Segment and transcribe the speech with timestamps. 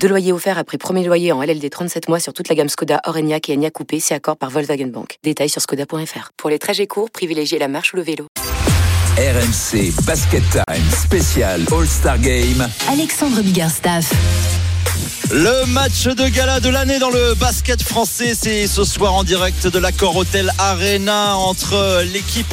[0.00, 3.00] Deux loyers offerts après premier loyer en LLD 37 mois sur toute la gamme Skoda,
[3.04, 5.18] Orenia et Enya Coupé, c'est accord par Volkswagen Bank.
[5.24, 6.30] Détails sur skoda.fr.
[6.36, 8.26] Pour les trajets courts, privilégiez la marche ou le vélo.
[9.16, 12.68] RMC Basket Time spécial All-Star Game.
[12.88, 14.12] Alexandre Biggerstaff.
[15.32, 19.66] Le match de gala de l'année dans le basket français, c'est ce soir en direct
[19.66, 22.46] de l'accord Hotel Arena entre l'équipe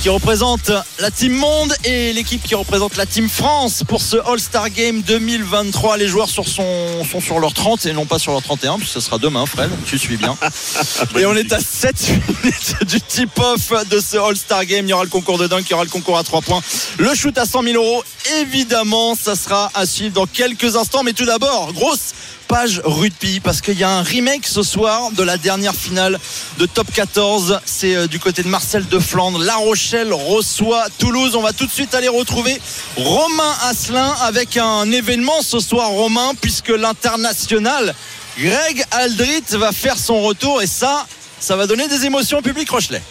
[0.00, 4.70] qui représente la Team Monde et l'équipe qui représente la Team France pour ce All-Star
[4.70, 5.96] Game 2023.
[5.96, 8.94] Les joueurs sur son, sont sur leur 30 et non pas sur leur 31, puisque
[8.94, 9.70] ce sera demain, Fred.
[9.86, 10.36] Tu suis bien.
[11.18, 12.08] et on est à 7
[12.42, 14.86] minutes du tip-off de ce All-Star Game.
[14.86, 16.60] Il y aura le concours de dunk, il y aura le concours à 3 points.
[16.98, 18.04] Le shoot à 100 000 euros,
[18.40, 21.02] évidemment, ça sera à suivre dans quelques instants.
[21.02, 22.12] Mais tout d'abord, grosse
[22.46, 26.18] page rugby parce qu'il y a un remake ce soir de la dernière finale
[26.58, 31.36] de top 14 c'est euh, du côté de Marcel de Flandre La Rochelle reçoit Toulouse.
[31.36, 32.58] On va tout de suite aller retrouver
[32.96, 37.94] Romain Asselin avec un événement ce soir Romain puisque l'international
[38.38, 40.62] Greg Aldrit va faire son retour.
[40.62, 41.06] Et ça
[41.38, 43.02] ça va donner des émotions au public Rochelet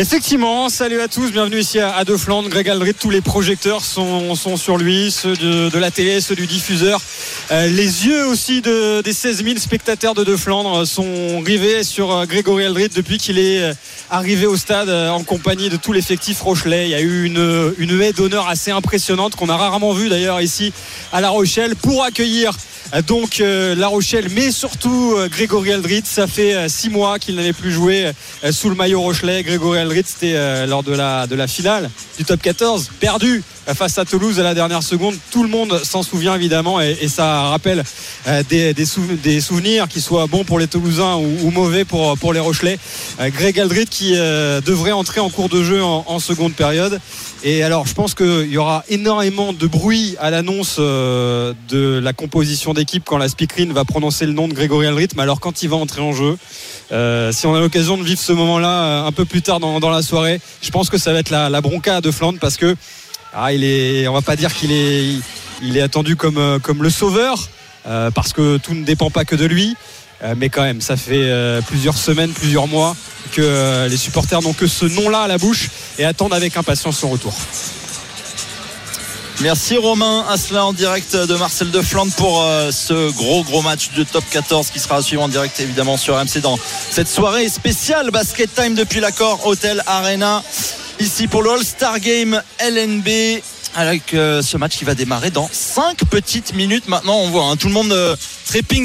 [0.00, 2.48] Effectivement, salut à tous, bienvenue ici à, De Flandre.
[2.48, 7.00] Greg Aldrit, tous les projecteurs sont, sur lui, ceux de, la télé, ceux du diffuseur.
[7.50, 12.12] Euh, les yeux aussi de, des 16 000 spectateurs de De Flandre sont rivés sur
[12.12, 13.74] euh, Grégory Aldrit depuis qu'il est euh,
[14.08, 16.84] arrivé au stade en compagnie de tout l'effectif Rochelet.
[16.84, 20.40] Il y a eu une, une haie d'honneur assez impressionnante qu'on a rarement vue d'ailleurs
[20.40, 20.72] ici
[21.12, 22.52] à La Rochelle pour accueillir
[23.06, 26.02] donc La Rochelle, mais surtout Grégory Aldrit.
[26.04, 28.10] Ça fait six mois qu'il n'avait plus joué
[28.50, 29.42] sous le maillot Rochelet.
[29.42, 33.74] Grégory Aldrit, c'était euh, lors de la, de la finale du top 14, perdu euh,
[33.74, 35.16] face à Toulouse à la dernière seconde.
[35.30, 37.84] Tout le monde s'en souvient évidemment et, ça rappelle
[38.26, 42.40] euh, des, des, souvenirs qui soient bons pour les Toulousains ou, mauvais pour, pour les
[42.40, 42.78] Rochelais.
[43.20, 47.00] Greg Aldrit qui devrait entrer en cours de jeu en, seconde période.
[47.44, 52.74] Et alors, je pense qu'il y aura énormément de bruit à l'annonce de la composition
[52.74, 55.08] d'équipe quand la speakerine va prononcer le nom de Grégory Aldrit.
[55.16, 56.36] Mais alors, quand il va entrer en jeu,
[56.90, 60.40] si on a l'occasion de vivre ce moment-là un peu plus tard dans la soirée.
[60.62, 62.76] Je pense que ça va être la, bronca de Flandre parce que
[63.34, 67.48] ah, il on va pas dire qu'il est, attendu comme, euh, le sauveur
[67.86, 69.76] euh, parce que tout ne dépend pas que de lui.
[70.22, 71.32] Euh, mais quand même, ça fait
[71.66, 72.96] plusieurs semaines, plusieurs mois
[73.32, 75.68] que les supporters n'ont que ce nom-là à la bouche
[75.98, 77.34] et attendent avec impatience son retour.
[79.40, 83.90] Merci Romain Asselin en direct de Marcel de Flandre pour euh, ce gros gros match
[83.96, 86.58] de top 14 qui sera à en direct évidemment sur MC dans
[86.90, 90.42] cette soirée spéciale basket time depuis l'accord Hotel Arena
[90.98, 93.40] ici pour le All-Star Game LNB
[93.74, 97.16] avec euh, ce match qui va démarrer dans 5 petites minutes maintenant.
[97.18, 98.16] On voit hein, tout le monde euh,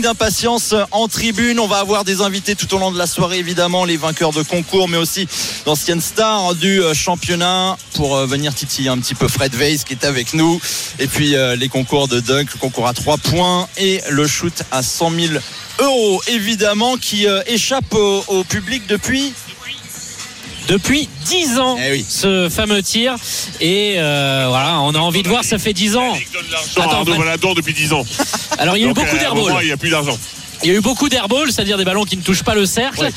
[0.01, 1.59] d'impatience euh, en tribune.
[1.59, 4.43] On va avoir des invités tout au long de la soirée, évidemment, les vainqueurs de
[4.43, 5.27] concours, mais aussi
[5.65, 10.33] d'anciennes stars du championnat pour venir titiller un petit peu Fred Weiss qui est avec
[10.33, 10.59] nous.
[10.99, 14.83] Et puis les concours de dunk, le concours à 3 points et le shoot à
[14.83, 15.33] 100 000
[15.79, 19.33] euros, évidemment, qui échappe au public depuis
[20.67, 23.15] depuis 10 ans eh ce fameux tir
[23.59, 26.13] et euh, voilà on a envie de voir ça fait 10 ans
[26.77, 28.05] Attends, Arnaud depuis 10 ans
[28.57, 30.17] alors il y a eu beaucoup euh, d'airballs il n'y a plus d'argent
[30.63, 33.09] il y a eu beaucoup d'airballs, c'est-à-dire des ballons qui ne touchent pas le cercle.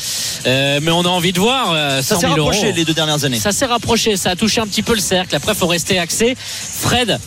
[0.46, 2.02] Euh, mais on a envie de voir.
[2.02, 3.38] ça s'est rapproché les deux dernières années.
[3.38, 5.36] Ça s'est rapproché, ça a touché un petit peu le cercle.
[5.36, 6.36] Après, il faut rester axé.
[6.36, 7.20] Fred,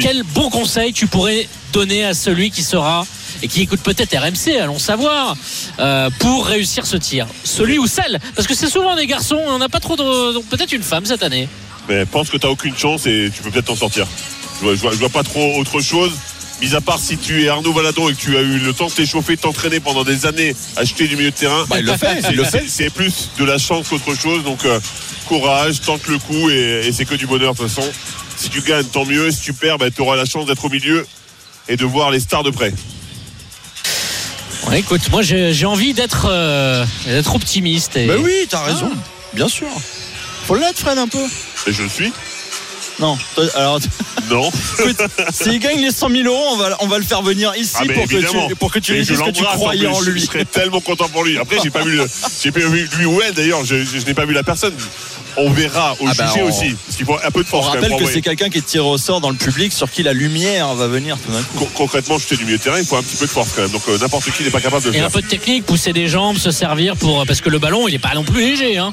[0.00, 3.04] quel bon conseil tu pourrais donner à celui qui sera
[3.42, 5.36] et qui écoute peut-être RMC, allons savoir,
[5.78, 9.58] euh, pour réussir ce tir Celui ou celle Parce que c'est souvent des garçons, on
[9.58, 10.40] n'a pas trop de.
[10.48, 11.48] Peut-être une femme cette année.
[11.88, 14.06] Mais pense que tu n'as aucune chance et tu peux peut-être t'en sortir.
[14.60, 16.12] Je vois, vois, pas trop autre chose.
[16.62, 18.86] Mis à part si tu es Arnaud Valadon et que tu as eu le temps
[18.86, 21.76] de t'échauffer, de t'entraîner pendant des années, acheter du milieu de terrain, bah,
[22.66, 24.42] c'est plus de la chance qu'autre chose.
[24.42, 24.80] Donc euh,
[25.26, 27.86] courage, tente le coup et, c'est que du bonheur de toute façon.
[28.38, 29.30] Si tu gagnes, tant mieux.
[29.30, 31.06] Si tu perds, bah, tu auras la chance d'être au milieu
[31.68, 32.72] et de voir les stars de près
[34.74, 36.84] écoute, moi j'ai envie d'être euh,
[37.34, 37.96] optimiste.
[37.96, 38.06] Et...
[38.06, 38.98] Ben oui, t'as raison, ah.
[39.34, 39.68] bien sûr.
[40.46, 41.24] Faut l'être, Fred, un peu.
[41.66, 42.12] Et je le suis.
[42.98, 43.18] Non,
[43.54, 43.80] alors.
[44.28, 44.50] Non.
[45.30, 47.84] S'il gagne les 100 000 euros, on va, on va le faire venir ici ah,
[47.94, 50.18] pour, que tu, pour, que tu, lui dises que tu croyais en, lui.
[50.20, 51.38] Je serais tellement content pour lui.
[51.38, 52.00] Après, j'ai pas vu,
[52.42, 53.64] j'ai pas vu lui ou elle d'ailleurs.
[53.64, 54.74] Je, je n'ai pas vu la personne
[55.36, 56.74] on verra au ah bah, jugé aussi.
[56.86, 57.66] Parce qu'il faut un peu de force.
[57.66, 60.02] On rappelle que c'est quelqu'un qui est tiré au sort dans le public sur qui
[60.02, 61.68] la lumière va venir tout d'un coup.
[61.74, 63.70] concrètement, jeter du milieu de terrain, il faut un petit peu de force quand même.
[63.70, 65.02] Donc euh, n'importe qui n'est pas capable de le faire.
[65.02, 67.26] Et un peu de technique, pousser des jambes, se servir pour.
[67.26, 68.78] Parce que le ballon, il n'est pas non plus léger.
[68.78, 68.92] Hein.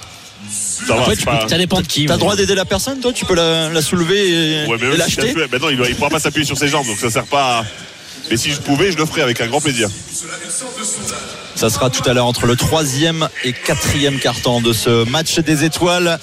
[0.50, 2.06] Ça va, Après, c'est tu pas- peux- ça dépend de qui.
[2.06, 4.76] T'as mais- le droit d'aider la personne, toi Tu peux la, la soulever et, Ouais,
[4.80, 6.98] mais et même si l'acheter ben il, ne pourra pas s'appuyer sur ses jambes, donc
[6.98, 7.66] ça sert pas à...
[8.30, 9.90] Mais si je pouvais, je le ferais avec un grand plaisir.
[11.56, 15.64] Ça sera tout à l'heure entre le troisième et quatrième carton de ce match des
[15.64, 16.20] étoiles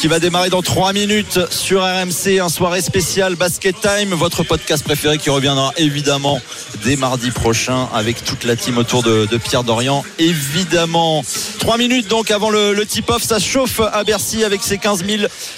[0.00, 4.82] qui va démarrer dans trois minutes sur RMC, un soirée spéciale Basket Time, votre podcast
[4.82, 6.40] préféré qui reviendra évidemment
[6.82, 10.04] dès mardi prochain avec toute la team autour de, Pierre Dorian.
[10.18, 11.24] Évidemment,
[11.58, 15.04] trois minutes donc avant le, le tip-off, ça chauffe à Bercy avec ses 15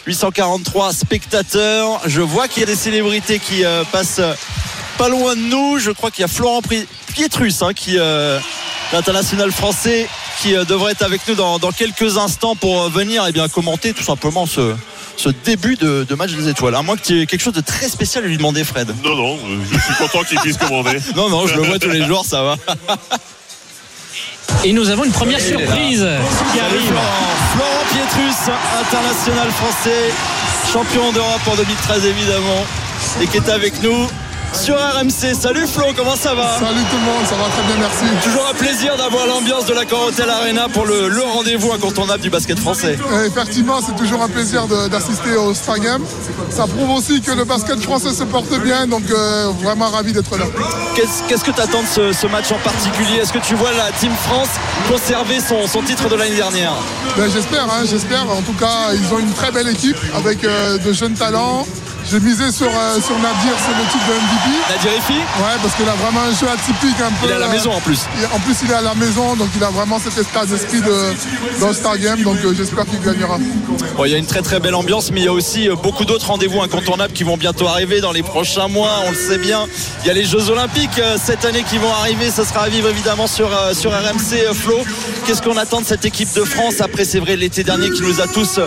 [0.06, 2.00] 843 spectateurs.
[2.06, 4.20] Je vois qu'il y a des célébrités qui euh, passent
[4.96, 5.78] pas loin de nous.
[5.78, 6.62] Je crois qu'il y a Florent
[7.14, 8.38] Pietrus hein, qui euh,
[8.92, 10.08] l'international français
[10.40, 13.48] qui euh, devrait être avec nous dans, dans quelques instants pour euh, venir et bien
[13.48, 14.74] commenter tout simplement ce,
[15.16, 16.74] ce début de, de match des étoiles.
[16.74, 18.94] À moins que tu aies quelque chose de très spécial à lui demander, Fred.
[19.04, 19.38] Non, non,
[19.70, 20.98] je suis content qu'il puisse commander.
[21.16, 22.56] Non, non, je le vois tous les jours, ça va.
[24.64, 26.06] Et nous avons une première surprise
[26.52, 26.86] qui arrive.
[26.86, 27.02] Florent.
[27.54, 30.12] Florent Pietrus, international français,
[30.72, 32.64] champion d'Europe en 2013 évidemment,
[33.20, 34.08] et qui est avec nous
[34.54, 35.34] sur RMC.
[35.38, 38.04] Salut Flo, comment ça va Salut tout le monde, ça va très bien, merci.
[38.26, 42.30] Toujours un plaisir d'avoir l'ambiance de la Hotel Arena pour le, le rendez-vous incontournable du
[42.30, 42.96] basket français.
[43.26, 46.02] Effectivement, c'est toujours un plaisir d'assister au Star Game.
[46.50, 50.36] Ça prouve aussi que le basket français se porte bien, donc euh, vraiment ravi d'être
[50.36, 50.44] là.
[50.94, 53.18] Qu'est-ce que tu attends de ce, ce match en particulier?
[53.22, 54.48] Est-ce que tu vois la Team France
[54.88, 56.72] conserver son, son titre de l'année dernière?
[57.16, 58.22] Ben, j'espère, hein, j'espère.
[58.30, 61.66] En tout cas, ils ont une très belle équipe avec euh, de jeunes talents.
[62.10, 64.58] J'ai misé sur, euh, sur Nadir, c'est le titre de MVP.
[64.68, 67.26] Nadir Rifi Ouais, parce qu'il a vraiment un jeu atypique un peu.
[67.26, 68.00] Il est à la euh, maison en plus.
[68.30, 71.72] En plus, il est à la maison, donc il a vraiment cet état d'esprit de,
[71.72, 73.38] Star Game, donc euh, j'espère qu'il gagnera.
[73.96, 75.76] Bon, il y a une très très belle ambiance, mais il y a aussi euh,
[75.76, 79.00] beaucoup d'autres rendez-vous incontournables qui vont bientôt arriver dans les prochains mois.
[79.06, 79.66] On le sait bien.
[80.02, 82.30] Il y a les Jeux Olympiques cette année qui vont arriver.
[82.30, 84.76] Ça sera à vivre évidemment sur, sur RMC Flo.
[85.26, 88.20] Qu'est-ce qu'on attend de cette équipe de France après, c'est vrai, l'été dernier qui nous
[88.20, 88.60] a tous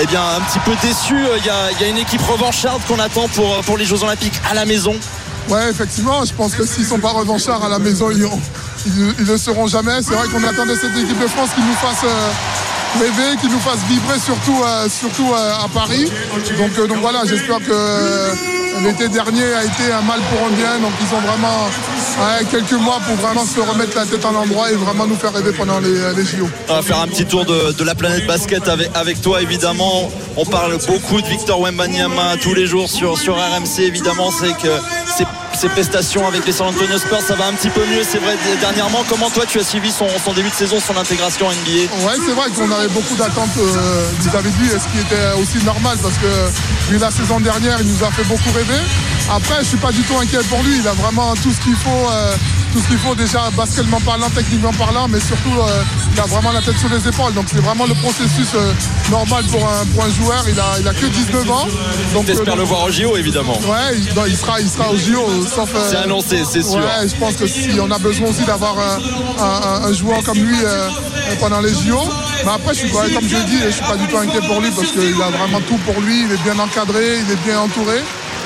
[0.00, 1.26] eh bien, un petit peu déçus.
[1.38, 3.84] Il y a, il y a une équipe revancharde qu'on attend pour, euh, pour les
[3.84, 4.94] Jeux Olympiques à la maison.
[5.48, 8.26] Ouais, effectivement, je pense que s'ils sont pas revanchards à la maison, ils,
[8.86, 10.02] ils, ils le seront jamais.
[10.02, 12.30] C'est vrai qu'on attendait cette équipe de France qui nous fasse euh,
[12.98, 16.10] rêver, qui nous fasse vibrer, surtout, euh, surtout euh, à Paris.
[16.58, 20.78] Donc, euh, donc voilà, j'espère que l'été dernier a été un mal pour un bien.
[20.80, 21.68] Donc ils ont vraiment
[22.50, 25.52] quelques mois pour vraiment se remettre la tête en endroit et vraiment nous faire rêver
[25.52, 26.48] pendant les, les JO.
[26.68, 30.10] On va faire un petit tour de, de la planète basket avec, toi évidemment.
[30.36, 34.30] On parle beaucoup de Victor Wembanyama tous les jours sur, sur RMC évidemment.
[34.30, 34.72] C'est que
[35.16, 35.24] ses,
[35.56, 38.36] ses prestations avec les San Antonio Spurs ça va un petit peu mieux c'est vrai
[38.60, 39.04] dernièrement.
[39.08, 42.32] Comment toi tu as suivi son, début de saison, son intégration en NBA Ouais, c'est
[42.32, 46.98] vrai qu'on avait beaucoup d'attentes euh, vis-à-vis de ce qui était aussi normal parce que
[46.98, 48.80] la saison dernière, il nous a fait beaucoup rêver.
[49.30, 50.78] Après, je suis pas du tout inquiet pour lui.
[50.78, 52.34] Il a vraiment tout ce qu'il faut, euh,
[52.74, 55.82] tout ce qu'il faut déjà baskettement parlant, techniquement parlant, mais surtout, euh,
[56.12, 57.32] il a vraiment la tête sur les épaules.
[57.34, 58.72] Donc c'est vraiment le processus euh,
[59.12, 60.44] normal pour un, pour un joueur.
[60.48, 61.68] Il a, il a que 19 ans.
[62.12, 63.56] Donc, euh, le voir au JO évidemment.
[63.60, 65.70] Ouais, il, non, il sera, il sera au JO, sauf.
[65.88, 66.78] C'est annoncé, c'est sûr.
[66.80, 68.98] Ouais, je pense que si on a besoin aussi d'avoir un,
[69.44, 70.56] un- un joueur comme lui
[71.38, 72.00] pendant les JO.
[72.44, 74.40] Mais après, je suis, ouais, comme je l'ai dit, je suis pas du tout inquiet
[74.48, 76.24] pour lui parce qu'il a vraiment tout pour lui.
[76.24, 78.00] Il est bien encadré, il est bien entouré.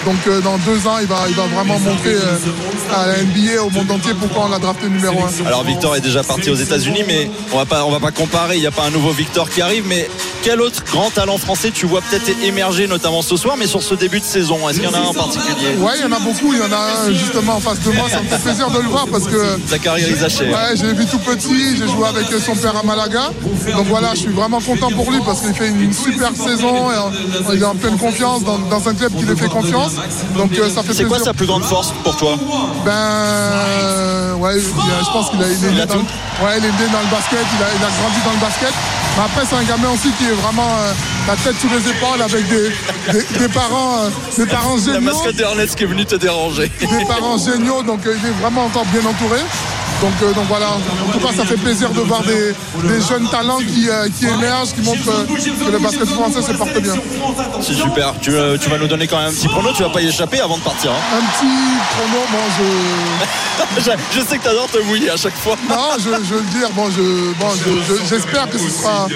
[0.08, 3.62] Donc euh, dans deux ans, il va, il va vraiment montrer euh, à la NBA,
[3.62, 5.46] au monde entier, pourquoi on l'a drafté numéro un.
[5.46, 8.56] Alors Victor est déjà parti aux États-Unis, mais on va pas, on va pas comparer.
[8.56, 10.08] Il n'y a pas un nouveau Victor qui arrive, mais
[10.43, 13.94] quel autre grand talent français tu vois peut-être émerger, notamment ce soir, mais sur ce
[13.94, 14.66] début de saison?
[14.66, 15.76] Est-ce qu'il y en a un en particulier?
[15.78, 16.54] Ouais, il y en a beaucoup.
[16.54, 18.09] Il y en a un justement en face de moi.
[18.09, 20.44] Ça me fait plaisir de le voir parce que Zachary Rizaché.
[20.44, 23.30] Ouais, j'ai vu tout petit, j'ai joué avec son père à Malaga.
[23.76, 27.54] Donc voilà, je suis vraiment content pour lui parce qu'il fait une super saison et
[27.54, 29.98] il est en pleine confiance dans, dans un club qui lui fait confiance.
[30.37, 32.37] Donc euh, ça fait C'est quoi sa plus grande force pour toi
[32.85, 36.00] Ben euh, ouais, je pense qu'il a, il est Il né a dans, tout.
[36.45, 38.73] ouais, il est né dans le basket, il a, il a grandi dans le basket.
[39.17, 40.93] Mais après c'est un gamin aussi qui est vraiment euh,
[41.26, 42.71] la tête sous les épaules avec des,
[43.12, 46.71] des, des parents, euh, des parents La géniaux mascotte d'Ernest qui est venue te déranger.
[46.81, 49.40] des parents géniaux, donc euh, il est vraiment encore bien entouré.
[50.00, 52.55] Donc, euh, donc voilà, en tout cas ça fait plaisir de voir des,
[52.88, 56.52] des jeunes talents qui, euh, qui émergent, qui montrent euh, que le basket français se
[56.52, 56.95] porte bien.
[57.61, 58.14] C'est super.
[58.21, 60.40] Tu, tu vas nous donner quand même un petit prono, tu vas pas y échapper
[60.40, 60.93] avant de partir.
[60.93, 61.17] hein.
[61.17, 61.52] Un petit
[61.97, 62.38] prono, bon
[63.85, 63.90] je.
[64.21, 65.57] je, sais que t'adores te mouiller à chaque fois.
[65.69, 69.09] Non, je, je veux le dire, bon, je, bon, je- je- j'espère que ce sera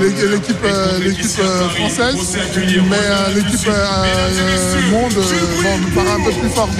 [0.00, 0.56] l'é- l'équipe,
[1.02, 1.30] l'équipe
[1.76, 2.38] française,
[2.88, 3.66] mais l'équipe
[4.90, 6.70] monde bon, me paraît un peu plus forte.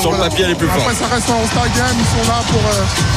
[0.00, 0.96] Sur le papier, elle est plus Après, forte.
[0.96, 2.60] ça reste un All-Star Game, ils sont là pour,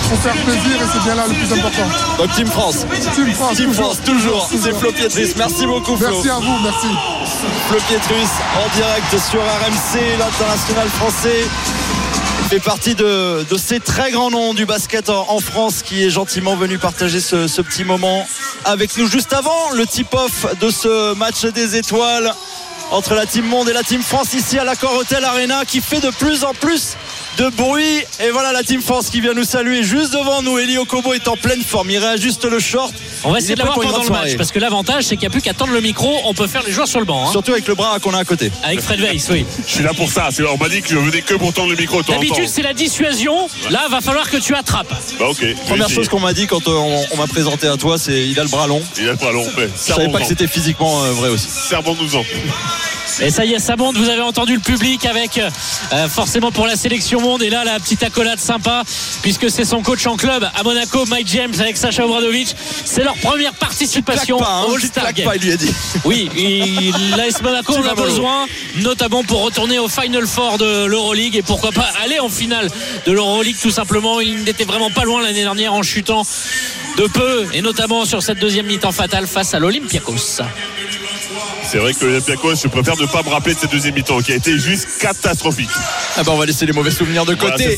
[0.09, 1.87] pour faire plaisir et c'est bien là le plus important.
[2.17, 2.85] Donc Team France.
[3.15, 3.85] Team France, Team toujours.
[3.85, 4.49] France, toujours.
[4.51, 5.33] C'est Flo Pietris.
[5.37, 6.07] Merci beaucoup Flo.
[6.11, 6.87] Merci à vous, merci.
[7.67, 11.45] Flo Pietrus en direct sur RMC, l'international français.
[12.49, 16.55] fait partie de, de, ces très grands noms du basket en, France qui est gentiment
[16.55, 18.27] venu partager ce, ce petit moment
[18.65, 22.33] avec nous juste avant le tip-off de ce match des étoiles
[22.91, 26.01] entre la Team Monde et la Team France ici à l'accord Hotel Arena qui fait
[26.01, 26.97] de plus en plus
[27.41, 28.03] de bruit.
[28.19, 30.59] Et voilà la Team France qui vient nous saluer juste devant nous.
[30.59, 31.89] Elio Kobo est en pleine forme.
[31.89, 32.93] Il réajuste le short.
[33.23, 35.29] On va essayer de l'avoir pendant le match parce que l'avantage c'est qu'il n'y a
[35.29, 36.11] plus qu'à tendre le micro.
[36.25, 37.27] On peut faire les joueurs sur le banc.
[37.27, 37.31] Hein.
[37.31, 38.51] Surtout avec le bras qu'on a à côté.
[38.63, 39.45] Avec Fred Weiss, oui.
[39.65, 40.29] Je suis là pour ça.
[40.51, 42.01] On m'a dit que je venais que pour tendre le micro.
[42.03, 43.47] D'habitude c'est la dissuasion.
[43.69, 44.93] Là va falloir que tu attrapes.
[45.19, 45.45] Bah, ok.
[45.67, 48.43] Première chose qu'on m'a dit quand euh, on, m'a présenté à toi, c'est il a
[48.43, 48.81] le bras long.
[48.97, 49.45] Il a le bras long.
[49.57, 51.47] Je savais pas que c'était physiquement euh, vrai aussi.
[51.49, 52.23] Servons-nous en.
[53.19, 53.97] Et ça y est, ça monte.
[53.97, 57.43] Vous avez entendu le public avec euh, forcément pour la sélection monde.
[57.43, 58.83] Et là, la petite accolade sympa,
[59.21, 62.55] puisque c'est son coach en club à Monaco, Mike James, avec Sacha Obradovic.
[62.85, 65.25] C'est leur première participation pas, hein, au All-Star Game.
[65.25, 65.73] Pas, il lui a dit.
[66.05, 66.29] Oui,
[67.15, 68.45] l'AS Monaco en a besoin,
[68.77, 72.69] notamment pour retourner au Final Four de l'Euroleague et pourquoi pas aller en finale
[73.05, 74.19] de l'Euroleague tout simplement.
[74.19, 76.23] Il n'était vraiment pas loin l'année dernière en chutant
[76.97, 80.41] de peu et notamment sur cette deuxième mi-temps fatale face à l'Olympiakos.
[81.63, 84.33] C'est vrai que l'Olympiakos, je préfère ne pas me rappeler de cette deuxième mi-temps qui
[84.33, 85.69] a été juste catastrophique.
[86.17, 87.77] Ah bah on va laisser les mauvais souvenirs de côté.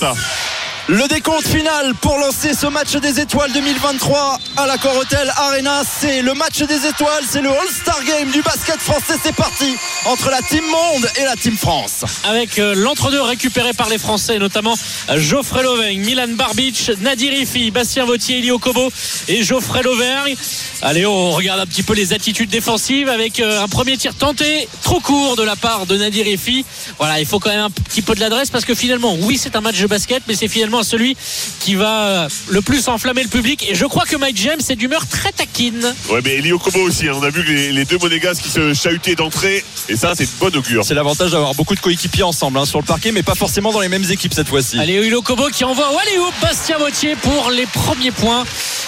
[0.89, 6.21] Le décompte final pour lancer ce match des étoiles 2023 à la Hotel Arena, c'est
[6.21, 9.13] le match des étoiles, c'est le All-Star Game du basket français.
[9.23, 9.73] C'est parti
[10.07, 12.03] entre la Team Monde et la Team France.
[12.25, 14.75] Avec euh, l'entre-deux récupéré par les Français, notamment
[15.09, 18.91] euh, Geoffrey Lauvergne, Milan Barbic, Nadir Ifi, Bastien Vautier, Elio Kobo
[19.29, 20.35] et Geoffrey Lauvergne.
[20.81, 24.67] Allez, on regarde un petit peu les attitudes défensives avec euh, un premier tir tenté,
[24.81, 26.65] trop court de la part de Nadir Ifi.
[26.97, 29.55] Voilà, il faut quand même un petit peu de l'adresse parce que finalement, oui, c'est
[29.55, 31.15] un match de basket, mais c'est finalement celui
[31.59, 33.67] qui va le plus enflammer le public.
[33.69, 35.93] Et je crois que Mike James est d'humeur très taquine.
[36.09, 37.07] Ouais, mais Elio Kobo aussi.
[37.07, 37.13] Hein.
[37.15, 39.63] On a vu les, deux monégasques qui se chahutaient d'entrée.
[39.89, 40.83] Et ça, c'est bonne augure.
[40.83, 43.81] C'est l'avantage d'avoir beaucoup de coéquipiers ensemble hein, sur le parquet, mais pas forcément dans
[43.81, 44.79] les mêmes équipes cette fois-ci.
[44.79, 48.43] Allez, Elio Kobo qui envoie allez, Bastien Vautier pour les premiers points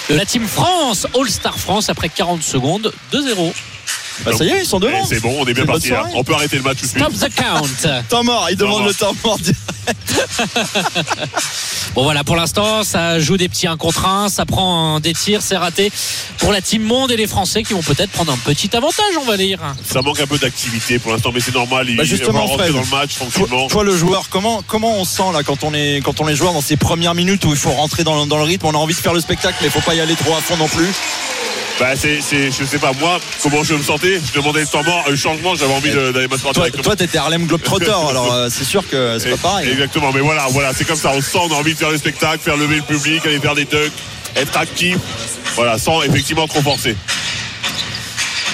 [0.08, 3.52] de la Team France, All-Star France, après 40 secondes, 2-0.
[4.24, 5.02] Bah ça y est, ils sont devant.
[5.02, 5.92] Eh, c'est bon, on est bien parti.
[6.14, 7.04] On peut arrêter le match tout de suite.
[7.04, 8.02] Stop the count.
[8.08, 9.38] temps mort, il demande le temps mort.
[11.94, 15.42] bon voilà, pour l'instant, ça joue des petits 1 contre 1, ça prend des tirs,
[15.42, 15.90] c'est raté
[16.38, 19.24] pour la team monde et les Français qui vont peut-être prendre un petit avantage, on
[19.24, 19.58] va dire.
[19.84, 21.86] Ça manque un peu d'activité pour l'instant, mais c'est normal.
[21.88, 23.68] Il bah justement, rentrer dans le match tranquillement.
[23.68, 26.52] Toi, le joueur, comment, comment on sent là quand on est quand on est joueur
[26.52, 28.94] dans ces premières minutes où il faut rentrer dans, dans le rythme, on a envie
[28.94, 30.86] de faire le spectacle, mais il faut pas y aller trop à fond non plus?
[31.78, 34.18] Bah c'est, c'est, je sais pas moi comment je me sentais.
[34.18, 37.46] Je demandais le temps mort, le changement, j'avais envie d'aller m'asseoir toi, Toi t'étais Harlem
[37.46, 39.70] Globetrotter, alors euh, c'est sûr que c'est pas pareil.
[39.70, 41.12] Exactement, mais voilà, voilà, c'est comme ça.
[41.14, 43.54] On sent, on a envie de faire le spectacle, faire lever le public, aller faire
[43.54, 43.92] des tucks,
[44.36, 44.96] être actif.
[45.54, 46.96] Voilà, sans effectivement trop forcer.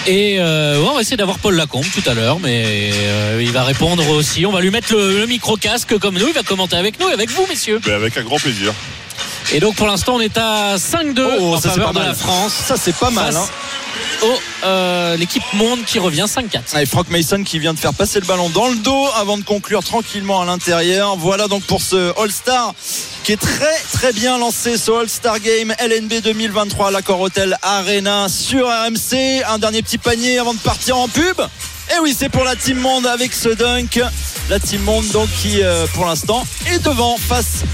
[0.06, 3.62] Et euh, on va essayer d'avoir Paul Lacombe tout à l'heure, mais euh, il va
[3.62, 4.44] répondre aussi.
[4.46, 6.26] On va lui mettre le, micro casque comme nous.
[6.26, 7.80] Il va commenter avec nous et avec vous, messieurs.
[7.86, 8.72] Mais avec un grand plaisir.
[9.52, 12.52] Et donc pour l'instant on est à 5-2 en faveur de la France.
[12.52, 13.34] Ça c'est pas mal.
[13.36, 13.46] Hein.
[14.64, 16.80] Euh, l'équipe monde qui revient 5-4.
[16.80, 19.42] Et Frank Mason qui vient de faire passer le ballon dans le dos avant de
[19.42, 21.16] conclure tranquillement à l'intérieur.
[21.16, 22.72] Voilà donc pour ce All-Star
[23.24, 28.28] qui est très très bien lancé ce All-Star Game LNB 2023 à l'accord Hotel Arena
[28.28, 29.42] sur RMC.
[29.48, 31.40] Un dernier petit panier avant de partir en pub.
[31.94, 34.00] Et oui, c'est pour la Team Monde avec ce dunk.
[34.48, 37.64] La Team Monde donc qui euh, pour l'instant est devant face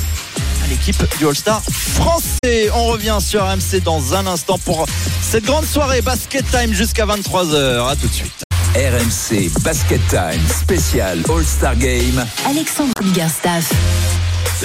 [0.68, 2.70] l'équipe du All-Star français.
[2.74, 4.86] On revient sur RMC dans un instant pour
[5.22, 7.88] cette grande soirée Basket Time jusqu'à 23h.
[7.88, 8.44] À tout de suite.
[8.74, 12.24] RMC Basket Time spécial All-Star Game.
[12.46, 12.92] Alexandre
[13.28, 13.72] Staff.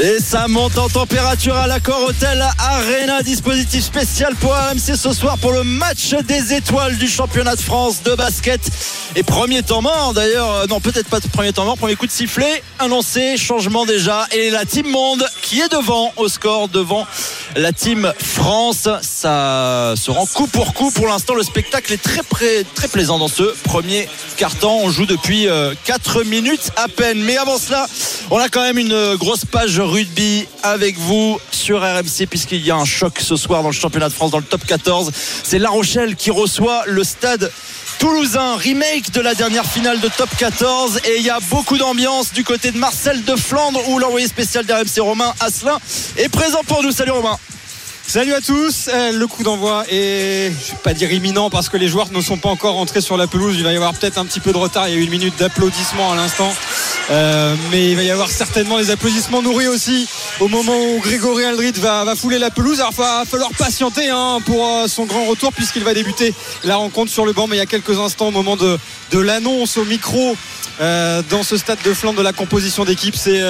[0.01, 3.21] Et ça monte en température à l'accord Hotel Arena.
[3.21, 8.01] Dispositif spécial pour AMC ce soir pour le match des étoiles du championnat de France
[8.01, 8.59] de basket.
[9.15, 12.11] Et premier temps mort d'ailleurs, euh, non peut-être pas premier temps mort, premier coup de
[12.11, 14.25] sifflet annoncé, changement déjà.
[14.31, 17.05] Et la team monde qui est devant au score, devant
[17.55, 18.89] la team France.
[19.01, 20.89] Ça se rend coup pour coup.
[20.89, 22.21] Pour l'instant, le spectacle est très,
[22.63, 24.79] très plaisant dans ce premier carton.
[24.83, 25.47] On joue depuis
[25.85, 27.21] 4 euh, minutes à peine.
[27.21, 27.85] Mais avant cela,
[28.31, 32.75] on a quand même une grosse page rugby avec vous sur RMC puisqu'il y a
[32.75, 35.11] un choc ce soir dans le championnat de France dans le top 14.
[35.43, 37.51] C'est La Rochelle qui reçoit le stade
[37.99, 42.33] Toulousain, remake de la dernière finale de top 14 et il y a beaucoup d'ambiance
[42.33, 45.77] du côté de Marcel de Flandre où l'envoyé spécial d'RMC Romain Asselin
[46.17, 46.91] est présent pour nous.
[46.91, 47.37] Salut Romain.
[48.05, 51.77] Salut à tous, eh, le coup d'envoi est, je vais pas dire imminent parce que
[51.77, 54.17] les joueurs ne sont pas encore entrés sur la pelouse, il va y avoir peut-être
[54.17, 56.53] un petit peu de retard, il y a eu une minute d'applaudissement à l'instant
[57.71, 60.07] mais il va y avoir certainement des applaudissements nourris aussi
[60.39, 62.79] au moment où Grégory Aldrit va, fouler la pelouse.
[62.79, 66.33] Alors il va falloir patienter hein, pour son grand retour puisqu'il va débuter
[66.63, 67.47] la rencontre sur le banc.
[67.47, 68.77] Mais il y a quelques instants au moment de,
[69.11, 70.35] de l'annonce au micro
[70.79, 73.41] dans ce stade de Flandre de la composition d'équipe, c'est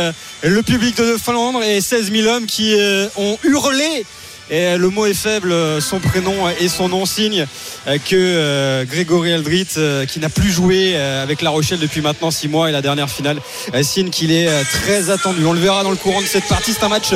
[0.44, 2.76] le public de Flandre et 16 000 hommes qui
[3.16, 4.06] ont hurlé
[4.50, 7.46] et le mot est faible, son prénom et son nom signe
[7.86, 12.32] que euh, Grégory Aldrit, euh, qui n'a plus joué euh, avec La Rochelle depuis maintenant
[12.32, 13.40] 6 mois et la dernière finale,
[13.82, 15.46] signe qu'il est très attendu.
[15.46, 16.74] On le verra dans le courant de cette partie.
[16.74, 17.14] C'est un match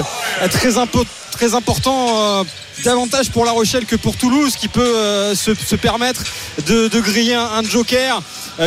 [0.50, 2.46] très important
[2.84, 6.24] davantage pour La Rochelle que pour Toulouse qui peut se, permettre
[6.66, 8.22] de, griller un, joker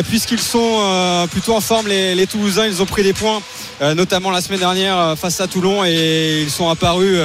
[0.07, 3.41] puisqu'ils sont plutôt en forme les, Toulousains ils ont pris des points
[3.81, 7.19] notamment la semaine dernière face à Toulon et ils sont apparus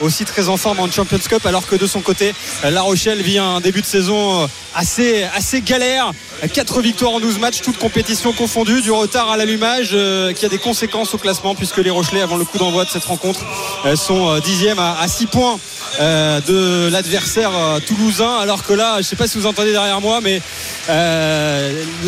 [0.00, 2.34] aussi très en forme en Champions Cup alors que de son côté
[2.64, 6.12] La Rochelle vit un début de saison euh, assez, assez galère.
[6.52, 10.48] 4 victoires en 12 matchs toutes compétitions confondues du retard à l'allumage euh, qui a
[10.48, 13.40] des conséquences au classement puisque les Rochelais avant le coup d'envoi de cette rencontre
[13.86, 15.58] euh, sont dixièmes à, 6 points
[16.00, 17.50] de l'adversaire
[17.86, 18.36] toulousain.
[18.38, 20.40] Alors que là je ne sais pas si vous entendez derrière moi mais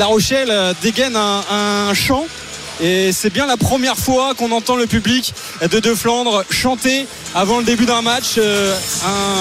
[0.01, 2.25] La Rochelle dégaine un, chant
[2.81, 7.59] et c'est bien la première fois qu'on entend le public de De Flandre chanter avant
[7.59, 8.75] le début d'un match euh,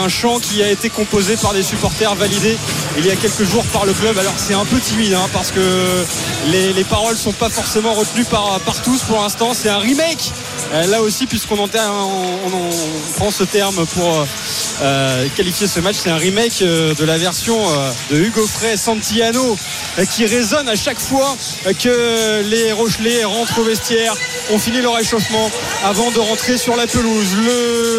[0.04, 2.58] un chant qui a été composé par des supporters validés
[2.98, 4.18] il y a quelques jours par le club.
[4.18, 6.04] Alors c'est un peu timide hein, parce que
[6.52, 9.54] les, les, paroles sont pas forcément retenues par, par tous pour l'instant.
[9.54, 14.26] C'est un remake euh, là aussi puisqu'on on, on, prend ce terme pour
[14.82, 15.98] euh, qualifier ce match.
[16.04, 17.58] C'est un remake de la version
[18.12, 19.58] de Hugo Frey Santillano
[20.12, 21.36] qui résonne à chaque fois
[21.80, 24.16] que les Rochelais rentrent au vestiaire,
[24.52, 25.50] ont fini leur échauffement
[25.84, 27.36] avant de rentrer sur la pelouse.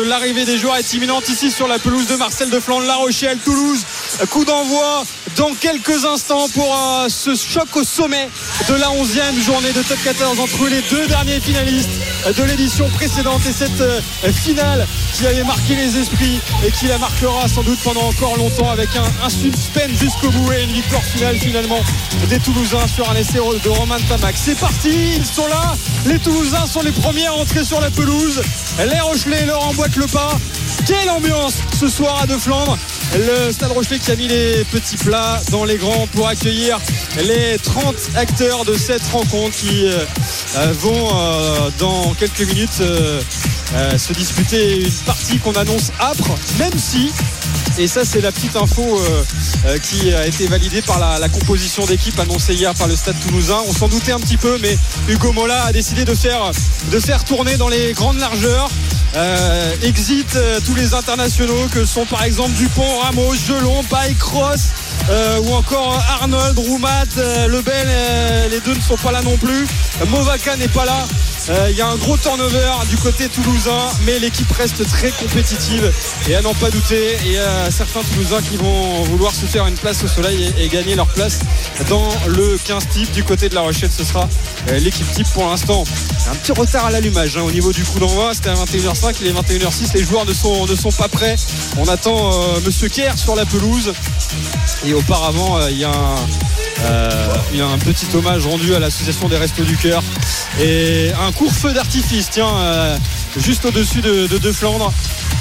[0.07, 3.39] L'arrivée des joueurs est imminente ici sur la pelouse de Marcel de Flandre, La Rochelle,
[3.45, 3.85] Toulouse.
[4.31, 5.05] Coup d'envoi
[5.37, 6.77] dans quelques instants pour
[7.09, 8.29] ce choc au sommet
[8.69, 11.91] de la 11e journée de top 14 entre les deux derniers finalistes
[12.37, 14.01] de l'édition précédente et cette euh,
[14.33, 18.71] finale qui avait marqué les esprits et qui la marquera sans doute pendant encore longtemps
[18.71, 21.81] avec un, suspense jusqu'au bout et une victoire finale finalement
[22.29, 24.35] des Toulousains sur un essai de Roman Tamac.
[24.37, 25.75] C'est parti, ils sont là,
[26.07, 28.43] les Toulousains sont les premiers à entrer sur la pelouse,
[28.79, 30.39] les Rochelais leur emboîtent le pas.
[30.87, 32.79] Quelle ambiance ce soir à De Flandre
[33.19, 35.20] le Stade Rochelet qui a mis les petits plats
[35.51, 36.79] dans les grands pour accueillir
[37.17, 40.05] les 30 acteurs de cette rencontre qui euh,
[40.57, 42.83] euh, vont euh, dans quelques minutes
[43.97, 47.11] se disputer une partie qu'on annonce âpre, même si
[47.79, 49.01] et ça, c'est la petite info
[49.85, 53.59] qui a été validée par la, composition d'équipe annoncée hier par le Stade Toulousain.
[53.69, 54.77] On s'en doutait un petit peu, mais
[55.09, 56.51] Hugo Mola a décidé de faire,
[56.91, 58.69] de faire tourner dans les grandes largeurs.
[59.83, 64.71] Exit tous les internationaux que sont par exemple Dupont, Ramos, Gelon, Bike Cross
[65.09, 67.05] euh, ou encore Arnold, Roumat,
[67.49, 67.89] Lebel,
[68.51, 69.67] les deux ne sont pas là non plus.
[70.09, 71.07] Movaca n'est pas là.
[71.49, 75.91] Il y a un gros turnover du côté toulousain, mais l'équipe reste très compétitive
[76.29, 77.17] et à n'en pas douter.
[77.27, 80.95] Et a certains Toulousains qui vont vouloir se faire une place au soleil et, gagner
[80.95, 81.41] leur place
[81.89, 83.91] dans le 15 type du côté de la Rochelle.
[83.91, 84.29] Ce sera
[84.79, 85.85] l'équipe type pour l'instant.
[86.31, 88.35] Un petit retard à l'allumage hein, au niveau du coup d'envoi.
[88.35, 89.95] C'était à 21h05, il est 21h06.
[89.95, 91.37] Les joueurs ne sont, pas prêts.
[91.79, 93.93] On attend euh, Monsieur Kerr sur la pelouse.
[94.85, 96.15] Et auparavant, euh, il y, a un,
[96.85, 100.03] euh, y a un petit hommage rendu à l'association des Restos du Cœur.
[100.61, 102.99] Et un court feu d'artifice, tiens,
[103.37, 104.93] juste au-dessus de, de, Flandre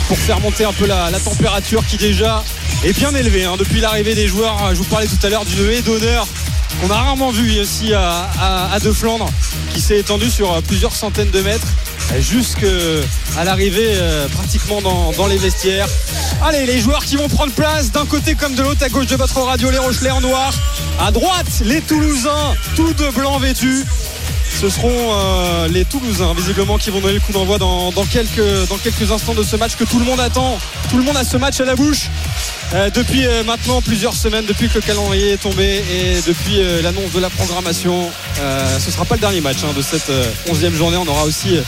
[0.08, 2.43] pour faire monter un peu la, température qui déjà
[2.84, 3.56] est bien élevée hein.
[3.58, 4.69] depuis l'arrivée des joueurs.
[4.71, 6.28] Je vous parlais tout à l'heure d'une haie d'honneur
[6.82, 9.29] qu'on a rarement vu ici à, De Flandre,
[9.73, 11.67] qui s'est étendu sur plusieurs centaines de mètres
[12.19, 15.88] jusqu'à l'arrivée euh, pratiquement dans, les vestiaires.
[16.43, 19.15] Allez, les joueurs qui vont prendre place d'un côté comme de l'autre, à gauche de
[19.15, 20.53] votre radio, les Rochelais en noir.
[20.99, 23.86] À droite, les Toulousains, tout de blanc vêtus.
[24.60, 29.36] Ce seront euh, les Toulousains, visiblement, qui vont donner le coup d'envoi dans quelques instants
[29.36, 30.58] de ce match que tout le monde attend.
[30.89, 32.10] Tout le monde a ce match à la bouche.
[32.73, 36.84] Euh, depuis euh, maintenant plusieurs semaines, depuis que le calendrier est tombé et depuis euh,
[36.84, 40.12] l'annonce de la programmation, ce ne sera pas le dernier match hein, de cette
[40.47, 40.97] 11e journée.
[40.97, 41.60] On aura aussi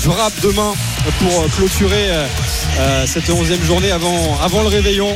[0.00, 0.72] du rap demain
[1.20, 2.08] pour clôturer
[3.06, 5.14] cette 11e journée avant, avant le réveillon.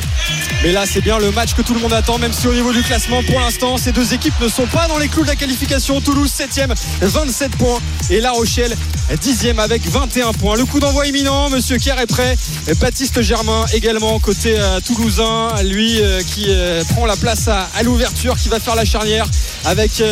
[0.62, 2.72] Mais là, c'est bien le match que tout le monde attend, même si au niveau
[2.72, 5.36] du classement, pour l'instant, ces deux équipes ne sont pas dans les clous de la
[5.36, 6.00] qualification.
[6.00, 7.80] Toulouse 7e, 27 points.
[8.10, 8.76] Et La Rochelle
[9.12, 10.56] 10e avec 21 points.
[10.56, 12.36] Le coup d'envoi imminent, Monsieur Kerr est prêt.
[12.80, 18.36] Baptiste Germain également côté euh, toulousain, lui euh, qui euh, prend la place à, l'ouverture,
[18.36, 19.26] qui va faire la charnière
[19.64, 20.02] avec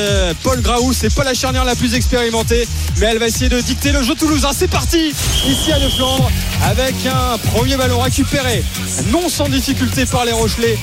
[0.42, 0.92] Paul Graou.
[0.92, 2.66] C'est pas la charnière la plus expérimentée,
[2.99, 4.51] mais elle va essayer de dicter le jeu toulousain.
[4.57, 5.12] C'est parti
[5.47, 6.31] ici à De Flandre
[6.64, 8.64] avec un premier ballon récupéré,
[9.11, 10.79] non sans difficulté par les Rochelais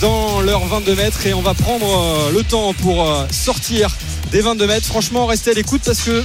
[0.00, 3.94] dans leurs 22 mètres et on va prendre le temps pour sortir
[4.32, 4.86] des 22 mètres.
[4.86, 6.24] Franchement, restez à l'écoute parce que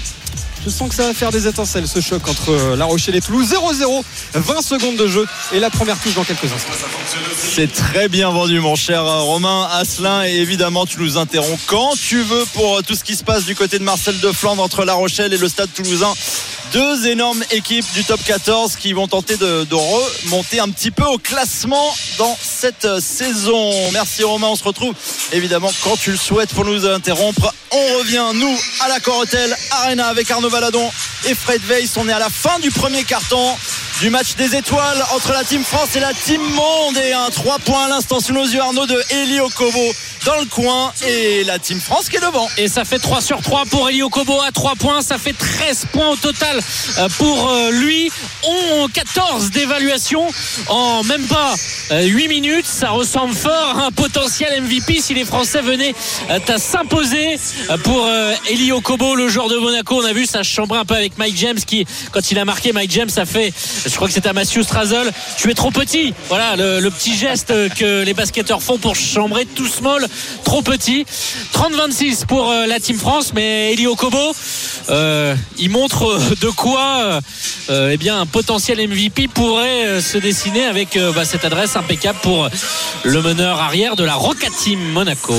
[0.63, 3.21] je sens que ça va faire des étincelles ce choc entre euh, La Rochelle et
[3.21, 3.47] Toulouse.
[3.49, 6.73] 0-0, 20 secondes de jeu et la première touche dans quelques instants.
[7.37, 10.25] C'est très bien vendu, mon cher Romain Asselin.
[10.25, 13.55] Et évidemment, tu nous interromps quand tu veux pour tout ce qui se passe du
[13.55, 16.13] côté de Marcel de Flandre entre La Rochelle et le Stade Toulousain.
[16.71, 21.17] Deux énormes équipes du top 14 qui vont tenter de, remonter un petit peu au
[21.17, 23.71] classement dans cette saison.
[23.91, 24.93] Merci Romain, on se retrouve
[25.31, 27.53] évidemment quand tu le souhaites pour nous interrompre.
[27.71, 30.91] On revient, nous, à la Corotel Arena avec Arnaud Valadon
[31.27, 31.97] et Fred Weiss.
[31.97, 33.55] On est à la fin du premier carton
[33.99, 36.97] du match des étoiles entre la Team France et la Team Monde.
[36.97, 39.93] Et un 3 points à l'instant sous nos yeux, Arnaud de Eli Okobo
[40.29, 42.47] dans le coin et la Team France qui est devant.
[42.55, 45.01] Et ça fait 3 sur 3 pour Eli Okobo à 3 points.
[45.01, 46.59] Ça fait 13 points au total
[46.99, 48.11] euh, pour euh, lui.
[48.43, 50.27] On 14 d'évaluation
[50.67, 51.55] en même pas
[51.89, 52.67] 8 euh, minutes.
[52.67, 55.95] Ça ressemble fort à un potentiel MVP si les Français venaient
[56.29, 57.39] à s'imposer
[57.83, 58.07] pour
[58.49, 59.99] Eli Okobo, le joueur de Monaco.
[59.99, 62.71] On a vu ça chambrer un peu avec Mike James qui, quand il a marqué
[62.71, 63.51] Mike James, ça fait,
[63.85, 65.11] je crois que c'était à Matthew Strazel.
[65.37, 66.13] Tu es trop petit.
[66.27, 70.07] Voilà le, le petit geste que les basketteurs font pour chambrer tout small
[70.43, 71.05] trop petit.
[71.53, 74.33] 30-26 pour euh, la Team France, mais Eli Okobo,
[74.89, 77.21] euh, il montre de quoi
[77.69, 82.49] euh, eh bien, un potentiel MVP pourrait se dessiner avec bah, cette adresse impeccable pour
[83.03, 85.33] le meneur arrière de la Rocket Team Monaco.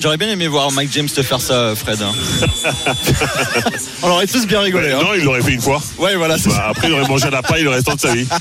[0.00, 2.00] J'aurais bien aimé voir Mike James te faire ça, Fred.
[2.00, 2.12] Hein.
[4.02, 4.92] On aurait tous bien rigolé.
[4.92, 5.00] Hein.
[5.02, 5.82] Non, il l'aurait fait une fois.
[5.98, 6.36] Ouais, voilà.
[6.46, 8.26] Bah, après, il aurait mangé à la paille le restant de sa vie.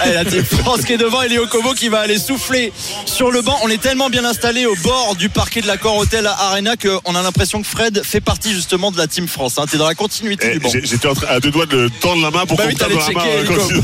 [0.00, 2.72] Allez, la team France qui est devant et Léo Kobo qui va aller souffler
[3.04, 3.58] sur le banc.
[3.64, 7.22] On est tellement bien installé au bord du parquet de l'accord Hotel Arena qu'on a
[7.22, 9.54] l'impression que Fred fait partie justement de la team France.
[9.58, 9.64] Hein.
[9.70, 10.70] T'es dans la continuité Eh, du banc.
[10.82, 13.26] J'étais à deux doigts de tendre la main pour Bah qu'on oui, dans la main.
[13.26, 13.80] euh,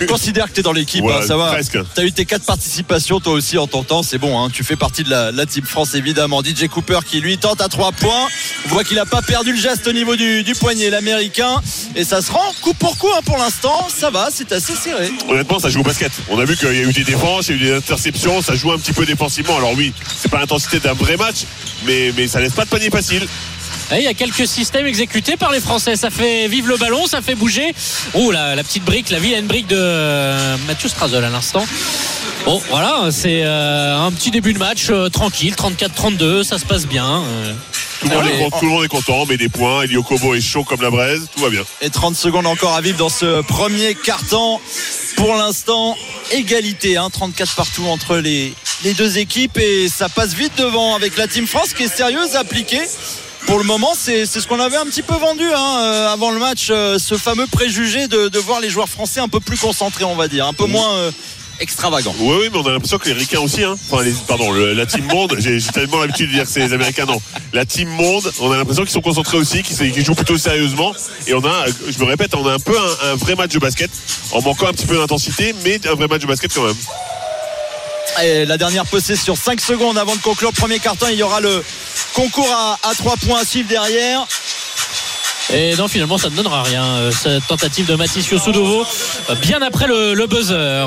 [0.00, 1.56] Mais considère que t'es dans l'équipe, hein, ça va.
[1.94, 4.42] T'as eu tes quatre participations, toi aussi en ton temps, c'est bon.
[4.42, 4.48] hein.
[4.52, 6.42] Tu fais partie de la, la team France évidemment.
[6.42, 8.26] DJ Cooper qui lui tente à trois points.
[8.66, 11.60] On voit qu'il a pas perdu le geste au niveau du, du poignet, l'américain.
[11.94, 13.86] Et ça se rend coup pour coup pour l'instant.
[13.94, 15.10] Ça va, c'est assez serré.
[15.28, 16.12] Honnêtement, ça joue au basket.
[16.30, 18.13] On a vu qu'il y a eu des défenses, il y a eu des interceptions,
[18.14, 19.56] ça joue un petit peu défensivement.
[19.56, 21.44] Alors oui, c'est pas l'intensité d'un vrai match,
[21.84, 23.26] mais, mais ça laisse pas de panier facile.
[23.92, 25.96] Et il y a quelques systèmes exécutés par les Français.
[25.96, 27.74] Ça fait vivre le ballon, ça fait bouger.
[28.14, 31.64] Oh, la, la petite brique, la vilaine brique de euh, Mathieu Strazel à l'instant.
[32.46, 36.86] Bon, voilà, c'est euh, un petit début de match euh, tranquille, 34-32, ça se passe
[36.86, 37.22] bien.
[38.04, 39.82] Tout le, monde est, content, tout le monde est content, on met des points.
[39.82, 41.62] Elio Kobo est chaud comme la braise, tout va bien.
[41.80, 44.60] Et 30 secondes encore à vivre dans ce premier carton.
[45.16, 45.96] Pour l'instant,
[46.32, 48.52] égalité, hein, 34 partout entre les,
[48.84, 52.36] les deux équipes et ça passe vite devant avec la Team France qui est sérieuse,
[52.36, 52.82] appliquée.
[53.46, 56.30] Pour le moment, c'est c'est ce qu'on avait un petit peu vendu hein, euh, avant
[56.30, 59.58] le match, euh, ce fameux préjugé de, de voir les joueurs français un peu plus
[59.58, 61.10] concentrés, on va dire, un peu moins euh,
[61.60, 62.14] extravagants.
[62.18, 63.76] Oui, oui, mais on a l'impression que les Ricains aussi, hein.
[63.90, 66.72] Enfin, les, pardon, le- la team monde, j'ai tellement l'habitude de dire que c'est les
[66.72, 67.20] Américains, non.
[67.52, 70.92] La team monde, on a l'impression qu'ils sont concentrés aussi, qu'ils jouent plutôt sérieusement.
[71.26, 73.58] Et on a, je me répète, on a un peu un, un vrai match de
[73.58, 73.90] basket,
[74.32, 76.76] en manquant un petit peu d'intensité, mais un vrai match de basket quand même.
[78.22, 81.40] Et la dernière possession, 5 secondes avant de conclure le premier carton, il y aura
[81.40, 81.64] le
[82.14, 84.24] concours à, à 3 points à suivre derrière.
[85.52, 86.84] Et non, finalement, ça ne donnera rien.
[86.84, 88.84] euh, Cette tentative de Mathis Soudovo,
[89.30, 90.86] euh, bien après le, le buzzer.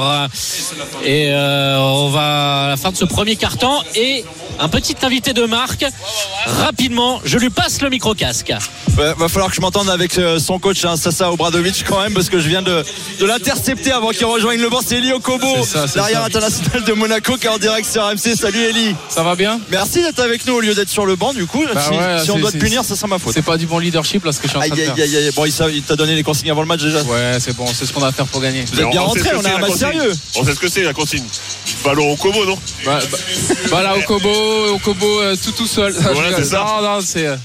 [1.03, 3.81] Et euh, on va à la fin de ce premier carton.
[3.95, 4.25] Et
[4.59, 5.85] un petit invité de marque.
[6.45, 8.53] Rapidement, je lui passe le micro-casque.
[8.97, 12.13] Ouais, va falloir que je m'entende avec euh, son coach, hein, Sasa Obradovic, quand même,
[12.13, 12.83] parce que je viens de,
[13.19, 14.79] de l'intercepter avant qu'il rejoigne le banc.
[14.85, 15.47] C'est Eli Okobo,
[15.95, 18.35] l'arrière international de Monaco, qui est en direct sur RMC.
[18.35, 18.95] Salut Eli.
[19.09, 19.59] Ça va bien?
[19.69, 21.63] Merci d'être avec nous au lieu d'être sur le banc, du coup.
[21.73, 23.33] Bah si ouais, si on doit te punir, ça sera ma faute.
[23.33, 24.95] C'est pas du bon leadership là ce que je suis en train Aïe, de aïe,
[24.95, 25.03] faire.
[25.03, 25.31] aïe, aïe.
[25.35, 27.01] Bon, il t'a donné les consignes avant le match déjà.
[27.03, 28.63] Ouais, c'est bon, c'est ce qu'on a à faire pour gagner.
[28.71, 30.11] Vous êtes bien que on a un match sérieux.
[30.35, 31.23] On sait ce que c'est la consigne.
[31.83, 32.57] Ballon au Kobo, non?
[32.85, 33.17] Bah, bah,
[33.83, 34.29] bah au Kobo,
[34.73, 35.93] au Kobo, euh, tout tout seul.
[35.93, 36.59] Voilà, c'est ça.
[36.81, 37.35] Non, non, c'est euh,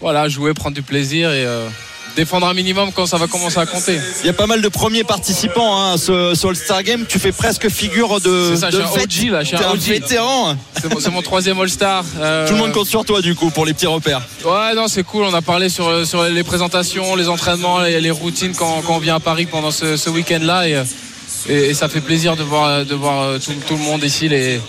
[0.00, 1.68] voilà, jouer, prendre du plaisir et euh,
[2.16, 3.98] défendre un minimum quand ça va commencer à compter.
[4.22, 7.04] Il y a pas mal de premiers participants hein, à ce, ce All-Star Game.
[7.08, 8.50] Tu fais presque figure de.
[8.54, 9.28] C'est ça, de je suis un.
[9.28, 9.78] OG, là, je suis T'es un un OG.
[9.80, 10.56] vétéran.
[10.80, 12.04] C'est mon, c'est mon troisième All-Star.
[12.18, 14.22] euh, Tout le monde compte sur toi, du coup, pour les petits repères.
[14.44, 15.24] Ouais, non, c'est cool.
[15.24, 18.98] On a parlé sur, sur les présentations, les entraînements, les, les routines quand, quand on
[18.98, 20.68] vient à Paris pendant ce, ce week-end-là.
[20.68, 20.84] Et, euh,
[21.48, 24.28] et, et ça fait plaisir de voir, de voir euh, tout, tout le monde ici,
[24.28, 24.60] les,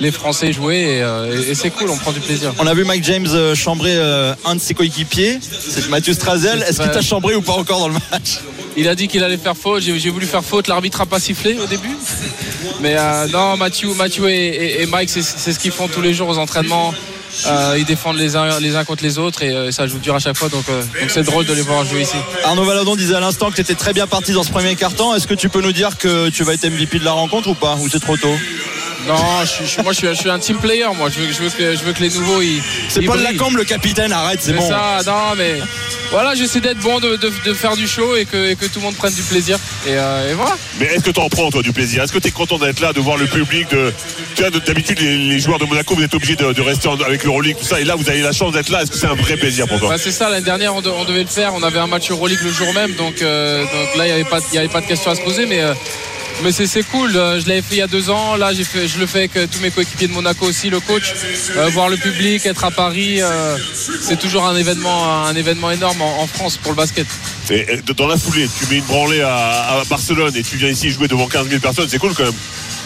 [0.00, 0.76] les Français jouer.
[0.76, 2.52] Et, euh, et- c'est cool, on prend du plaisir.
[2.58, 3.96] On a vu Mike James euh, chambrer
[4.44, 6.62] un de ses coéquipiers, c'est Mathieu Strazel.
[6.68, 8.40] Est-ce qu'il t'a chambré ou pas encore dans le match?
[8.76, 9.82] Il a dit qu'il allait faire faute.
[9.82, 10.68] J'ai voulu faire faute.
[10.68, 11.96] L'arbitre a pas sifflé au début.
[12.80, 16.38] Mais euh, non, Mathieu, Mathieu et, Mike, c'est ce qu'ils font tous les jours aux
[16.38, 16.94] entraînements.
[17.46, 20.14] Euh, ils défendent les uns, les uns contre les autres et euh, ça joue dur
[20.14, 20.48] à chaque fois.
[20.48, 22.16] Donc euh, donc c'est drôle de les voir jouer ici.
[22.44, 25.14] Arnaud Valadon disait à l'instant que tu étais très bien parti dans ce premier carton.
[25.14, 27.54] Est-ce que tu peux nous dire que tu vas être MVP de la rencontre ou
[27.54, 27.76] pas?
[27.76, 28.34] Ou c'est trop tôt?
[29.06, 30.86] Non, je moi je suis, je suis un team player.
[30.96, 32.60] Moi, je veux, je veux que, je veux que les nouveaux ils.
[32.88, 33.36] C'est ils Paul brillent.
[33.38, 34.68] Lacombe le capitaine, arrête, c'est C'est bon.
[34.68, 35.54] ça, non mais
[36.10, 38.80] voilà, j'essaie d'être bon, de, de- de faire du show et que, et que tout
[38.80, 39.58] le monde prenne du plaisir.
[39.86, 40.56] Et, euh, et voilà.
[40.80, 42.02] Mais est-ce que tu en prends, toi, du plaisir?
[42.02, 43.92] Est-ce que tu es content d'être là, de voir le public de...
[44.34, 46.98] Tu vois, d'habitude, les, les joueurs de Monaco, vous êtes obligés de, de rester en-
[47.00, 47.80] avec l'Euroleague, tout ça.
[47.80, 48.82] Et là, vous avez la chance d'être là.
[48.82, 49.90] Est-ce que c'est un vrai plaisir pour toi?
[49.90, 52.10] Bah, c'est ça, l'année dernière on, de- on devait le faire, on avait un match
[52.10, 55.10] Euroleague le jour même, donc, euh, donc là il n'y pas- avait pas de question
[55.10, 55.74] à se poser, mais, euh,
[56.42, 58.86] mais c'est, c'est cool, Euh, je l'avais fait il y a deux ans, là fait,
[58.88, 61.12] je le fais avec euh, tous mes coéquipiers de Monaco aussi, le coach,
[61.56, 63.56] Euh, voir le public, être à Paris, euh,
[64.00, 67.06] c'est toujours un événement, un événement énorme en, en France pour le basket.
[67.50, 70.68] Et, et dans la foulée, tu mets une branlée à, à Barcelone et tu viens
[70.68, 72.32] ici jouer devant 15 000 personnes, c'est cool quand même.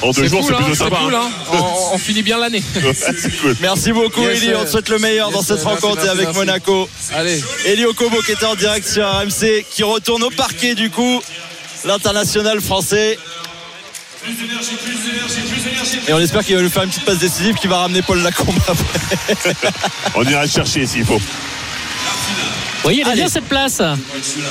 [0.00, 0.96] En deux jours, cool, c'est hein, plutôt c'est sympa.
[1.05, 1.31] cool, hein.
[1.52, 1.57] hein.
[1.92, 2.62] On, on finit bien l'année.
[2.83, 3.55] Ouais, c'est cool.
[3.61, 6.09] Merci beaucoup Yes, Eli, on te souhaite le meilleur yes, dans cette merci, rencontre merci,
[6.11, 6.38] avec merci.
[6.40, 6.88] Monaco.
[7.14, 7.40] Allez.
[7.66, 11.22] Eli Okobo qui était en direct sur RMC, qui retourne au parquet du coup,
[11.85, 13.18] l'international français.
[16.09, 18.21] Et on espère qu'il va nous faire une petite passe décisive qui va ramener Paul
[18.23, 19.35] Lacombe après.
[20.14, 21.18] On ira le chercher s'il faut.
[21.18, 23.81] Vous voyez, il est bien cette place.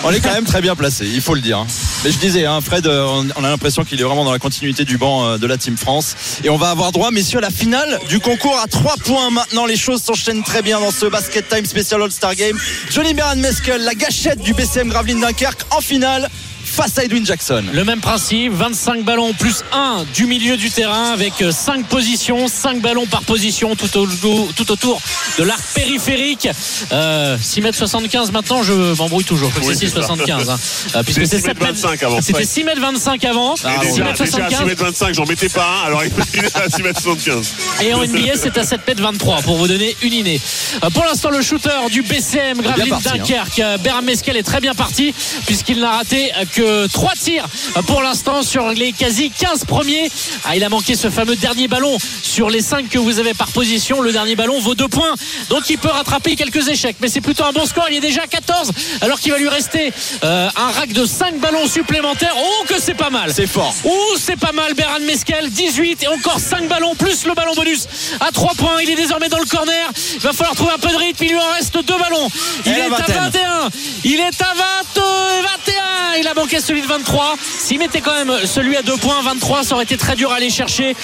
[0.05, 1.59] On est quand même très bien placé, il faut le dire.
[1.59, 1.67] hein.
[2.05, 4.85] Mais je disais, hein, Fred, euh, on a l'impression qu'il est vraiment dans la continuité
[4.85, 6.15] du banc euh, de la Team France.
[6.43, 9.65] Et on va avoir droit, messieurs, à la finale du concours à 3 points maintenant.
[9.65, 12.57] Les choses s'enchaînent très bien dans ce Basket Time Special All-Star Game.
[12.89, 16.29] Johnny Beran Meskel, la gâchette du BCM Gravelines Dunkerque en finale
[16.71, 17.63] face à Edwin Jackson.
[17.73, 22.79] Le même principe, 25 ballons plus 1 du milieu du terrain avec 5 positions, 5
[22.81, 24.07] ballons par position tout, au-
[24.55, 25.01] tout autour
[25.37, 26.47] de l'arc périphérique.
[26.91, 29.49] Euh, 6 mètres 75 maintenant, je m'embrouille toujours.
[29.53, 30.07] Je crois que Oui, c'est c'est ça.
[30.13, 30.49] 6,75.
[30.49, 30.57] Hein.
[30.95, 32.21] Euh, puisque C'est c'est 6 mètres 25 avant.
[32.21, 32.45] C'était Ouais.
[32.45, 33.55] 6 mètres 25 avant.
[33.55, 34.65] Et 6 déjà, mètres déjà à 6 75.
[34.67, 36.11] mètres 25, j'en mettais pas un, alors il
[36.43, 37.53] est à 6 mètres 75.
[37.83, 40.39] Et en NBA, c'est à 7 mètres 23 pour vous donner une idée.
[40.83, 43.13] Euh, Pour l'instant, le shooter du BCM Gravelines parti, hein.
[43.17, 45.13] Dunkerque, euh, Beram Meskel est très bien parti
[45.45, 47.45] puisqu'il n'a raté euh, que 3 tirs
[47.87, 50.11] pour l'instant sur les quasi 15 premiers.
[50.45, 53.47] Ah, il a manqué ce fameux dernier ballon sur les 5 que vous avez par
[53.47, 54.01] position.
[54.01, 55.15] Le dernier ballon vaut 2 points.
[55.49, 56.97] Donc il peut rattraper quelques échecs.
[57.01, 57.87] Mais c'est plutôt un bon score.
[57.89, 58.71] Il est déjà à 14
[59.01, 59.91] alors qu'il va lui rester
[60.23, 62.35] euh, un rack de 5 ballons supplémentaires.
[62.37, 63.31] Oh que c'est pas mal.
[63.33, 63.73] C'est fort.
[63.83, 67.87] Ouh, c'est pas mal, Beran Meskel, 18 et encore 5 ballons, plus le ballon bonus
[68.19, 68.81] à 3 points.
[68.83, 69.89] Il est désormais dans le corner.
[70.13, 71.23] Il va falloir trouver un peu de rythme.
[71.23, 72.29] Il lui en reste 2 ballons.
[72.67, 73.15] Il Et est à vingtaine.
[73.15, 73.69] 21.
[74.03, 75.01] Il est à 20,
[75.41, 76.19] 21.
[76.19, 77.35] Il a manqué celui de 23.
[77.59, 80.35] S'il mettait quand même celui à 2 points, 23, ça aurait été très dur à
[80.35, 80.95] aller chercher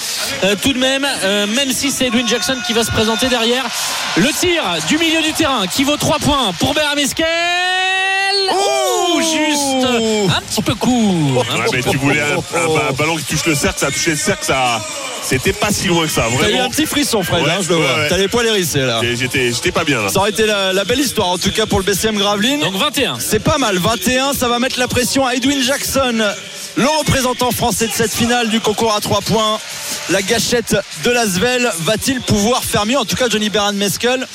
[0.44, 3.64] euh, tout de même, euh, même si c'est Edwin Jackson qui va se présenter derrière.
[4.16, 7.26] Le tir du milieu du terrain qui vaut 3 points pour Beran Meskel.
[9.14, 9.86] Ouh, juste
[10.36, 11.38] un petit peu court.
[11.38, 14.10] Ouais, mais tu voulais un, un- un ballon qui touche le cercle, ça a touché
[14.12, 14.80] le cercle, ça.
[15.22, 17.68] C'était pas si loin que ça, T'as eu un petit frisson, Fred, Ouais, hein, je
[17.68, 17.84] le vois.
[17.84, 18.08] ouais.
[18.08, 19.00] T'as les poils hérissés là.
[19.02, 20.08] J'étais j'étais pas bien là.
[20.08, 22.60] Ça aurait été la, la belle histoire, en tout cas pour le BCM Gravelines.
[22.60, 23.18] Donc 21.
[23.20, 26.24] C'est pas mal, 21, ça va mettre la pression à Edwin Jackson,
[26.76, 29.58] le représentant français de cette finale du concours à 3 points.
[30.10, 34.26] La gâchette de Lasvel va-t-il pouvoir faire mieux En tout cas, Johnny Beran Meskel.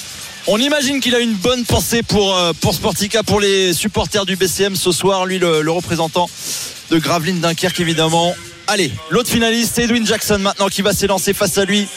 [0.46, 4.36] On imagine qu'il a une bonne pensée pour, euh, pour Sportica, pour les supporters du
[4.36, 5.26] BCM ce soir.
[5.26, 6.30] Lui, le, représentant
[6.92, 8.36] de Gravelines Dunkerque, évidemment.
[8.68, 11.88] Allez, l'autre finaliste, Edwin Jackson maintenant qui va s'élancer face à lui.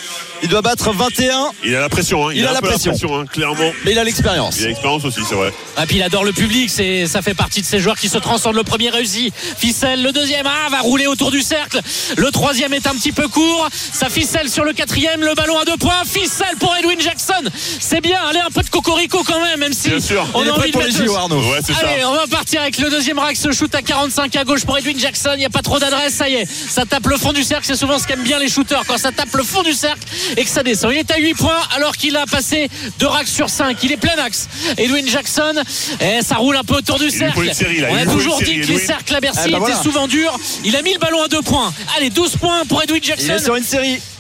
[0.43, 2.33] Il doit battre 21, Il a la pression, hein.
[2.35, 2.93] Il a la pression.
[3.15, 3.73] hein, clairement.
[3.85, 4.57] mais il a l'expérience.
[4.59, 5.53] Il a l'expérience aussi, c'est vrai.
[5.77, 8.19] Ah, puis il adore le public, c'est, ça fait partie de ces joueurs qui se
[8.19, 8.55] transcendent.
[8.55, 10.03] Le premier réussi, ficelle.
[10.03, 11.81] Le deuxième, ah, va rouler autour du cercle.
[12.17, 13.69] Le troisième est un petit peu court.
[13.73, 15.23] Ça ficelle sur le quatrième.
[15.23, 16.03] Le ballon à deux points.
[16.05, 17.43] Ficelle pour Edwin Jackson.
[17.81, 18.21] C'est bien.
[18.29, 20.27] Allez, un peu de cocorico quand même, même si Bien sûr.
[20.35, 20.87] on Il est a envie de mettre.
[21.01, 21.87] Ouais, ça.
[21.89, 23.37] Allez, on va partir avec le deuxième rack.
[23.37, 25.31] Ce shoot à 45 à gauche pour Edwin Jackson.
[25.35, 26.15] Il n'y a pas trop d'adresse.
[26.15, 26.47] Ça y est.
[26.47, 27.65] Ça tape le fond du cercle.
[27.67, 30.03] C'est souvent ce qu'aiment bien les shooters quand ça tape le fond du cercle
[30.37, 30.93] et que ça descend.
[30.93, 33.77] Il est à 8 points alors qu'il a passé 2 racks sur 5.
[33.83, 34.49] Il est plein axe.
[34.77, 35.55] Edwin Jackson,
[36.01, 37.41] eh, ça roule un peu autour du cercle.
[37.91, 40.37] On a toujours dit que les cercles à Bercy ah, étaient souvent durs.
[40.65, 41.73] Il a mis le ballon à 2 points.
[41.97, 43.37] Allez, 12 points pour Edwin Jackson.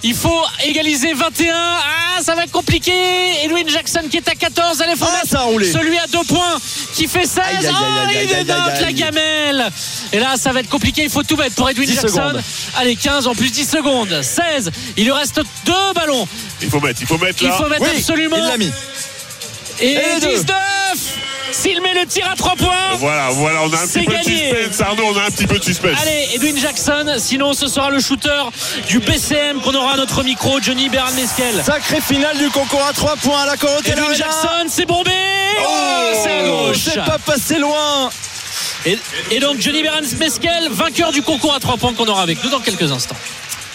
[0.02, 1.54] Il faut égaliser 21.
[1.56, 2.92] Ah, ça va être compliqué.
[3.44, 4.80] Edwin Jackson qui est à 14.
[4.80, 5.22] Allez, faut ah.
[5.24, 6.58] Celui à 2 points
[6.94, 7.40] qui fait 16.
[7.42, 9.70] Ah, aïe, il dénote la gamelle.
[10.12, 11.04] Et là, ça va être compliqué.
[11.04, 12.32] Il faut tout mettre pour Edwin Jackson.
[12.76, 14.22] Allez, 15 en plus 10 secondes.
[14.22, 14.70] 16.
[14.96, 15.72] Il lui reste 2
[16.62, 17.50] il faut mettre, il faut mettre là.
[17.52, 18.36] Il faut mettre absolument.
[18.58, 18.72] Il.
[19.80, 20.46] Et, Et 19
[21.52, 24.22] s'il met le tir à 3 points, voilà, voilà, on a un petit peu de
[24.22, 24.86] suspense.
[24.98, 25.98] On a un petit peu de suspense.
[26.02, 28.42] Allez, Edwin Jackson, sinon ce sera le shooter
[28.88, 31.62] du BCM qu'on aura à notre micro, Johnny Bernard Mesquel.
[31.64, 33.98] Sacré finale du concours à 3 points à la Corotel.
[33.98, 35.10] Edwin Jackson, c'est bombé
[35.60, 38.10] oh, oh C'est à gauche pas passé loin
[38.84, 42.50] et, donc Johnny Berens Mesquel, vainqueur du concours à 3 points qu'on aura avec nous
[42.50, 43.16] dans quelques instants.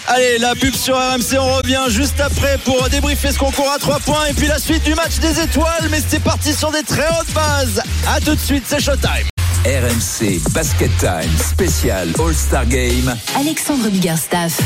[0.08, 4.00] Allez, la pub sur RMC, on revient juste après pour débriefer ce concours à 3
[4.00, 5.88] points et puis la suite du match des étoiles.
[5.90, 7.82] Mais c'est parti sur des très hautes bases.
[8.08, 9.28] A tout de suite, c'est Showtime.
[9.64, 13.16] RMC Basket Time spécial All-Star Game.
[13.40, 14.60] Alexandre Biggerstaff.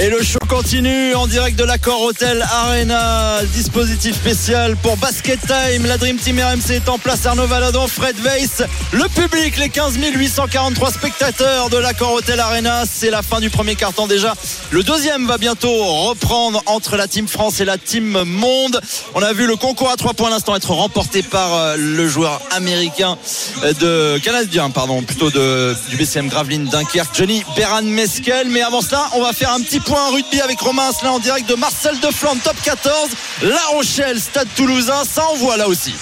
[0.00, 3.40] Et le show continue en direct de l'accord Hotel Arena.
[3.54, 5.84] Dispositif spécial pour Basket Time.
[5.84, 7.26] La Dream Team RMC est en place.
[7.26, 8.62] Arnaud Valadon, Fred Weiss.
[8.92, 12.84] Le public, les 15 843 spectateurs de l'accord Hotel Arena.
[12.88, 14.34] C'est la fin du premier carton déjà.
[14.70, 15.74] Le deuxième va bientôt
[16.06, 18.80] reprendre entre la Team France et la Team Monde.
[19.16, 22.08] On a vu le concours à 3 points à l'instant être remporté par euh, le
[22.08, 23.18] joueur américain
[23.64, 28.50] euh, de canadien, pardon, plutôt de, du BCM Gravelines Dunkerque, Johnny Beran Meskel.
[28.50, 31.48] Mais avant cela, on va faire un petit point rugby avec Romain Asselin en direct
[31.48, 33.10] de Marcel de Flandre, top 14.
[33.42, 35.94] La Rochelle, Stade Toulousain, ça envoie là aussi.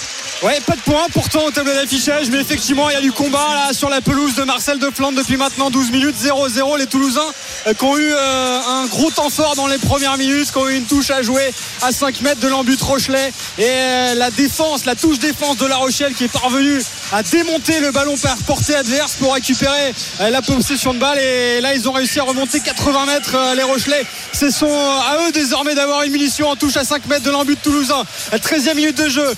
[0.43, 3.47] Ouais, pas de points pourtant au tableau d'affichage, mais effectivement, il y a du combat
[3.55, 6.79] là sur la pelouse de Marcel de Flandre depuis maintenant 12 minutes, 0-0.
[6.79, 7.21] Les Toulousains
[7.69, 10.69] euh, qui ont eu euh, un gros temps fort dans les premières minutes, qui ont
[10.69, 13.33] eu une touche à jouer à 5 mètres de l'embut Rochelet.
[13.57, 17.79] Et euh, la défense, la touche défense de La Rochelle qui est parvenue à démonter
[17.79, 21.21] le ballon par portée adverse pour récupérer la possession de balle.
[21.21, 24.05] Et là, ils ont réussi à remonter 80 mètres les Rochelais.
[24.33, 27.57] Ce sont à eux désormais d'avoir une munition en touche à 5 mètres de l'embut
[27.57, 28.03] toulousain.
[28.33, 29.35] 13e minute de jeu.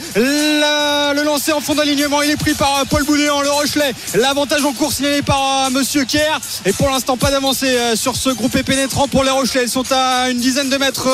[1.14, 3.92] Le lancer en fond d'alignement, il est pris par Paul Boudéan, le Rochelet.
[4.14, 6.40] L'avantage en cours signalé par Monsieur Kerr.
[6.64, 9.64] Et pour l'instant, pas d'avancée sur ce groupe pénétrant pour les Rochelais.
[9.64, 11.08] Ils sont à une dizaine de mètres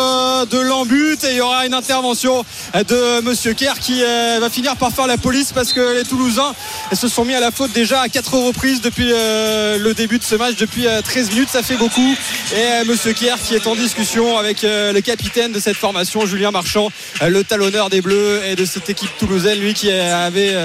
[0.51, 4.93] de l'embut et il y aura une intervention de Monsieur Kerr qui va finir par
[4.93, 6.55] faire la police parce que les Toulousains
[6.93, 10.35] se sont mis à la faute déjà à quatre reprises depuis le début de ce
[10.35, 11.51] match, depuis 13 minutes.
[11.51, 12.17] Ça fait beaucoup.
[12.55, 16.91] Et Monsieur Kerr qui est en discussion avec le capitaine de cette formation, Julien Marchand,
[17.27, 20.57] le talonneur des Bleus et de cette équipe toulousaine, lui qui avait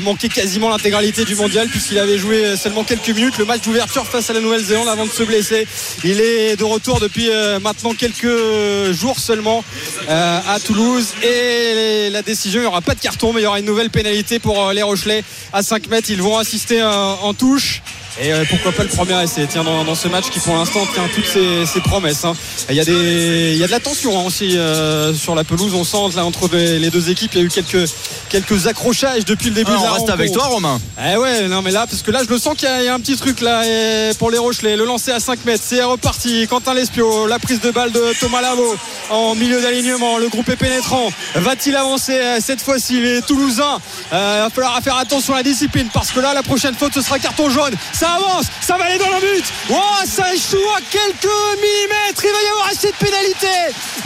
[0.00, 4.30] manqué quasiment l'intégralité du mondial puisqu'il avait joué seulement quelques minutes le match d'ouverture face
[4.30, 5.66] à la Nouvelle-Zélande avant de se blesser.
[6.04, 7.28] Il est de retour depuis
[7.62, 9.64] maintenant quelques jours seulement
[10.08, 13.60] à Toulouse et la décision, il n'y aura pas de carton mais il y aura
[13.60, 16.10] une nouvelle pénalité pour les Rochelais à 5 mètres.
[16.10, 17.82] Ils vont assister en touche.
[18.20, 21.24] Et pourquoi pas le premier essai tiens, dans, ce match qui pour l'instant tient toutes
[21.26, 22.24] ses, promesses.
[22.24, 22.32] hein.
[22.68, 25.44] Il, y a des, il y a de la tension hein, aussi euh, sur la
[25.44, 25.72] pelouse.
[25.74, 27.88] On sent là entre les deux équipes, il y a eu quelques,
[28.28, 30.12] quelques accrochages depuis le début Ah, de la on reste rencontre.
[30.14, 30.80] avec toi, Romain.
[31.12, 32.86] Eh ouais, non mais là, parce que là, je le sens qu'il y, a- il
[32.86, 34.76] y a un petit truc là et pour les Rochelais.
[34.76, 36.46] Le lancer à 5 mètres, c'est reparti.
[36.48, 38.76] Quentin Lespio, la prise de balle de Thomas Lavo
[39.10, 40.18] en milieu d'alignement.
[40.18, 41.08] Le groupe est pénétrant.
[41.36, 43.78] Va-t-il avancer euh, cette fois-ci Les Toulousains,
[44.12, 46.94] euh, il va falloir faire attention à la discipline parce que là, la prochaine faute,
[46.94, 47.74] ce sera carton jaune.
[47.92, 49.44] Ça avance, ça va aller dans le but.
[50.04, 51.28] Ça échoue à quelques
[51.60, 52.22] millimètres.
[52.24, 53.46] Il va y avoir assez de pénalité.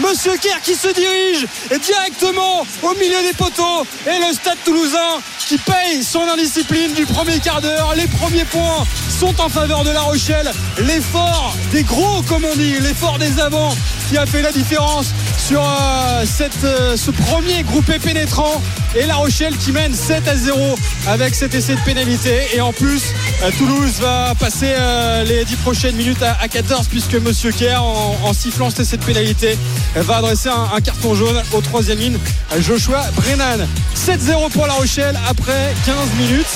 [0.01, 5.59] Monsieur Kerr qui se dirige directement au milieu des poteaux et le stade toulousain qui
[5.59, 7.95] paye son indiscipline du premier quart d'heure.
[7.95, 8.85] Les premiers points
[9.21, 10.51] sont en faveur de La Rochelle.
[10.79, 13.75] L'effort des gros, comme on dit, l'effort des avants
[14.09, 15.07] qui a fait la différence
[15.39, 18.63] sur euh, cette, euh, ce premier groupé pénétrant.
[18.95, 20.75] Et La Rochelle qui mène 7 à 0
[21.09, 22.49] avec cet essai de pénalité.
[22.55, 23.03] Et en plus,
[23.43, 27.83] euh, Toulouse va passer euh, les 10 prochaines minutes à, à 14 puisque Monsieur Kerr,
[27.83, 29.59] en, en sifflant cet essai de pénalité,
[29.97, 32.19] va adresser un, un carton jaune au troisième ligne.
[32.59, 33.67] Joshua Brennan.
[33.97, 36.47] 7-0 pour La Rochelle après 15 minutes.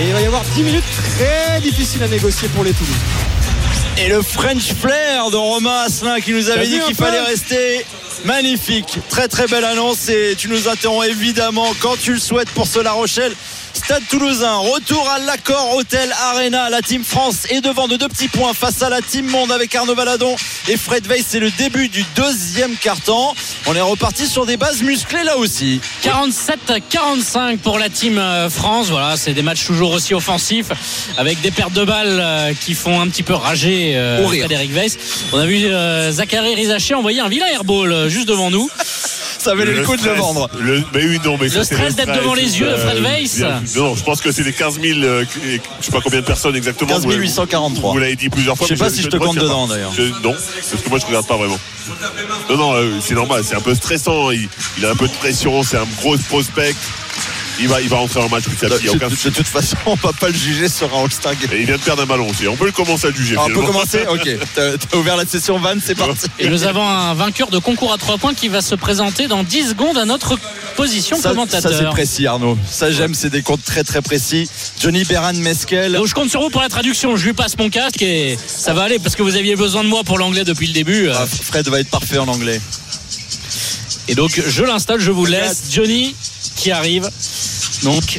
[0.00, 0.84] Et il va y avoir 10 minutes
[1.16, 2.94] très difficiles à négocier pour les Toulouse.
[3.96, 7.84] Et le French Flair de Romain Asselin qui nous avait dit qu'il fallait rester.
[8.24, 12.66] Magnifique, très très belle annonce et tu nous interromps évidemment quand tu le souhaites pour
[12.66, 13.34] ce La Rochelle.
[13.74, 16.70] Stade Toulousain, retour à l'accord Hôtel Arena.
[16.70, 19.74] La Team France est devant de deux petits points face à la Team Monde avec
[19.74, 20.34] Arnaud Valadon
[20.68, 21.26] et Fred Weiss.
[21.28, 23.34] C'est le début du deuxième carton.
[23.66, 25.80] On est reparti sur des bases musclées là aussi.
[26.04, 28.88] 47-45 pour la team euh, France.
[28.90, 30.70] Voilà, c'est des matchs toujours aussi offensifs
[31.18, 34.26] avec des pertes de balles euh, qui font un petit peu rager euh.
[34.26, 34.96] Frédéric Weiss.
[35.32, 35.68] On a vu
[36.10, 38.70] Zachary Rizaché envoyer un vilain airball juste devant nous.
[39.44, 40.48] Ça valait le, coup de le stress, vendre.
[40.58, 43.02] le- mais oui, non, mais ça, Le c'est stress d'être devant les yeux de Fred
[43.02, 43.42] Weiss.
[43.76, 45.24] Non, je pense que c'est les 15 000, euh,
[45.80, 46.88] je sais pas combien de personnes exactement.
[46.90, 47.92] 15 vous l'avez- 843.
[47.92, 48.66] Vous l'avez dit plusieurs fois.
[48.68, 49.92] Je sais pas si je te compte dedans, d'ailleurs.
[50.22, 51.58] Non, parce que moi je regarde pas vraiment.
[52.48, 54.30] Non, non, euh, c'est normal, c'est un peu stressant.
[54.30, 56.74] Il, il a un peu de pression, c'est un gros prospect.
[57.60, 58.84] Il va, il va rentrer en match petit à De, petit.
[58.84, 61.04] il y a aucun de- de toute façon, on va pas le juger sur un
[61.04, 61.50] All-Star Game.
[61.52, 62.48] Et il vient de perdre un ballon aussi.
[62.48, 63.34] On peut le commencer à le juger.
[63.34, 66.26] Alors, on peut commencer Ok, t'as ouvert la session van, c'est parti.
[66.38, 69.42] Et nous avons un vainqueur de concours à 3 points qui va se présenter dans
[69.44, 70.36] 10 secondes à notre
[70.76, 71.72] position Ça, ça, commentateur.
[71.78, 72.58] c'est précis Arnaud.
[72.68, 74.48] Ça j'aime, c'est des comptes très très précis.
[74.80, 75.92] Johnny Beran Meskel.
[75.92, 77.16] Donc je compte sur vous pour la traduction.
[77.16, 79.88] Je lui passe mon casque et ça va aller parce que vous aviez besoin de
[79.88, 81.08] moi pour l'anglais depuis le début.
[81.10, 82.60] Ah, Fred va être parfait en anglais.
[84.08, 85.64] Et donc je l'installe, je vous laisse.
[85.70, 86.14] Johnny
[86.64, 87.06] qui arrive.
[87.82, 88.18] Donc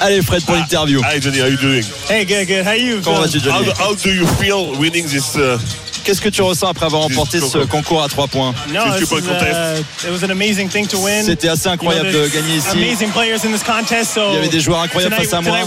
[0.00, 1.00] Allez, Fred, pour l'interview.
[1.04, 1.84] Hi Johnny, how you doing?
[2.08, 2.64] Hey, good, good.
[2.66, 3.02] How you?
[3.02, 3.66] Comment vas-tu, How, Johnny?
[3.66, 5.36] Do- how do you feel winning this?
[5.36, 5.58] Uh,
[6.04, 8.54] Qu'est-ce que tu ressens après avoir remporté ce concours à 3 points.
[11.24, 12.68] C'était assez incroyable de gagner ici.
[14.32, 15.58] Il y avait des joueurs incroyables face à moi.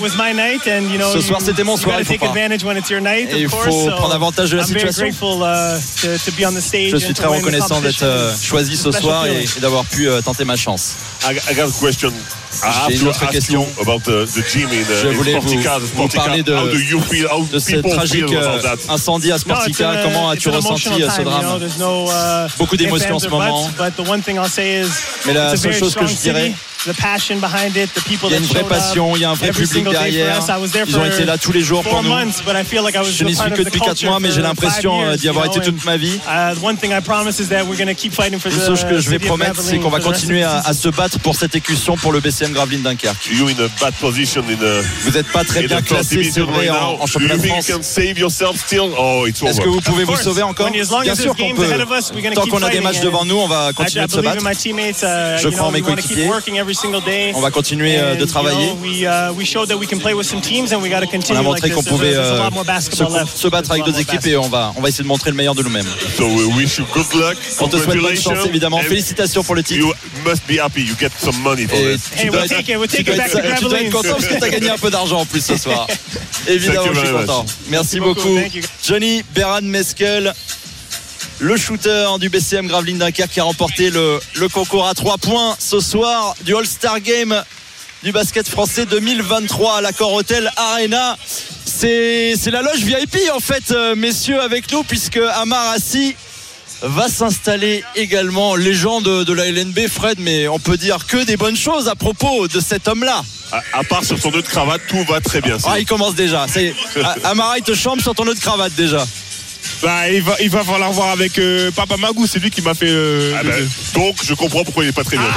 [1.14, 2.34] Ce soir, c'était mon soir, il faut pas.
[3.38, 3.60] Et il faut
[3.98, 5.06] prendre avantage de la situation.
[5.06, 5.80] uh.
[6.92, 10.56] Je suis très reconnaissant d'être euh, choisi ce soir et d'avoir pu euh, tenter ma
[10.56, 10.96] chance.
[11.28, 12.12] I, I got a question.
[12.64, 13.62] I have J'ai une to autre ask question.
[13.62, 15.80] you about the, the gym in, Je uh, in voulais vous, Sportica,
[16.24, 17.28] parler de, how do you feel?
[17.28, 18.94] How de ce people tragique feel euh, about that?
[18.94, 19.90] incendie à Sportica.
[19.90, 23.20] an, Comment as-tu ressenti euh, ce time, you know, drame no, uh, Beaucoup d'émotions en
[23.20, 23.70] ce moment.
[23.78, 24.90] But the one thing I'll say is,
[25.26, 26.54] Mais la it's a seule very chose que strong je dirais,
[26.86, 26.96] city.
[26.96, 29.26] The passion behind it, the people il y a that une vraie passion, il y
[29.26, 30.38] a un vrai every public single day for derrière.
[30.40, 30.50] us.
[30.50, 32.10] I was there Ils ont été là tous les jours four pour nous.
[32.10, 33.88] months, but I feel like I was Je n'y suis of que the depuis 4
[33.90, 36.20] culture mois, mais j'ai for l'impression five euh, years, d'y avoir été toute ma vie.
[36.28, 38.60] and, uh, one thing I promise is that we're going to keep fighting for Une
[38.60, 41.56] the chose que je vais promettre, c'est qu'on va continuer à, se battre pour cette
[41.56, 43.28] écussion pour le BCM Gravelines Dunkerque.
[43.32, 46.70] You in a bad position in the, Vous n'êtes pas très bien classé, c'est vrai,
[46.70, 47.78] right en, en championnat you de think you France.
[47.78, 48.92] can save yourself still?
[48.98, 50.24] Oh, Est-ce que vous pouvez Of vous course.
[50.24, 50.68] sauver encore?
[50.68, 51.64] When- as long Bien as sûr qu'on peut.
[51.66, 54.12] us, Tant keep qu'on a des matchs devant nous, on va I, continuer I de
[54.12, 54.44] se battre.
[54.46, 56.28] Uh, Je you crois en mes coéquipiers.
[57.36, 58.70] On va continuer euh, de travailler.
[59.06, 61.10] uh, we showed that we can play with some teams and we got to On
[61.12, 62.38] continue a montré qu'on pouvait euh,
[63.36, 65.56] se, battre avec more équipes et on va, on va essayer de montrer le meilleur
[65.56, 65.88] de nous-mêmes.
[66.18, 67.38] So we wish you good luck.
[67.60, 68.80] On te souhaite bonne chance évidemment.
[68.80, 69.80] Félicitations pour le titre.
[69.86, 69.94] You
[70.26, 70.82] must be happy.
[70.84, 72.10] You get some money for Et this.
[72.16, 72.78] Hey, tu dois we'll être- take it.
[72.78, 73.92] We'll tu take dois it être- back to tu dois être Gravelines.
[73.92, 75.88] content parce que tu as gagné un peu d'argent en plus ce soir.
[76.48, 77.46] Évidemment, je suis content.
[77.70, 78.22] Merci beaucoup.
[78.22, 78.40] beaucoup.
[78.88, 80.34] Johnny Beran Meskel,
[81.40, 85.56] le shooter du BCM Gravelines Dunkerque qui a remporté le, le concours à 3 points
[85.60, 87.44] ce soir du All-Star Game
[88.04, 91.18] du basket français 2023 à l'accord Hotel Arena.
[91.66, 96.16] C'est la loge VIP en fait, euh, messieurs, avec nous, puisque Amar Assi
[96.82, 101.58] va s'installer également légende de la LNB, Fred, mais on peut dire que des bonnes
[101.58, 103.24] choses à propos de cet homme-là.
[103.52, 105.58] À, à part sur son nœud de cravate, tout va très bien.
[105.66, 106.46] Ah, il commence déjà.
[107.24, 109.06] Amara, il te chambre sur ton nœud de cravate déjà.
[109.82, 112.74] Bah, il va, il va falloir voir avec euh, Papa Magou, c'est lui qui m'a
[112.74, 112.88] fait.
[112.90, 115.26] euh, Ah le- ben, donc, je comprends pourquoi il est pas très bien.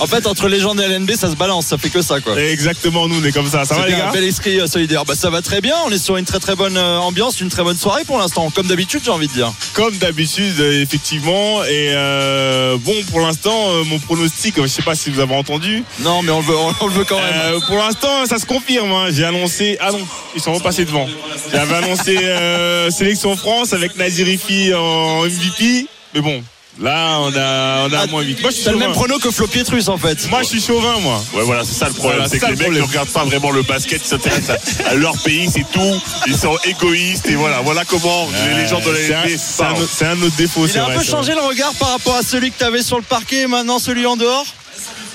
[0.00, 2.40] En fait, entre légende et LNB, ça se balance, ça fait que ça, quoi.
[2.40, 3.64] Exactement, nous, on est comme ça.
[3.64, 5.04] Ça va, les gars un bel esprit euh, solidaire.
[5.04, 5.74] Bah, ça va très bien.
[5.86, 8.50] On est sur une très très bonne euh, ambiance, une très bonne soirée pour l'instant.
[8.50, 9.52] Comme d'habitude, j'ai envie de dire.
[9.74, 11.62] Comme d'habitude, euh, effectivement.
[11.64, 15.82] Et euh, bon, pour l'instant, euh, mon pronostic, je sais pas si vous avez entendu.
[16.00, 17.32] Non, mais on le veut, on, on le veut quand même.
[17.34, 18.90] Euh, pour l'instant, ça se confirme.
[18.92, 19.06] hein.
[19.10, 19.76] J'ai annoncé.
[19.80, 20.00] Ah non,
[20.34, 21.06] ils sont repassés devant.
[21.52, 22.90] J'avais annoncé euh,
[23.32, 25.86] sélection France avec Nazirifi en MVP.
[26.14, 26.42] Mais bon,
[26.80, 28.40] là, on a, on a Ah, moins vite.
[28.42, 30.28] Moi, je suis le même prono que Flo Pietrus en fait.
[30.30, 31.22] Moi, je suis chauvin, moi.
[31.34, 32.18] Ouais, voilà, c'est ça le problème.
[32.20, 34.56] Voilà, c'est que les le mecs ne regardent pas vraiment le basket, ils s'intéressent
[34.86, 36.00] à, à leur pays, c'est tout.
[36.26, 40.20] Ils sont égoïstes et voilà, voilà comment les gens de la C'est un- c'est un,
[40.22, 40.66] autre- défaut.
[40.66, 42.82] Il c'est a un vrai, peu changé le regard par rapport à celui que t'avais
[42.82, 44.46] sur le parquet et maintenant celui en dehors.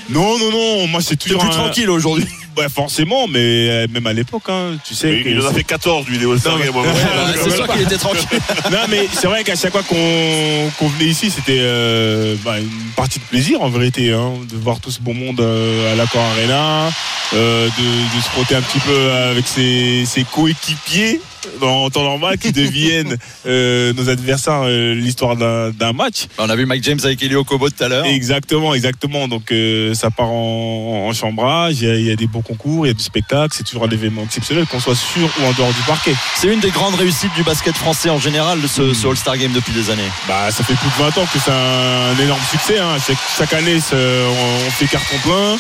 [0.09, 1.41] Non, non, non, moi c'est T'es toujours.
[1.41, 2.25] plus un- tranquille aujourd'hui.
[2.57, 3.39] Ouais, forcément, mais
[3.69, 5.21] euh, même à l'époque, hein, tu sais.
[5.23, 6.25] Que il en a fait 14 lui.
[6.25, 8.27] Ouais, Bah, ouais, c'est sûr qu'il était tranquille.
[8.71, 13.19] non, mais c'est vrai qu'à chaque fois qu'on venait ici, c'était euh, bah, une partie
[13.19, 16.89] de plaisir en vérité, hein, de voir tout ce beau monde euh, à l'Accor Arena,
[17.33, 21.21] euh, de, de se frotter un petit peu avec ses, ses coéquipiers
[21.61, 26.27] en temps normal qui deviennent euh, nos adversaires euh, l'histoire d'un match.
[26.37, 28.05] On a vu Mike James avec Elio Kobo tout à l'heure.
[28.05, 29.27] Exactement, exactement.
[29.27, 32.41] Donc euh, ça part en, en chambrage, il y, a, il y a des beaux
[32.41, 35.45] concours, il y a du spectacle, c'est toujours un événement exceptionnel, qu'on soit sur ou
[35.45, 36.13] en dehors du parquet.
[36.35, 39.73] C'est une des grandes réussites du basket français en général, ce, ce All-Star Game depuis
[39.73, 40.09] des années.
[40.27, 42.79] Bah, ça fait plus de 20 ans que c'est un, énorme succès.
[42.79, 42.97] hein.
[43.05, 45.57] Chaque, chaque année, on, on fait carton plein.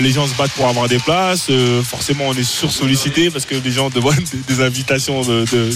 [0.00, 1.50] Les gens se battent pour avoir des places.
[1.84, 4.14] Forcément, on est sursollicité parce que les gens demandent
[4.48, 5.70] des, des invitations de, de,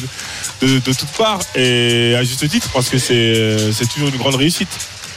[0.66, 1.40] de- de toutes parts.
[1.54, 4.68] Et à juste titre, parce que c'est euh, c'est toujours une grande réussite.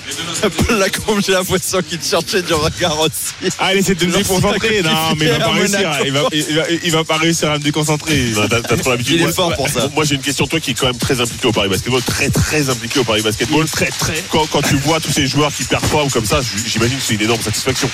[0.68, 3.52] Paul Lacombe, j'ai l'impression qu'il te cherchait du regard aussi.
[3.58, 4.82] Ah, il essaie de me déconcentrer.
[4.84, 5.80] Non, mais il va pas réussir.
[6.06, 8.34] Il va, il va- il va pas réussir à me déconcentrer.
[8.36, 8.48] Non,
[8.80, 9.16] trop l'habitude.
[9.16, 9.90] Il est Moi- fort pour ça.
[9.96, 10.46] Moi, j'ai une question.
[10.46, 13.22] Toi qui es quand même très impliqué au Paris Basketball, très très impliqué au Paris
[13.22, 13.66] Basketball.
[13.66, 14.22] Très, très.
[14.30, 17.22] Quand, quand tu vois tous ces joueurs qui performent comme ça, j'imagine que c'est une
[17.22, 17.90] énorme satisfaction.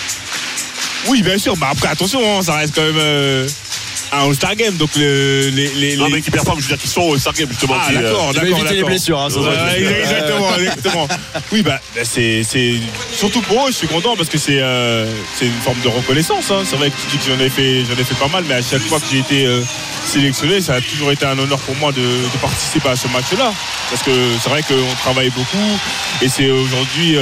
[1.07, 1.55] Oui, bien sûr.
[1.57, 3.47] Bah, après, attention, hein, ça reste quand même euh,
[4.11, 4.75] un All-Star Game.
[4.77, 7.17] Donc, le- les, les, Non, les- mais qui performent, je veux dire, qui sont au
[7.17, 7.75] Star Game justement.
[7.79, 8.59] Ah, qui, euh, d'accord, d'accord.
[8.59, 9.27] éviter les blessures, hein,
[9.77, 11.07] exactement, exactement.
[11.51, 12.75] Oui, bah, bah, c'est, c'est
[13.13, 15.05] surtout pour eux, je suis content parce que c'est, euh,
[15.37, 16.49] c'est une forme de reconnaissance.
[16.51, 16.63] hein.
[16.65, 18.55] C'est vrai que tu dis que j'en ai fait, j'en ai fait pas mal, mais
[18.55, 19.61] à chaque fois que j'ai été euh,
[20.05, 23.51] sélectionné, ça a toujours été un honneur pour moi de, de participer à ce match-là.
[23.89, 24.11] Parce que
[24.43, 25.79] c'est vrai qu'on travaille beaucoup
[26.21, 27.15] et c'est aujourd'hui,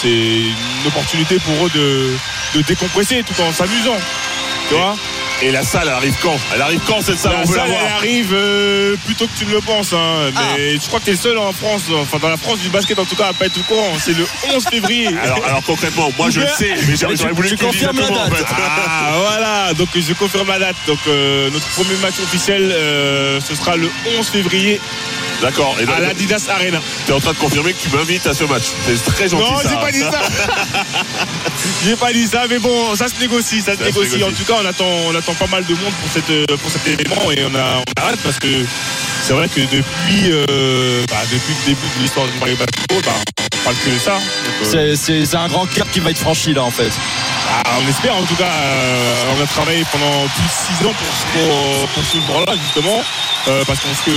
[0.00, 2.10] c'est une opportunité pour eux de,
[2.58, 3.96] de décompresser tout en s'amusant.
[4.68, 4.96] Tu vois?
[5.40, 6.36] Et la salle, elle arrive quand?
[6.52, 7.32] Elle arrive quand cette salle?
[7.32, 7.80] La On veut la salle, voir.
[7.86, 9.92] elle arrive euh, plus tôt que tu ne le penses.
[9.92, 10.30] hein.
[10.34, 10.40] Ah.
[10.56, 12.98] Mais je crois que tu es seul en France, enfin dans la France du basket
[12.98, 13.92] en tout cas, à pas être au courant.
[14.04, 15.06] C'est le 11 février.
[15.22, 18.30] Alors, alors concrètement, moi je le sais, mais j'aurais voulu que tu le dises en
[18.34, 18.44] fait.
[18.50, 20.76] Ah voilà, donc je confirme la date.
[20.88, 24.80] Donc euh, notre premier match officiel, euh, ce sera le 11 février
[25.40, 25.76] D'accord.
[25.80, 26.80] Et donc, à l'Adidas Arena.
[27.06, 28.64] tu es en train de confirmer que tu m'invites à ce match.
[28.86, 29.50] C'est très gentil.
[29.50, 30.20] Non, j'ai pas dit ça.
[31.84, 34.16] j'ai pas dit ça, mais bon, ça se négocie, ça se Ça se négocie.
[34.16, 34.24] négocie.
[34.24, 36.70] En tout cas, on attend, on attend pas mal de monde pour, cette, euh, pour
[36.70, 38.48] cet événement et on a, on a hâte parce que
[39.22, 43.12] c'est vrai que depuis, euh, bah, depuis le début de l'histoire du Mario Basketball, bah,
[43.54, 44.18] on parle que de ça.
[44.74, 46.90] Euh, c'est un grand cap qui va être franchi là en fait.
[47.80, 48.50] On espère en tout cas.
[48.50, 50.94] euh, on a travaillé pendant plus de 6 ans
[51.32, 53.02] pour, pour, ce jour-là justement.
[53.48, 54.10] euh, parce que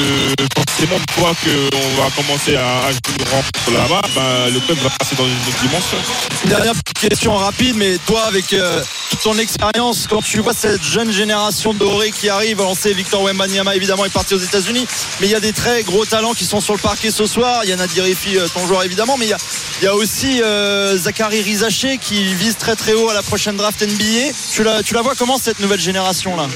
[0.55, 5.25] forcément une fois qu'on va commencer à, jouer là-bas, bah, le club va passer dans
[5.25, 5.97] une autre dimension.
[6.45, 11.11] Dernière question rapide, mais toi, avec euh, toute ton expérience, quand tu vois cette jeune
[11.11, 14.85] génération dorée qui arrive, on sait Victor Wembanyama évidemment est parti aux États-Unis,
[15.19, 17.61] mais il y a des très gros talents qui sont sur le parquet ce soir.
[17.63, 19.37] Il y a Nadir Rifi, euh, ton joueur évidemment, mais il y a,
[19.81, 23.57] il y a aussi euh, Zachary Rizaché qui vise très très haut à la prochaine
[23.57, 24.33] draft NBA.
[24.53, 26.47] Tu la, tu la vois comment cette nouvelle génération là?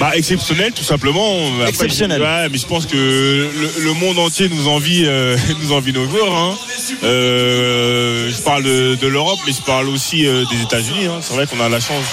[0.00, 1.46] Bah, exceptionnel, tout simplement.
[1.58, 2.18] Après, Exceptionnel.
[2.20, 5.92] je- ouais, mais je pense que le, le monde entier nous envie, euh, nous envie
[5.92, 6.34] nos joueurs.
[6.34, 6.56] hein.
[7.04, 11.06] Euh, je parle de, de l'Europe, mais je parle aussi euh, des États-Unis.
[11.06, 11.18] hein.
[11.20, 12.04] C'est vrai qu'on a la chance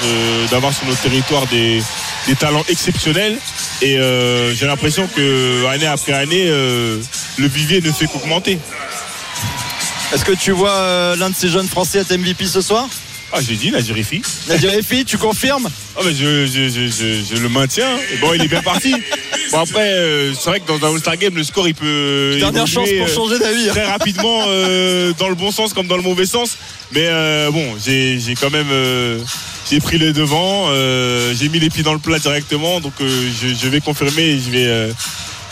[0.51, 1.81] d'avoir sur notre territoire des,
[2.27, 3.37] des talents exceptionnels.
[3.81, 3.95] Et
[4.53, 8.59] j'ai l'impression que année après année, le vivier ne fait qu'augmenter.
[10.13, 12.87] Est-ce que tu vois l'un de ces jeunes Français être MVP ce soir?
[13.31, 14.21] Ah, j'ai dit, Nadir Rifi.
[14.47, 17.97] Nadir Rifi, tu confirmes Ah mais je, je, je, le maintiens.
[18.13, 18.93] Et bon, il est bien parti.
[19.51, 22.67] Bon après, euh, c'est vrai que dans un All-Star Game, le score il peut Dernière
[22.67, 23.67] chance pour euh, changer d'avis.
[23.67, 23.71] hein.
[23.71, 26.55] très rapidement euh, dans le bon sens comme dans le mauvais sens.
[26.91, 28.67] Mais euh, bon, j'ai quand même
[29.67, 30.67] j'ai pris les devants,
[31.33, 34.51] j'ai mis les pieds dans le plat directement, donc je, je vais confirmer et je
[34.51, 34.93] vais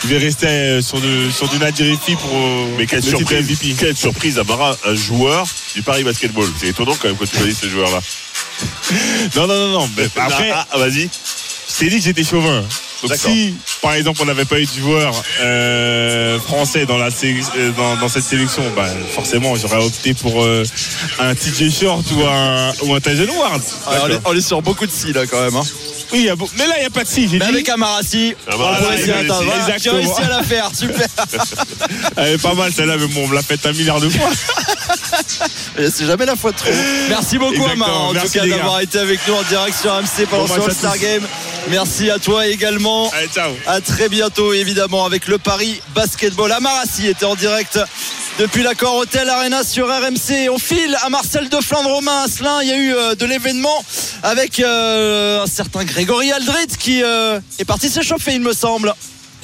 [0.02, 3.08] je vais rester euh, sur, de, sur du Nadir Rifi pour euh, Mais quelle le
[3.08, 3.74] surprise, MVP.
[3.78, 6.46] quelle surprise, Amara, un joueur du Paris Basketball.
[6.58, 8.00] C'est étonnant quand même quand tu choisis ce joueur-là.
[9.36, 9.90] Non, non, non, non.
[9.96, 11.08] mais après, ah, ah, vas-y.
[11.68, 12.64] je t'ai dit que j'étais chauvin.
[13.02, 17.70] Donc si, par exemple, on n'avait pas eu de joueur euh, français dans, la euh,
[17.76, 20.64] dans, dans cette sélection, bah, forcément, j'aurais opté pour euh,
[21.20, 23.62] un TJ Short ou un, ou un Tyson Ward.
[23.86, 25.54] Ah, on, est, on est sur beaucoup de si là quand même.
[25.56, 25.62] hein.
[26.12, 27.28] Oui, il y a beau- mais là, il n'y a pas de si.
[27.28, 29.10] J'ai Mais dit, avec Amarassi, on pourrait s'y.
[29.10, 29.96] Voilà, Tu as Exactement.
[29.96, 31.06] réussi à la faire, super.
[32.16, 34.30] elle est pas mal celle-là, mais bon, on me l'a faite un milliard de fois.
[35.76, 36.70] C'est jamais la fois de trop.
[37.08, 37.84] Merci beaucoup Exactement.
[37.86, 40.54] Amara en Merci, tout cas d'avoir été avec nous en direct sur AMC pendant Bon
[40.54, 41.00] ce tous.
[41.00, 41.26] Game.
[41.70, 43.10] Merci à toi également.
[43.10, 43.52] Allez, ciao.
[43.66, 46.50] À très bientôt évidemment avec le Paris Basketball.
[46.52, 47.78] Amarassi était en direct
[48.38, 50.48] depuis l'accord Hotel Arena sur RMC.
[50.50, 52.62] On file à Marcel de Flandre Romain Asselin.
[52.62, 53.84] Il y a eu euh, de l'événement
[54.22, 58.94] avec euh, un certain Grégory Aldrit qui euh, est parti s'échauffer il me semble.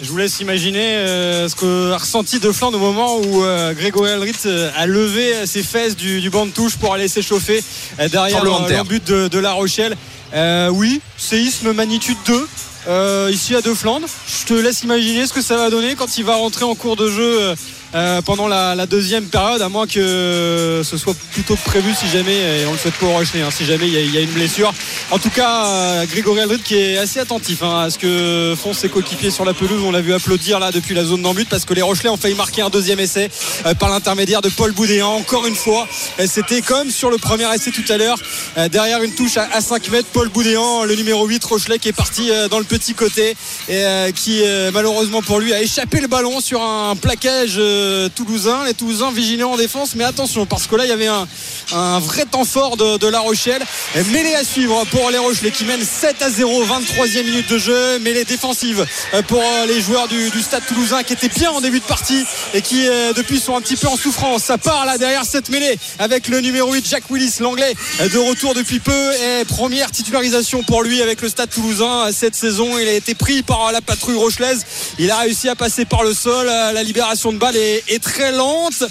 [0.03, 4.11] Je vous laisse imaginer euh, ce qu'a ressenti De Flandre au moment où euh, Grégory
[4.11, 7.63] Alrit euh, a levé ses fesses du, du banc de touche pour aller s'échauffer
[8.01, 9.97] euh, derrière euh, le but de, de La Rochelle.
[10.35, 12.47] Euh, oui, séisme magnitude 2.
[12.89, 14.09] euh, ici à De Flandre,
[14.41, 16.97] je te laisse imaginer ce que ça va donner quand il va rentrer en cours
[16.97, 17.55] de jeu
[17.95, 22.61] euh, pendant la, la deuxième période, à moins que ce soit plutôt prévu si jamais,
[22.63, 24.31] et on le souhaite pas au Rochelet, hein, si jamais il y, y a une
[24.33, 24.73] blessure.
[25.11, 28.73] En tout cas, euh, Grégory Aldrit qui est assez attentif hein, à ce que font
[28.73, 29.83] ses coéquipiers sur la pelouse.
[29.85, 32.35] On l'a vu applaudir là depuis la zone d'embut parce que les Rochelais ont failli
[32.35, 33.31] marquer un deuxième essai
[33.67, 35.13] euh, par l'intermédiaire de Paul Boudéan.
[35.15, 35.87] Encore une fois,
[36.19, 38.19] Euh, c'était comme sur le premier essai tout à l'heure,
[38.59, 40.09] euh, derrière une touche à, à 5 mètres.
[40.13, 43.37] Paul Boudéan, le numéro 8 Rochelet qui est parti dans le petit côté
[43.69, 43.85] et
[44.15, 44.43] qui
[44.73, 48.65] malheureusement pour lui a échappé le ballon sur un plaquage euh, toulousain.
[48.65, 52.25] Les Toulousains vigilants en défense, mais attention parce que là il y avait un, vrai
[52.25, 53.63] temps fort de, La Rochelle.
[53.95, 57.59] Et mêlée à suivre pour les Rochelais qui mènent 7 à 0, 23e minute de
[57.59, 57.99] jeu.
[58.01, 61.81] Mêlée défensive euh, pour euh, les joueurs du, stade toulousain qui étaient bien en début
[61.81, 64.45] de partie et qui euh, depuis sont un petit peu en souffrance.
[64.45, 68.55] Ça part là derrière cette mêlée avec le numéro 8 Jack Willis, l'anglais, de retour
[68.55, 72.79] depuis peu et première titularisation pour lui avec le stade toulousain cette saison.
[72.79, 74.65] Il a été pris par la patrouille rochelaise.
[74.99, 76.47] Il a réussi à passer par le sol.
[76.47, 78.85] La libération de balle est, très lente.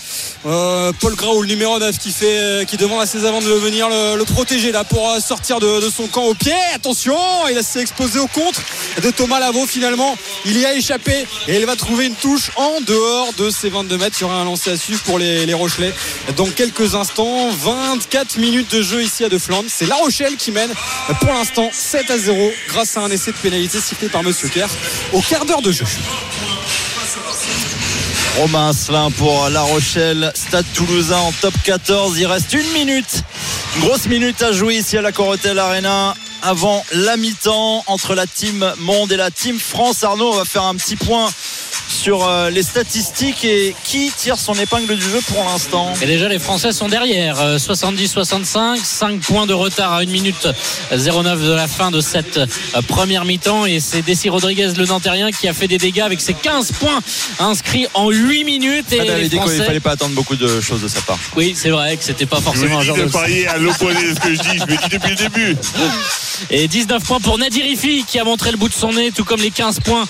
[0.45, 3.49] Euh, Paul Grau, le numéro 9, qui, fait, euh, qui demande à ses avants de
[3.51, 6.53] venir le, protéger là pour euh, sortir de, son camp au pied.
[6.73, 7.17] Attention,
[7.49, 8.61] il s'est exposé au contre
[9.01, 10.17] de Thomas Lavaux finalement.
[10.45, 13.97] Il y a échappé et il va trouver une touche en dehors de ses 22
[13.97, 14.17] mètres.
[14.19, 15.93] Il y aura un lancer à suivre pour les, Rochelais.
[16.35, 19.69] Dans quelques instants, 24 minutes de jeu ici à De Flandre.
[19.69, 20.71] C'est La Rochelle qui mène
[21.19, 24.69] pour l'instant 7 à 0 grâce à un essai de pénalité sifflé par Monsieur Kerr
[25.11, 25.85] au quart d'heure de jeu.
[28.37, 32.17] Romain Asselin pour La Rochelle, Stade Toulousain en top 14.
[32.17, 33.23] Il reste une minute,
[33.75, 38.25] une grosse minute à jouer ici à la Corotel Arena avant la mi-temps entre la
[38.25, 40.03] team Monde et la team France.
[40.03, 41.29] Arnaud, va faire un petit point
[42.03, 45.93] sur euh, les statistiques et qui tire son épingle du jeu pour l'instant.
[46.01, 50.49] Et déjà les Français sont derrière, euh, 70-65, 5 points de retard à 1 minute
[50.91, 52.45] 09 de la fin de cette euh,
[52.89, 56.33] première mi-temps et c'est Desi Rodriguez le Nantérien qui a fait des dégâts avec ses
[56.33, 56.99] 15 points
[57.39, 59.63] inscrits en 8 minutes et les Français...
[59.63, 61.19] fallait pas attendre beaucoup de choses de sa part.
[61.37, 64.09] Oui, c'est vrai que c'était pas Je forcément un ai genre de parier à l'opposé
[64.09, 64.57] de ce que je dis.
[64.57, 65.55] Je me dis depuis le début.
[66.49, 69.23] Et 19 points pour Nadir Ifi qui a montré le bout de son nez, tout
[69.23, 70.03] comme les 15 points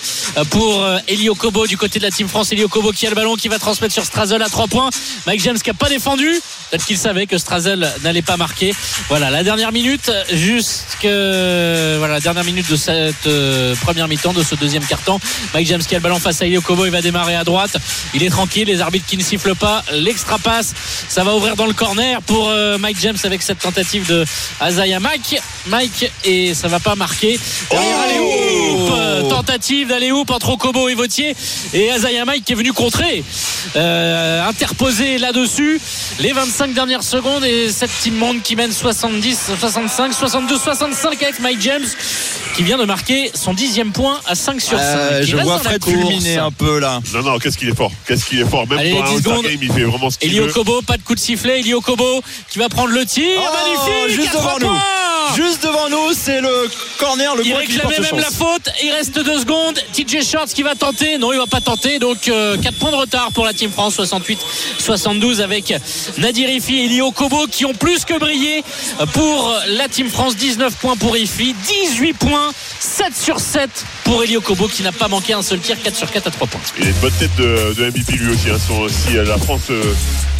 [0.50, 2.52] pour euh, Elio Kobo du côté de la Team France.
[2.52, 4.90] Elio Kobo qui a le ballon, qui va transmettre sur Strazel à 3 points.
[5.26, 6.28] Mike James qui n'a pas défendu.
[6.70, 8.74] Peut-être qu'il savait que Strazel n'allait pas marquer.
[9.08, 14.42] Voilà, la dernière minute, jusque voilà, la dernière minute de cette euh, première mi-temps, de
[14.42, 15.20] ce deuxième carton.
[15.52, 17.76] Mike James qui a le ballon face à Elio Kobo, il va démarrer à droite.
[18.14, 19.84] Il est tranquille, les arbitres qui ne sifflent pas.
[19.92, 20.74] L'extra passe,
[21.08, 24.24] ça va ouvrir dans le corner pour euh, Mike James avec cette tentative de
[24.60, 25.36] Azaya Mike.
[25.66, 27.38] Mike et ça va pas marquer.
[27.70, 31.36] Derrière Aléoup, euh, tentative d'Aléoup entre Okobo et Vautier
[31.74, 33.22] et Azaya Mike qui est venu contrer,
[33.76, 35.80] euh, interposer là-dessus
[36.20, 41.40] les 25 dernières secondes et cette team monde qui mène 70, 65, 62, 65 avec
[41.40, 41.86] Mike James
[42.54, 44.84] qui vient de marquer son dixième point à 5 sur 5.
[44.84, 47.00] Euh, je vois Fred fulminer un peu là.
[47.12, 47.90] Non, non, qu'est-ce qu'il est fort.
[48.06, 48.66] Qu'est-ce qu'il est fort.
[48.68, 49.50] Même Allez, pour un 10 All-Star secondes.
[49.50, 50.52] Game, il fait vraiment ce qu'il Elio veut.
[50.52, 51.60] Kobo, pas de coup de sifflet.
[51.60, 53.24] Elio Kobo qui va prendre le tir.
[53.38, 54.78] Oh, Magnifique, juste devant nous.
[55.36, 56.68] Juste devant nous, c'est le
[56.98, 58.68] corner, le Il réclamait même la faute.
[58.84, 59.78] Il reste deux secondes.
[59.92, 61.18] TJ Shorts qui va tenter.
[61.18, 61.98] Non, il va pas tenter.
[61.98, 63.98] Donc 4 points de retard pour la Team France.
[63.98, 65.74] 68-72 avec
[66.18, 68.62] Nadir Ifi et Elio Kobo qui ont plus que brillé
[69.12, 70.36] pour la Team France.
[70.36, 71.54] 19 points pour Ifi.
[71.88, 72.50] 18 points.
[72.78, 73.70] 7 sur 7
[74.04, 75.76] pour Elio Kobo qui n'a pas manqué un seul tir.
[75.82, 76.60] 4 sur 4 à 3 points.
[76.78, 78.50] Il a une bonne tête de, de MVP lui aussi.
[78.50, 79.82] hein, son- si euh, la France euh,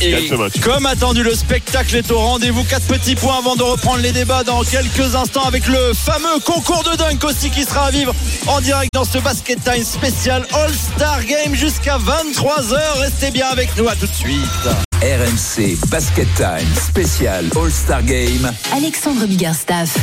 [0.01, 0.53] gagne ce match.
[0.63, 2.65] comme attendu, le spectacle est au rendez-vous.
[2.65, 6.85] Quatre petits points avant de reprendre les débats dans quelques instants avec le fameux concours
[6.85, 8.15] de dunk aussi qui sera à vivre
[8.47, 12.79] en direct dans ce Basket Time spécial All-Star Game jusqu'à 23h.
[13.01, 14.45] Restez bien avec nous, à tout de suite.
[15.03, 18.53] RMC Basket Time spécial All-Star Game.
[18.75, 19.95] Alexandre Biggerstaff.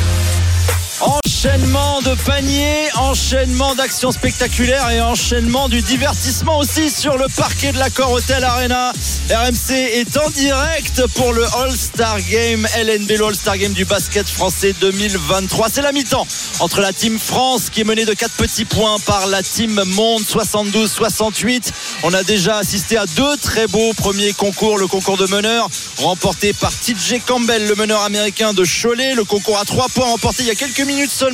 [1.44, 7.78] Enchaînement de paniers, enchaînement d'actions spectaculaires et enchaînement du divertissement aussi sur le parquet de
[7.78, 8.92] l'accord Hotel Arena.
[9.28, 14.72] RMC est en direct pour le All-Star Game, LNB, le All-Star Game du basket français
[14.80, 15.66] 2023.
[15.68, 16.28] C'est la mi-temps
[16.60, 20.22] entre la team France qui est menée de 4 petits points par la team Monde
[20.22, 21.72] 72-68.
[22.04, 24.78] On a déjà assisté à deux très beaux premiers concours.
[24.78, 29.16] Le concours de meneur remporté par TJ Campbell, le meneur américain de Cholet.
[29.16, 31.31] Le concours à 3 points remporté il y a quelques minutes seulement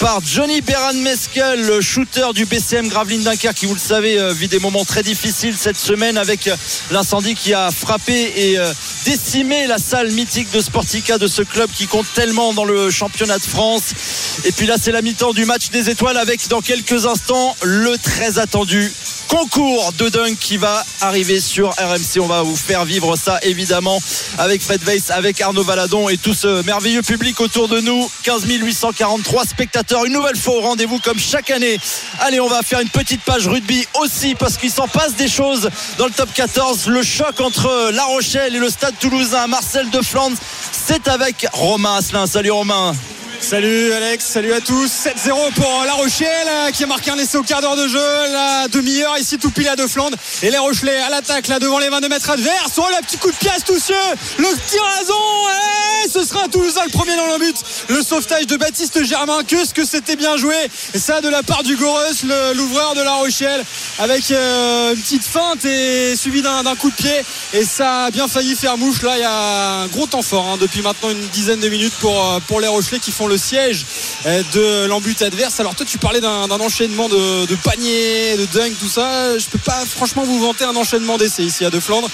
[0.00, 4.32] par Johnny Beran Meskel, le shooter du BCM Gravelines Dunkerque qui, vous le savez, euh,
[4.32, 6.56] vit des moments très difficiles cette semaine avec euh,
[6.92, 8.72] l'incendie qui a frappé et euh,
[9.04, 13.38] décimé la salle mythique de Sportica de ce club qui compte tellement dans le championnat
[13.38, 13.94] de France.
[14.44, 17.96] Et puis là, c'est la mi-temps du match des étoiles avec dans quelques instants le
[17.98, 18.92] très attendu
[19.28, 22.20] concours de dunk qui va arriver sur RMC.
[22.20, 24.00] On va vous faire vivre ça évidemment
[24.38, 28.08] avec Fred Weiss, avec Arnaud Valadon et tout ce merveilleux public autour de nous.
[28.22, 28.46] 15
[29.16, 30.04] 843 spectateurs.
[30.04, 31.78] Une nouvelle fois au rendez-vous comme chaque année.
[32.20, 35.70] Allez, on va faire une petite page rugby aussi parce qu'il s'en passe des choses
[35.98, 36.88] dans le top 14.
[36.88, 39.46] Le choc entre La Rochelle et le Stade Toulousain.
[39.46, 40.36] Marcel de Flandre,
[40.72, 42.26] c'est avec Romain Asselin.
[42.26, 42.94] Salut Romain.
[43.40, 44.86] Salut Alex, salut à tous.
[44.88, 48.00] 7-0 pour La Rochelle euh, qui a marqué un essai au quart d'heure de jeu,
[48.32, 50.16] la demi-heure ici tout pile à deux Flandres.
[50.42, 52.72] Et les Rochelais à l'attaque là devant les 22 mètres adverses.
[52.78, 53.94] Oh le petit coup de pied astucieux,
[54.38, 55.14] le petit rason.
[56.04, 57.56] Et ce sera Toulousain le premier dans le but.
[57.88, 60.54] Le sauvetage de Baptiste Germain, que ce que c'était bien joué.
[60.94, 63.64] Et ça de la part du le- l'ouvreur de La Rochelle,
[63.98, 67.14] avec euh, une petite feinte et suivi d'un d'un coup de pied.
[67.54, 69.02] Et ça a bien failli faire mouche.
[69.02, 71.94] Là, il y a un gros temps fort hein, depuis maintenant une dizaine de minutes
[72.00, 73.84] pour, euh, pour les Rochelais qui font le siège
[74.26, 75.60] euh, de l'embut adverse.
[75.60, 79.38] Alors, toi, tu parlais d'un enchaînement de, de paniers, de dunk, tout ça.
[79.38, 82.08] Je peux pas franchement vous vanter un enchaînement d'essais ici à De Flandre.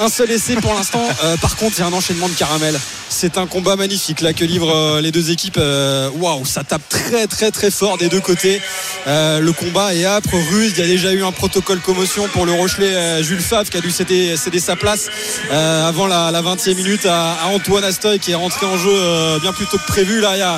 [0.00, 1.06] Un seul essai pour l'instant.
[1.24, 2.78] Euh, par contre, il y a un enchaînement de caramel.
[3.08, 5.58] C'est un combat magnifique là que livrent euh, les deux équipes.
[5.58, 8.60] Waouh, ça tape très très très fort des deux côtés.
[9.06, 10.72] Euh, le combat est âpre, rude.
[10.76, 13.78] Il y a déjà eu un protocole commotion pour le Rochelet euh, Jules Favre qui
[13.78, 15.08] a dû céder, céder sa place
[15.50, 19.52] avant la, la 20e minute à, à Antoine Astoy qui est rentré en jeu bien
[19.52, 20.20] plus tôt que prévu.
[20.20, 20.57] Là, il y a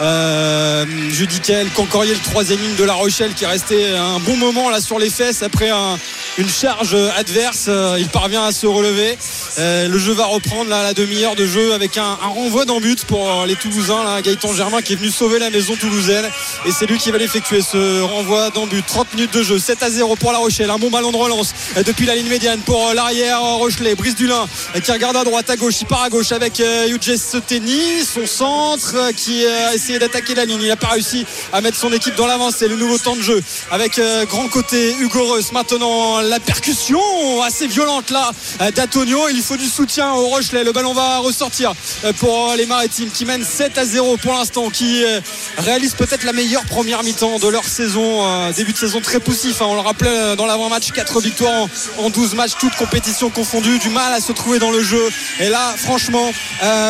[0.00, 4.70] euh, Judicael, Cancorier, le troisième ligne de La Rochelle qui est resté un bon moment
[4.70, 5.98] là sur les fesses après un-
[6.40, 7.66] une charge adverse.
[7.68, 9.18] Euh, il parvient à se relever.
[9.58, 13.30] Euh, le jeu va reprendre la demi-heure de jeu avec un, renvoi d'en but pour
[13.30, 14.20] euh, les Toulousains.
[14.22, 16.24] Gaëtan Germain qui est venu sauver la maison toulousaine.
[16.64, 18.84] Et c'est lui qui va l'effectuer ce renvoi d'en but.
[18.86, 20.70] 30 minutes de jeu, 7 à 0 pour La Rochelle.
[20.70, 21.52] Un bon ballon de relance
[21.84, 23.94] depuis la ligne médiane pour l'arrière Rochelet.
[23.94, 24.46] Brice Dulin
[24.82, 25.74] qui regarde à droite, à gauche.
[25.82, 30.62] Il part à gauche avec Eugé Soteni, son centre qui a essayé d'attaquer la ligne.
[30.62, 32.54] Il n'a pas réussi à mettre son équipe dans l'avance.
[32.58, 35.52] C'est le nouveau temps de jeu avec grand côté Hugo Reus.
[35.52, 37.00] Maintenant, la percussion
[37.42, 39.28] assez violente là euh, d'Antonio.
[39.28, 40.64] Il faut du soutien au Rochelet.
[40.64, 41.74] Le ballon va ressortir
[42.04, 45.20] euh, pour les Maritimes qui mènent 7 à 0 pour l'instant, qui euh,
[45.58, 48.50] réalisent peut-être la meilleure première mi-temps de leur saison.
[48.52, 49.60] Début de saison très poussif.
[49.60, 49.66] hein.
[49.68, 51.68] On le rappelait dans l'avant-match, 4 victoires
[51.98, 53.78] en, en 12 matchs, toutes compétitions confondues.
[53.78, 55.02] Du mal à se trouver dans le jeu.
[55.40, 56.30] Et là, franchement,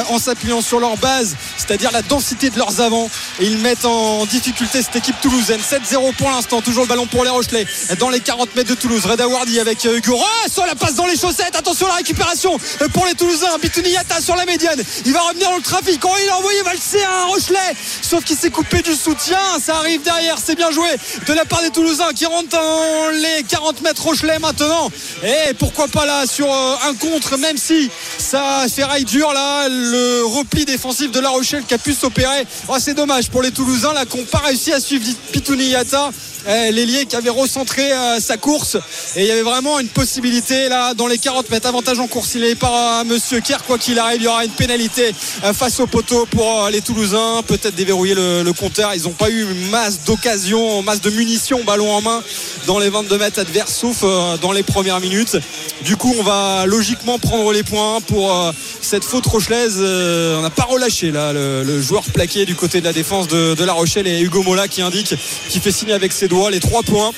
[0.09, 3.09] en s'appuyant sur leur base, c'est-à-dire la densité de leurs avants,
[3.41, 5.61] ils mettent en difficulté cette équipe toulousaine.
[5.61, 6.61] 7-0 pour l'instant.
[6.61, 7.67] Toujours le ballon pour les Rochelais
[7.99, 9.07] dans les 40 mètres de Toulouse.
[9.21, 10.17] Reda Wardi avec euh, Hugo.
[10.17, 11.55] Oh, sur la passe dans les chaussettes.
[11.55, 13.59] Attention à la récupération euh, pour les Toulousains.
[13.61, 14.83] Bitouni Yata sur la médiane.
[15.05, 16.01] Il va revenir dans le trafic.
[16.05, 17.59] Oh, il a envoyé valser un Rochelet.
[18.01, 19.39] Sauf qu'il s'est coupé du soutien.
[19.63, 20.37] Ça arrive derrière.
[20.43, 20.89] C'est bien joué
[21.27, 24.91] de la part des Toulousains qui rentrent dans les 40 mètres Rochelet maintenant.
[25.23, 30.25] Et pourquoi pas là sur euh, un contre, même si ça ferraille dur là, le
[30.25, 32.47] repli défensif de La Rochelle qui a pu s'opérer.
[32.69, 36.11] Oh, c'est dommage pour les Toulousains là qui n'ont pas réussi à suivre Pitouni Yata.
[36.11, 38.77] Eh, L'ailier qui avait recentré euh, sa course.
[39.17, 41.67] Et il y avait vraiment une possibilité là dans les 40 mètres.
[41.67, 43.65] Avantage en course il est par euh, monsieur Kerr.
[43.65, 45.13] Quoi qu'il arrive il y aura une pénalité
[45.45, 47.43] euh, face au poteau pour les Toulousains.
[47.47, 48.95] Peut-être déverrouiller le, compteur.
[48.95, 52.23] Ils n'ont pas eu masse d'occasions masse de munitions ballon en main
[52.67, 54.03] dans les 22 mètres adverses sauf
[54.41, 55.37] dans les premières minutes.
[55.85, 59.79] Du coup on va logiquement prendre les points pour cette faute rochelaise.
[59.79, 63.65] On n'a pas relâché là le, joueur plaqué du côté de la défense de, de
[63.65, 64.07] La Rochelle.
[64.07, 65.15] Et Hugo Mola qui indique
[65.49, 67.11] qui fait signer avec ses doigts les trois points.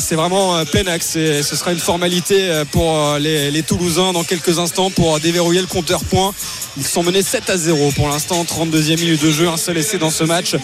[0.00, 4.58] C'est vraiment euh, plein ce sera une formalité euh, pour euh, les, Toulousains dans quelques
[4.58, 6.34] instants pour déverrouiller le compteur points.
[6.76, 9.98] Ils sont menés 7 à 0 pour l'instant 32e minute de jeu un seul essai
[9.98, 10.56] dans ce match.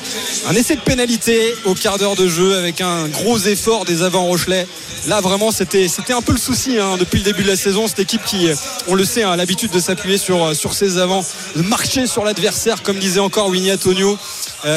[0.48, 4.24] Un essai de pénalité au quart d'heure de jeu avec un gros effort des avants
[4.24, 4.66] Rochelais.
[5.06, 7.86] Là vraiment c'était un peu le souci hein, depuis le début de la saison.
[7.86, 8.48] Cette équipe qui
[8.88, 11.24] on le sait hein, a l'habitude de s'appuyer sur, sur ses avants
[11.54, 14.18] de marcher sur l'adversaire comme disait encore Winnie Antonio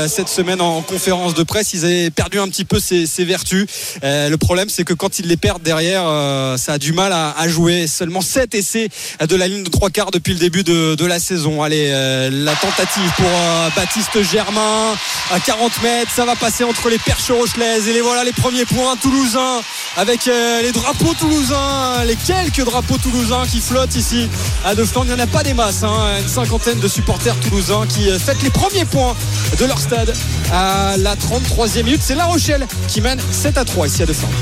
[0.08, 1.74] cette semaine en conférence de presse.
[1.74, 3.66] Ils avaient perdu un petit peu ses, ses vertus.
[4.04, 7.14] Euh, le problème, c'est que quand ils les perdent derrière, euh, ça a du mal
[7.14, 7.88] à, jouer.
[7.88, 8.90] Seulement 7 essais
[9.28, 11.62] de la ligne de trois quarts depuis le début de, de la saison.
[11.62, 13.30] Allez, euh, la tentative pour
[13.76, 14.94] Baptiste Germain
[15.32, 16.12] à 40 mètres.
[16.16, 19.62] Ça va passer entre les perches rochelaises et les voilà les premiers points toulousains
[19.98, 24.28] avec les drapeaux toulousains, les quelques drapeaux toulousains qui flottent ici
[24.66, 25.08] à De Flandre.
[25.12, 26.18] Il n'y en a pas des masses, hein.
[26.20, 29.16] une cinquantaine de supporters toulousains qui fêtent les premiers points
[29.60, 30.14] de leur stade
[30.52, 32.02] à la 33e minute.
[32.04, 34.34] C'est La Rochelle qui mène 7 à 3 ici à De Flandre.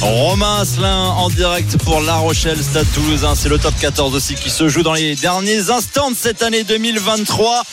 [0.00, 3.34] Romain Asselin en direct pour La Rochelle, Stade Toulousain.
[3.34, 6.64] C'est le top 14 aussi qui se joue dans les derniers instants de cette année
[6.64, 7.64] 2023.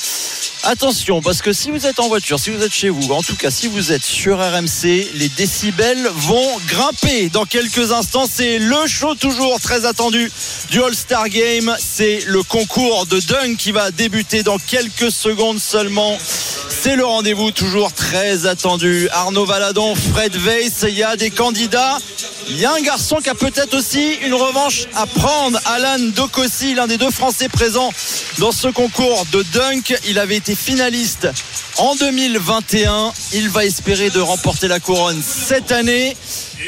[0.63, 3.36] Attention, parce que si vous êtes en voiture, si vous êtes chez vous, en tout
[3.36, 8.26] cas si vous êtes sur RMC, les décibels vont grimper dans quelques instants.
[8.28, 10.32] C'est le show toujours très attendu
[10.72, 11.76] du All-Star Game.
[11.78, 16.18] C'est le concours de dunk qui va débuter dans quelques secondes seulement.
[16.86, 19.07] C'est le rendez-vous toujours très attendu.
[19.11, 21.97] Arnaud Valadon, Fred Weiss, il y a des candidats.
[22.49, 25.60] Il y a un garçon qui a peut-être aussi une revanche à prendre.
[25.66, 27.91] Alan Dokossi, l'un des deux Français présents
[28.38, 29.97] dans ce concours de dunk.
[30.08, 31.28] Il avait été finaliste
[31.78, 33.12] en 2021.
[33.34, 36.16] Il va espérer de remporter la couronne cette année.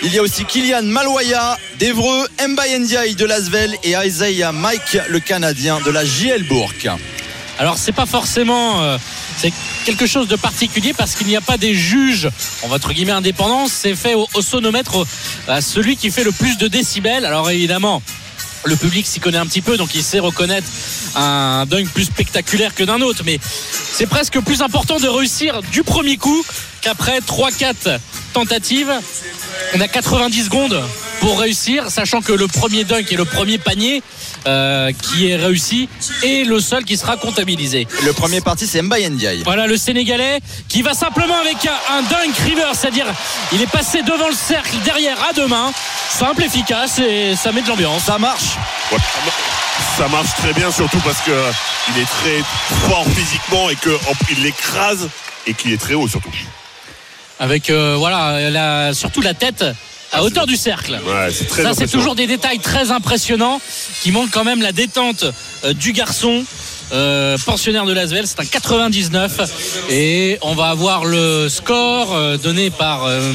[0.03, 5.79] Il y a aussi Kylian Maloya d'Evreux, Ndiaye de Lasvel et Isaiah Mike, le Canadien
[5.85, 6.71] de la JL Bourg.
[7.59, 8.97] Alors c'est pas forcément euh,
[9.37, 9.53] c'est
[9.85, 12.29] quelque chose de particulier parce qu'il n'y a pas des juges
[12.63, 13.67] on va entre guillemets indépendants.
[13.67, 15.05] C'est fait au, sonomètre
[15.61, 17.25] celui qui fait le plus de décibels.
[17.25, 18.01] Alors évidemment
[18.63, 20.67] le public s'y connaît un petit peu donc il sait reconnaître
[21.15, 23.23] un dunk plus spectaculaire que d'un autre.
[23.25, 23.39] Mais
[23.93, 26.43] c'est presque plus important de réussir du premier coup
[26.81, 27.99] qu'après 3-4
[28.33, 28.91] tentatives.
[29.75, 30.81] On a 90 secondes
[31.19, 34.03] pour réussir, sachant que le premier dunk et le premier panier
[34.47, 35.89] euh, qui est réussi
[36.23, 37.87] est le seul qui sera comptabilisé.
[38.03, 39.43] Le premier parti, c'est Mbaye Ndiaye.
[39.43, 40.39] Voilà le Sénégalais
[40.69, 43.05] qui va simplement avec un, un dunk river, c'est-à-dire
[43.51, 45.71] il est passé devant le cercle, derrière à deux mains,
[46.09, 48.03] simple, efficace et ça met de l'ambiance.
[48.05, 48.55] Ça marche.
[48.91, 51.51] Ouais, ça mar- ça marche très bien, surtout parce que euh,
[51.95, 52.43] il est très
[52.89, 55.09] fort physiquement et qu'il l'écrase
[55.45, 56.31] et qu'il est très haut surtout.
[57.39, 59.63] Avec euh, voilà la- surtout la tête
[60.11, 60.93] à hauteur du cercle.
[61.05, 63.59] Ouais, c'est très Ça, c'est toujours des détails très impressionnants
[64.01, 65.25] qui montrent quand même la détente
[65.63, 66.43] euh, du garçon.
[66.93, 69.41] euh, pensionnaire de Lasvel, c'est un 99
[69.89, 73.33] et on va avoir le score euh, donné par euh,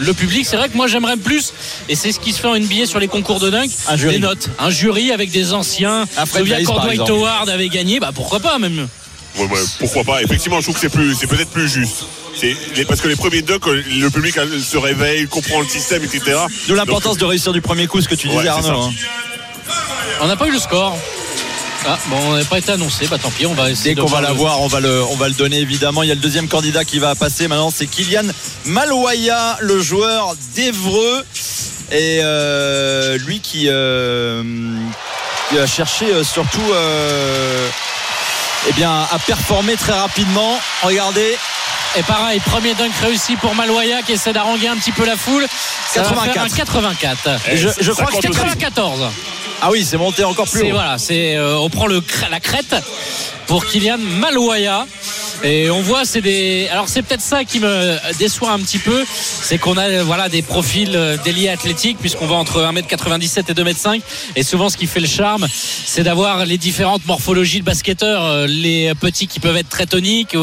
[0.00, 0.46] le public.
[0.46, 1.52] C'est vrai que moi j'aimerais plus,
[1.90, 4.14] et c'est ce qui se fait en NBA sur les concours de dunk, Un jury.
[4.14, 4.48] des notes.
[4.58, 6.06] Un jury avec des anciens.
[6.34, 6.96] Dwight exemple.
[7.10, 8.88] Howard avait gagné, bah pourquoi pas même.
[9.38, 12.04] Ouais, ouais, pourquoi pas Effectivement, je trouve que c'est plus, c'est peut-être plus juste.
[12.36, 16.38] C'est parce que les premiers dunks, le public euh, se réveille, comprend le système, etc.
[16.68, 18.80] D'où l'importance de réussir du premier coup, ce que tu disais, Ouais, Arnaud.
[18.82, 18.92] hein.
[20.22, 20.96] On n'a pas eu le score.
[21.86, 24.02] Ah bon, on n'a pas été annoncé, bah tant pis, on va essayer Dès de
[24.02, 26.02] qu'on va l'avoir, on va le, on va le donner évidemment.
[26.02, 28.24] Il y a le deuxième candidat qui va passer maintenant, c'est Kylian
[28.66, 31.24] Maloya, le joueur d'Evreux,
[31.90, 34.42] et euh, lui qui, euh,
[35.48, 37.66] qui a cherché surtout, euh,
[38.68, 40.58] eh bien, à performer très rapidement.
[40.82, 41.36] Regardez,
[41.96, 45.46] Et pareil, premier dunk réussi pour Maloya qui essaie d'arranger un petit peu la foule.
[45.88, 47.28] Ça va faire un 84.
[47.50, 48.30] Eh, je, crois que compte aussi.
[48.30, 49.10] 94.
[49.62, 50.74] ah oui, c'est monté encore plus haut.
[50.74, 52.76] voilà, c'est euh, on prend le la crête
[53.46, 54.86] pour Kylian Maloya.
[55.42, 56.68] Et on voit, c'est des.
[56.70, 59.04] Alors c'est peut-être ça qui me déçoit un petit peu,
[59.42, 63.54] c'est qu'on a euh, voilà des profils euh, d'ailier athlétiques puisqu'on va entre 1m97 et
[63.54, 64.00] 2m5.
[64.36, 68.46] Et souvent, ce qui fait le charme, c'est d'avoir les différentes morphologies de basketteurs, euh,
[68.46, 70.36] les petits qui peuvent être très toniques.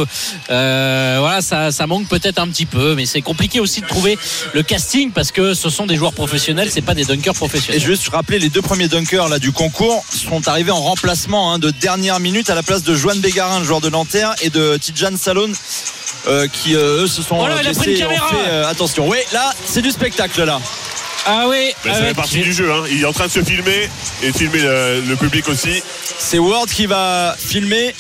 [0.50, 4.18] euh, voilà, ça, ça manque peut-être un petit peu, mais c'est compliqué aussi de trouver
[4.54, 7.82] le casting parce que ce sont des joueurs professionnels, c'est pas des dunkers Et professionnels.
[7.82, 11.54] je veux juste rappeler les deux premiers dunkers là, du concours sont arrivés en remplacement
[11.54, 14.50] hein, de dernière minute à la place de Joan Bégarin, le joueur de Nanterre, et
[14.50, 15.52] de Tidjane Salon.
[16.28, 18.10] euh, qui euh, eux se sont Oh là, il a pris une blessés et ont
[18.10, 18.28] caméra.
[18.30, 20.60] fait, euh, attention oui là c'est du spectacle là
[21.26, 22.72] Ah oui, Ben, ça fait partie du jeu.
[22.72, 22.84] hein.
[22.90, 23.90] Il est en train de se filmer
[24.24, 25.82] et filmer le, le public aussi.
[26.18, 27.94] c'est Ward qui va filmer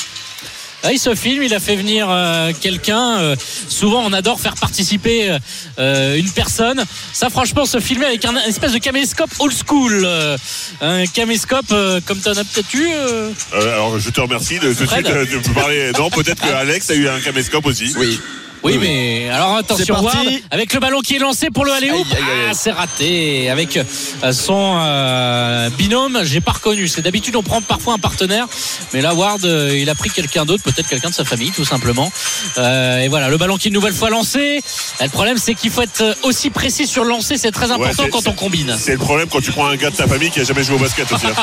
[0.83, 3.17] Ah, il se filme, il a fait venir euh, quelqu'un.
[3.19, 3.35] euh,
[3.67, 5.39] souvent, on adore faire participer euh,
[5.79, 6.83] euh, une personne.
[7.13, 10.03] Ça, franchement, se filmer avec un, un espèce de caméscope old school.
[10.05, 10.37] euh,
[10.81, 12.87] un caméscope euh, comme tu en as peut-être eu.
[12.93, 13.31] euh.
[13.55, 15.91] Euh, alors, je te remercie de tout de suite de me parler.
[15.97, 17.93] Non, peut-être que Alex a eu un caméscope aussi.
[17.97, 18.19] oui
[18.63, 20.01] Oui, mais alors attention.
[20.01, 20.17] Ward,
[20.51, 22.03] avec le ballon qui est lancé pour le aller aïe.
[22.49, 23.49] Ah, c'est raté.
[23.49, 26.87] Avec euh, son euh, binôme, j'ai pas reconnu.
[26.87, 28.47] C'est d'habitude on prend parfois un partenaire,
[28.93, 31.65] mais là Ward, euh, il a pris quelqu'un d'autre, peut-être quelqu'un de sa famille, tout
[31.65, 32.11] simplement.
[32.57, 34.61] Euh, et voilà, le ballon qui est une nouvelle fois lancé.
[35.01, 37.37] Le problème, c'est qu'il faut être aussi précis sur le lancer.
[37.37, 38.75] C'est très important quand on combine.
[38.77, 40.75] C'est le problème quand tu prends un gars de ta famille qui a jamais joué
[40.75, 41.25] au basket aussi.
[41.27, 41.33] hein.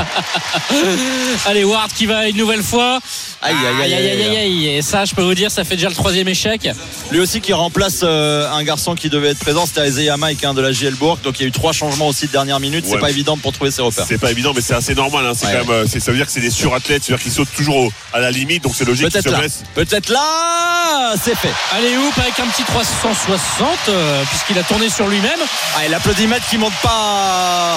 [1.46, 3.00] Allez, Ward qui va une nouvelle fois.
[3.42, 4.66] aïe aïe aïe, Aïe, aïe, aïe, aïe.
[4.76, 6.68] Et ça, je peux vous dire, ça fait déjà le troisième échec.
[7.12, 10.54] lui aussi qui remplace euh, un garçon qui devait être présent c'était Isaiah Mike hein,
[10.54, 12.84] de la JL Bourg donc il y a eu trois changements aussi de dernière minute
[12.88, 15.24] c'est pas évident pour trouver ses repères C'est pas évident, mais c'est assez normal.
[15.26, 15.32] hein.
[15.36, 17.32] C'est Ouais, quand même, euh, c'est- ça veut dire que c'est des surathlètes, c'est-à-dire qu'ils
[17.32, 19.62] sautent toujours au- à la limite, donc c'est logique qu'ils peut-être se là blessent.
[19.74, 25.06] peut-être là c'est fait Allez, Hoop avec un petit 360, euh, puisqu'il a tourné sur
[25.06, 25.38] lui-même.
[25.76, 26.90] ah, et l'applaudimètre qui monte pas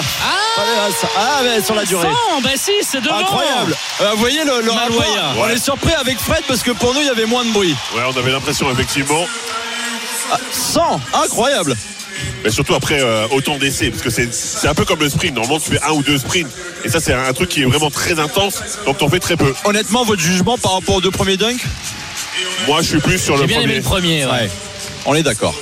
[1.16, 3.18] ah mais sur la durée 100, bah si, c'est devant.
[3.18, 3.76] Incroyable.
[4.00, 4.70] Euh, vous voyez le, le
[5.38, 7.74] On est surpris avec Fred parce que pour nous il y avait moins de bruit.
[7.94, 9.26] Ouais, on avait l'impression effectivement,
[10.32, 11.76] Ah, 100, incroyable.
[12.42, 15.34] mais surtout après euh, autant d'essais, parce que c'est c'est un peu comme le sprint.
[15.34, 16.48] Normalement, tu fais un ou deux sprints,
[16.84, 19.52] et ça, c'est un truc qui est vraiment très intense, donc t'en fais très peu.
[19.64, 21.64] Honnêtement, votre jugement par rapport aux deux premiers dunks?
[22.66, 24.22] Moi, je suis plus sur J'ai le bien aimé premier.
[24.22, 24.44] le premier.
[24.44, 24.50] Ouais.
[25.06, 25.54] On est d'accord.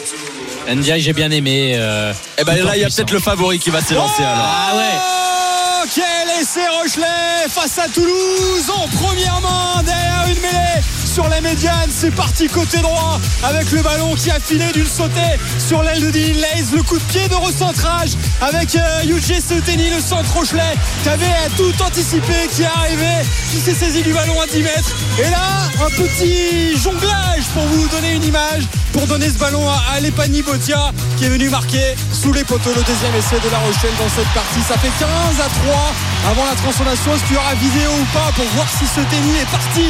[0.69, 1.75] NDI, j'ai bien aimé.
[1.77, 4.47] euh, Et ben en là, il y a peut-être le favori qui va s'élancer alors.
[4.49, 4.83] Ah ouais.
[4.95, 10.81] Oh, quel essai Rochelet face à Toulouse en première main derrière une mêlée
[11.13, 11.91] sur la médiane.
[11.91, 16.11] C'est parti côté droit avec le ballon qui a filé d'une sautée sur l'aile de
[16.11, 16.75] Dean Lays.
[16.75, 21.73] Le coup de pied de recentrage avec euh, Yuji le centre Rochelet qui avait tout
[21.83, 24.97] anticipé, qui est arrivé, qui s'est saisi du ballon à 10 mètres.
[25.19, 29.83] Et là, un petit jonglage pour vous donner une image, pour donner ce ballon à,
[29.95, 33.59] à Lepani Botia qui est venu marquer sous les poteaux le deuxième essai de La
[33.59, 34.61] Rochelle dans cette partie.
[34.67, 35.09] Ça fait 15
[35.41, 37.15] à 3 avant la transformation.
[37.15, 39.87] Est-ce qu'il y aura vidéo ou pas pour voir si ce tennis est parti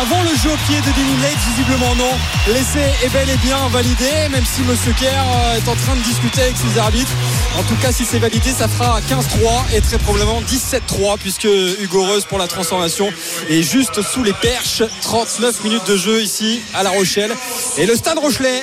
[0.00, 2.12] avant le jeu au pied de Denis Lake Visiblement non.
[2.48, 6.02] L'essai est bel et bien validé, même si Monsieur Kerr euh, est en train de
[6.02, 7.12] discuter avec ses arbitres.
[7.58, 11.48] En tout cas, si c'est validé, ça fera 15-3 et très probablement 17-3 puisque
[11.80, 13.10] Hugo Reus pour la transformation
[13.50, 14.82] est juste sous les perches.
[15.02, 17.32] 39 minutes de jeu ici à La Rochelle.
[17.76, 18.18] Et le stade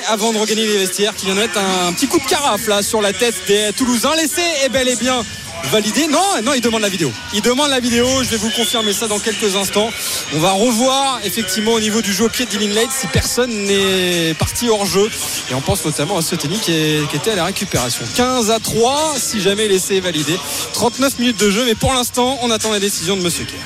[0.08, 2.82] Avant de regagner les vestiaires, qui vient de mettre un petit coup de carafe là
[2.82, 4.14] sur la tête des Toulousains.
[4.14, 5.24] L'essai est bel et bien
[5.70, 6.06] validé.
[6.06, 7.10] Non, non, il demande la vidéo.
[7.32, 8.06] Il demande la vidéo.
[8.22, 9.90] Je vais vous confirmer ça dans quelques instants.
[10.34, 13.50] On va revoir effectivement au niveau du jeu au pied de Dylan Lake si personne
[13.50, 15.08] n'est parti hors jeu.
[15.50, 16.72] Et on pense notamment à Soteni qui,
[17.10, 18.04] qui était à la récupération.
[18.16, 20.38] 15 à 3 si jamais l'essai est validé.
[20.74, 23.56] 39 minutes de jeu, mais pour l'instant, on attend la décision de Monsieur Kerr.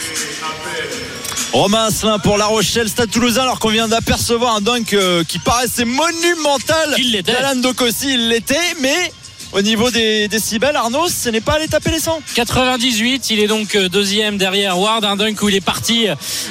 [1.55, 5.39] Romain Asselin pour La Rochelle, Stade Toulousain, alors qu'on vient d'apercevoir un dunk euh, qui
[5.39, 6.97] paraissait monumental.
[6.99, 7.33] Il l'était.
[7.33, 9.13] D'Alan Dokossi, il l'était, mais
[9.55, 12.21] Au niveau des décibels, Arnaud, ce n'est pas aller taper les 100.
[12.35, 16.09] 98, il est donc euh, deuxième derrière Ward, un dunk où il est parti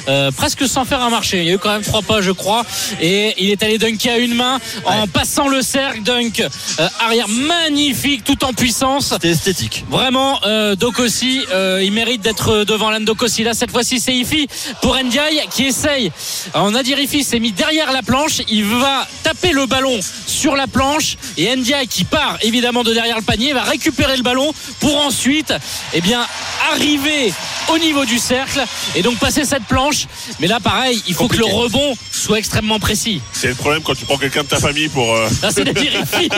[0.08, 1.40] euh, presque sans faire un marché.
[1.40, 2.66] Il y a eu quand même trois pas, je crois,
[3.02, 6.48] et il est allé dunker à une main en passant le cercle, dunk
[6.80, 9.10] euh, arrière magnifique, tout en puissance.
[9.10, 9.84] C'était esthétique.
[9.90, 13.44] Vraiment, euh, Dokosi, euh, il mérite d'être devant l'Anne Dokosi.
[13.44, 14.48] Là, cette fois-ci, c'est Ifi
[14.82, 16.10] pour Ndiaye qui essaye.
[16.54, 18.44] Alors, Nadir Ifi s'est mis derrière la planche.
[18.48, 23.18] Il va taper le ballon sur la planche et Ndiaye qui part évidemment de derrière
[23.18, 25.54] le panier va récupérer le ballon pour ensuite
[25.94, 26.26] eh bien,
[26.72, 27.34] arriver
[27.70, 28.64] au niveau du cercle
[28.96, 30.08] et donc passer cette planche.
[30.40, 33.22] Mais là, pareil, il faut que le rebond soit extrêmement précis.
[33.32, 35.14] C'est le problème quand tu prends quelqu'un de ta famille pour.
[35.14, 36.30] euh, Là, c'est Ifi.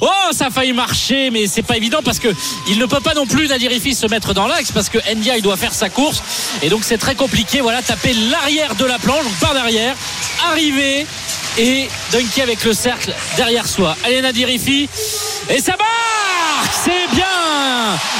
[0.00, 2.28] oh, ça a failli marcher, mais c'est pas évident parce que
[2.68, 5.36] il ne peut pas non plus Nadir Ifi se mettre dans l'axe parce que Ndia
[5.36, 6.22] il doit faire sa course
[6.62, 7.60] et donc c'est très compliqué.
[7.60, 9.94] Voilà, taper l'arrière de la planche, donc par derrière,
[10.50, 11.06] arriver
[11.58, 13.96] et dunker avec le cercle derrière soi.
[14.04, 14.88] Allez Nadir Ifi.
[15.48, 17.24] Et ça marque, c'est bien.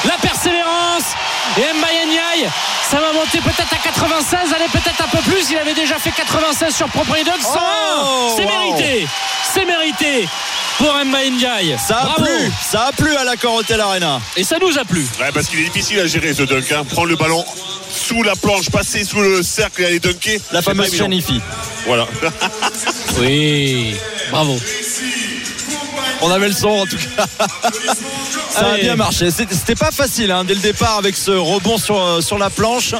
[0.04, 1.14] La persévérance
[1.58, 2.48] et Mbaye
[2.90, 5.50] ça va monter peut-être à 96, allez peut-être un peu plus.
[5.50, 7.40] Il avait déjà fait 96 sur Propriété Dog.
[7.40, 8.50] 101, c'est wow.
[8.50, 9.06] mérité,
[9.52, 10.28] c'est mérité
[10.78, 11.76] pour Mbaye Ndiaye.
[11.84, 12.24] Ça a Bravo.
[12.24, 14.20] plu, ça a plu à l'accord Hotel Arena.
[14.36, 15.04] Et ça nous a plu.
[15.20, 16.70] Ouais, parce qu'il est difficile à gérer ce dunk.
[16.70, 16.84] Hein.
[16.84, 17.44] Prendre le ballon
[17.90, 20.38] sous la planche, passer sous le cercle et aller dunker.
[20.52, 21.04] La fameuse évident.
[21.04, 21.40] chaîne IFI.
[21.86, 22.06] Voilà.
[23.18, 23.96] Oui,
[24.30, 24.56] bravo.
[26.22, 27.26] On avait le son en tout cas.
[28.50, 29.30] Ça a bien marché.
[29.30, 32.94] C'était pas facile hein, dès le départ avec ce rebond sur, euh, sur la planche.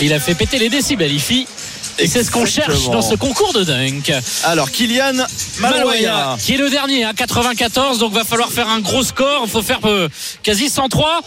[0.00, 1.46] Il a fait péter les décibels, Ifi.
[1.98, 4.12] Et c'est ce qu'on cherche dans ce concours de dunk.
[4.44, 5.12] Alors Kylian
[5.58, 6.36] Maloya.
[6.40, 9.42] qui est le dernier à 94 donc va falloir faire un gros score.
[9.44, 10.08] Il faut faire euh,
[10.42, 11.20] quasi 103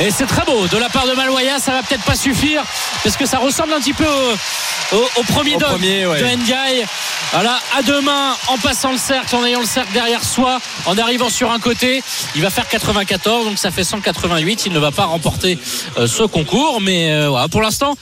[0.00, 0.66] et c'est très beau.
[0.70, 2.62] De la part de Maloya ça va peut-être pas suffire
[3.02, 6.20] parce que ça ressemble un petit peu au, au- au premier Au dunk premier, ouais.
[6.20, 6.84] de Ndiaye.
[7.32, 10.98] Voilà à deux mains en passant le cercle en ayant le cercle derrière soi en
[10.98, 12.02] arrivant sur un côté
[12.34, 15.58] il va faire 94 donc ça fait 188 il ne va pas remporter
[15.98, 16.80] euh, ce concours.
[16.80, 17.94] Mais euh, voilà, pour l'instant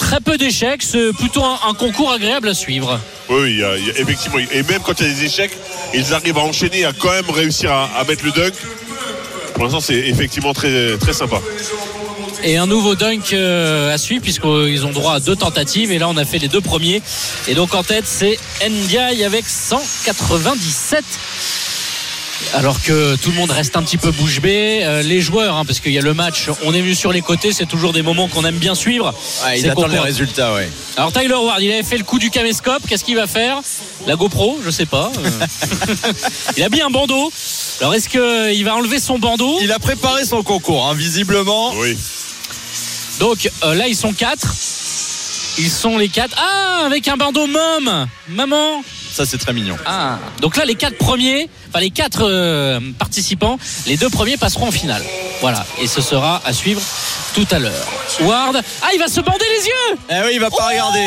[0.00, 2.98] très peu d'échecs c'est plutôt un- un concours agréable à suivre
[3.28, 4.38] Oui, oui, il y a- il y a- effectivement.
[4.38, 5.52] Et même quand il y a des échecs,
[5.94, 8.54] ils arrivent à enchaîner, à quand même réussir à, à mettre le dunk.
[9.54, 11.36] Pour l'instant, c'est effectivement très, très sympa.
[12.42, 16.08] Et un nouveau dunk euh, à suivre puisqu'ils ont droit à deux tentatives et là
[16.08, 17.02] on a fait les deux premiers.
[17.48, 21.04] Et donc en tête c'est Ndiaye avec 197.
[22.54, 25.64] Alors que tout le monde reste un petit peu bouche bée, Euh, les joueurs, hein,
[25.64, 28.02] parce qu'il y a le match, on est venu sur les côtés, c'est toujours des
[28.02, 29.14] moments qu'on aime bien suivre.
[29.44, 30.68] Ouais, ils C'est attendent les résultats, ouais.
[30.96, 33.60] Alors Tyler Ward, il avait fait le coup du caméscope, qu'est-ce qu'il va faire?
[34.06, 35.12] La GoPro, je sais pas.
[35.18, 35.30] Euh,
[36.56, 37.30] il a mis un bandeau.
[37.80, 39.58] Alors est-ce qu'il va enlever son bandeau?
[39.62, 41.72] Il a préparé son concours, hein, visiblement.
[41.76, 41.96] Oui.
[43.20, 44.54] Donc euh, là, ils sont quatre.
[45.58, 46.34] Ils sont les quatre.
[46.38, 48.82] Ah, avec un bandeau mom Maman
[49.12, 49.76] Ça, c'est très mignon.
[49.84, 54.68] Ah Donc là, les quatre premiers, enfin les quatre euh, participants, les deux premiers passeront
[54.68, 55.02] en finale.
[55.40, 55.64] Voilà.
[55.80, 56.82] Et ce sera à suivre
[57.34, 57.86] tout à l'heure.
[58.22, 58.60] Ward.
[58.82, 60.98] Ah, il va se bander les yeux Eh oui, il va pas regarder.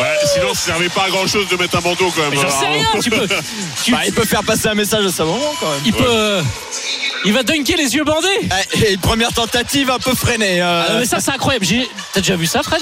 [0.00, 2.34] Ouais, sinon, ça servait pas à grand chose de mettre un bandeau quand même.
[2.34, 3.28] J'en sais rien, tu peux.
[3.84, 5.80] tu- Bah, il peut faire passer un message à sa maman quand même.
[5.84, 6.04] il peut.
[6.06, 6.42] euh,
[7.24, 8.26] il va dunker les yeux bandés
[8.74, 10.60] Eh, Et une première tentative un peu freinée.
[10.62, 10.84] euh.
[10.88, 11.66] Ah non, mais ça, c'est incroyable.
[12.14, 12.80] T'as déjà vu ça, Fred?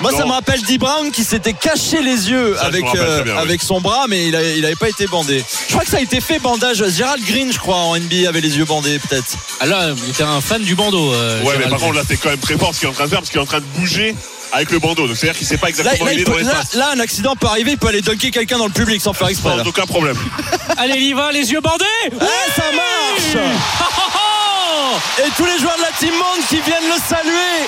[0.00, 3.30] Moi, ça me rappelle Dee Brown qui s'était caché les yeux Ça, avec, euh, oui.
[3.36, 5.42] avec son bras, mais il avait, il avait pas été bandé.
[5.68, 6.84] Je crois que ça a été fait bandage.
[6.90, 9.36] Gérald Green, je crois, en NBA avait les yeux bandés, peut-être.
[9.60, 11.12] Ah là, il était un fan du bandeau.
[11.12, 12.94] euh, Ouais, mais par contre, là, c'est quand même très fort ce qu'il est en
[12.94, 14.14] train de faire parce qu'il est en train de bouger
[14.52, 15.06] avec le bandeau.
[15.08, 16.90] Donc, c'est-à-dire qu'il sait pas exactement là, où il il est dans peut- là- là,
[16.94, 19.50] un accident peut arriver, il peut aller dunker quelqu'un dans le public sans faire exprès.
[19.58, 20.16] Sans aucun problème.
[20.78, 22.16] Allez, il y va, les yeux bandés Eh,
[22.56, 23.44] ça marche
[23.80, 27.66] Oh, oh, oh Et tous les joueurs de la Team Monde qui viennent le saluer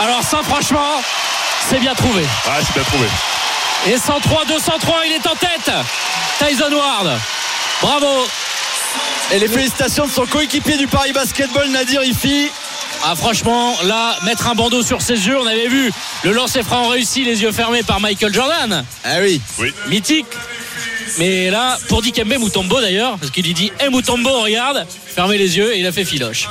[0.00, 1.02] Alors ça franchement
[1.68, 3.06] c'est bien trouvé Ah, c'est bien trouvé.
[3.88, 5.70] Et 103 203 il est en tête
[6.38, 7.10] Tyson Ward
[7.80, 8.26] Bravo
[9.32, 12.50] Et les félicitations de son coéquipier du Paris Basketball, Nadir Ifi.
[13.04, 15.90] Ah franchement là mettre un bandeau sur ses yeux on avait vu
[16.24, 19.40] le lancer franc réussi les yeux fermés par Michael Jordan Ah oui.
[19.58, 19.72] Oui.
[19.88, 20.26] mythique
[21.18, 25.56] mais là pour Dikembe Mutombo d'ailleurs parce qu'il lui dit Hé Mutombo regarde fermez les
[25.56, 26.46] yeux et il a fait filoche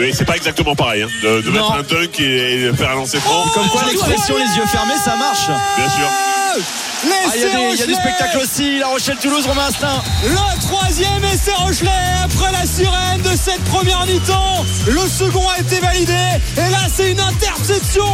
[0.00, 1.02] Et c'est pas exactement pareil.
[1.02, 3.44] hein, de de mettre un dunk et, et faire un lancer franc.
[3.52, 5.46] Comme quoi l'expression les yeux fermés, ça marche.
[5.76, 6.08] Bien sûr.
[6.50, 8.78] Ah, Il y, a des- il y a du spectacle aussi.
[8.78, 10.02] La Rochelle-Toulouse, Romain Astin.
[10.24, 11.90] Le troisième essai Rochelet
[12.24, 14.64] après la sirène de cette première mi-temps.
[14.88, 16.12] Le second a été validé.
[16.56, 18.04] Et là, c'est une interception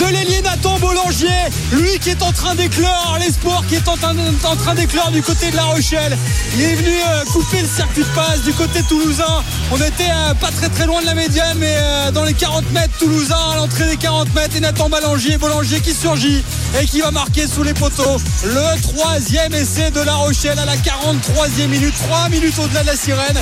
[0.00, 1.28] de l'ailier Nathan Boulanger.
[1.72, 4.14] Lui qui est en train d'éclore, l'espoir qui est en train,
[4.44, 6.16] en train d'éclore du côté de La Rochelle.
[6.56, 9.42] Il est venu euh, couper le circuit de passe du côté toulousain.
[9.72, 12.70] On était euh, pas très très loin de la médiane, mais euh, dans les 40
[12.72, 14.56] mètres toulousains, à l'entrée des 40 mètres.
[14.56, 16.44] Et Nathan Boulanger, Boulanger qui surgit
[16.80, 20.76] et qui va marquer sous les poteaux le troisième essai de La Rochelle à la
[20.76, 23.38] 43e minute, 3 minutes au-delà de la sirène.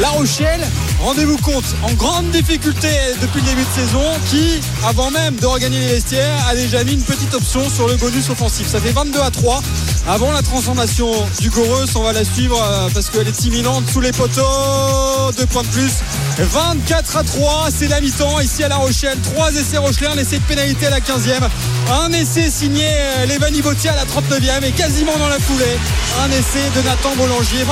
[0.00, 0.60] La Rochelle,
[1.00, 2.88] rendez-vous compte, en grande difficulté
[3.20, 6.92] depuis le début de saison, qui, avant même de regagner les vestiaires, a déjà mis
[6.92, 8.68] une petite option sur le bonus offensif.
[8.68, 9.62] Ça fait 22 à 3.
[10.08, 14.00] Avant la transformation du Goreus, on va la suivre euh, parce qu'elle est imminente sous
[14.00, 15.32] les poteaux.
[15.36, 15.92] Deux points de plus.
[16.38, 19.18] 24 à 3, c'est la mi-temps ici à La Rochelle.
[19.34, 21.48] Trois essais Rochelais, un essai de pénalité à la 15e.
[21.90, 24.04] Un essai signé euh, Lévani à la
[24.40, 25.78] 39e et quasiment dans la foulée.
[26.22, 27.64] Un essai de Nathan Boulanger.
[27.64, 27.68] 24-3,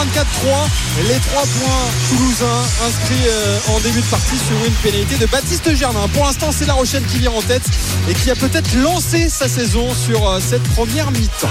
[1.08, 5.74] les trois points toulousains inscrits euh, en début de partie sur une pénalité de Baptiste
[5.74, 6.08] Germain.
[6.14, 7.64] Pour l'instant, c'est La Rochelle qui vient en tête
[8.08, 11.48] et qui a peut-être lancé sa saison sur euh, cette première mi-temps.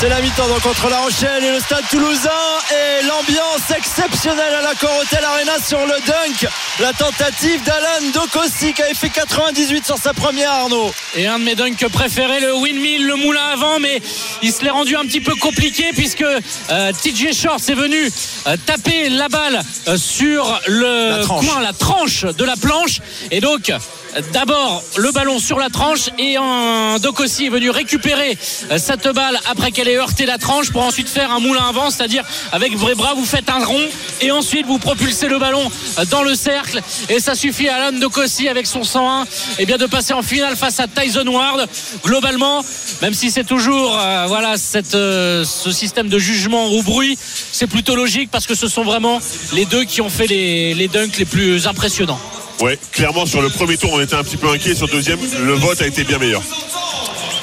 [0.00, 2.30] C'est la mi-temps donc contre La Rochelle et le stade toulousain
[2.72, 6.48] et l'ambiance exceptionnelle à la Corotel Arena sur le dunk.
[6.78, 10.90] La tentative d'Alan Dokossi qui avait fait 98 sur sa première Arnaud.
[11.16, 14.00] Et un de mes dunks préférés, le windmill, le moulin avant, mais
[14.40, 18.10] il se l'est rendu un petit peu compliqué puisque euh, TJ Shorts est venu
[18.46, 23.02] euh, taper la balle euh, sur le La coin, la tranche de la planche.
[23.30, 23.70] Et donc,
[24.32, 28.36] D'abord le ballon sur la tranche et un Dokossi est venu récupérer
[28.70, 31.90] euh, cette balle après qu'elle ait heurté la tranche pour ensuite faire un moulin avant,
[31.90, 33.86] c'est-à-dire avec vos bras vous faites un rond
[34.20, 35.62] et ensuite vous propulsez le ballon
[35.98, 39.26] euh, dans le cercle et ça suffit à Alan Dokossi avec son 101
[39.58, 41.68] et bien de passer en finale face à Tyson Ward.
[42.04, 42.64] Globalement,
[43.02, 47.16] même si c'est toujours euh, voilà ce système de jugement au bruit,
[47.52, 49.20] c'est plutôt logique parce que ce sont vraiment
[49.52, 52.20] les deux qui ont fait les dunks les plus impressionnants.
[52.60, 55.18] Ouais, clairement sur le premier tour on était un petit peu inquiet, sur le deuxième
[55.44, 56.42] le vote a été bien meilleur.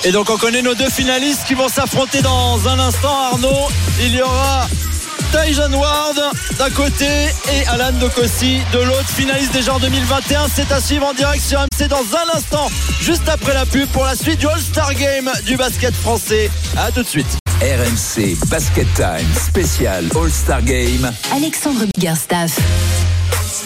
[0.03, 3.67] Et donc on connaît nos deux finalistes qui vont s'affronter dans un instant Arnaud.
[3.99, 4.67] Il y aura
[5.31, 6.21] Tyson Ward
[6.57, 7.05] d'un côté
[7.51, 9.09] et Alan Dokossi de l'autre.
[9.09, 10.45] Finaliste déjà en 2021.
[10.53, 12.69] C'est à suivre en direct sur MC dans un instant,
[13.01, 16.49] juste après la pub pour la suite du All-Star Game du basket français.
[16.77, 17.27] A tout de suite.
[17.59, 21.11] RMC Basket Time spécial All-Star Game.
[21.33, 22.51] Alexandre Biggerstaff.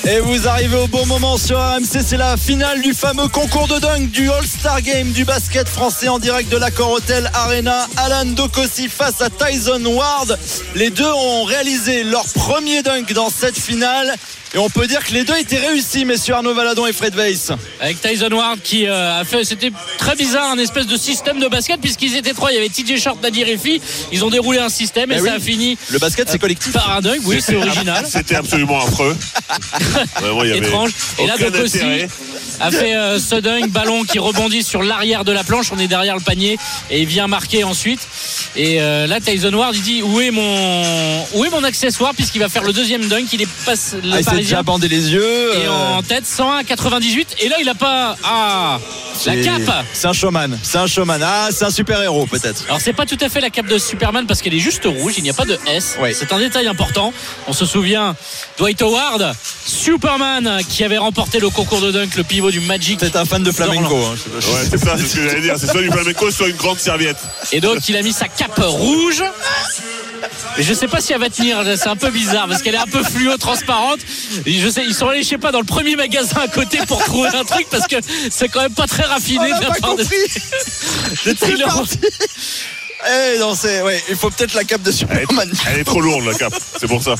[0.07, 3.77] Et vous arrivez au bon moment sur RMC, c'est la finale du fameux concours de
[3.79, 7.87] dunk du All-Star Game du basket français en direct de l'accord Hotel Arena.
[7.97, 10.39] Alan Dokossi face à Tyson Ward.
[10.75, 14.15] Les deux ont réalisé leur premier dunk dans cette finale.
[14.53, 17.51] Et on peut dire que les deux étaient réussis, messieurs Arnaud Valadon et Fred Weiss.
[17.79, 21.47] avec Tyson Ward qui euh, a fait c'était très bizarre un espèce de système de
[21.47, 23.81] basket puisqu'ils étaient trois il y avait TJ Short Nadir Effi
[24.11, 25.29] ils ont déroulé un système et Eh ça oui.
[25.29, 26.73] a fini Le basket, c'est collectif.
[26.73, 29.15] par un dunk oui c'est original C'était absolument affreux.
[30.19, 31.79] Vraiment, il y avait étrange et là donc aussi
[32.59, 35.87] a fait euh, ce dunk ballon qui rebondit sur l'arrière de la planche on est
[35.87, 36.57] derrière le panier
[36.89, 37.99] et il vient marquer ensuite
[38.55, 42.13] et euh, là Tyson Ward il dit où est mon où est mon accessoire?
[42.13, 44.63] Puisqu'il va faire le deuxième dunk il est pas le Ah, il s'est parisien déjà
[44.63, 45.53] bandé les yeux.
[45.55, 48.79] et euh, en tête 101 à 98 et là il a pas ah
[49.25, 50.57] la cape C'est un showman.
[50.63, 51.19] C'est un showman.
[51.23, 52.63] Ah, c'est un super-héros, peut-être.
[52.67, 55.13] Alors c'est pas tout à fait la cape de Superman parce qu'elle est juste rouge,
[55.17, 55.97] il n'y a pas de S.
[56.01, 56.09] Oui.
[56.13, 57.13] C'est un détail important.
[57.47, 58.15] On se souvient
[58.57, 59.35] Dwight Howard,
[59.85, 62.99] Superman qui avait remporté le concours de dunk, le pivot du Magic.
[63.01, 63.95] C'est un fan de flamenco.
[63.97, 64.53] Hein, je sais pas.
[64.53, 65.55] Ouais, c'est ça, c'est ce que j'allais dire.
[65.57, 67.17] C'est soit du flamenco, soit une grande serviette.
[67.51, 69.23] Et donc il a mis sa cape rouge.
[70.57, 72.79] Et je sais pas si elle va tenir, c'est un peu bizarre parce qu'elle est
[72.79, 73.99] un peu fluo transparente.
[74.45, 76.77] Et je sais, ils sont allés, je sais pas, dans le premier magasin à côté
[76.87, 77.95] pour trouver un truc parce que
[78.29, 79.39] c'est quand même pas très raffiné.
[79.51, 80.17] On a de la pas part de- compris.
[80.27, 81.73] de C'est Taylor.
[81.75, 81.97] parti.
[83.33, 85.51] Eh non, c'est ouais, il faut peut-être la cape de Elle est, Superman.
[85.67, 87.15] elle est trop lourde la cape, c'est pour ça.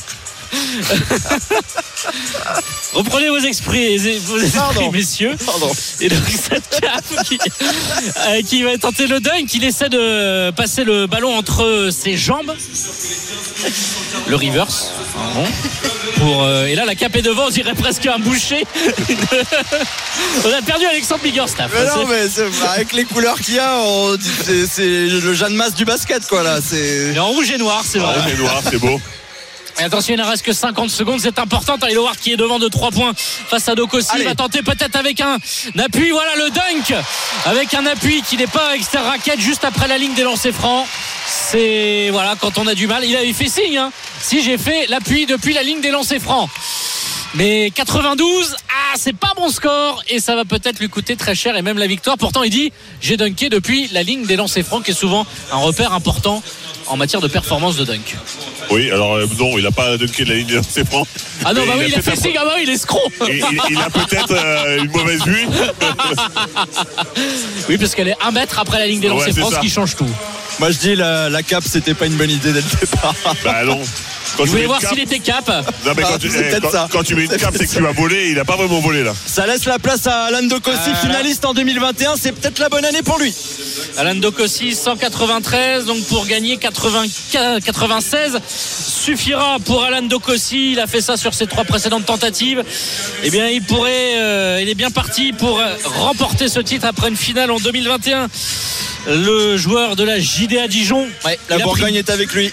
[2.94, 4.92] Reprenez vos esprits, vos esprits Pardon.
[4.92, 5.34] messieurs.
[5.46, 5.70] Pardon.
[6.00, 10.84] Et donc cette cape qui, euh, qui va tenter le dunk, il essaie de passer
[10.84, 12.52] le ballon entre ses jambes.
[14.28, 14.90] Le reverse.
[15.34, 15.44] Bon.
[16.16, 18.64] Pour, euh, et là la cape est devant, on dirait presque un boucher.
[20.44, 21.70] on a perdu Alexandre Biggerstaff.
[21.74, 22.44] Mais non, mais c'est-
[22.74, 23.78] avec les couleurs qu'il y a,
[24.70, 26.58] c'est le Jeanne Masse du basket, quoi, là.
[26.66, 27.08] C'est.
[27.10, 28.14] Il est en rouge et noir, c'est vrai.
[28.18, 29.00] Ah, c'est noir, c'est beau.
[29.78, 31.78] Et attention, il ne reste que 50 secondes, c'est important.
[31.78, 34.08] Tyler qui est devant de 3 points face à Dokossi.
[34.18, 35.38] Il va tenter peut-être avec un
[35.78, 36.10] appui.
[36.10, 36.94] Voilà le dunk
[37.46, 40.86] avec un appui qui n'est pas extra raquette juste après la ligne des lancers francs.
[41.26, 43.04] C'est voilà quand on a du mal.
[43.04, 43.78] Il avait fait signe.
[43.78, 43.92] hein.
[44.20, 46.48] Si j'ai fait l'appui depuis la ligne des lancers francs.
[47.34, 51.56] Mais 92, ah, c'est pas bon score et ça va peut-être lui coûter très cher
[51.56, 52.18] et même la victoire.
[52.18, 55.56] Pourtant, il dit j'ai dunké depuis la ligne des lancers francs, qui est souvent un
[55.56, 56.42] repère important
[56.86, 58.16] en matière de performance de dunk.
[58.70, 61.06] Oui, alors euh, non, il a pas dunké de la ligne de ses francs.
[61.44, 63.00] Ah non, bah oui, il a fait signe, ah bah oui, il est escroc.
[63.20, 65.46] un- il, il- il a peut-être euh, une mauvaise vue.
[67.68, 69.60] oui, parce qu'elle est un mètre après la ligne des Ouais, lancers c'est francs, ce
[69.60, 70.08] qui change tout.
[70.58, 73.14] Moi, je dis la, la cape, c'était pas une bonne idée dès le départ.
[73.44, 73.80] bah non.
[74.36, 75.46] Quand Je tu voulais voir s'il était cap.
[75.84, 76.88] Non, mais Ah, quand, tu, c'est eh, quand- ça.
[76.90, 78.30] quand tu mets une cape, c'est que tu vas voler.
[78.30, 79.12] Il a pas vraiment volé là.
[79.26, 82.14] Ça laisse la place à Alan Docossi, Ah, finaliste en 2021.
[82.16, 83.34] C'est peut-être la bonne année pour lui.
[83.98, 87.04] Alain Docossi 193 donc pour gagner 80
[87.64, 92.62] 96 suffira pour Alain Docossi il a fait ça sur ses trois précédentes tentatives
[93.22, 97.08] eh bien il pourrait euh, il est bien parti pour euh, remporter ce titre après
[97.08, 98.28] une finale en 2021
[99.08, 102.52] le joueur de la JDA Dijon Ouais, la Bourgogne pris- est avec lui.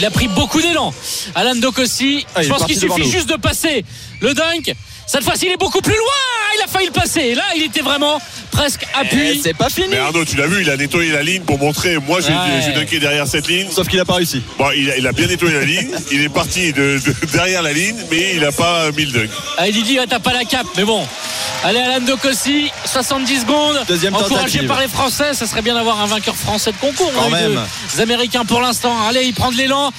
[0.00, 0.94] Il a pris beaucoup d'élan.
[1.34, 3.10] Alan Dokossi, Ah, je pense qu'il suffit nous.
[3.10, 3.84] juste de passer
[4.20, 4.74] le dunk.
[5.12, 6.20] Cette fois-ci, il est beaucoup plus loin.
[6.56, 7.34] Il a failli le passer.
[7.34, 8.20] Là, il était vraiment
[8.52, 9.40] presque appuyé.
[9.42, 9.88] c'est pas fini.
[9.90, 11.98] Mais Arnaud, tu l'as vu, il a nettoyé la ligne pour montrer.
[11.98, 12.72] Moi, j'ai Ouais.
[12.74, 13.66] dunké derrière cette ligne.
[13.72, 14.40] Sauf qu'il a pas réussi.
[14.56, 15.90] Bon, il a, il a bien nettoyé la ligne.
[16.12, 19.30] Il est parti de, de- derrière la ligne, mais il n'a pas mis le dunk.
[19.58, 20.66] Ah, il dit, ouais, t'as pas la cape.
[20.76, 21.04] Mais bon.
[21.64, 23.80] Allez, Alan Dokossi, 70 secondes.
[23.88, 24.66] Deuxième Encouragé tentative.
[24.66, 25.34] par les Français.
[25.34, 27.10] Ça serait bien d'avoir un vainqueur français de concours.
[27.14, 27.66] Quand On a eu même.
[27.96, 28.94] deux Américains pour l'instant.
[29.08, 29.92] Allez, il prend de l'élan.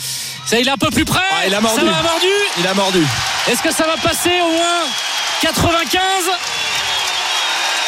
[0.52, 1.22] Ça, il est un peu plus près.
[1.32, 1.80] Ah, il a mordu.
[1.80, 2.28] Ça va mordu.
[2.60, 3.08] Il a mordu.
[3.50, 4.82] Est-ce que ça va passer au moins
[5.40, 6.02] 95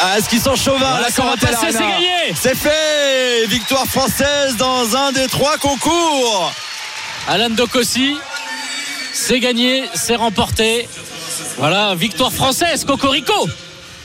[0.00, 2.34] Ah, est-ce qu'ils sont chauvins Voilà, la c'est gagné.
[2.34, 6.54] C'est fait Victoire française dans un des trois concours.
[7.28, 8.16] Alan Dokossi,
[9.12, 10.88] c'est gagné, c'est remporté.
[11.58, 13.46] Voilà, victoire française, Cocorico.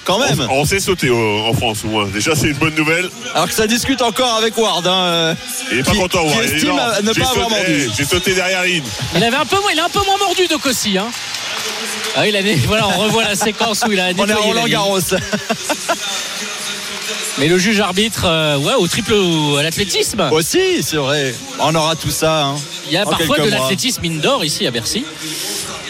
[0.09, 0.47] Quand même.
[0.51, 2.05] On sait sauter au- en France, au moins.
[2.07, 3.09] Déjà, c'est une bonne nouvelle.
[3.35, 4.85] Alors que ça discute encore avec Ward.
[4.87, 5.35] hein, euh,
[5.71, 6.45] Il est pas Qui- content, qui ouais.
[6.49, 7.89] Il estime à ne J'ai pas avoir sauté- mordu.
[7.97, 8.83] J'ai sauté derrière ligne.
[9.15, 10.97] Il avait un peu moins, il a un peu moins mordu Dokossi.
[10.97, 11.07] Hein.
[12.15, 14.35] Ah, il a, voilà, on revoit la séquence où il a On est à la
[14.37, 14.67] Roland.
[14.67, 14.99] Garros.
[17.37, 20.27] Mais le juge arbitre, euh, ouais, au triple ou à l'athlétisme.
[20.31, 21.33] Aussi, c'est vrai.
[21.59, 22.43] On aura tout ça.
[22.47, 22.55] hein,
[22.87, 25.05] Il y a parfois de l'athlétisme indoor ici à Bercy.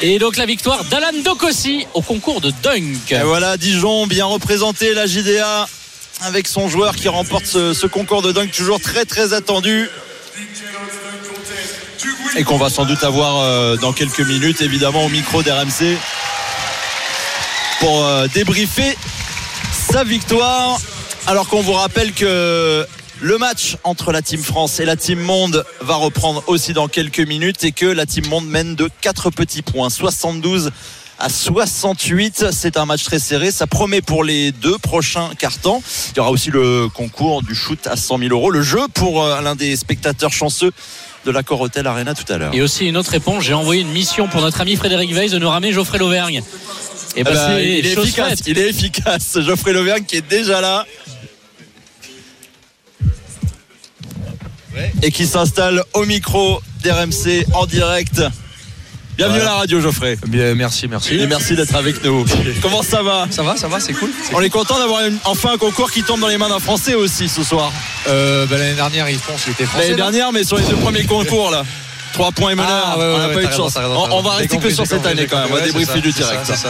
[0.02, 3.12] Et donc la victoire d'Alan Dokossi au concours de dunk.
[3.12, 5.68] Et voilà, Dijon bien représenté, la JDA,
[6.22, 9.90] avec son joueur qui remporte ce, ce concours de dunk toujours très très attendu.
[12.38, 15.98] Et qu'on va sans doute avoir euh, dans quelques minutes, évidemment, au micro d'RMC
[17.82, 18.98] pour euh, débriefer
[19.74, 20.80] sa victoire.
[21.28, 22.86] Alors qu'on vous rappelle que
[23.22, 27.20] le match entre la Team France et la Team Monde va reprendre aussi dans quelques
[27.20, 30.72] minutes et que la Team Monde mène de 4 petits points, 72
[31.20, 32.46] à 68.
[32.52, 33.52] C'est un match très serré.
[33.52, 35.82] Ça promet pour les deux prochains cartons.
[36.14, 38.52] Il y aura aussi le concours du shoot à 100 000 euros.
[38.52, 40.72] Le jeu pour euh, l'un des spectateurs chanceux
[41.26, 42.54] de la Hotel Arena tout à l'heure.
[42.54, 45.40] Et aussi une autre réponse, j'ai envoyé une mission pour notre ami Frédéric Weiss de
[45.40, 46.38] nous ramener Geoffrey Lauvergne.
[46.38, 48.40] Et Eh ben, ben, c'est il est efficace.
[48.48, 49.38] Il est efficace.
[49.42, 50.86] Geoffrey Lauvergne qui est déjà là.
[55.02, 58.22] Et qui s'installe au micro d'RMC en direct.
[59.18, 59.52] Bienvenue Voilà.
[59.52, 60.18] à la radio Geoffrey.
[60.28, 61.16] Bien, merci, merci.
[61.16, 62.26] Et merci d'être avec nous.
[62.62, 63.28] Comment ça va?
[63.30, 64.10] Ça va, ça va, c'est cool.
[64.34, 67.28] On est content d'avoir enfin un concours qui tombe dans les mains d'un Français aussi
[67.28, 67.72] ce soir.
[68.08, 69.86] Euh, bah, L'année dernière, ils pense qu'il était français.
[69.88, 71.66] L'année dernière, mais sur les deux premiers concours là.
[72.14, 72.70] 3 points et meneur.
[72.86, 73.76] Ah, ouais, on n'a ouais, pas eu de chance.
[73.76, 75.48] raison, On, va rester que sur cette année quand même.
[75.52, 76.46] On va débriefer du direct.
[76.46, 76.70] ça,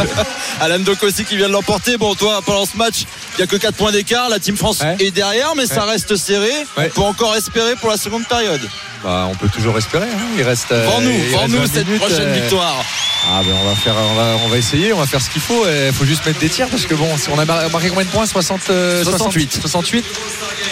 [0.60, 1.96] Alan Docossi qui vient de l'emporter.
[1.96, 3.04] Bon, toi, pendant ce match,
[3.34, 4.28] il n'y a que 4 points d'écart.
[4.28, 6.52] La Team France est derrière, mais ça reste serré.
[6.76, 8.60] On peut encore espérer pour la seconde période.
[9.02, 10.06] Bah, on peut toujours espérer.
[10.08, 10.26] hein.
[10.36, 10.72] Il reste.
[10.72, 12.84] euh, vends-nous 20 cette minutes, prochaine euh, victoire.
[13.32, 15.42] Ah ben on va faire, on va, on va essayer, on va faire ce qu'il
[15.42, 15.64] faut.
[15.68, 18.04] Il faut juste mettre des tirs parce que bon, si on a mar- marqué combien
[18.04, 19.58] de points 60, euh, 68.
[19.60, 20.04] 68.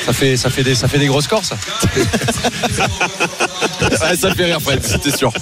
[0.06, 1.56] Ça fait, ça fait des, ça fait des gros scores ça.
[3.80, 5.32] Ouais, ça fait rire, Fred, c'était sûr.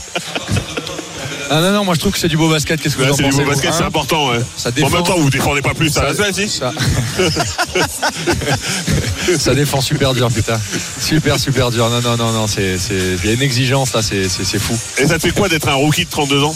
[1.51, 2.81] Ah non non, moi je trouve que c'est du beau basket.
[2.81, 4.31] Qu'est-ce que Ouais, vous en c'est du pensez beau basket, hein c'est important.
[4.31, 4.41] Ouais.
[4.57, 4.91] Ça En défend.
[4.91, 5.91] même temps, vous défendez pas plus.
[5.91, 6.49] Ça, Ça- reste vas-y.
[6.49, 6.73] Ça...
[9.39, 10.61] ça défend super dur, putain.
[11.01, 11.89] Super, super dur.
[11.91, 12.47] Non, non, non, non.
[12.57, 14.29] Il y a une exigence là, c'est
[14.59, 14.77] fou.
[14.99, 16.55] Et ça te fait quoi d'être un rookie de 32 ans?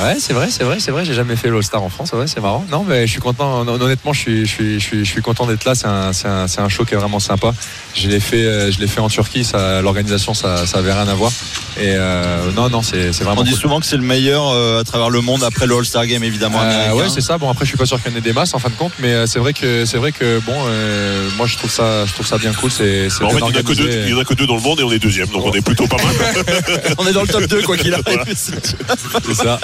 [0.00, 1.04] Ouais, c'est vrai, c'est vrai, c'est vrai.
[1.06, 2.12] J'ai jamais fait l'All-Star en France.
[2.12, 2.64] Ouais, c'est marrant.
[2.70, 3.62] Non, mais je suis content.
[3.62, 5.74] Hon- Honnêtement, je suis, je suis, je suis, je suis content d'être là.
[5.74, 7.54] C'est un, c'est un, c'est un show qui est vraiment sympa.
[7.94, 9.42] Je l'ai fait, euh, je l'ai fait en Turquie.
[9.44, 11.32] Ça, l'organisation, ça, ça avait rien à voir.
[11.78, 13.40] Et euh, non, non, c'est, c'est vraiment.
[13.40, 13.60] On dit cool.
[13.60, 16.60] souvent que c'est le meilleur euh, à travers le monde après le All-Star Game, évidemment.
[16.62, 17.38] Euh, ouais, c'est ça.
[17.38, 18.74] Bon, après, je suis pas sûr qu'il y en ait des masses en fin de
[18.74, 22.04] compte, mais euh, c'est vrai que, c'est vrai que bon, euh, moi, je trouve ça,
[22.04, 22.70] je trouve ça bien cool.
[22.70, 24.02] C'est, c'est En fait, bien il n'y en a que deux- organisé.
[24.08, 25.28] il y en a que deux dans le monde et on est deuxième.
[25.28, 26.14] Donc on est plutôt pas mal.
[26.98, 28.04] On est dans le top 2, quoi qu'il arrive.
[28.06, 28.24] Voilà.
[28.36, 29.60] C'est ça.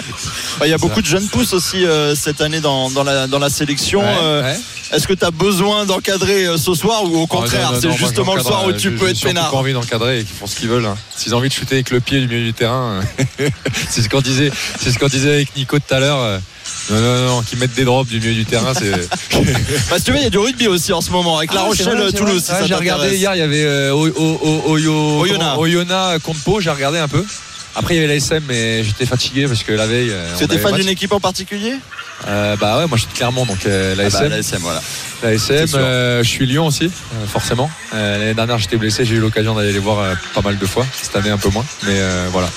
[0.64, 3.38] Il y a beaucoup de jeunes pousses aussi euh, cette année dans, dans, la, dans
[3.38, 4.00] la sélection.
[4.02, 4.56] Ouais, Euh, ouais.
[4.92, 7.80] Est-ce que tu as besoin d'encadrer euh, ce soir ou au contraire Ah, non, non,
[7.80, 10.24] c'est justement le soir où tu j'ai- peux j'ai être peinard pas envie d'encadrer et
[10.24, 10.84] qu'ils font ce qu'ils veulent.
[10.84, 10.96] hein.
[11.16, 13.00] S'ils ont envie de shooter avec le pied du milieu du terrain,
[13.40, 13.48] euh,
[13.88, 16.40] c'est ce qu'on disait, c'est ce qu'on disait avec Nico tout à l'heure.
[16.90, 18.90] Non, non, non, qu'ils mettent des drops du milieu du terrain, c'est.
[19.90, 21.60] Bah, si tu veux, il y a du rugby aussi en ce moment avec La
[21.60, 22.34] Ah, c'est Rochelle, vrai, c'est Toulouse.
[22.34, 22.40] vrai.
[22.44, 25.38] si Ah, ça j'ai regardé hier, il y avait O- O- O- Oyo- Oyonnax.
[25.50, 27.24] comment- Oyonnax contre Pau, j'ai regardé un peu.
[27.74, 30.10] Après, il y avait la SM, mais j'étais fatigué parce que la veille.
[30.10, 31.74] euh, C'était fan d'une équipe en particulier?
[32.28, 34.58] Euh, Bah ouais, moi je suis de Clermont, donc euh, la Ah bah, la SM,
[34.60, 34.82] voilà.
[35.22, 37.70] La SM, euh, je suis Lyon aussi, euh, forcément.
[37.94, 40.66] Euh, L'année dernière, j'étais blessé, j'ai eu l'occasion d'aller les voir euh, pas mal de
[40.66, 40.86] fois.
[41.00, 41.64] Cette année, un peu moins.
[41.84, 42.48] Mais euh, voilà.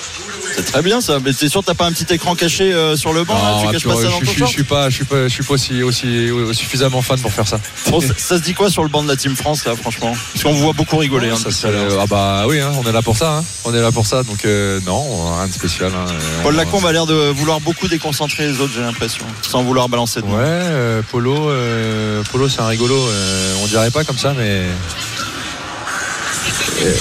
[0.54, 1.18] C'est très bien ça.
[1.24, 3.58] Mais t'es sûr que t'as pas un petit écran caché euh, sur le banc là,
[3.66, 5.22] Tu caches pas vois, ça je, dans je ton je suis pas, je suis pas,
[5.28, 7.58] je suis pas aussi, suffisamment fan pour faire ça.
[7.90, 10.12] Bon, ça, ça se dit quoi sur le banc de la Team France là, franchement?
[10.32, 11.30] Parce qu'on vous voit beaucoup rigoler.
[11.30, 11.68] hein, Ça, c'est-
[12.00, 13.38] ah bah oui, hein, on est là pour ça.
[13.38, 13.44] hein.
[13.64, 14.22] On est là pour ça.
[14.22, 15.90] Donc euh, non, rien de spécial.
[15.94, 19.88] Euh, Paul Lacombe a l'air de vouloir beaucoup déconcentrer les autres, j'ai l'impression, sans vouloir
[19.88, 22.94] balancer de Ouais, euh, Polo, euh, Polo, c'est un rigolo.
[22.96, 24.62] euh, on dirait pas comme ça, mais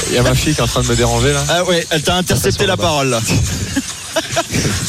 [0.10, 1.44] il y a ma fille qui est en train de me déranger là.
[1.50, 3.20] Ah ouais, elle t'a intercepté la parole là.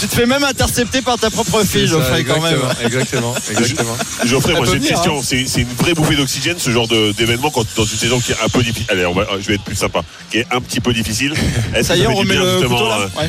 [0.01, 2.61] tu te fais même intercepter par ta propre fille, C'est ça, Geoffrey, quand même.
[2.85, 3.97] Exactement, exactement.
[4.25, 5.19] Geoffrey, moi j'ai une question.
[5.19, 5.23] hein.
[5.25, 8.33] C'est c'est une vraie bouffée d'oxygène ce genre de- d'événement quand dans une saison qui
[8.33, 8.87] est un peu difficile.
[8.91, 10.03] Allez, on va- je vais être plus sympa.
[10.31, 11.35] Qui est un petit peu difficile.
[11.75, 13.29] Est-ce Ça y est, on remet bien, le justement, couteau là euh, Ouais.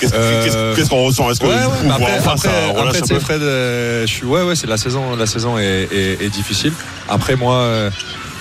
[0.00, 1.30] Qu'est-ce Euh, qu'est-ce- qu'est-ce qu'on ressent?
[1.30, 3.18] Est-ce que Ouais, ouais, coup, après, après, peu?
[3.20, 6.72] Fred, euh, je suis, ouais, ouais, c'est la saison, la saison est, est- est difficile.
[7.08, 7.90] Après, moi, euh,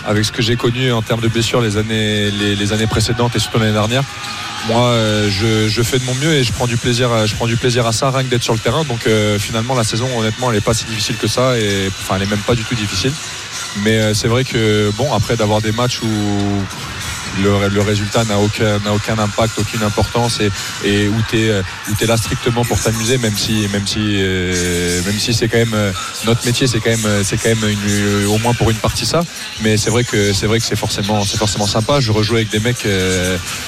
[0.09, 3.39] avec ce que j'ai connu en termes de blessures les années, les, années précédentes et
[3.39, 4.03] surtout l'année dernière,
[4.67, 7.57] moi, euh, je, fais de mon mieux et je prends du plaisir, je prends du
[7.57, 8.83] plaisir à ça, rien que d'être sur le terrain.
[8.85, 12.15] Donc, euh, finalement, la saison, honnêtement, elle n'est pas si difficile que ça et enfin,
[12.15, 13.13] elle est même pas du tout difficile.
[13.83, 16.07] Mais euh, c'est vrai que, bon, après d'avoir des matchs où
[17.37, 20.49] le, le résultat n'a aucun, aucun impact, aucune importance et,
[20.83, 25.33] et où tu es, là strictement pour t'amuser, même si, même si, euh, même si
[25.33, 25.91] c'est quand même euh,
[26.25, 27.77] notre métier, c'est quand même, euh, c'est quand même
[28.27, 29.21] au moins pour une partie ça.
[29.61, 31.99] Mais c'est vrai que c'est vrai que c'est forcément, c'est forcément sympa.
[31.99, 32.87] Je rejoue avec des mecs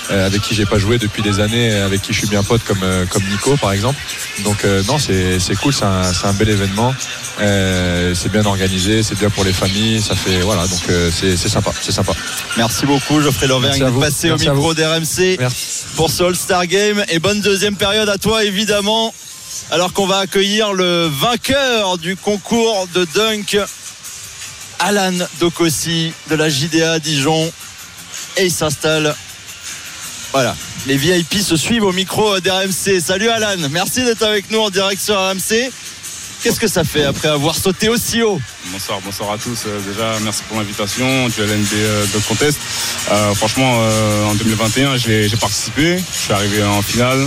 [0.10, 2.84] avec qui j'ai pas joué depuis des années, avec qui je suis bien pote, comme,
[3.10, 4.00] comme Nico par exemple.
[4.44, 6.94] Donc non, c'est, cool, c'est un, un bel événement.
[7.38, 10.82] C'est bien organisé, c'est bien pour les familles, ça fait voilà, donc
[11.12, 12.14] c'est, c'est sympa, c'est sympa.
[12.58, 15.38] Merci beaucoup, Geoffrey Lauvergne, d'être passé au micro d'RMC
[15.96, 17.04] pour ce All-Star Game.
[17.10, 19.14] Et bonne deuxième période à toi, évidemment.
[19.72, 23.58] Alors qu'on va accueillir le vainqueur du concours de dunk,
[24.80, 27.52] Alan Dokossi de la JDA Dijon.
[28.38, 29.14] Et il s'installe.
[30.32, 30.56] Voilà.
[30.88, 33.00] Les VIP se suivent au micro d'RMC.
[33.00, 35.72] Salut Alan, merci d'être avec nous en direct sur RMC.
[36.42, 38.42] Qu'est-ce que ça fait après avoir sauté aussi haut
[38.72, 39.60] Bonsoir, bonsoir à tous.
[39.68, 41.70] Euh, déjà, merci pour l'invitation du LNB
[42.14, 42.58] de Contest.
[43.12, 45.98] Euh, franchement, euh, en 2021, j'ai participé.
[45.98, 47.20] Je suis arrivé en finale.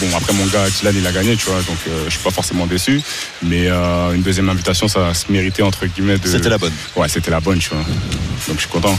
[0.00, 2.32] Bon, après, mon gars, Tilan, il a gagné, tu vois, donc euh, je suis pas
[2.32, 3.00] forcément déçu.
[3.40, 6.18] Mais euh, une deuxième invitation, ça se méritait, entre guillemets.
[6.18, 6.72] de- C'était la bonne.
[6.96, 7.84] Ouais, c'était la bonne, tu vois.
[8.48, 8.98] Donc, je suis content.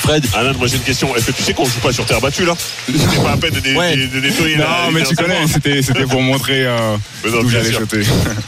[0.00, 1.14] Fred Alain, moi j'ai une question.
[1.14, 2.54] Est-ce que tu sais qu'on joue pas sur terre battue là?
[2.88, 3.96] C'est pas à peine de, Ouais.
[3.96, 8.00] de Non, mais tu connais, c'était pour montrer euh, Mais non, d'où j'allais sauter.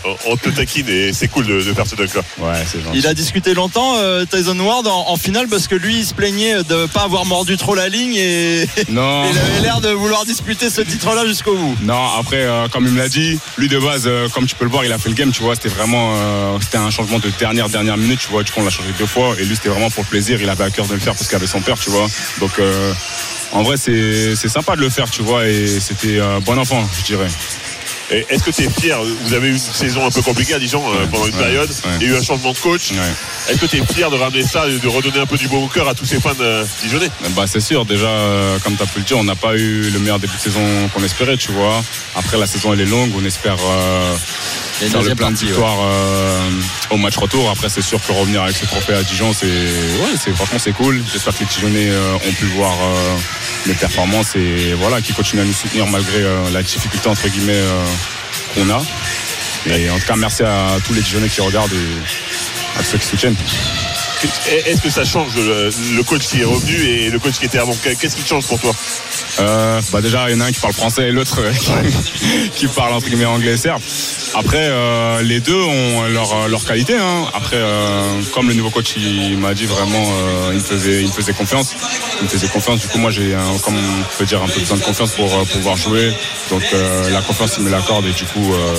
[0.04, 2.22] On- On taquine et c'est cool de, de faire ce dunk là.
[2.38, 2.64] Ouais.
[2.94, 6.14] Il a discuté longtemps, euh, Tyson Ward, en, en finale, parce que lui, il se
[6.14, 9.24] plaignait de pas avoir mordu trop la ligne et Non.
[9.30, 11.76] il avait l'air de vouloir disputer ce titre-là jusqu'au bout.
[11.82, 14.64] Non, après, euh, comme il me l'a dit, lui de base, euh, comme tu peux
[14.64, 17.18] le voir, il a fait le game, tu vois, c'était vraiment, euh, c'était un changement
[17.18, 19.56] de dernière, dernière minute, tu vois, du coup, on l'a changé deux fois, et lui,
[19.56, 21.46] c'était vraiment pour le plaisir, il avait à cœur de le faire parce qu'il avait
[21.46, 22.06] son père, tu vois.
[22.40, 22.92] Donc, euh,
[23.52, 26.82] en vrai, c'est c'est sympa de le faire, tu vois, et c'était euh, bon enfant,
[26.98, 27.28] je dirais.
[28.12, 30.58] Et Est-ce que tu es fier Vous avez eu une saison un peu compliquée à
[30.58, 31.70] Dijon euh, pendant une ouais, période.
[31.70, 31.90] ouais.
[32.00, 32.92] Il y a eu un changement de coach.
[33.48, 35.66] Est-ce que tu es fier de ramener ça et de redonner un peu du beau
[35.68, 37.08] cœur à tous ces fans euh, dijonnais?
[37.30, 39.90] Bah c'est sûr, déjà euh, comme tu as pu le dire, on n'a pas eu
[39.90, 40.60] le meilleur début de saison
[40.94, 41.82] qu'on espérait, tu vois.
[42.14, 44.14] Après la saison elle est longue, on espère euh,
[44.88, 46.50] faire le plein de victoires euh,
[46.90, 47.48] au match retour.
[47.50, 50.72] Après c'est sûr que revenir avec ce trophée à Dijon, c'est ouais, c'est franchement c'est
[50.72, 51.02] cool.
[51.12, 53.16] J'espère que les Dijonnais euh, ont pu voir euh,
[53.66, 57.52] les performances et voilà, qui continuent à nous soutenir malgré euh, la difficulté entre guillemets
[57.54, 57.84] euh,
[58.54, 58.82] qu'on a.
[59.66, 63.06] Et en tout cas merci à tous les Dijonnais qui regardent et à ceux qui
[63.06, 63.36] soutiennent.
[64.66, 67.74] Est-ce que ça change le, coach qui est revenu et le coach qui était avant?
[67.82, 68.72] Qu'est-ce qui change pour toi?
[69.40, 71.52] Euh, bah déjà, il y en a un qui parle français et l'autre euh,
[72.54, 73.80] qui parle entre guillemets anglais et serbe.
[74.34, 76.94] Après, euh, les deux ont leur, leur qualité.
[76.96, 77.24] hein.
[77.34, 81.08] Après, euh, comme le nouveau coach il m'a dit vraiment, euh, il, me faisait, il
[81.08, 81.74] me faisait confiance.
[82.20, 82.80] Il me faisait confiance.
[82.80, 85.32] Du coup, moi, j'ai, un- comme on peut dire, un peu besoin de confiance pour
[85.34, 86.12] euh, pouvoir jouer.
[86.50, 88.74] Donc, euh, la confiance, il me l'accorde et du coup, euh,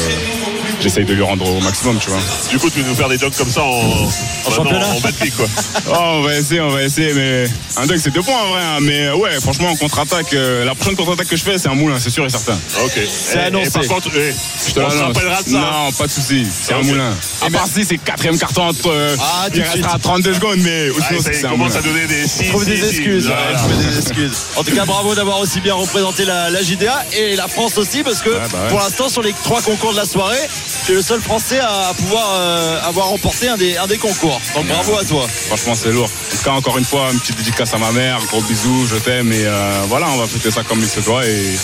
[0.81, 2.19] j'essaye de lui rendre au maximum, tu vois.
[2.49, 4.09] Du coup, tu veux nous faire des dunks comme ça en,
[4.51, 5.45] championnat en pick, quoi.
[5.89, 7.45] Oh, on va essayer, on va essayer, mais
[7.77, 8.61] un dunk c'est deux points en vrai.
[8.61, 8.77] hein.
[8.81, 11.75] Mais euh, ouais, franchement, en contre-attaque, euh, la prochaine contre-attaque que je fais, c'est un
[11.75, 12.57] moulin, c'est sûr et certain.
[12.83, 12.91] Ok.
[13.09, 13.67] C'est Et- annoncé.
[13.67, 14.33] Et par contre, eh,
[14.67, 15.15] Je te on se l'annonce.
[15.17, 15.57] rappellera de ça.
[15.57, 17.13] Non, pas de souci, c'est un moulin.
[17.45, 18.89] À part si c'est quatrième carton entre.
[18.89, 22.27] euh, Ah, il restera 32 secondes, mais Ah, sinon ça, il commence à donner des
[22.27, 23.41] si, Trouve des excuses, Voilà.
[23.51, 24.37] ouais, trouver des excuses.
[24.55, 28.03] En tout cas, bravo d'avoir aussi bien représenté la, la JDA et la France aussi,
[28.03, 28.69] parce que bah ouais.
[28.69, 30.37] pour l'instant, sur les trois concours de la soirée,
[30.85, 34.39] tu es le seul Français à pouvoir euh, avoir remporté un des, un des concours.
[34.55, 35.22] Donc bravo à toi.
[35.27, 36.09] Franchement, c'est lourd.
[36.09, 38.95] En tout cas, encore une fois, une petite dédicace à ma mère, gros bisous, je
[38.97, 41.57] t'aime, et euh, voilà, on va fêter ça comme il se doit, et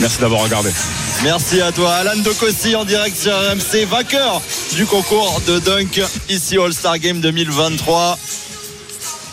[0.00, 0.70] merci d'avoir regardé.
[1.22, 4.42] Merci à toi, Alan Docossi en direct sur RMC, vainqueur
[4.74, 8.18] du concours de dunk ici All-Star Game 2023.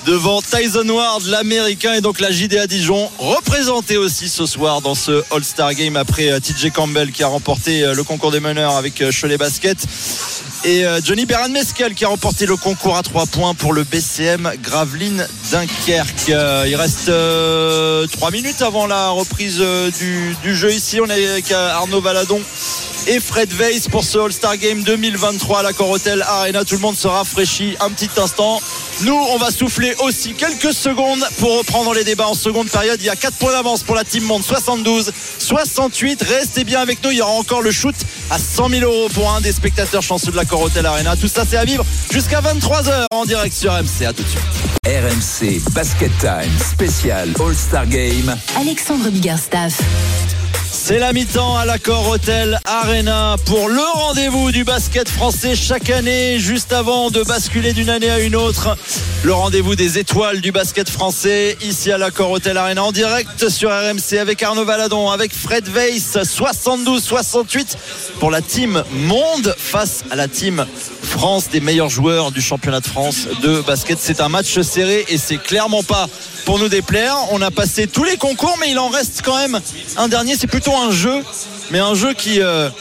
[0.05, 5.23] devant Tyson Ward, l'américain, et donc la JDA Dijon, représentée aussi ce soir dans ce
[5.31, 9.03] All-Star Game après euh, TJ Campbell qui a remporté euh, le concours des meneurs avec
[9.11, 9.77] Cholet Basket.
[10.65, 13.83] Et euh, Johnny Beran Mescal qui a remporté le concours à 3 points pour le
[13.83, 16.29] BCM Gravelines Dunkerque.
[16.29, 20.99] Euh, il reste 3 minutes avant la reprise euh, du, du jeu ici.
[20.99, 22.41] On est avec euh, Arnaud Valadon
[23.07, 26.65] et Fred Weiss pour ce All-Star Game 2023 à la Corotel Arena.
[26.65, 28.61] Tout le monde se rafraîchit un petit instant.
[29.01, 32.97] Nous, on va souffler aussi quelques secondes pour reprendre les débats en seconde période.
[32.99, 36.21] Il y a 4 points d'avance pour la Team Monde, 72, 68.
[36.23, 37.11] Restez bien avec nous.
[37.11, 37.95] Il y aura encore le shoot
[38.29, 41.15] à 100 000 euros pour un des spectateurs chanceux de la Corotel Arena.
[41.15, 44.05] Tout ça, c'est à vivre jusqu'à 23h en direct sur MC.
[44.05, 44.41] À tout de suite.
[44.85, 48.37] RMC Basket Time spécial All-Star Game.
[48.57, 49.79] Alexandre Biggerstaff.
[50.71, 56.39] C'est la mi-temps à l'accord Hotel Arena pour le rendez-vous du basket français chaque année,
[56.39, 58.77] juste avant de basculer d'une année à une autre.
[59.23, 63.69] Le rendez-vous des étoiles du basket français, ici à l'accord Hotel Arena, en direct sur
[63.69, 67.75] RMC avec Arnaud Valadon, avec Fred Weiss, 72-68
[68.19, 70.65] pour la team Monde face à la team
[71.01, 73.97] France, des meilleurs joueurs du championnat de France de basket.
[73.99, 76.07] C'est un match serré et c'est clairement pas
[76.49, 77.15] pour nous déplaire.
[77.29, 79.59] On a passé tous les concours, mais il en reste quand même
[79.97, 80.35] un dernier.
[80.35, 81.23] C'est plutôt un jeu,
[81.69, 82.71] mais un jeu qui euh,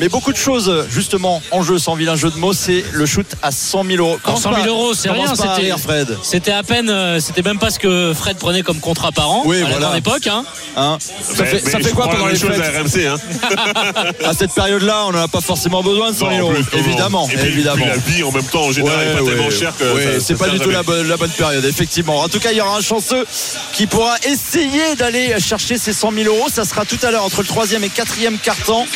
[0.00, 2.52] met beaucoup de choses justement en jeu, sans vilain jeu de mots.
[2.52, 4.18] C'est le shoot à 100 000 euros.
[4.24, 5.34] Alors, 100 000 euros, c'est rien.
[5.34, 6.16] C'était, Fred.
[6.22, 9.42] c'était à peine, euh, c'était même pas ce que Fred prenait comme contrat par an
[9.44, 9.78] Oui, à voilà.
[9.86, 10.26] grande époque.
[10.26, 10.44] Hein.
[10.76, 13.16] Hein ça Mais- fait, mais ça je fait quoi pendant les fêtes à RMC hein.
[14.24, 16.62] À cette période-là, on n'en a pas forcément besoin de 100 000 Non, en euros.
[16.72, 17.76] évidemment, Et puis, évidemment.
[17.76, 19.84] puis la vie en même temps en général Ouais, est pas ouais, tellement chère que
[19.94, 22.20] ouais, c'est pas du tout la bonne, la bonne période, effectivement.
[22.20, 23.26] En tout cas, il y aura un chanceux
[23.72, 26.48] qui pourra essayer d'aller chercher ses 100 000 euros.
[26.52, 28.86] Ça sera tout à l'heure entre le troisième et quatrième quart-temps.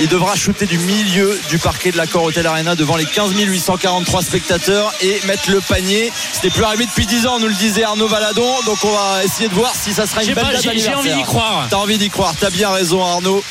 [0.00, 4.22] Il devra shooter du milieu du parquet de l'accord Hotel Arena devant les 15 843
[4.22, 6.12] spectateurs et mettre le panier.
[6.32, 8.48] C'était plus arrivé depuis 10 ans, nous le disait Arnaud Valadon.
[8.66, 11.12] Donc on va essayer de voir si ça sera une belle pas- date j'ai- envie
[11.14, 11.66] d'y croire.
[11.70, 13.42] T'as envie d'y croire, t'as bien raison Arnaud.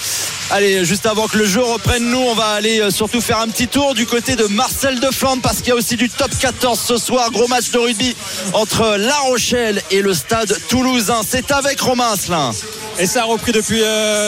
[0.50, 3.50] Allez, juste avant que le jeu reprenne, nous, on va aller euh, surtout faire un
[3.50, 6.32] petit tour du côté de Marcel de Flandre parce qu'il y a aussi du top
[6.40, 7.32] 14 ce soir.
[7.32, 8.16] Gros match de rugby
[8.54, 11.20] entre La Rochelle et le stade toulousain.
[11.30, 12.52] C'est avec Romain Asselin.
[13.00, 13.82] Et ça a repris depuis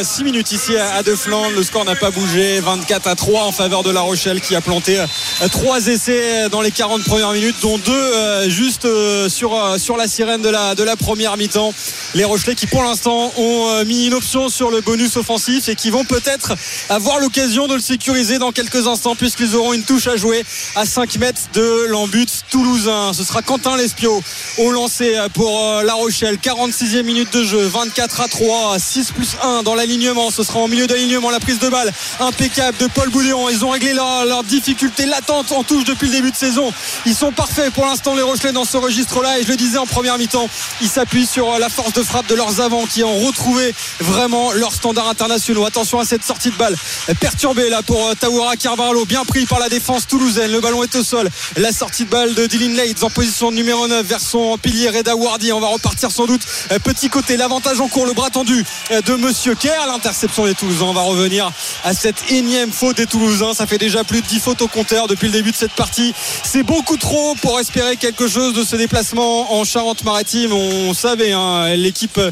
[0.03, 1.55] 6 minutes ici à, De Flandre.
[1.55, 2.59] Le score n'a pas bougé.
[2.59, 5.03] 24 à 3 en faveur de La Rochelle qui a planté
[5.51, 10.07] 3 essais dans les 40 premières minutes, dont 2 juste euh, sur, euh, sur la
[10.07, 11.73] sirène de la, de la première mi-temps.
[12.15, 15.75] Les Rochelais qui pour l'instant ont euh, mis une option sur le bonus offensif et
[15.75, 16.53] qui vont peut-être
[16.89, 20.43] avoir l'occasion de le sécuriser dans quelques instants puisqu'ils auront une touche à jouer
[20.75, 23.13] à 5 mètres de l'embut toulousain.
[23.13, 24.23] Ce sera Quentin Lespio
[24.57, 26.37] au lancer pour euh, La Rochelle.
[26.37, 30.31] 46e minute de jeu, 24 à 3, 6 plus 1 dans l'alignement.
[30.31, 33.49] Ce sera en milieu d'alignement la prise de balle impeccable de Paul Boudéon.
[33.49, 36.71] Ils ont réglé leur, difficulté latente en touche depuis le début de saison.
[37.05, 39.85] Ils sont parfaits pour l'instant les Rochelais dans ce registre-là et je le disais en
[39.85, 40.49] première mi-temps,
[40.81, 44.51] ils s'appuient sur euh, la force de frappe de leurs avants qui ont retrouvé vraiment
[44.53, 45.65] leurs standards internationaux.
[45.65, 46.75] Attention à cette sortie de balle
[47.19, 50.51] perturbée là pour euh, Taoura Carvalho, bien pris par la défense toulousaine.
[50.51, 51.29] Le ballon est au sol.
[51.57, 55.15] La sortie de balle de Dylan Leitz en position numéro 9 vers son pilier Reda
[55.15, 55.51] Wardi.
[55.53, 56.41] On va repartir sans doute
[56.71, 57.37] euh, petit côté.
[57.37, 59.85] L'avantage en cours, le bras tendu euh, de Monsieur Kerr.
[59.87, 60.85] L'interception des Toulousains.
[60.85, 61.51] On va revenir
[61.83, 63.53] à cette énième faute des Toulousains.
[63.53, 66.13] Ça fait déjà plus de 10 fautes au compteur depuis le début de cette partie.
[66.43, 70.51] C'est beaucoup trop pour espérer quelque chose de ce déplacement en Charente-Maritime.
[70.53, 72.31] On savait hein, l'équipe euh,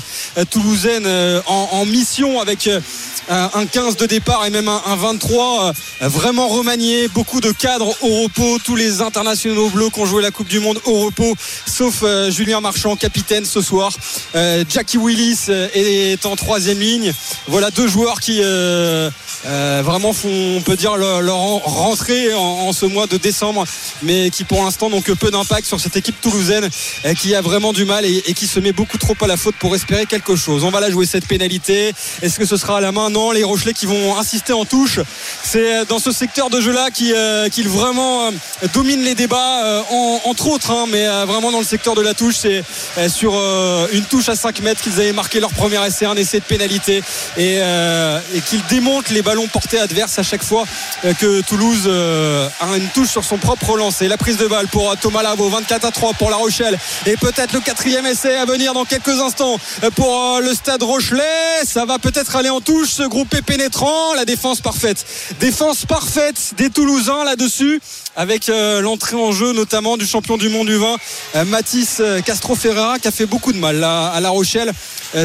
[0.50, 2.68] toulousaine euh, en, mission avec
[3.30, 7.10] un un 15 de départ et même un, un 23 euh, vraiment remanié.
[7.10, 8.58] Beaucoup de cadres au repos.
[8.64, 11.36] Tous les internationaux bleus qui ont joué la Coupe du Monde au repos,
[11.66, 13.92] sauf Julien Marchand, capitaine ce soir.
[14.34, 15.68] Jackie Willis euh,
[16.14, 17.14] est en troisième ligne.
[17.48, 19.10] Voilà deux joueurs qui euh,
[19.46, 23.66] euh, vraiment font, on peut dire, leur, leur en- rentrée en, ce mois de décembre,
[24.04, 26.70] mais qui pour l'instant n'ont que peu d'impact sur cette équipe toulousaine
[27.06, 29.56] euh, qui a vraiment du mal et, qui se met beaucoup trop à la faute
[29.60, 30.64] pour espérer quelque chose.
[30.64, 31.94] On va la jouer cette pénalité.
[32.22, 33.10] Est-ce que ce sera à la main?
[33.10, 35.00] Non, les Rochelais qui vont insister en touche.
[35.44, 38.30] C'est dans ce secteur de jeu-là qu'ils vraiment
[38.74, 42.36] dominent les débats, en- entre autres, hein, mais vraiment dans le secteur de la touche,
[42.36, 42.64] c'est
[43.10, 43.34] sur
[43.94, 47.04] une touche à 5 mètres qu'ils avaient marqué leur premier essai, un essai de pénalité,
[47.38, 50.66] et, euh, et qu'ils démontent les ballons portés adverses à chaque fois
[51.06, 54.08] euh, que Toulouse euh, a une touche sur son propre lancer.
[54.08, 57.54] La prise de balle pour Thomas Lavo, 24 à 3 pour La Rochelle, et peut-être
[57.54, 59.58] le quatrième essai à venir dans quelques instants
[59.96, 61.24] pour le stade Rochelet.
[61.66, 65.06] Ça va peut-être aller en touche, ce groupe est pénétrant, la défense parfaite.
[65.40, 67.82] Défense parfaite des Toulousains là-dessus
[68.16, 70.96] avec l'entrée en jeu notamment du champion du monde du vin
[71.46, 74.72] Mathis Castro Ferreira qui a fait beaucoup de mal là, à La Rochelle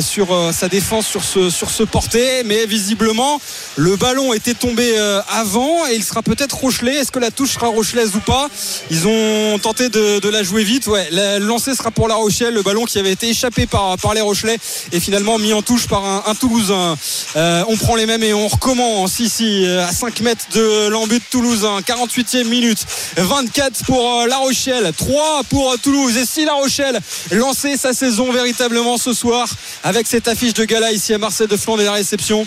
[0.01, 3.41] sur sa défense sur ce, sur ce porté mais visiblement
[3.77, 6.97] le ballon était tombé euh, avant et il sera peut-être Rochelet.
[6.97, 8.49] Est-ce que la touche sera rochelaise ou pas?
[8.91, 10.87] Ils ont tenté de, la jouer vite.
[10.87, 12.55] Ouais, le lancer sera pour La Rochelle.
[12.55, 14.59] Le ballon qui avait été échappé par, par les Rochelais
[14.93, 16.97] et finalement mis en touche par un, un Toulousain.
[17.37, 21.23] Euh, on prend les mêmes et on recommence ici euh, à 5 mètres de l'embut
[21.31, 21.81] toulousain.
[21.81, 22.85] 48e minute.
[23.17, 26.17] 24 pour euh, La Rochelle, 3 pour euh, Toulouse.
[26.17, 27.01] Et si La Rochelle
[27.31, 29.49] lançait sa saison véritablement ce soir
[29.83, 32.45] avec cette affiche de gala ici à Marseille de Flandre et la réception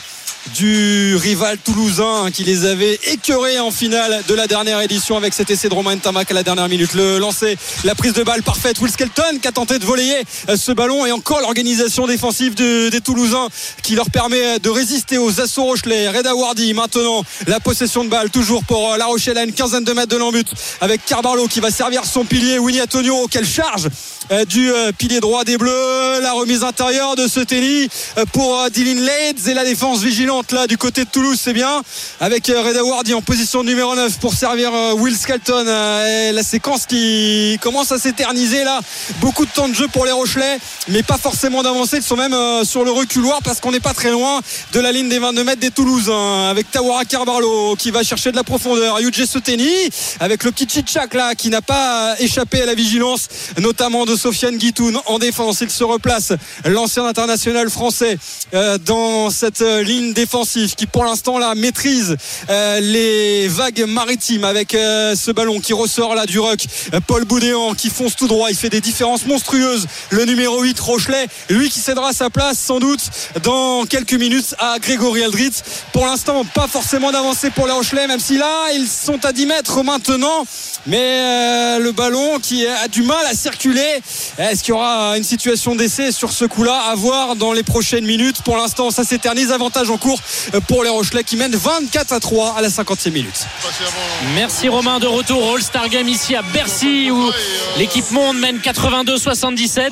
[0.53, 5.49] du rival toulousain qui les avait écœurés en finale de la dernière édition avec cet
[5.49, 6.93] essai de Romain Tamac à la dernière minute.
[6.93, 8.79] Le lancer, la prise de balle parfaite.
[8.79, 10.21] Will Skelton qui a tenté de voler
[10.55, 13.47] ce ballon et encore l'organisation défensive de- des Toulousains
[13.83, 16.07] qui leur permet de résister aux assauts Rochelais.
[16.09, 19.83] Reda Wardy maintenant la possession de balle toujours pour euh, La Rochelle à une quinzaine
[19.83, 20.47] de mètres de l'embut
[20.81, 22.59] avec Carbarlo qui va servir son pilier.
[22.59, 23.87] Winnie Antonio quelle charge
[24.31, 26.21] euh, du euh, pilier droit des Bleus.
[26.21, 30.34] La remise intérieure de ce tennis euh, pour euh, Dylan Leeds et la défense vigilante
[30.51, 31.81] là du côté de Toulouse, c'est bien.
[32.19, 35.65] Avec euh, Reda Wardy en position numéro 9 pour servir euh, Will Skelton.
[35.67, 38.81] Euh, et la séquence qui commence à s'éterniser là.
[39.19, 40.59] Beaucoup de temps de jeu pour les Rochelais,
[40.89, 41.97] mais pas forcément d'avancée.
[41.97, 44.41] Ils sont même sur le reculoir parce qu'on n'est pas très loin
[44.73, 46.49] de la ligne des 22 mètres des Toulousains.
[46.49, 48.99] Avec Tawara Carbarlo qui va chercher de la profondeur.
[48.99, 49.69] Yuji Soteni
[50.19, 53.27] avec le petit Chichak là qui n'a pas échappé à la vigilance,
[53.59, 55.61] notamment de Sofiane Guitoun en défense.
[55.61, 56.33] Il se replace,
[56.65, 58.17] l'ancien international français,
[58.85, 62.17] dans cette ligne défensive qui pour l'instant là maîtrise
[62.49, 66.61] euh, les vagues maritimes avec euh, ce ballon qui ressort là du ruck.
[66.95, 68.49] Euh, Paul Boudéan qui fonce tout droit.
[68.49, 69.85] Il fait des différences monstrueuses.
[70.09, 73.01] Le numéro 8 Rochelet, lui qui cédera sa place sans doute
[73.43, 75.51] dans quelques minutes à Grégory Aldrit.
[75.93, 79.45] Pour l'instant, pas forcément d'avancée pour les Rochelais, même si là ils sont à 10
[79.45, 80.47] mètres maintenant.
[80.87, 84.01] Mais le ballon qui a du mal à circuler.
[84.39, 88.05] Est-ce qu'il y aura une situation d'essai sur ce coup-là à voir dans les prochaines
[88.05, 88.41] minutes?
[88.41, 89.51] Pour l'instant, ça s'éternise.
[89.51, 90.14] Avantage en cours
[90.67, 93.45] pour les Rochelais qui mènent 24 à 3 à la 50e minute.
[94.35, 97.31] Merci Romain de retour All-Star Game ici à Bercy où
[97.77, 99.89] l'équipe Monde mène 82-77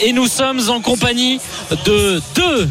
[0.00, 1.40] et nous sommes en compagnie
[1.84, 2.68] de deux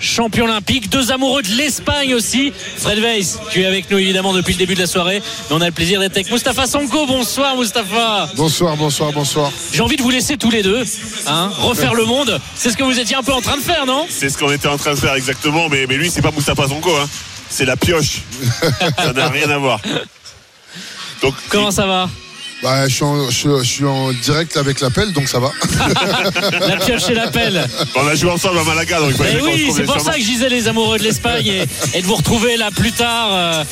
[0.00, 2.52] vice-champions olympiques, deux amoureux de l'Espagne aussi.
[2.76, 5.60] Fred Weiss, tu es avec nous évidemment depuis le début de la soirée, mais on
[5.60, 7.06] a le plaisir d'être avec Mustapha Sonko.
[7.06, 8.28] Bonsoir Mustapha.
[8.36, 9.52] Bonsoir, bonsoir, bonsoir.
[9.72, 10.84] J'ai envie de vous laisser tous les deux
[11.26, 12.40] hein, refaire le monde.
[12.54, 14.06] C'est ce que vous étiez un peu en train de faire, non?
[14.08, 16.68] C'est ce qu'on était en train de faire exactement, mais, mais lui, c'est pas Moustapha
[16.68, 17.08] Zonko, hein.
[17.50, 18.22] c'est la pioche.
[18.96, 19.80] ça n'a rien à voir.
[21.22, 22.08] Donc, Comment ça va?
[22.62, 25.52] Bah, je, suis en, je- je suis en direct avec l'appel, donc ça va.
[26.68, 27.64] La pioche et l'appel.
[27.94, 30.20] On a joué ensemble à Malaga, donc il fallait Eh oui, c'est pour ça que
[30.20, 31.64] je disais les amoureux de l'Espagne et,
[31.94, 33.28] et de vous retrouver là plus tard.
[33.32, 33.64] euh,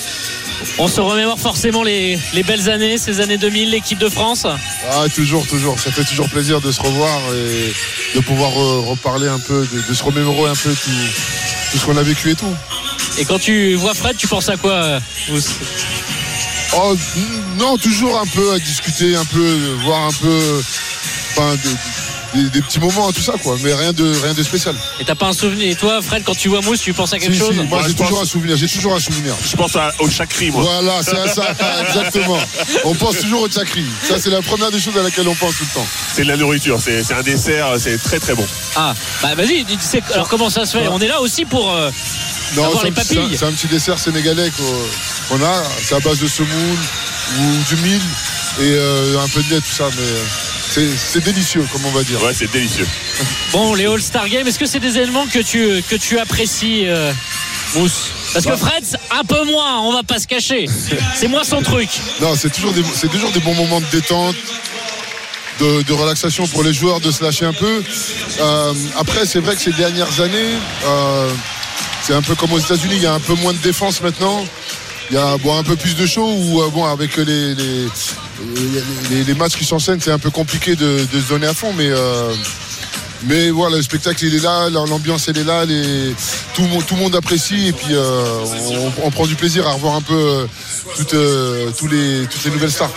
[0.79, 4.47] on se remémore forcément les, les belles années, ces années 2000, l'équipe de France.
[4.91, 5.79] Ah, toujours, toujours.
[5.81, 9.83] Ça fait toujours plaisir de se revoir et de pouvoir euh, reparler un peu, de,
[9.89, 10.91] de se remémorer un peu tout,
[11.73, 12.55] tout ce qu'on a vécu et tout.
[13.19, 15.01] Et quand tu vois Fred, tu penses à quoi euh,
[16.75, 16.95] Oh,
[17.59, 20.63] non, toujours un peu à discuter, un peu, euh, voir un peu,
[21.37, 23.57] enfin, des, des- des petits moments, tout ça, quoi.
[23.63, 24.75] Mais rien de, rien de spécial.
[25.01, 27.19] Et t'as pas un souvenir Et toi, Fred, quand tu vois Mousse, tu penses à
[27.19, 28.57] quelque Si, chose si, moi, j'ai toujours un souvenir.
[28.59, 29.35] J'ai toujours un souvenir.
[29.49, 30.63] Je pense à- au chakri, moi.
[30.63, 31.55] Voilà, c'est à ça,
[31.89, 32.39] exactement.
[32.85, 33.85] On pense toujours au chakri.
[34.07, 35.87] Ça, c'est la première des choses à laquelle on pense tout le temps.
[36.15, 38.47] C'est de la nourriture, c'est c'est un dessert, c'est très très bon.
[38.75, 40.89] Ah, bah vas-y, dis- sais- alors comment ça se fait?
[40.89, 41.91] On est là aussi pour euh,
[42.59, 43.39] avoir c'est les un, petit- c'est un- papilles.
[43.39, 44.51] c'est un petit dessert sénégalais
[45.31, 45.63] qu'on a.
[45.83, 46.79] C'est à base de semoule
[47.39, 48.01] ou du mil
[48.61, 49.89] et euh, un peu de lait, tout ça.
[49.97, 50.03] Mais
[50.83, 52.23] euh, c'est- délicieux, comme on va dire.
[52.23, 52.87] Ouais, c'est délicieux.
[53.53, 57.13] Bon, les All-Star Games, est-ce que c'est des éléments que tu, que tu apprécies, euh,
[57.75, 58.11] Mousse?
[58.33, 58.57] Parce que Bah.
[58.59, 60.67] Fred, un peu moins, on va pas se cacher.
[61.15, 61.89] C'est moins son truc.
[62.21, 64.37] Non, c'est toujours, des- c'est toujours des bons moments de détente.
[65.59, 67.83] De, de relaxation pour les joueurs de se lâcher un peu.
[68.41, 70.53] Euh, après, c'est vrai que ces dernières années,
[70.85, 71.31] euh,
[72.07, 74.45] c'est un peu comme aux États-Unis, il y a un peu moins de défense maintenant.
[75.11, 77.57] Il y a un peu plus de show où, euh, avec les,
[79.35, 82.33] matchs qui s'enchaînent, c'est un peu compliqué de, se donner à fond, euh,
[83.25, 85.65] mais voilà, le spectacle il est là, l'ambiance elle est là,
[86.55, 88.45] tout, le monde- tout le monde apprécie et puis euh,
[89.03, 90.47] on, prend du plaisir à revoir un peu euh,
[90.97, 92.91] toutes, euh, les, toutes les nouvelles stars.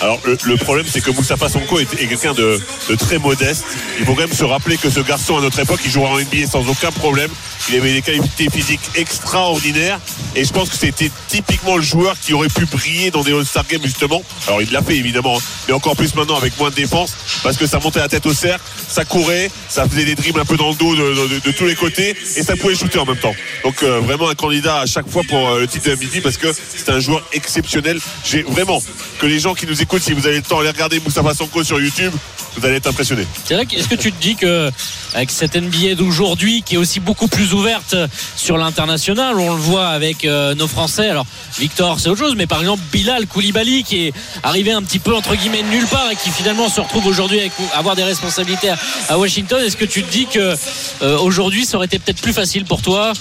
[0.00, 3.64] Alors le, problème c'est que Moustapha Sonko est, est quelqu'un de, de très modeste.
[3.98, 6.18] Il faut quand même se rappeler que ce garçon à notre époque il jouera en
[6.18, 7.30] NBA sans aucun problème.
[7.68, 9.98] Il avait des qualités physiques extraordinaires
[10.36, 13.64] et je pense que c'était typiquement le joueur qui aurait pu briller dans des All-Star
[13.66, 14.22] Games justement.
[14.46, 17.56] Alors il l'a fait évidemment, hein, mais encore plus maintenant avec moins de défense parce
[17.56, 20.56] que ça montait la tête au cercle, ça courait, ça faisait des dribbles un peu
[20.56, 23.34] dans le dos de, tous les côtés et ça pouvait shooter en même temps.
[23.64, 26.36] Donc euh, vraiment un candidat à chaque fois pour euh, le titre de MVP parce
[26.36, 27.98] que c'est un joueur exceptionnel.
[28.24, 28.80] J'ai vraiment
[29.18, 31.64] que les gens qui nous écoutent, si vous avez le temps, allez regarder Moustapha Sonko
[31.64, 32.12] sur YouTube,
[32.56, 33.26] vous allez être impressionnés.
[33.44, 34.70] C'est vrai est-ce que tu te dis que
[35.14, 37.96] avec cette NBA d'aujourd'hui qui est aussi beaucoup plus ouverte
[38.36, 41.08] sur l'international, on le voit avec euh, nos Français.
[41.08, 41.26] Alors
[41.58, 44.12] Victor, c'est autre chose, mais par exemple Bilal Koulibaly qui est
[44.44, 47.40] arrivé un petit peu entre guillemets de nulle part et qui finalement se retrouve aujourd'hui
[47.40, 48.70] avec avoir des responsabilités
[49.08, 49.63] à Washington.
[49.64, 50.54] Est-ce que tu te dis que
[51.02, 53.12] euh, aujourd'hui ça aurait été peut-être plus facile pour toi?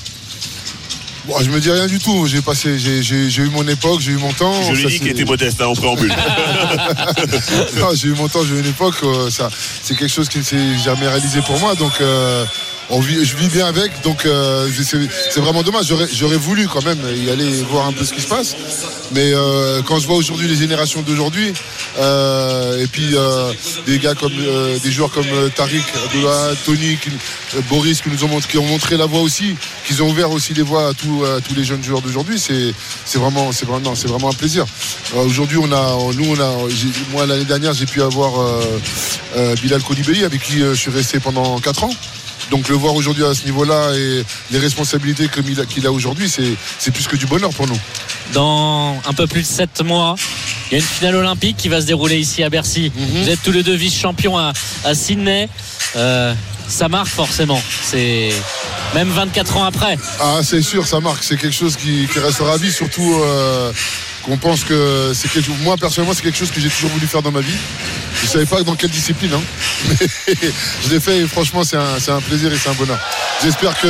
[1.26, 2.28] Bon, je me dis rien du tout.
[2.28, 4.54] J'ai passé, j'ai, j'ai- j'ai eu mon époque, j'ai eu mon temps.
[4.64, 6.14] Je l'ai dit qu'il était modeste hein, en préambule.
[7.80, 8.96] non, j'ai eu mon temps, j'ai eu une époque.
[9.04, 9.50] euh, ça,
[9.84, 11.76] c'est quelque chose qui ne s'est jamais réalisé pour moi.
[11.76, 12.44] Donc, euh,
[13.02, 14.02] je vis bien avec.
[14.04, 15.86] Donc, euh, c'est, vraiment dommage.
[16.14, 18.56] J'aurais, voulu quand même y aller voir un peu ce qui se passe.
[19.14, 21.54] Mais euh, quand je vois aujourd'hui les générations d'aujourd'hui,
[22.00, 23.16] euh, et puis
[23.86, 24.34] des gars comme
[24.84, 25.26] des joueurs comme
[25.56, 26.98] Tariq, Abdullah, Tony,
[27.70, 29.56] Boris, qui nous ont montré, la voie aussi,
[29.88, 31.24] qui ont ouvert aussi les voies à, tous-
[31.56, 34.66] les jeunes joueurs d'aujourd'hui, c'est, vraiment, vraiment, un plaisir.
[35.16, 36.58] Aujourd'hui, nous, on a,
[37.12, 38.34] moi l'année dernière, j'ai pu avoir
[39.62, 41.94] Bilal Koulibaly avec qui je suis resté pendant 4 ans.
[42.52, 46.92] Donc le voir aujourd'hui à ce niveau-là et les responsabilités a- qu'il a aujourd'hui, c'est,
[46.92, 47.80] plus que du bonheur pour nous.
[48.34, 50.16] dans un peu plus de 7 mois.
[50.72, 52.92] Il y a une finale olympique qui va se dérouler ici à Bercy.
[52.96, 54.54] Vous êtes tous les deux vice-champions à,
[54.86, 55.50] à Sydney.
[55.96, 56.34] Euh,
[56.68, 57.62] ça marque forcément.
[57.84, 58.30] C'est
[58.96, 59.98] même 24 ans après.
[60.20, 61.24] Ah, c'est sûr, ça marque.
[61.24, 63.72] C'est quelque chose qui, qui restera à vie, surtout euh,
[64.24, 67.22] qu'on pense que c'est quelque Moi, personnellement, c'est quelque chose que j'ai toujours voulu faire
[67.22, 67.54] dans ma vie.
[68.22, 69.42] Je ne savais pas dans quelle discipline, hein.
[69.90, 70.08] mais
[70.86, 73.00] je l'ai fait et franchement, c'est un, c'est un plaisir et c'est un bonheur.
[73.44, 73.88] J'espère qu'on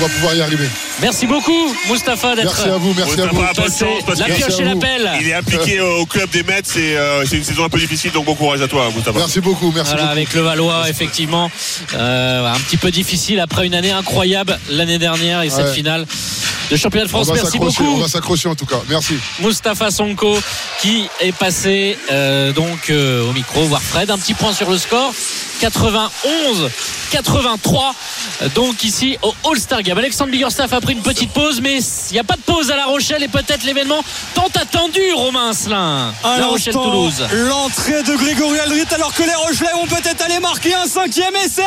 [0.00, 0.68] va pouvoir y arriver.
[1.00, 3.40] Merci beaucoup, Mustapha, d'être Merci à vous, merci à vous.
[3.44, 5.10] Chance, La pioche et la pelle.
[5.20, 8.10] Il est impliqué au club des Mets, c'est euh, c'est une saison un peu difficile,
[8.12, 9.18] donc bon courage à toi, Moustapha.
[9.18, 10.12] Merci beaucoup, merci Voilà, beaucoup.
[10.16, 11.50] avec le Valois, effectivement,
[11.94, 15.74] euh, un petit peu difficile après une année incroyable l'année dernière et cette Ouais.
[15.74, 16.06] finale
[16.70, 17.30] de championnat de France.
[17.32, 17.84] Merci beaucoup.
[17.84, 18.80] on va s'accrocher en tout cas.
[18.88, 19.14] Merci.
[19.40, 20.38] Mustapha Sonko
[20.80, 24.78] qui est passé euh, donc euh, au micro voir Fred un petit point sur le
[24.78, 25.12] score
[25.60, 26.70] 91
[27.10, 27.94] 83
[28.42, 31.78] euh, donc ici au All-Star Game Alexandre Biggerstaff a pris une petite pause mais
[32.10, 34.02] il n'y a pas de pause à La Rochelle et peut-être l'événement
[34.34, 39.22] tant attendu Romain Asselin À La Rochelle l'instant, Toulouse L'entrée de Grégory Aldrit alors que
[39.22, 41.62] les Rochelais vont peut-être aller marquer un cinquième essai.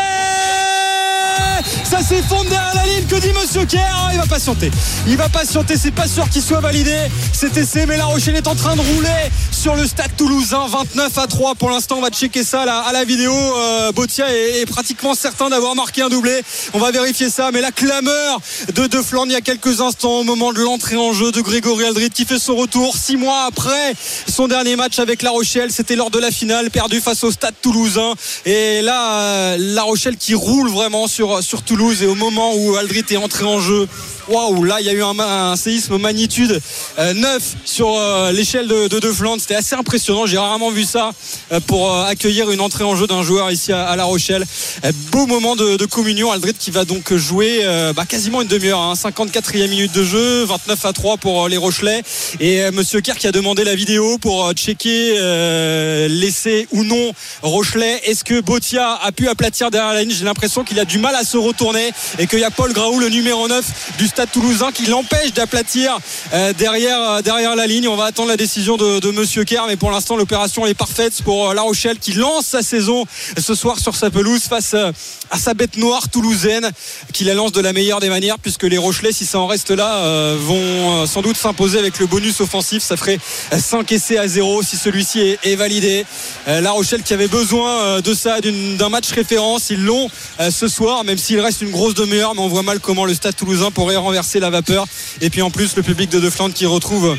[1.84, 3.06] Ça s'effondre derrière la ligne.
[3.08, 4.72] Que dit Monsieur Kerr Ah, Il va patienter.
[5.08, 5.76] Il va patienter.
[5.78, 6.96] C'est pas sûr qu'il soit validé
[7.34, 7.86] cet essai.
[7.86, 10.68] Mais la Rochelle est en train de rouler sur le stade toulousain.
[10.68, 11.96] 29 à 3 pour l'instant.
[11.98, 13.34] On va checker ça à la, à la vidéo.
[13.34, 16.42] Euh, Botia est, pratiquement certain d'avoir marqué un doublé.
[16.74, 17.52] On va vérifier ça.
[17.52, 18.40] Mais la clameur
[18.74, 21.42] de De Flandre il y a quelques instants au moment de l'entrée en jeu de
[21.42, 23.94] Grégory Aldrit qui fait son retour six mois après
[24.28, 25.72] son dernier match avec La Rochelle.
[25.72, 28.14] C'était lors de la finale perdu face au stade toulousain.
[28.46, 32.04] Et là, euh, La Rochelle qui roule vraiment sur, sur Toulouse.
[32.04, 33.88] Et au moment où Aldrit est entré en jeu,
[34.30, 36.62] waouh, là, il y a eu un, séisme magnitude
[37.00, 39.10] euh, 9 sur euh, l'échelle de, de De.
[39.40, 40.26] C'était assez impressionnant.
[40.26, 41.12] J'ai rarement vu ça
[41.52, 44.46] euh, pour euh, accueillir une entrée en jeu d'un joueur ici à, La Rochelle.
[44.86, 46.32] Euh, beau moment de, communion.
[46.32, 48.80] Aldrit qui va donc jouer euh, bah, quasiment une demi-heure.
[48.80, 48.94] hein.
[48.94, 52.04] 54e minute de jeu, 29 à 3 pour euh, les Rochelais.
[52.40, 56.84] Et euh, Monsieur Kerr qui a demandé la vidéo pour euh, checker euh, l'essai ou
[56.84, 57.12] non
[57.42, 58.02] Rochelet.
[58.06, 60.16] Est-ce que Botia a pu aplatir derrière la ligne?
[60.16, 63.00] J'ai l'impression qu'il a du mal à se retourner et qu'il y a Paul Graou,
[63.00, 63.66] le numéro 9
[63.98, 65.98] du stade toulousain, qui l'empêche d'aplatir
[66.34, 67.88] euh, derrière, euh, derrière la ligne.
[67.88, 71.22] On va attendre la décision de, de Monsieur Kerr, mais pour l'instant, l'opération est parfaite
[71.24, 73.06] pour euh, La Rochelle qui lance sa saison
[73.38, 76.70] ce soir sur sa pelouse face à sa bête noire toulousaine,
[77.14, 79.72] qui la lance de la meilleure des manières, puisque les Rochelais, si ça en reste
[79.72, 82.84] là, vont sans doute s'imposer avec le bonus offensif.
[82.84, 83.20] Ça ferait
[83.58, 86.06] 5 essais à 0 si celui-ci est, validé.
[86.48, 90.10] La Rochelle qui avait besoin de ça, d'un match référence, ils l'ont
[90.50, 93.36] ce soir, même s'il reste une grosse demi-heure, mais on voit mal comment le stade
[93.36, 94.88] toulousain pourrait renverser la vapeur.
[95.22, 97.16] Et puis en plus, le public de De Flandre qui retrouve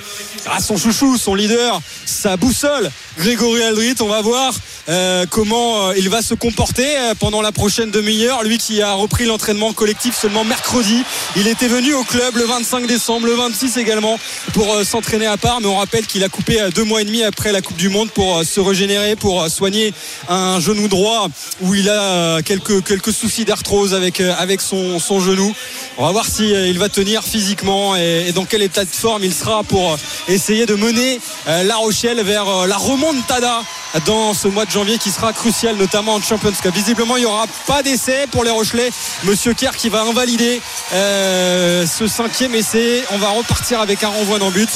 [0.46, 3.94] à son chouchou, son leader, sa boussole, Grégory Aldrit.
[4.00, 4.54] On va voir
[4.88, 8.42] euh, comment euh, il va se comporter euh, pendant la prochaine demi-heure.
[8.42, 11.04] Lui qui a repris l'entraînement collectif seulement mercredi.
[11.36, 14.18] Il était venu au club le 25 décembre, le 26 également,
[14.52, 15.60] pour s'entraîner à part.
[15.60, 18.10] Mais on rappelle qu'il a coupé deux mois et demi après la Coupe du Monde
[18.10, 19.92] pour se régénérer, pour soigner
[20.28, 21.28] un genou droit
[21.60, 25.54] où il a quelques, quelques soucis d'arthrose avec, avec son, son genou.
[25.98, 29.34] On va voir si il va tenir physiquement et, dans quel état de forme il
[29.34, 29.96] sera pour euh,
[30.28, 33.62] essayer de mener euh, La Rochelle vers euh, la remontada
[34.06, 36.72] dans ce mois de janvier qui sera crucial notamment en Champions Cup.
[36.72, 38.90] Visiblement il n'y aura pas d'essai pour les Rochelais.
[39.24, 40.60] Monsieur Kerr qui va invalider
[40.92, 43.02] ce cinquième essai.
[43.10, 44.68] On va repartir avec un renvoi d'en but.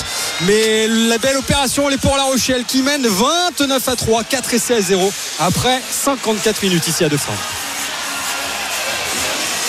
[0.46, 4.54] Mais la belle opération elle est pour La Rochelle qui mène 29 à 3, 4
[4.54, 7.73] essais à 0 après 54 minutes ici à De France.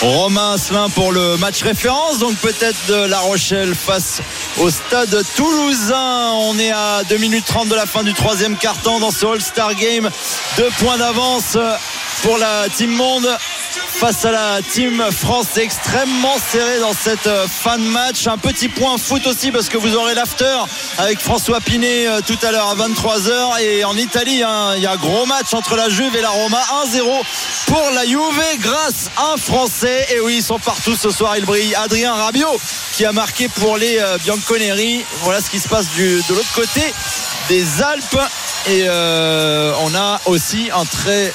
[0.02, 4.22] Romain Asselin pour le match référence, donc peut-être de La Rochelle face
[4.60, 6.32] au stade toulousain.
[6.34, 9.74] On est à 2 minutes 30 de la fin du troisième quart-temps dans ce All-Star
[9.76, 10.10] Game.
[10.58, 11.58] Deux points d'avance
[12.22, 13.28] pour la Team Monde
[13.96, 15.58] face à la Team France.
[15.58, 18.28] Extrêmement serré dans cette fin de match.
[18.28, 20.58] Un petit point foot aussi parce que vous aurez l'after
[20.98, 23.62] avec François Pinet euh, tout à l'heure à 23h.
[23.62, 26.30] Et en Italie, hein, il y a un gros match entre la Juve et la
[26.30, 26.62] Roma.
[26.86, 27.04] 1-0
[27.68, 29.85] pour la Juve grâce à un Français.
[29.86, 31.38] Et oui, ils sont partout ce soir.
[31.38, 31.76] Ils brillent.
[31.76, 32.60] Adrien Rabiot
[32.94, 35.06] qui a marqué pour les euh, Bianconeri.
[35.22, 36.82] Voilà ce qui se passe de l'autre côté
[37.50, 38.20] des Alpes.
[38.68, 41.32] Et euh, on a aussi un très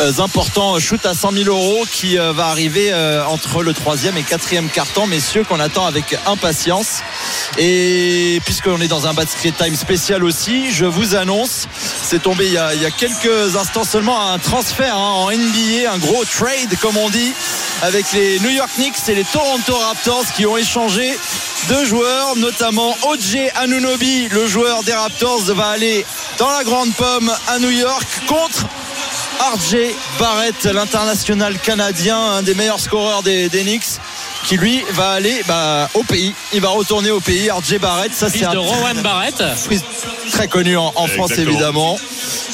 [0.00, 2.92] euh, important shoot à 100 000 euros qui euh, va arriver
[3.28, 7.02] entre le troisième et quatrième carton, messieurs, qu'on attend avec impatience.
[7.58, 11.68] Et puisqu'on est dans un basket time spécial aussi, je vous annonce,
[12.02, 15.30] c'est tombé il y, a, il y a quelques instants seulement un transfert hein, en
[15.30, 17.32] NBA, un gros trade comme on dit,
[17.82, 21.16] avec les New York Knicks et les Toronto Raptors qui ont échangé
[21.68, 26.04] deux joueurs, notamment OJ Anunobi, le joueur des Raptors, va aller
[26.38, 28.66] dans la grande pomme à New York contre
[29.54, 29.76] RJ
[30.18, 33.84] Barrett, l'international canadien, un des meilleurs scoreurs des, des Knicks
[34.46, 36.34] qui lui va aller bah, au pays.
[36.52, 37.50] Il va retourner au pays.
[37.50, 39.42] RJ Barrett, ça c'est un de Rowan Barrett.
[40.32, 41.50] très connu en, en France Exactement.
[41.50, 41.98] évidemment.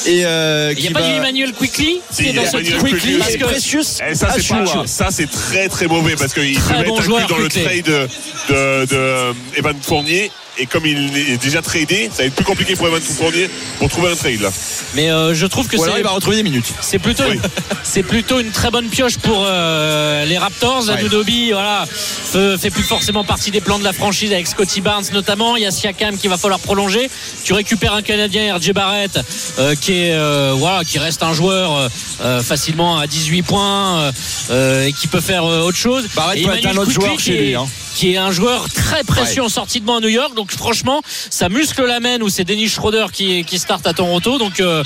[0.06, 3.16] Et euh, Il n'y a pas va- du Emmanuel Quickly Si, est dans ce Quickly.
[3.18, 6.84] parce que Precious Et ça, c'est pas- ça, c'est très très mauvais parce qu'il devait
[6.84, 8.08] bon être inclus dans le trade de,
[8.48, 10.30] de, de, Evan Fournier.
[10.56, 13.88] Et comme il est déjà tradé, ça va être plus compliqué pour Evan Fournier pour
[13.88, 14.50] trouver un trade là.
[14.94, 16.72] mais euh, je trouve que alors c'est il va retrouver des minutes.
[16.80, 17.40] c'est plutôt Oui.
[17.82, 20.88] c'est plutôt une très bonne pioche pour euh, les Raptors.
[20.90, 25.04] Anunobi, voilà, fe- fait plus forcément partie des plans de la franchise avec Scotty Barnes
[25.12, 25.56] notamment.
[25.56, 27.10] Il y a Siakam qui va falloir prolonger.
[27.42, 29.18] Tu récupères un Canadien, RJ Barrett,
[29.58, 31.90] euh, qui est euh, voilà, qui reste un joueur
[32.20, 34.12] euh, facilement à 18 points euh,
[34.50, 36.06] euh, et qui peut faire autre chose.
[36.14, 37.66] Barrett Et peut être Emmanuel un autre joueur chez lui, hein.
[37.94, 40.34] qui est un joueur très précieux en sortie de banc à New York.
[40.34, 41.00] Donc franchement,
[41.30, 44.38] ça muscle la main où c'est Dennis Schroeder qui, qui start à Toronto.
[44.38, 44.84] Donc euh,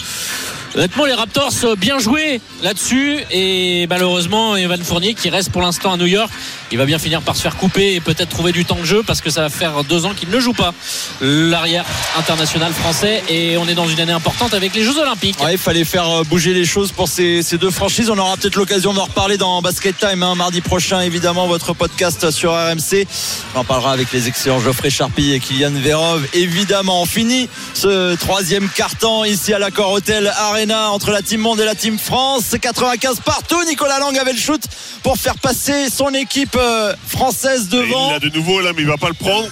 [0.75, 3.19] honnêtement, les Raptors euh, bien joué là-dessus.
[3.31, 6.31] Et malheureusement, Evan Fournier qui reste pour l'instant à New York,
[6.71, 9.03] il va bien finir par se faire couper et peut-être trouver du temps de jeu
[9.07, 10.75] parce que ça va faire deux ans qu'il ne joue pas
[11.21, 11.85] l'arrière
[12.19, 13.23] international français.
[13.29, 15.41] Et on est dans une année importante avec les Jeux Olympiques.
[15.43, 18.11] Ouais, il fallait faire euh, bouger les choses pour ces, deux franchises.
[18.11, 22.31] On aura peut-être l'occasion d'en reparler dans Basket Time hein, mardi prochain, évidemment, votre podcast
[22.31, 23.07] sur RMC.
[23.55, 26.27] On en parlera avec les excellents Geoffrey Charpie et Kylian Verov.
[26.35, 29.99] Évidemment, on finit ce troisième carton ici à l'accord
[30.39, 32.55] Arena entre la Team Monde et la Team France.
[32.61, 33.63] 95 partout.
[33.65, 34.61] Nicolas Lang avait le shoot
[35.03, 38.11] pour faire passer son équipe euh, française Et devant.
[38.11, 39.47] il a de nouveau là, mais il va pas le prendre.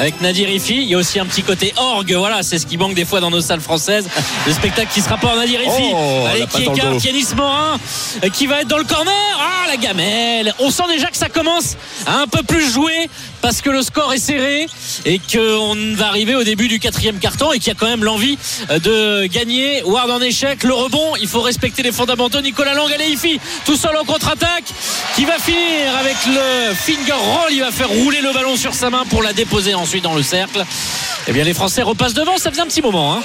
[0.00, 0.76] Avec Nadir Ifi.
[0.76, 3.20] Il y a aussi un petit côté orgue, voilà, c'est ce qui manque des fois
[3.20, 4.08] dans nos salles françaises.
[4.46, 5.92] Le spectacle qui sera pas en Nadir Ifi.
[5.92, 7.04] Oh, Allez, qui écarte.
[7.04, 7.78] Yanis Morin,
[8.24, 9.12] euh, qui va être dans le corner.
[9.38, 10.54] Ah, la gamelle.
[10.58, 13.10] On sent déjà que ça commence à un peu plus jouer
[13.42, 14.66] parce que le score est serré
[15.04, 18.04] et qu'on va arriver au début du quatrième carton et qu'il y a quand même
[18.04, 18.38] l'envie
[18.70, 19.82] euh, de gagner.
[19.82, 22.40] Ward en échec, le rebond, il faut respecter les fondamentaux.
[22.40, 24.64] Nicolas Lang, allez, Ifi, tout seul en contre-attaque,
[25.14, 27.52] qui va finir avec le finger roll.
[27.52, 30.22] Il va faire rouler le ballon sur sa main pour la déposer ensuite dans le
[30.22, 30.64] cercle.
[31.26, 33.16] Eh bien, les Français repassent devant, ça faisait un petit moment.
[33.16, 33.22] Hein.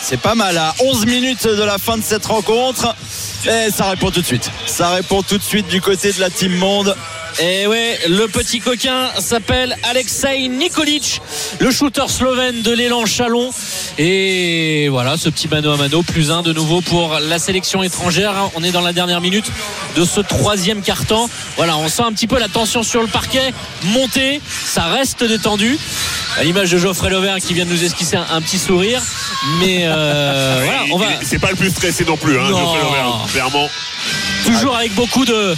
[0.00, 2.94] C'est pas mal à 11 minutes de la fin de cette rencontre.
[3.46, 4.50] Et ça répond tout de suite.
[4.66, 6.94] Ça répond tout de suite du côté de la Team Monde.
[7.40, 11.20] Et ouais, le petit coquin s'appelle Alexei Nikolic,
[11.60, 13.50] le shooter slovène de l'élan Chalon.
[13.98, 18.34] Et voilà, ce petit mano à mano, plus un de nouveau pour la sélection étrangère.
[18.56, 19.46] On est dans la dernière minute
[19.96, 21.30] de ce troisième quart-temps.
[21.56, 23.52] Voilà, on sent un petit peu la tension sur le parquet
[23.84, 24.40] monter.
[24.64, 25.78] Ça reste détendu.
[26.38, 29.00] À l'image de Geoffrey Lovert qui vient de nous esquisser un, un petit sourire.
[29.60, 32.58] Mais euh, voilà, Il- on va C'est pas le plus stressé non plus, hein, Non.
[32.58, 33.68] Geoffrey Lovert, clairement.
[34.44, 35.54] Toujours avec beaucoup de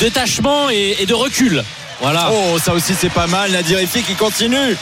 [0.00, 1.62] détachement et de recul.
[2.02, 2.30] Voilà.
[2.32, 3.52] Oh, ça aussi c'est pas mal.
[3.52, 4.76] Nadir Ifi qui continue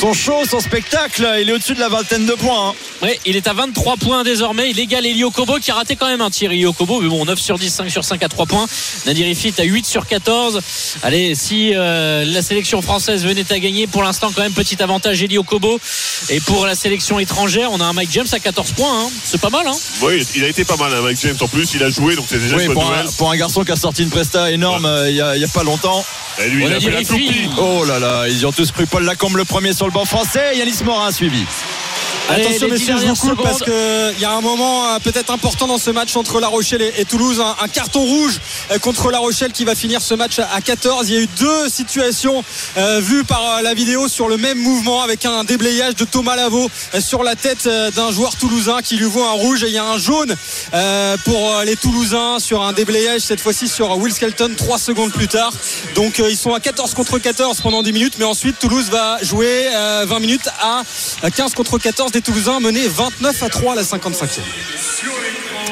[0.00, 1.28] son show, son spectacle.
[1.40, 2.70] Il est au-dessus de la vingtaine de points.
[2.70, 2.74] hein.
[3.02, 4.70] Ouais, il est à 23 points désormais.
[4.70, 6.52] Il égale Elio Kobo qui a raté quand même un tir.
[6.52, 8.66] Elio Kobo, mais bon, 9 sur 10, 5 sur 5 à 3 points.
[9.06, 10.60] Nadir Ifit à 8 sur 14.
[11.02, 15.22] Allez, si euh, la sélection française venait à gagner, pour l'instant, quand même, petit avantage
[15.22, 15.80] Elio Kobo.
[16.28, 19.00] Et pour la sélection étrangère, on a un Mike James à 14 points.
[19.06, 19.10] hein.
[19.24, 21.74] C'est pas mal, hein Oui, il a été pas mal, hein, Mike James en plus.
[21.74, 23.14] Il a joué, donc c'est déjà Oui, une bonne pour un, nouvelle.
[23.18, 25.44] pour un garçon qui a sorti une presta énorme euh, il y, a, il y
[25.44, 26.04] a pas longtemps.
[26.44, 27.50] Et lui, On il a a dit fait la.
[27.58, 28.86] Oh là là, ils y ont tous cru.
[28.86, 30.56] Paul Lacombe le premier sur le banc français.
[30.56, 31.12] Yanis Morin a
[32.30, 35.78] Attention messieurs, je vous coupe parce qu'il y a un moment euh, peut-être important dans
[35.78, 37.40] ce match entre La Rochelle et, et Toulouse.
[37.40, 40.60] Un, un carton rouge euh, contre La Rochelle qui va finir ce match à, à
[40.60, 41.08] 14.
[41.08, 42.42] Il y a eu deux situations
[42.78, 46.70] euh, vues par la vidéo sur le même mouvement avec un déblayage de Thomas Lavaux
[46.98, 49.84] sur la tête d'un joueur toulousain qui lui voit un rouge et il y a
[49.84, 50.34] un jaune
[50.72, 55.28] euh, pour les Toulousains sur un déblayage cette fois-ci sur Will Skelton 3 secondes plus
[55.28, 55.52] tard.
[55.94, 59.18] Donc euh, ils sont à 14 contre 14 pendant 10 minutes mais ensuite Toulouse va
[59.22, 60.82] jouer euh, 20 minutes à
[61.30, 64.40] 15 contre 14 des Toulousains menés 29 à 3 à la 55e.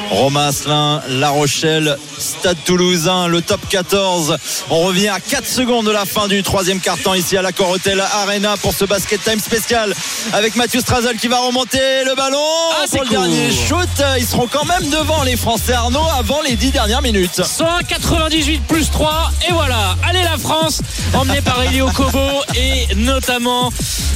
[0.09, 4.37] Romain Asselin, La Rochelle, Stade Toulousain, le top 14.
[4.69, 7.99] On revient à 4 secondes de la fin du troisième quart-temps ici à la Corotel
[7.99, 9.93] Arena pour ce basket time spécial
[10.33, 12.37] avec Mathieu Strazel qui va remonter le ballon
[12.81, 13.17] Ah, pour le cool.
[13.17, 13.89] dernier shoot.
[14.19, 17.41] Ils seront quand même devant les Français Arnaud avant les 10 dernières minutes.
[17.43, 20.81] 198 plus 3 et voilà allez la France
[21.13, 22.19] emmenée par Elio Kobo
[22.55, 23.71] et notamment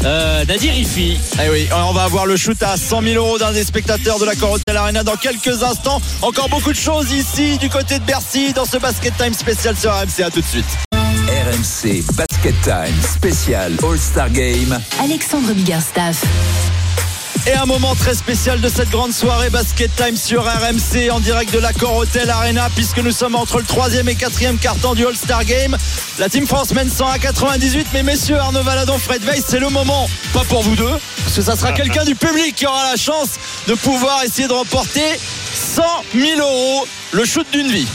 [0.06, 3.52] euh, Nadir Ifi Eh oui, on va avoir le shoot à 100 000 euros d'un
[3.52, 5.67] des spectateurs de la Corotel Arena dans quelques instants.
[6.22, 9.92] Encore beaucoup de choses ici du côté de Bercy dans ce basket time spécial sur
[9.92, 10.24] RMC.
[10.24, 10.66] À tout de suite.
[10.94, 14.80] RMC Basket Time spécial All-Star Game.
[15.02, 16.24] Alexandre Biggerstaff.
[17.46, 21.54] Et un moment très spécial de cette grande soirée Basket Time sur RMC en direct
[21.54, 25.46] de l'Accor Hotel Arena puisque nous sommes entre le troisième et quatrième quart-temps du All-Star
[25.46, 25.76] Game.
[26.20, 29.70] La Team France mène 100 à 98 mais messieurs Arnaud Valadon, Fred Weiss, c'est le
[29.70, 30.94] moment, pas pour vous deux,
[31.24, 33.32] parce que ça sera quelqu'un du public qui aura la chance
[33.68, 35.20] de pouvoir essayer de remporter
[35.54, 35.84] 100
[36.16, 37.88] 000 euros, le shoot d'une vie.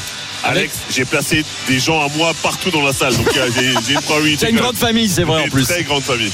[0.44, 3.16] Alex, j'ai placé des gens à moi partout dans la salle.
[3.16, 3.48] Donc euh,
[3.86, 4.46] j'ai une probabilité.
[4.46, 5.64] C'est une grande famille, c'est vrai en Une plus.
[5.64, 6.32] Très grande famille.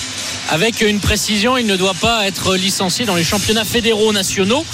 [0.50, 4.64] avec une précision il ne doit pas être licencié dans les championnats fédéraux nationaux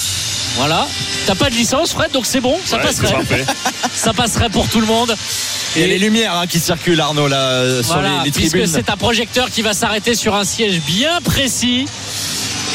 [0.56, 0.86] voilà
[1.26, 3.08] t'as pas de licence Fred donc c'est bon ça Ouais, passerait
[3.92, 7.94] ça passerait pour tout le monde a les lumières hein, qui circulent Arnaud là sur
[7.94, 8.70] Voilà, les, les puisque tribunes.
[8.72, 11.86] c'est un projecteur qui va s'arrêter sur un siège bien précis.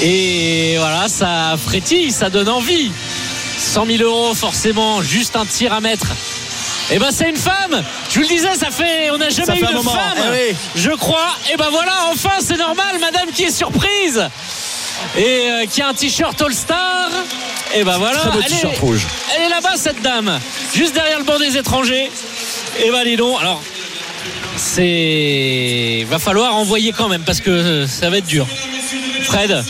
[0.01, 2.91] Et voilà, ça frétille, ça donne envie.
[3.57, 6.07] 100 000 euros, forcément, juste un tir à mettre.
[6.91, 7.83] Et ben c'est une femme.
[8.09, 10.17] Je vous le disais, ça fait, on n'a jamais eu de moment, femme.
[10.33, 10.57] eh oui.
[10.75, 11.35] Je crois.
[11.53, 14.27] Et ben voilà, enfin c'est normal, Madame qui est surprise
[15.15, 17.09] et euh, qui a un t-shirt All Star.
[17.75, 19.05] Et ben voilà, Très beau elle t-shirt est- rouge.
[19.35, 20.39] elle est là-bas cette dame,
[20.73, 22.09] juste derrière le banc des étrangers.
[22.83, 23.61] Et ben dis donc, alors
[24.57, 28.47] c'est va falloir envoyer quand même parce que ça va être dur.
[29.23, 29.63] Fred,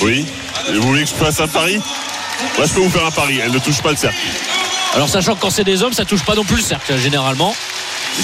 [0.00, 0.24] Oui.
[0.68, 1.76] Et Vous voulez que je fasse un pari
[2.56, 3.38] Moi, je peux vous faire un pari.
[3.44, 4.16] Elle ne touche pas le cercle.
[4.94, 7.54] Alors sachant que quand c'est des hommes, ça touche pas non plus le cercle généralement.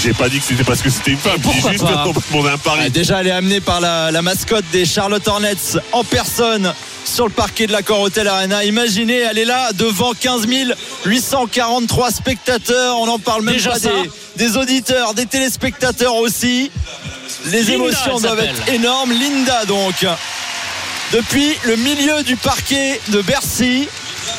[0.03, 1.33] J'ai pas dit que c'était parce que c'était une femme.
[1.37, 2.81] J'ai pourquoi juste pas demandé un pari.
[2.85, 6.75] Ah, déjà, elle est amenée par la, la mascotte des Charlotte Hornets en personne
[7.07, 8.65] sur le parquet de l'Accor Hotel Arena.
[8.65, 10.47] Imaginez, elle est là devant 15
[11.07, 12.99] 843 spectateurs.
[12.99, 16.71] On n'en parle même Déjà pas des, des auditeurs, des téléspectateurs aussi.
[17.47, 19.13] Les Linda, émotions doivent être énormes.
[19.13, 20.07] Linda, donc,
[21.13, 23.89] depuis le milieu du parquet de Bercy,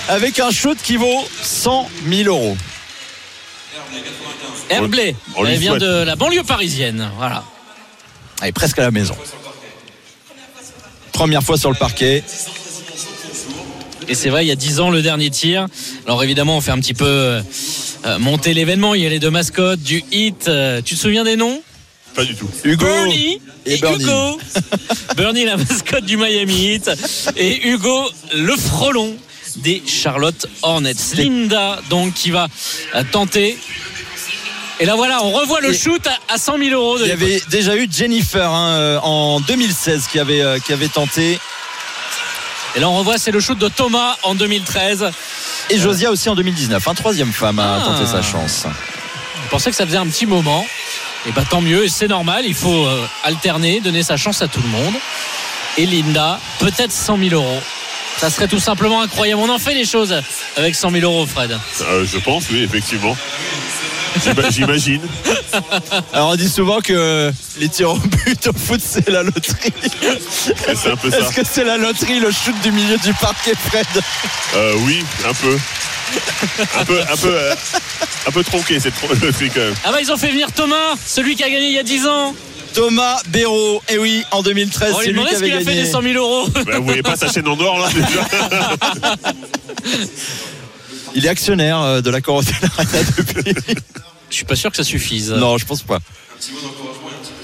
[0.09, 2.57] avec un shoot qui vaut 100 000 euros.
[4.69, 5.83] Herblay, elle vient souhaite.
[5.83, 7.09] de la banlieue parisienne.
[7.17, 7.43] Voilà.
[8.41, 9.15] Elle est presque à la maison.
[11.11, 12.23] Première fois sur le parquet.
[14.07, 15.67] Et c'est vrai, il y a 10 ans, le dernier tir.
[16.07, 18.95] Alors évidemment, on fait un petit peu euh, monter l'événement.
[18.95, 20.47] Il y a les deux mascottes du hit.
[20.47, 21.61] Euh, tu te souviens des noms?
[22.15, 22.49] Pas du tout.
[22.63, 24.03] Hugo Bernie et et, Bernie.
[24.03, 24.39] Hugo.
[25.15, 26.89] Bernie, la mascotte du Miami Heat.
[27.37, 29.15] Et Hugo, le frelon
[29.57, 30.93] des Charlotte Hornets.
[31.15, 32.47] Linda, donc, qui va
[33.11, 33.57] tenter.
[34.81, 36.97] Et là, voilà, on revoit le shoot à- à 100 000 euros.
[36.97, 40.71] de Il y avait déjà eu Jennifer hein, euh, en 2016 qui avait, euh, qui
[40.71, 41.37] avait tenté.
[42.75, 45.09] Et là, on revoit, c'est le shoot de Thomas en 2013.
[45.69, 46.87] Et Josia aussi en 2019.
[46.87, 47.85] Un troisième femme à Ah.
[47.85, 48.65] tenter sa chance.
[49.43, 50.65] Je pensais que ça faisait un petit moment.
[51.27, 54.47] Et bah tant mieux, et c'est normal, il faut euh, alterner, donner sa chance à
[54.47, 54.93] tout le monde.
[55.77, 57.61] Et Linda, peut-être 100 000 euros.
[58.17, 59.41] Ça serait tout simplement incroyable.
[59.41, 60.13] On en fait les choses
[60.57, 61.57] avec 100 000 euros, Fred.
[61.81, 63.15] Euh, je pense, oui, effectivement.
[64.23, 65.01] J'ima- J'imagine.
[66.13, 69.71] Alors on dit souvent que les tirs au but au foot c'est la loterie.
[70.67, 71.19] Et C'est un peu ça.
[71.19, 73.85] Est-ce que c'est la loterie le shoot du milieu du parquet Fred?
[74.55, 75.57] Euh, oui, un peu.
[76.79, 77.55] Un peu, un peu, euh,
[78.27, 79.75] un peu tronqué cette loterie quand même.
[79.85, 82.07] Ah bah ils ont fait venir Thomas, celui qui a gagné il y a 10
[82.07, 82.35] ans.
[82.79, 83.81] Thomas Béraud.
[83.89, 86.01] Et oui, en 2013 On va c'est lui qui avait qu'il a fait des 100
[86.01, 86.47] 000 euros.
[86.65, 88.25] Bah, vous voyez pas sa chaîne en or là déjà
[91.15, 93.53] Il est actionnaire euh, de la Corotel Arena depuis.
[94.29, 95.31] Je suis pas sûr que ça suffise.
[95.31, 95.99] non, je pense pas.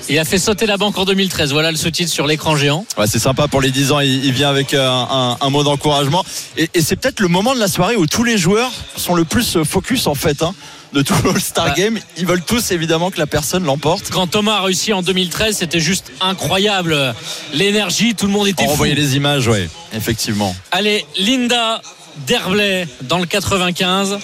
[0.08, 1.52] Il a fait sauter la banque en 2013.
[1.52, 2.86] Voilà le sous-titre sur l'écran géant.
[2.98, 5.64] Ouais, c'est sympa pour les 10 ans, il, il vient avec euh, un, un mot
[5.64, 6.24] d'encouragement.
[6.58, 9.26] Et, et c'est peut-être le moment de la soirée où tous les joueurs sont le
[9.26, 10.44] plus euh, focus en fait.
[10.44, 10.54] hein,
[10.96, 12.00] de tout le All-Star Game.
[12.18, 14.10] Ils veulent tous évidemment que la personne l'emporte.
[14.10, 17.14] Quand Thomas a réussi en 2013, c'était juste incroyable.
[17.54, 18.86] L'énergie, tout le monde était On fou.
[18.86, 20.56] les images, ouais, effectivement.
[20.72, 21.82] Allez, Linda
[22.26, 24.18] Derblay dans le 95.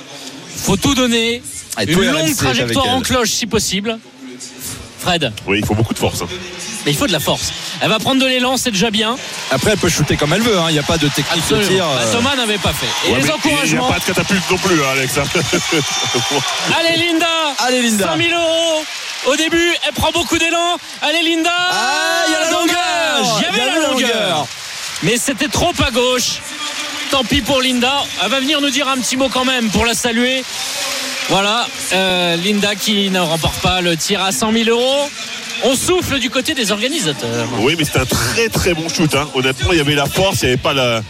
[0.56, 1.44] Faut tout donner.
[1.88, 4.00] Une longue RMC trajectoire en cloche si possible.
[5.00, 6.22] Fred, Oui, il faut beaucoup de force.
[6.22, 6.28] hein.
[6.86, 7.52] Mais il faut de la force.
[7.82, 9.16] Elle va prendre de l'élan, c'est déjà bien.
[9.52, 10.58] Après, elle peut shooter comme elle veut.
[10.58, 10.66] hein.
[10.70, 11.68] Il n'y a pas de technique de Absolument.
[11.68, 11.86] tir.
[11.86, 12.86] Bah, euh, Thomas n'avait pas fait.
[13.08, 13.92] Et Ouais, les mais Il n'y a encouragements.
[13.92, 15.14] pas de catapulte non plus, hein, Alex.
[16.80, 17.28] Allez Linda
[17.60, 18.08] Allez, Linda.
[18.12, 18.84] 100 000 euros
[19.28, 20.78] au début, elle prend beaucoup d'élan.
[21.04, 23.40] Allez Linda Ah, il y a la longueur.
[23.40, 24.48] Il y avait la longueur
[25.04, 26.40] Mais c'était trop à gauche.
[27.12, 28.04] Tant pis pour Linda.
[28.24, 30.44] Elle va venir nous dire un petit mot quand même pour la saluer.
[31.30, 35.10] Voilà, euh, Linda qui ne remporte pas le tir à 100 000 euros.
[35.64, 37.48] On souffle du côté des organisateurs.
[37.60, 39.14] Oui, mais c'était un très très bon shoot.
[39.16, 39.28] hein.
[39.36, 41.02] Honnêtement, il y avait la force, il n'y avait pas la.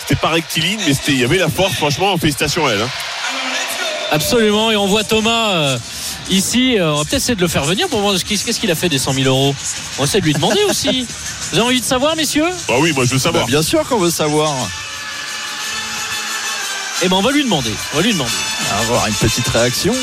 [0.00, 1.74] C'était pas rectiligne, mais c'était- il y avait la force.
[1.74, 2.82] Franchement, félicitations à elle.
[2.82, 2.88] hein.
[4.12, 5.78] Absolument, et on voit Thomas euh,
[6.30, 6.78] ici.
[6.78, 8.70] Euh, on va peut-être essayer de le faire venir pour voir ce qu'il- qu'est-ce qu'il
[8.70, 9.54] a fait des 100 000 euros.
[9.96, 11.06] On va essayer de lui demander aussi.
[11.50, 12.48] Vous avez envie de savoir, messieurs?
[12.68, 13.44] Bah oui, moi je veux savoir.
[13.44, 14.52] bah, bien sûr qu'on veut savoir.
[17.02, 17.72] Eh ben, on va lui demander.
[17.92, 18.30] On va lui demander.
[18.70, 19.94] On va avoir une petite réaction.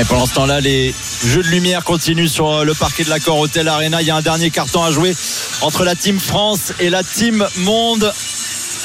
[0.00, 0.92] Et pendant ce temps-là, les
[1.24, 4.02] jeux de lumière continuent sur euh, le parquet de l'accord Hotel Arena.
[4.02, 5.14] Il y a un dernier carton à jouer
[5.60, 8.12] entre la team France et la team Monde.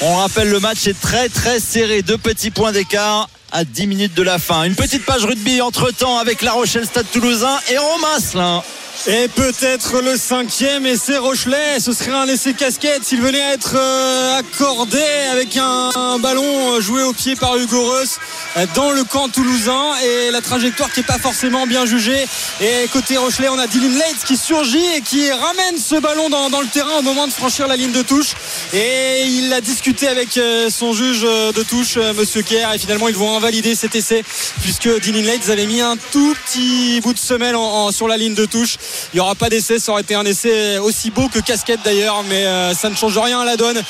[0.02, 2.04] On rappelle, le match est très très serré.
[2.04, 4.64] Deux petits points d'écart à 10 minutes de la fin.
[4.66, 8.62] Une petite page rugby entre-temps avec La Rochelle Stade Toulousain et Romain.
[9.08, 11.80] Et peut-être le cinquième essai Rochelet.
[11.80, 15.02] Ce serait un essai casquette s'il venait à être euh, accordé
[15.32, 18.20] avec un, ballon euh, joué au pied par Hugo Reus
[18.58, 22.26] euh, dans le camp toulousain et la trajectoire qui n'est pas forcément bien jugée.
[22.60, 26.60] Et côté Rochelet, on a Dylan Leitz qui surgit et qui ramène ce ballon dans,
[26.60, 28.34] le terrain au moment de franchir la ligne de touche.
[28.74, 30.38] Et il a discuté avec
[30.70, 34.26] son juge de touche, Monsieur Kerr, et finalement ils vont invalider cet essai
[34.62, 37.56] puisque Dylan Leitz avait mis un tout petit bout de semelle
[37.92, 38.78] sur la ligne de touche.
[39.14, 42.24] Il n'y aura pas d'essai, ça aurait été un essai aussi beau que casquette d'ailleurs,
[42.24, 43.82] mais euh, ça ne change rien à la donne.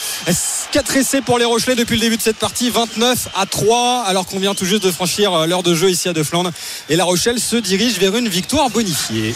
[0.72, 4.26] 4 essais pour les Rochelais depuis le début de cette partie, 29 à 3, alors
[4.26, 6.52] qu'on vient tout juste de franchir euh, l'heure de jeu ici à De Flandre.
[6.90, 9.36] Et la Rochelle se dirige vers une victoire bonifiée.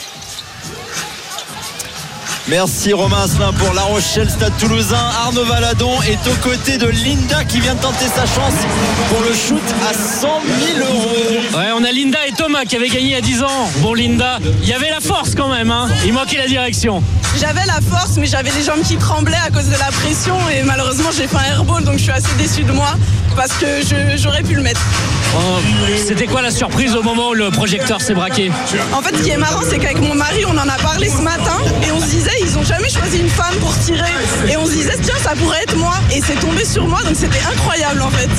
[2.50, 4.98] Merci Romain Asselin pour La Rochelle Stade Toulousain.
[4.98, 8.54] Arnaud Valadon est aux côtés de Linda qui vient de tenter sa chance
[9.08, 10.28] pour le shoot à 100
[10.76, 11.58] 000 euros.
[11.58, 13.70] Ouais, on a Linda et Thomas qui avaient gagné à 10 ans.
[13.78, 15.72] Bon, Linda, il y avait la force quand même.
[15.72, 15.88] Hein.
[16.06, 17.02] Il manquait la direction.
[17.40, 20.64] J'avais la force, mais j'avais les jambes qui tremblaient à cause de la pression et
[20.64, 22.96] malheureusement j'ai fait un airball donc je suis assez déçue de moi
[23.36, 24.82] parce que je- j'aurais pu le mettre.
[25.36, 25.40] Oh,
[25.98, 28.52] C'était quoi la surprise au moment où le projecteur s'est braqué
[28.94, 31.22] En fait, ce qui est marrant, c'est qu'avec mon mari, on en a parlé ce
[31.22, 31.58] matin
[31.88, 34.12] et on se disait, ils ont jamais choisi une femme pour tirer.
[34.48, 35.96] Et on se disait, tiens, ça pourrait être moi.
[36.16, 38.30] Et c'est tombé sur moi, donc c'était incroyable en fait.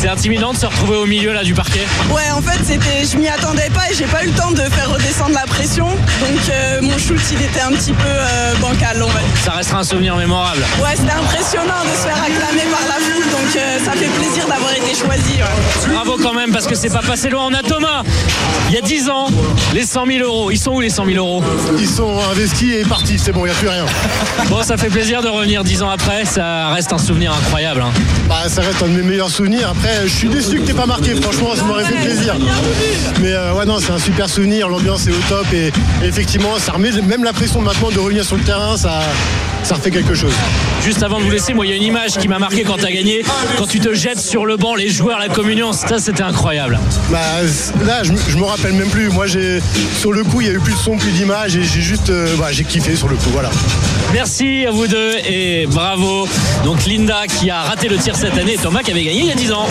[0.00, 1.84] C'est intimidant de se retrouver au milieu là du parquet.
[2.10, 4.60] Ouais, en fait, c'était, je m'y attendais pas et j'ai pas eu le temps de
[4.62, 5.86] faire redescendre la pression.
[5.86, 9.20] Donc euh, mon shoot, il était un petit peu euh, bancal, va dire.
[9.44, 10.60] Ça restera un souvenir mémorable.
[10.80, 14.35] Ouais, c'était impressionnant de se faire acclamer par la foule, donc euh, ça fait plaisir
[14.40, 15.34] d'avoir été choisi.
[15.38, 15.92] ouais.
[15.94, 17.46] Bravo quand même parce que c'est pas passé loin.
[17.50, 18.02] On a Thomas,
[18.68, 19.28] il y a 10 ans,
[19.74, 20.50] les 100 000 euros.
[20.50, 21.42] Ils sont où les 100 000 euros?
[21.78, 23.86] Ils sont investis et partis, c'est bon, il n'y a plus rien.
[24.48, 26.24] Bon, ça fait plaisir de revenir 10 ans après.
[26.24, 27.80] Ça reste un souvenir incroyble.
[27.82, 27.90] hein.
[28.28, 29.70] Bah, ça reste un de mes meilleurs souvenirs.
[29.70, 32.34] Après, je suis déçu que t'aies pas marqué, franchement, ça m'aurait fait plaisir.
[33.20, 35.68] Mais euh, ouais, non, c'est un super souvenir, l'ambiance est au top et,
[36.02, 39.00] et effectivement, ça remet même la pression maintenant de revenir sur le terrain, ça,
[39.62, 40.32] ça refait quelque chose.
[40.84, 42.76] Juste avant de vous laisser, moi, il y a une image qui m'a marqué quand
[42.76, 43.22] tu as gagné.
[43.58, 46.78] Quand tu te jettes sur le banc, les joueurs, la communion, ça, c'était incroyable.
[47.10, 47.18] Bah,
[47.86, 49.08] là, je, me- je me rappelle même plus.
[49.08, 49.60] Moi, j'ai
[49.96, 52.10] sur le coup, il y a eu plus de son, plus d'images et j'ai juste,
[52.10, 53.50] euh, bah, j'ai kiffé sur le coup, voilà.
[54.12, 56.26] Merci à vous deux et bravo.
[56.64, 59.26] Donc Linda qui a raté le tir cette année et Thomas qui avait gagné il
[59.26, 59.66] y a 10 ans.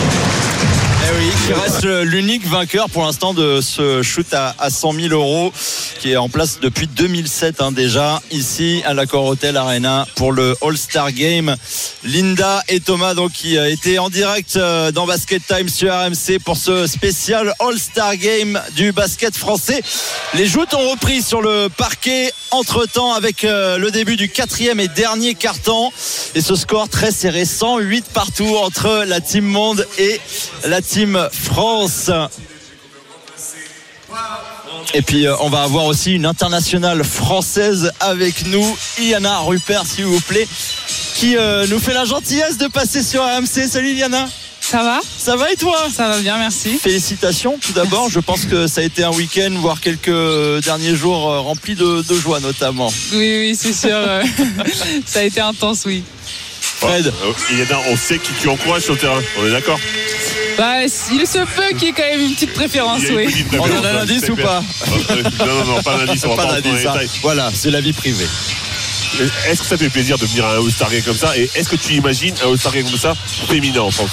[1.04, 5.08] Eh oui, qui reste l'unique vainqueur pour l'instant de ce shoot à, à 100 000
[5.14, 5.52] euros
[5.98, 10.54] qui est en place depuis 2007 hein, déjà ici à l'Accor Hotel Arena pour le
[10.62, 11.56] All-Star Game.
[12.04, 16.38] Linda et Thomas donc qui euh, étaient en direct euh, dans Basket Time sur RMC
[16.44, 19.82] pour ce spécial All-Star Game du basket français.
[20.34, 24.88] Les joutes ont repris sur le parquet entre-temps avec euh, le début du quatrième et
[24.88, 25.90] dernier carton
[26.34, 30.20] et ce score très serré 108 partout entre la team monde et
[30.66, 30.95] la team
[31.30, 32.10] France.
[34.94, 38.64] Et puis euh, on va avoir aussi une internationale française avec nous,
[38.98, 40.48] Iana Rupert s'il vous plaît,
[41.14, 43.68] qui euh, nous fait la gentillesse de passer sur RMC.
[43.68, 44.26] Salut Iana
[44.60, 45.00] Ça va?
[45.18, 45.76] Ça va et toi?
[45.94, 46.78] Ça va bien, merci.
[46.78, 50.96] Félicitations tout d'abord, je pense que ça a été un week-end, voire quelques euh, derniers
[50.96, 52.90] jours remplis de, de joie notamment.
[53.12, 53.98] Oui, oui, c'est sûr.
[55.04, 56.04] ça a été intense, oui.
[56.60, 57.12] Fred.
[57.90, 59.20] On sait qui tu encourages sur le terrain.
[59.38, 59.78] On est d'accord?
[60.56, 60.90] Bah, il
[61.26, 63.26] se peut qu'il y ait quand même une petite préférence, une oui.
[63.26, 64.62] petite On préférence, a hein, l'indice ou pas
[65.40, 67.20] Non, non, non, pas d'indice, on va pas, Pas rentrer dans les d'indice, détails.
[67.22, 68.26] Voilà, c'est la vie privée.
[69.48, 71.68] Est-ce que ça fait plaisir de venir à un All-Star Game comme ça Et est-ce
[71.68, 73.14] que tu imagines un All-Star Game comme ça
[73.48, 74.10] féminin en France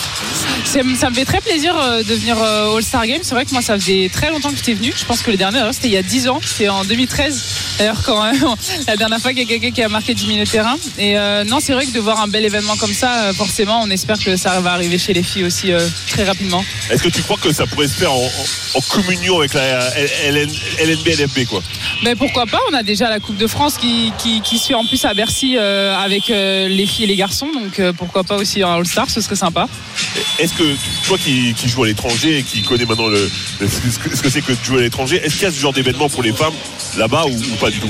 [0.66, 3.20] Ça me fait très plaisir euh, de venir euh, All-Star Game.
[3.24, 4.94] C'est vrai que moi, ça faisait très longtemps que j'étais venu.
[4.98, 6.40] Je pense que le dernier, d'ailleurs, c'était il y a 10 ans.
[6.44, 7.44] C'était en 2013.
[7.80, 8.24] D'ailleurs, quand
[8.88, 10.76] la dernière fois qu'il y a quelqu'un qui a marqué 10 000 terrain.
[10.98, 13.90] Et euh, non, c'est vrai que de voir un bel événement comme ça, forcément, on
[13.90, 16.64] espère que ça va arriver chez les filles aussi euh, très rapidement.
[16.90, 19.90] Est-ce que tu crois que ça pourrait se faire en, en- en communion avec la
[20.30, 20.50] LN,
[20.80, 21.62] LNB, LFB quoi?
[22.04, 22.60] Mais pourquoi pas?
[22.72, 25.14] On a déjà la Coupe de France qui, qui, qui se fait en plus à
[25.14, 27.48] Bercy euh, avec euh, les filles et les garçons.
[27.54, 29.68] Donc euh, pourquoi pas aussi un All-Star Ce serait sympa.
[30.40, 30.64] Est-ce que
[31.08, 33.10] toi qui, joues à l'étranger et qui connais maintenant
[33.60, 35.60] ce que ce que c'est que de jouer à l'étranger, est-ce qu'il y a ce
[35.60, 36.54] genre d'événement pour les femmes
[36.98, 37.88] là-bas ou pas du tout?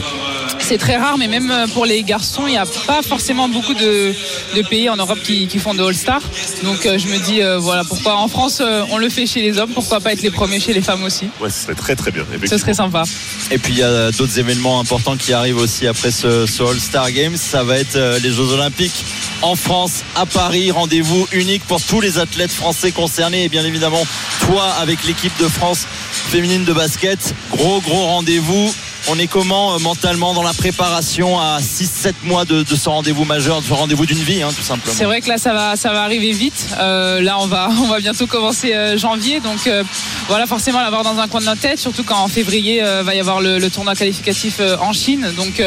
[0.65, 3.73] C'est très rare, mais même euh, pour les garçons, il n'y a pas forcément beaucoup
[3.73, 4.13] de,
[4.55, 6.21] de pays en Europe qui, qui font de All-Star.
[6.63, 9.41] Donc euh, je me dis, euh, voilà, pourquoi en France euh, on le fait chez
[9.41, 11.27] les hommes, pourquoi pas être les premiers chez les femmes aussi?
[11.41, 12.25] Ouais, ce serait très très bien.
[12.49, 13.03] Ce serait sympa.
[13.51, 17.11] Et puis il y a d'autres événements importants qui arrivent aussi après ce, ce All-Star
[17.11, 17.35] Games.
[17.35, 19.03] Ça va être euh, les Jeux Olympiques
[19.41, 20.71] en France, à Paris.
[20.71, 23.43] Rendez-vous unique pour tous les athlètes français concernés.
[23.43, 24.05] Et bien évidemment,
[24.47, 25.85] toi avec l'équipe de France
[26.31, 27.35] féminine de basket.
[27.51, 28.73] Gros, gros rendez-vous.
[29.09, 33.61] On est comment euh, mentalement dans la préparation à 6-7 mois de, ce rendez-vous majeur,
[33.61, 34.95] de ce rendez-vous d'une vie, hein, tout simplement.
[34.95, 36.69] C'est vrai que là ça va ça va arriver vite.
[36.79, 39.41] Euh, là on va on va bientôt commencer euh, janvier.
[39.41, 39.69] Donc
[40.27, 43.19] voilà forcément l'avoir dans un coin de notre tête surtout quand en février va y
[43.19, 45.27] avoir le, le tournoi qualificatif en Chine.
[45.35, 45.61] Donc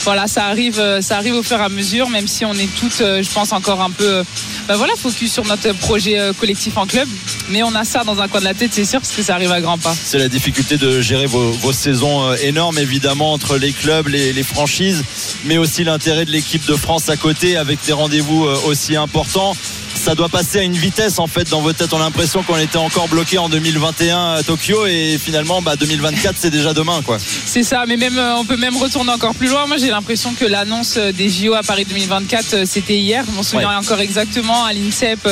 [0.00, 2.98] voilà ça arrive ça arrive au fur et à mesure même si on est toutes
[2.98, 4.24] je pense encore un peu
[4.70, 7.08] bah voilà focus sur notre projet euh, collectif en club
[7.48, 9.34] mais on a ça dans un coin de la tête c'est sûr parce que ça
[9.34, 9.94] arrive à grands pas.
[10.00, 14.42] C'est la difficulté de gérer vos, saisons euh, énormes, évidemment, entre les clubs, les, les
[14.42, 15.02] franchises,
[15.44, 19.56] mais aussi l'intérêt de l'équipe de France à côté avec des rendez-vous euh, aussi importants.
[20.00, 21.92] Ça doit passer à une vitesse en fait dans vos têtes.
[21.92, 26.36] On a l'impression qu'on était encore bloqué en 2021 à Tokyo et finalement bah, 2024
[26.38, 27.18] c'est déjà demain quoi.
[27.44, 29.66] C'est ça, mais même euh, on peut même retourner encore plus loin.
[29.66, 33.24] Moi, j'ai l'impression que l'annonce euh, des JO à Paris 2024, euh, c'était hier.
[33.30, 33.74] Je m'en souviens Ouais.
[33.74, 35.28] encore exactement à l'INSEP,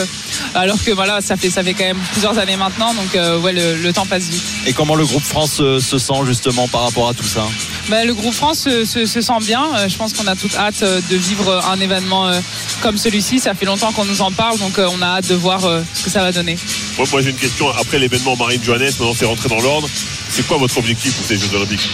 [0.54, 2.92] alors que voilà, ça fait ça fait quand même plusieurs années maintenant.
[2.92, 4.42] Donc euh, ouais, le, le temps passe vite.
[4.66, 7.46] Et comment le groupe France se sent justement par rapport à tout ça?
[7.88, 9.64] Bah, le groupe France se, se- se sent bien.
[9.76, 12.38] Euh, Je pense qu'on a toute hâte euh, de vivre un événement euh,
[12.82, 13.38] comme celui-ci.
[13.38, 15.82] Ça fait longtemps qu'on nous en parle, donc euh, on a hâte de voir euh,
[15.94, 16.58] ce que ça va donner.
[16.98, 17.70] Moi, moi, j'ai une question.
[17.70, 19.88] Après l'événement Marine Johannes, maintenant c'est rentré dans l'ordre.
[20.30, 21.88] C'est quoi votre objectif pour ces Jeux Olympiques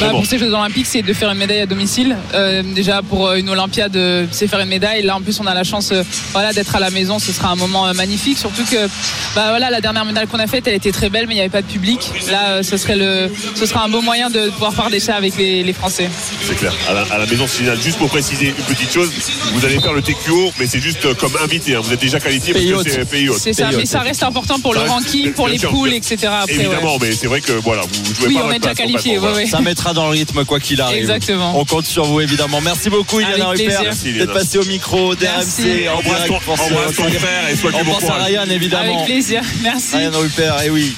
[0.00, 2.16] Bah, pour ces Jeux Olympiques, c'est de faire une médaille à domicile.
[2.34, 5.02] Euh, déjà pour euh, une Olympiade, euh, c'est faire une médaille.
[5.02, 7.18] Là, en plus, on a la chance, euh, voilà, d'être à la maison.
[7.18, 8.38] Ce sera un moment euh, magnifique.
[8.38, 8.86] Surtout que,
[9.34, 11.40] bah voilà, la dernière médaille qu'on a faite, elle était très belle, mais il n'y
[11.40, 12.00] avait pas de public.
[12.30, 15.16] Là, euh, ce serait le, ce sera un beau moyen de pouvoir faire des chats
[15.16, 16.08] avec les, les Français.
[16.46, 16.72] C'est clair.
[16.88, 19.10] À la, à la maison finale, juste pour préciser une petite chose,
[19.54, 21.74] vous allez faire le TQO, mais c'est juste comme invité.
[21.74, 21.80] hein.
[21.82, 23.38] Vous êtes déjà qualifié parce Pays que c'est pays hôte.
[23.40, 26.16] C'est ça, mais ça reste important pour le Ça ranking, pour les poules, etc.
[26.42, 26.64] Après, ouais.
[26.64, 28.78] Évidemment, mais c'est vrai que voilà, vous jouez Oui, pas on votre est déjà place,
[28.78, 29.36] qualifié, concrètement, ouais, voilà.
[29.44, 29.46] ouais.
[29.50, 30.98] Ça mettra dans le rythme quoi qu'il arrive.
[30.98, 31.58] Exactement.
[31.58, 32.60] On compte sur vous évidemment.
[32.60, 35.62] Merci beaucoup Iliana Rupert d'être passé au micro Merci.
[35.62, 38.14] d'RMC en Embrasse direct ton- embrasse ton frère et souhaite On pense à.
[38.24, 38.94] Ryan évidemment.
[38.94, 39.42] Avec plaisir.
[39.62, 39.96] Merci.
[39.96, 40.94] Ryan Rupert, et oui.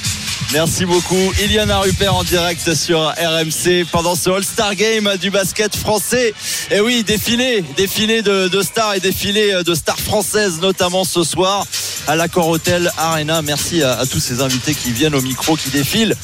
[0.52, 1.32] Merci beaucoup.
[1.42, 6.32] Iliana Rupert en direct sur RMC pendant ce All-Star Game du basket français.
[6.70, 11.66] Et oui, défilé, défilé de, de stars et défilé de stars françaises, notamment ce soir
[12.06, 13.42] à l'Accor Hotel Arena.
[13.42, 16.14] Merci à, à tous ces invités qui viennent au micro, qui défilent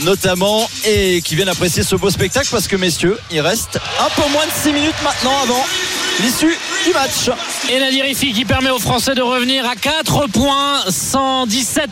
[0.00, 4.28] notamment et qui viennent apprécier ce beau spectacle parce que messieurs, il reste un peu
[4.30, 5.64] moins de 6 minutes maintenant avant
[6.20, 7.30] l'issue du match.
[7.70, 11.90] Et Nadir Rifi qui permet aux Français de revenir à 4 points, 117,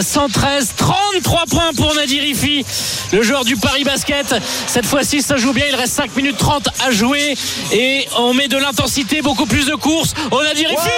[0.00, 2.64] 113, 33 points pour Nadir Rifi,
[3.12, 4.34] le joueur du Paris Basket.
[4.66, 5.66] Cette fois-ci, ça joue bien.
[5.68, 7.36] Il reste 5 minutes 30 à jouer
[7.72, 10.14] et on met de l'intensité, beaucoup plus de courses.
[10.30, 10.90] Oh Nadir Rifi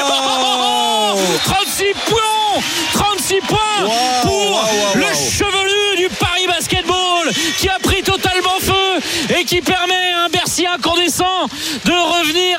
[0.00, 2.62] Oh, oh, oh, 36 points
[2.94, 3.58] 36 points
[4.22, 5.57] pour le chevelu
[9.38, 11.46] et qui permet à un Bercy incandescent
[11.84, 12.57] de revenir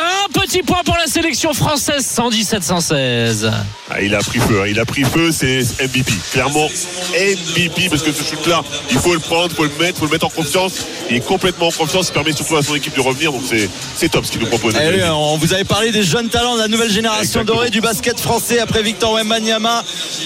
[0.83, 3.51] point pour la sélection française 117-116.
[3.89, 4.65] Ah, il a pris feu, hein.
[4.67, 6.11] il a pris feu, c'est MVP.
[6.31, 6.67] Clairement,
[7.13, 8.61] MVP, parce que ce shoot-là,
[8.91, 10.85] il faut le prendre, il faut le mettre, il faut le mettre en confiance.
[11.09, 13.41] Il est complètement en confiance, il permet surtout à son équipe de revenir, donc
[13.95, 14.75] c'est, top ce qu'il nous propose.
[14.79, 17.55] Eh oui, on vous avait parlé des jeunes talents de la nouvelle génération Exactement.
[17.55, 19.83] dorée du basket français après Victor Wembanyama.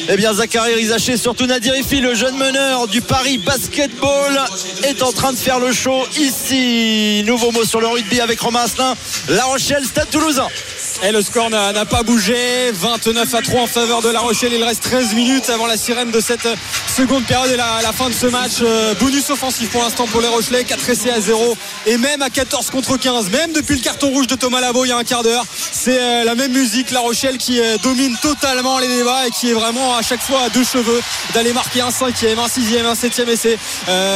[0.10, 4.40] Eh bien, Zachary Rizaché, surtout Nadir Ifi, le jeune meneur du Paris Basketball,
[4.84, 7.24] est en train de faire le show ici.
[7.26, 8.96] Nouveau mot sur le rugby avec Romain Asselin.
[9.30, 10.43] La Rochelle, Stade Toulousain.
[10.50, 10.83] top.
[11.02, 12.72] Et le score n'a pas bougé.
[12.72, 14.54] 29 à 3 en faveur de La Rochelle.
[14.54, 16.48] Il reste 13 minutes avant la sirène de cette
[16.96, 18.54] seconde période et la, fin de ce match.
[18.62, 20.64] Euh, bonus offensif pour l'instant pour les Rochelais.
[20.64, 21.58] 4 essais à 0
[21.88, 23.32] et même à 14 contre 15.
[23.32, 25.46] Même depuis le carton rouge de Thomas Labo il y a un quart d'heure.
[25.72, 26.92] C'est euh, la même musique.
[26.92, 30.44] La Rochelle qui euh, domine totalement les débats et qui est vraiment à chaque fois
[30.44, 31.02] à deux cheveux
[31.34, 33.58] d'aller marquer un cinquième, un sixième, un septième essai.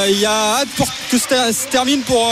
[0.10, 2.32] Il y a hâte pour que ça se termine pour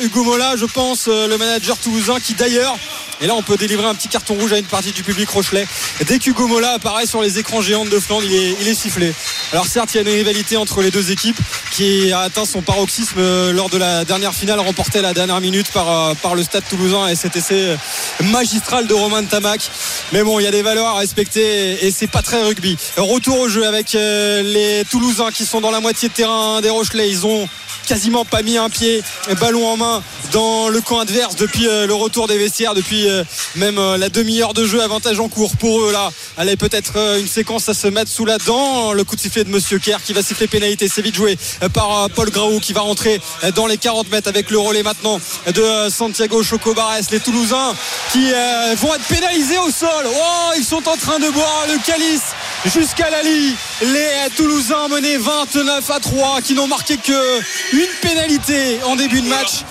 [0.00, 2.76] Hugo Mola, je pense, le manager toulousain qui d'ailleurs
[3.20, 5.66] et là, on peut délivrer un petit carton rouge à une partie du public Rochelet.
[6.06, 9.12] Dès qu'Hugo Mola apparaît sur les écrans géants de Flandre, il est, sifflé.
[9.52, 11.38] Alors certes, il y a une rivalité entre les deux équipes
[11.72, 15.40] qui a atteint son paroxysme euh, lors de la dernière finale remportée à la dernière
[15.40, 17.76] minute par, euh, le Stade Toulousain et cet essai euh,
[18.24, 19.70] magistral de Romain Tamac.
[20.12, 22.76] Mais bon, il y a des valeurs à respecter et c'est pas très rugby.
[22.96, 27.08] Retour au jeu avec les Toulousains qui sont dans la moitié de terrain des Rochelais.
[27.08, 27.48] Ils ont
[27.84, 29.02] quasiment pas mis un pied
[29.40, 30.02] ballon en main
[30.32, 33.24] dans le camp adverse depuis euh, le retour des vestiaires depuis euh,
[33.56, 36.10] même euh, la demi-heure de jeu avantage en cours pour eux là.
[36.36, 38.92] Allez peut-être une séquence à se mettre sous la dent.
[38.92, 40.88] Le coup de sifflet de Monsieur Kerr qui va siffler pénalité.
[40.88, 41.38] C'est vite joué
[41.72, 43.20] par Paul Graou qui va rentrer
[43.54, 46.98] dans les 40 mètres avec le relais maintenant de Santiago Chocobares.
[47.10, 47.74] Les Toulousains
[48.12, 48.30] qui
[48.76, 50.06] vont être pénalisés au sol.
[50.06, 52.34] Oh ils sont en train de boire le calice
[52.66, 57.40] jusqu'à la ligne les Toulousains menés 29 à 3 qui n'ont marqué que
[57.72, 59.64] une pénalité en début de match.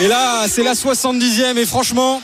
[0.00, 2.20] Et là c'est la 70e et franchement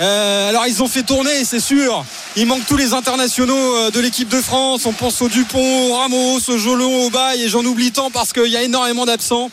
[0.00, 2.04] euh, alors ils ont fait tourner c'est sûr.
[2.36, 4.86] Il manque tous les internationaux euh, de l'équipe de France.
[4.86, 8.32] On pense au Dupont au Ramos au Jolon au Bail et j'en oublie tant parce
[8.32, 9.50] qu'il y a énormément d'absents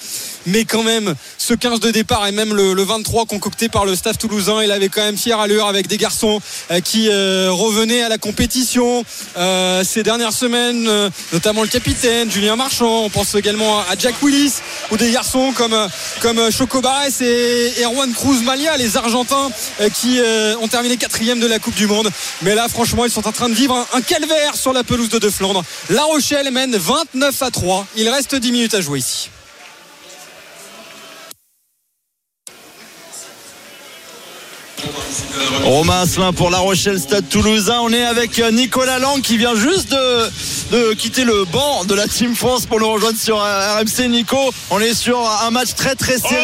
[0.49, 3.95] mais quand même ce 15 de départ et même le, le 23 concocté par le
[3.95, 8.03] staff toulousain il avait quand même fière allure avec des garçons euh, qui euh, revenaient
[8.03, 9.03] à la compétition
[9.37, 10.89] euh, ces dernières semaines
[11.33, 13.03] notamment le capitaine Julien Marchand.
[13.03, 14.53] On pense également à Jack Willis
[14.91, 15.75] ou des garçons comme,
[16.21, 19.49] comme Choco Barres et Erwan Cruz Malia les Argentins
[19.93, 20.19] qui
[20.61, 22.09] ont terminé quatrième de la Coupe du Monde.
[22.41, 25.09] Mais là franchement ils sont en train de vivre un, un calvaire sur la pelouse
[25.09, 25.63] de De Flandre.
[25.89, 29.29] La Rochelle mène 29 à 3 il reste 10 minutes à jouer ici
[35.63, 37.79] Romain Asselin pour La Rochelle Stade Toulousain.
[37.81, 40.29] On est avec euh, Nicolas Lang qui vient juste de,
[40.71, 44.07] de quitter le banc de la Team France pour nous rejoindre sur euh, RMC.
[44.09, 44.37] Nico,
[44.69, 46.35] on est sur un match très très serré.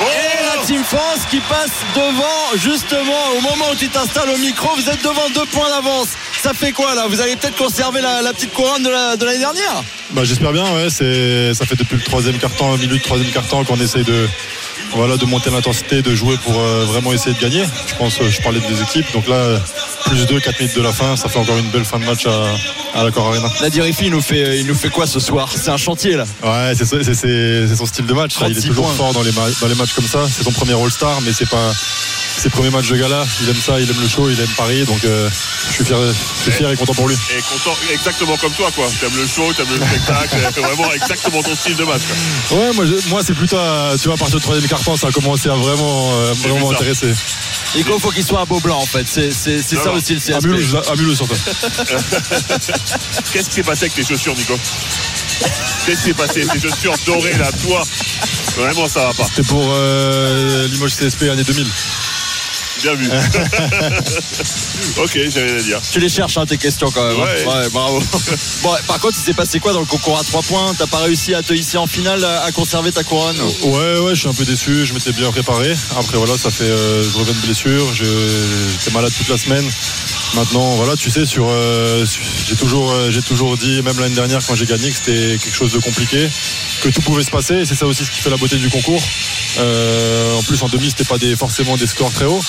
[0.00, 4.68] Et la Team France qui passe devant, justement, au moment où tu t'installes au micro,
[4.76, 6.08] vous êtes devant deux points d'avance.
[6.42, 7.06] Ça fait quoi là?
[7.08, 9.82] Vous allez peut-être conserver la, la petite couronne de la- de l'année dernière?
[10.10, 10.88] Bah, j'espère bien, ouais.
[10.90, 14.28] C'est, ça fait depuis le troisième quart-temps, milieu du troisième quart-temps qu'on essaye de,
[14.92, 17.64] voilà, de monter l'intensité, de jouer pour euh, vraiment essayer de gagner.
[17.88, 19.10] Je pense, euh, je parlais des équipes.
[19.12, 19.58] Donc là, euh,
[20.06, 22.26] plus 2, 4 minutes de la fin, ça fait encore une belle fin de match
[22.26, 23.48] à, à la Cor Arena.
[23.60, 25.50] La Dirifi, il nous fait, il nous fait quoi ce soir?
[25.54, 26.24] C'est un chantier là.
[26.42, 28.34] Ouais, c'est, ça- c'est, c'est- c'est son style de match.
[28.34, 28.46] ça.
[28.46, 28.94] Il est 36 toujours points.
[28.96, 30.20] fort dans les, ma- dans les matchs comme ça.
[30.30, 31.72] C'est son premier All-Star, mais c'est pas
[32.36, 33.24] ses premiers matchs de gala.
[33.42, 34.84] Il aime ça, il aime le show, il aime Paris.
[34.84, 35.28] Donc euh,
[35.70, 37.16] je suis fier, je suis fier et content pour lui.
[37.36, 38.86] Et content, exactement comme toi, quoi.
[39.00, 42.02] T'aimes le show, t'aimes le spectacle, c'est vraiment exactement ton style de match,
[42.50, 42.58] quoi.
[42.58, 45.12] Ouais, moi, je- moi c'est plutôt, à- tu vois, à partir du troisième ça a
[45.12, 47.12] commencé à vraiment, euh, vraiment intéresser.
[47.76, 49.06] Nico, faut qu'il soit un beau blanc en fait.
[49.06, 50.44] C'est, c'est, c'est ça aussi le CSP.
[50.44, 51.34] Amule, amule surtout.
[53.32, 54.54] Qu'est-ce qui s'est passé avec tes chaussures, Nico?
[55.86, 57.82] Qu'est-ce qui s'est passé Tes chaussures dorées, là, toi?
[58.56, 59.24] Vraiment, ça va pas.
[59.24, 61.66] C'était pour euh, Limoges CSP année 2000.
[62.84, 63.08] Bien vu.
[64.98, 65.80] ok, j'ai rien à dire.
[65.90, 67.16] Tu les cherches, hein, tes questions quand même.
[67.18, 67.24] hein.
[67.48, 67.68] Ouais.
[67.70, 67.98] bravo.
[68.62, 70.74] bon, par contre, il s'est passé quoi dans le concours à 3 points?
[70.76, 73.40] T'as pas réussi à te hisser en finale, à conserver ta couronne?
[73.62, 74.84] Ouais, ouais, je suis un peu déçu.
[74.84, 75.74] Je m'étais bien préparé.
[75.98, 76.64] Après, voilà, ça fait.
[76.64, 77.94] euh, je reviens de blessure.
[77.94, 79.64] J'étais malade toute la semaine.
[80.34, 82.04] Maintenant, voilà, tu sais, sur, euh,
[82.46, 85.54] j'ai toujours, euh, j'ai toujours dit, même l'année dernière quand j'ai gagné, que c'était quelque
[85.56, 86.28] chose de compliqué,
[86.82, 87.54] que tout pouvait se passer.
[87.54, 89.02] Et c'est ça aussi ce qui fait la beauté du concours.
[89.58, 92.42] Euh, en plus, en demi, c'était pas des, forcément des scores très hauts,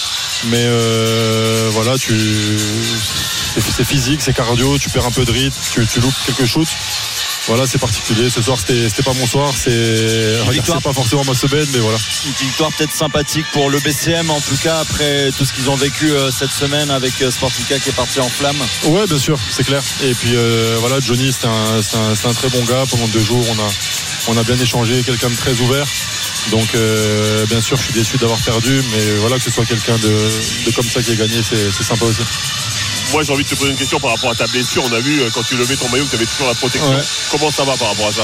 [0.46, 2.14] mais euh, voilà, tu,
[3.76, 6.68] c'est, physique, c'est cardio, tu perds un peu de rythme, tu, tu loupes quelques shoots.
[7.48, 8.28] Voilà, c'est particulier.
[8.32, 9.54] Ce soir, c'était, pas mon soir.
[9.56, 9.70] C'est,
[10.82, 12.00] pas forcément ma semaine, mais voilà.
[12.26, 15.76] Une victoire peut-être sympathique pour le BCM, en tout cas, après tout ce qu'ils ont
[15.76, 18.58] vécu euh, cette semaine avec euh, Sportica qui est parti en flamme.
[18.86, 19.84] Ouais, bien sûr, c'est clair.
[20.04, 22.84] Et puis euh, voilà, Johnny, c'est un, c'est un- un très bon gars.
[22.90, 23.70] Pendant deux jours, on a,
[24.36, 25.86] on a bien échangé, quelqu'un de très ouvert.
[26.52, 29.98] Donc, euh, bien sûr, je suis déçu d'avoir perdu, mais voilà, que ce soit quelqu'un
[29.98, 32.22] de, comme ça qui ait gagné, c'est sympa aussi.
[33.12, 34.84] Moi j'ai envie de te poser une question par rapport à ta blessure.
[34.90, 36.90] On a vu euh, quand tu levais ton maillot que tu avais toujours la protection.
[36.92, 37.04] Ouais.
[37.32, 38.24] Comment ça va par rapport à ça?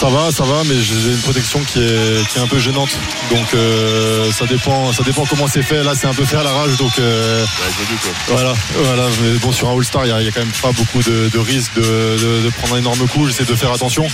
[0.00, 2.90] Ça va, ça va, mais j'ai une protection qui est, qui est un peu gênante.
[3.30, 5.82] Donc euh, ça dépend, ça dépend comment c'est fait.
[5.84, 8.54] Là, c'est un peu fait à l'arrache, donc euh, Ouais, voilà,
[8.84, 9.04] voilà.
[9.22, 11.74] Mais bon, sur un All-Star, il n'y a, quand même pas beaucoup de, de risques
[11.76, 13.26] de, de- de prendre un énorme coup.
[13.26, 14.06] J'essaie de faire attention,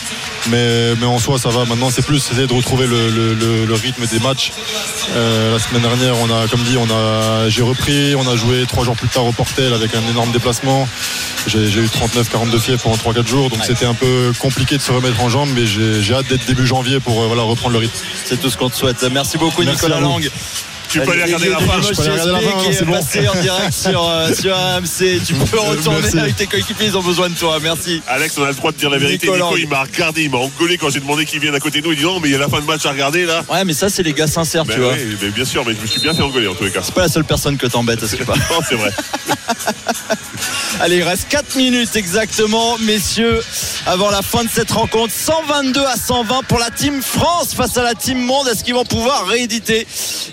[0.49, 1.65] mais, mais en soi, ça va.
[1.65, 4.53] Maintenant, c'est plus essayer de retrouver le, le- le- le rythme des matchs.
[5.15, 8.65] Euh, la semaine dernière, on a, comme dit, on a, j'ai repris, on a joué
[8.67, 10.89] trois jours plus tard au Portel avec un énorme déplacement.
[11.47, 14.93] J'ai j'ai eu 39-42 fièvres pendant 3-4 jours, donc c'était un peu compliqué de se
[14.93, 17.79] remettre en jambes, mais j'ai j'ai hâte d'être début janvier pour euh, voilà, reprendre le
[17.79, 17.99] rythme.
[18.25, 19.05] C'est tout ce qu'on te souhaite.
[19.11, 20.01] Merci beaucoup Merci Nicolas.
[20.01, 20.29] Lang.
[20.91, 21.93] Tu peux aller regarder la Limoges fin.
[21.93, 22.93] Je peux aller regarder la CSP fin, qui est c'est bon.
[22.93, 25.23] passé en direct sur, euh, sur AMC.
[25.27, 26.19] Tu peux retourner Merci.
[26.19, 27.59] avec tes coéquipiers, ils ont besoin de toi.
[27.63, 28.03] Merci.
[28.07, 29.27] Alex, on a le droit de dire la vérité.
[29.27, 29.45] Nicolas.
[29.47, 31.87] Nico, il m'a regardé, il m'a engueulé quand j'ai demandé qu'il vienne à côté de
[31.87, 31.93] nous.
[31.93, 33.43] Il dit non, mais il y a la fin de match à regarder là.
[33.51, 34.93] Ouais, mais ça, c'est les gars sincères, Ben tu vois.
[34.93, 36.81] oui, mais bien sûr, mais je me suis bien fait engueuler en tous les cas.
[36.83, 38.91] C'est pas la seule personne que t'embêtes, est-ce que pas Non, c'est vrai.
[40.81, 43.41] Allez, il reste 4 minutes exactement, messieurs,
[43.87, 45.13] avant la fin de cette rencontre.
[45.13, 48.47] 122 à 120 pour la team France face à la team Monde.
[48.49, 49.87] Est-ce qu'ils vont pouvoir rééditer?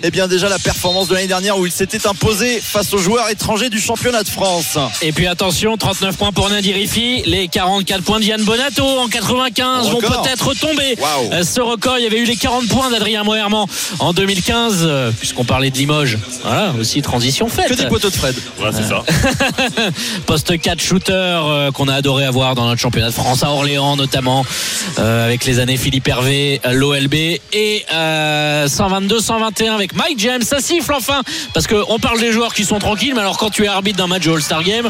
[0.04, 3.28] Eh bien, déjà la performance de l'année dernière où ils s'étaient imposés face aux joueurs
[3.30, 4.78] étrangers du championnat de France.
[5.02, 7.22] Et puis attention, 39 points pour Nadir Rifi.
[7.26, 10.96] Les 44 points d'Yann Bonato en 95 vont peut-être tomber.
[10.98, 11.32] Waouh.
[11.32, 13.66] Euh, Ce record, il y avait eu les 40 points d'Adrien Moerman
[13.98, 16.18] en 2015, euh, puisqu'on parlait de Limoges.
[16.42, 17.68] Voilà, aussi transition faite.
[17.68, 18.34] Que des poteaux de Fred.
[18.60, 19.04] Ouais, c'est ça.
[20.26, 23.96] Poste 4 shooter euh, qu'on a adoré avoir dans notre championnat de France à Orléans
[23.96, 24.44] notamment
[24.98, 30.35] avec les années Philippe Hervé, l'OLB et euh, 122-121 avec Mike James.
[30.42, 31.22] Ça siffle enfin
[31.54, 34.06] parce qu'on parle des joueurs qui sont tranquilles, mais alors quand tu es arbitre d'un
[34.06, 34.88] match de All-Star Game,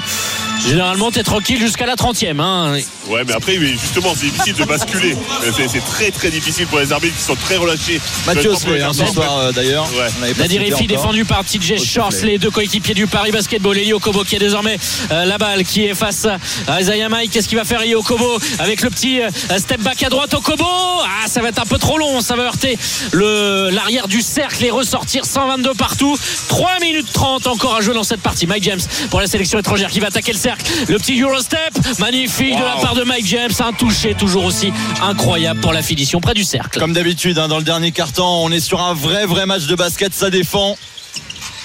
[0.66, 2.40] généralement tu es tranquille jusqu'à la 30e.
[2.40, 2.78] Hein.
[3.09, 5.16] Ouais, mais après, justement, c'est difficile de basculer.
[5.44, 8.01] Euh, C'est très très difficile pour les arbitres qui sont très relâchés.
[8.27, 9.89] Mathieu hein, ce soir euh, d'ailleurs.
[9.94, 10.32] Ouais.
[10.35, 10.86] Pas Nadir encore.
[10.86, 13.77] défendu par TJ Shorts, les deux coéquipiers du Paris Basketball.
[13.78, 14.78] Elio Kobo qui est désormais
[15.12, 16.27] euh, la balle, qui est face
[16.66, 17.31] à Isaiah Mike.
[17.31, 20.40] Qu'est-ce qu'il va faire Elio Kobo avec le petit euh, step back à droite au
[20.40, 20.64] Kobo?
[20.66, 22.20] Ah, ça va être un peu trop long.
[22.20, 22.77] Ça va heurter
[23.12, 26.19] le- l'arrière du cercle et ressortir 122 partout.
[26.49, 28.47] 3 minutes 30 encore à jouer dans cette partie.
[28.47, 28.81] Mike James
[29.11, 30.65] pour la sélection étrangère qui va attaquer le cercle.
[30.89, 33.51] Le petit Eurostep, magnifique de la part de Mike James.
[33.61, 34.73] Un toucher toujours aussi
[35.03, 36.79] incroyable pour la finition près du cercle.
[36.79, 39.75] Comme d'habitude, hein, dans le dernier carton, on est sur un vrai, vrai match de
[39.75, 40.15] basket.
[40.15, 40.79] Ça défend.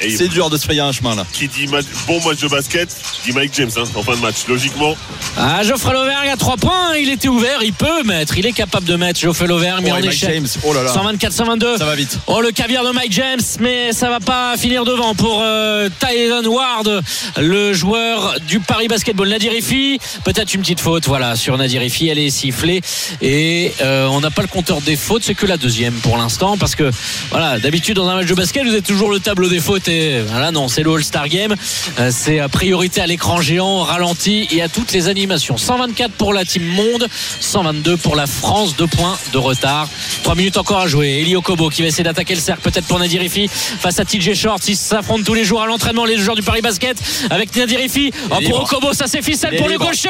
[0.09, 1.25] C'est dur de se frayer un chemin là.
[1.31, 2.89] Qui dit ma- bon match de basket,
[3.25, 4.37] dit Mike James hein, en fin de match.
[4.47, 4.95] Logiquement,
[5.37, 8.85] Ah, Geoffrey Lauvergne à 3 points, il était ouvert, il peut mettre, il est capable
[8.85, 10.29] de mettre Geoffrey Lauvergne, mais Oh, en échec.
[10.33, 10.91] James, oh là là.
[10.93, 11.77] 124-122.
[11.77, 12.17] Ça va vite.
[12.27, 16.49] Oh, le caviar de Mike James, mais ça va pas finir devant pour euh, Tyson
[16.49, 17.01] Ward,
[17.39, 19.29] le joueur du Paris Basketball.
[19.29, 22.81] Nadir Ifi, peut-être une petite faute, voilà, sur Nadir Ifi, elle est sifflée.
[23.21, 26.57] Et euh, on n'a pas le compteur des fautes, c'est que la deuxième pour l'instant,
[26.57, 26.89] parce que,
[27.29, 29.87] voilà, d'habitude dans un match de basket, vous êtes toujours le tableau des fautes,
[30.27, 31.55] voilà, non, c'est le All-Star Game.
[31.99, 35.57] Euh, c'est à priorité à l'écran géant, au ralenti et à toutes les animations.
[35.57, 37.07] 124 pour la team Monde,
[37.39, 39.87] 122 pour la France, deux points de retard.
[40.23, 41.21] 3 minutes encore à jouer.
[41.21, 44.33] Elio Kobo qui va essayer d'attaquer le cercle, peut-être pour Nadir Ifi face à TJ
[44.33, 44.67] Short.
[44.67, 46.97] Ils s'affrontent tous les jours à l'entraînement, les joueurs du Paris Basket
[47.29, 48.11] avec Nadir Ifi.
[48.29, 48.61] Oh, pour.
[48.61, 49.87] Okobo, ça c'est ficelle pour le libre.
[49.87, 50.09] gaucher.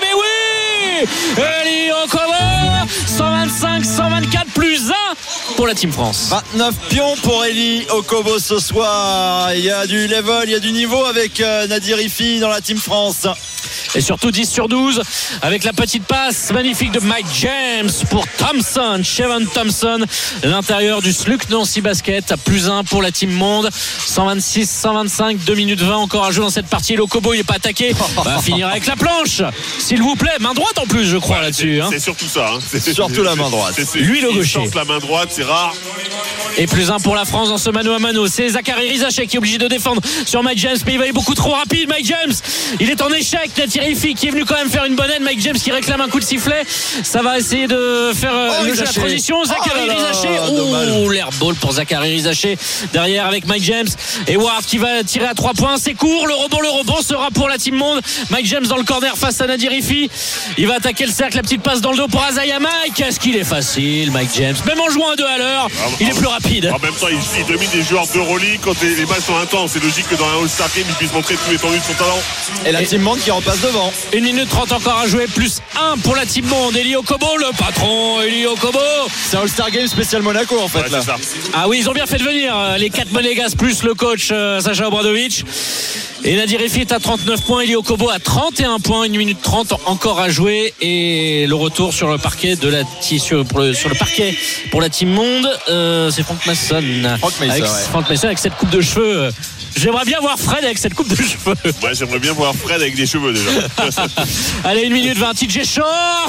[0.00, 1.06] Mais oui
[1.36, 4.41] Elio Kobo 125, 124
[4.82, 6.28] plus 1 pour la team France.
[6.30, 9.52] 29 pions pour Eli Okobo ce soir.
[9.54, 12.48] Il y a du level, il y a du niveau avec euh, Nadir Ifi dans
[12.48, 13.26] la team France.
[13.94, 15.02] Et surtout 10 sur 12
[15.42, 20.04] avec la petite passe magnifique de Mike James pour Thompson, Chevon Thompson,
[20.42, 23.68] l'intérieur du Sluc Nancy Basket à plus 1 pour la team monde.
[23.72, 26.96] 126, 125, 2 minutes 20 encore à jouer dans cette partie.
[26.96, 27.94] Le Kobo il n'est pas attaqué.
[28.24, 29.42] Va finir avec la planche.
[29.78, 31.80] S'il vous plaît, main droite en plus je crois là-dessus.
[31.80, 31.88] hein.
[31.90, 32.50] c'est surtout ça.
[32.54, 32.58] hein.
[32.70, 33.72] C'est- Surtout la main droite.
[33.76, 34.60] c'est- c'est- Lui, le gaucher.
[34.74, 35.74] la main droite, c'est rare.
[36.58, 38.26] Et plus un pour la France dans ce mano à mano.
[38.26, 41.12] C'est Zachary Rizachet qui est obligé de défendre sur Mike James, mais il va aller
[41.12, 41.88] beaucoup trop rapide.
[41.88, 42.32] Mike James,
[42.80, 43.50] il est en échec.
[43.66, 45.22] Thierry Fi qui est venu quand même faire une bonne aide.
[45.22, 46.64] Mike James qui réclame un coup de sifflet.
[47.02, 49.00] Ça va essayer de faire euh, Oh, le jeu à Rizachet.
[49.00, 49.44] transition.
[49.44, 50.56] Zachary Oh Rizachet.
[50.56, 50.88] dommage.
[50.98, 52.58] Oh, l'airball pour Zachary Rizachet.
[52.92, 53.86] Derrière avec Mike James.
[54.26, 55.76] Et Ward qui va tirer à 3 points.
[55.78, 56.26] C'est court.
[56.26, 58.00] Le rebond, le rebond sera pour la team monde.
[58.30, 60.10] Mike James dans le corner face à Nadir Ifi.
[60.58, 61.36] Il va attaquer le cercle.
[61.36, 62.94] La petite passe dans le dos pour Azaya Mike.
[62.94, 64.56] Qu'est-ce qu'il est facile, Mike James?
[64.66, 65.68] Même en jouant un 2 à l'heure,
[66.00, 66.70] il est plus rapide.
[66.74, 69.70] En même temps, il, il domine des joueurs d'Euroleague quand les, les matchs sont intenses.
[69.74, 72.18] C'est logique que dans un All-Star Game, il puisse montrer tout l'étendue de son talent.
[72.66, 73.92] Et la team monde qui repasse devant.
[74.14, 76.76] 1 minute 30 encore à jouer, plus 1 pour la team monde.
[76.76, 78.78] Elio Kobo, le patron, Elio Kobo.
[79.28, 81.00] C'est un All-Star Game spécial Monaco en fait Ouais, là.
[81.54, 84.28] Ah oui, ils ont bien fait de venir, euh, les 4 Monégas plus le coach
[84.32, 85.44] euh, Sacha Obradovic.
[86.24, 89.74] Et Nadir Efi est à 39 points, Elio Kobo à 31 points, 1 minute 30
[89.86, 90.72] encore à jouer.
[90.80, 94.36] Et le retour sur le parquet de la sur, pour le, sur le parquet
[94.70, 96.80] pour la team monde, euh, c'est Franck Masson.
[96.80, 97.68] Mason, avec, ouais.
[97.90, 99.30] Frank Mason avec cette coupe de cheveux.
[99.76, 101.54] J'aimerais bien voir Fred avec cette coupe de cheveux.
[101.80, 103.50] Moi, j'aimerais bien voir Fred avec des cheveux déjà.
[104.64, 105.34] Allez, une minute 20.
[105.34, 105.86] TJ Shorts.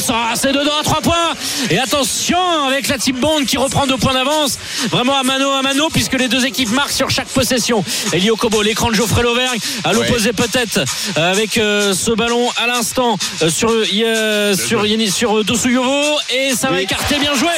[0.09, 1.33] Ah, c'est dedans à 3 points.
[1.69, 2.37] Et attention
[2.67, 4.57] avec la team Bond qui reprend deux points d'avance.
[4.89, 7.83] Vraiment à mano à mano puisque les deux équipes marquent sur chaque possession.
[8.13, 9.59] Elio Kobo, l'écran de Geoffrey Lauvergne.
[9.83, 10.79] À l'opposé peut-être
[11.17, 16.17] euh, avec euh, ce ballon à l'instant euh, sur, euh, sur, Yannis- sur euh, Dosuyovo.
[16.33, 17.51] Et ça va écarter bien joué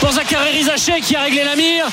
[0.00, 1.86] pour Zachary Rizaché qui a réglé la mire.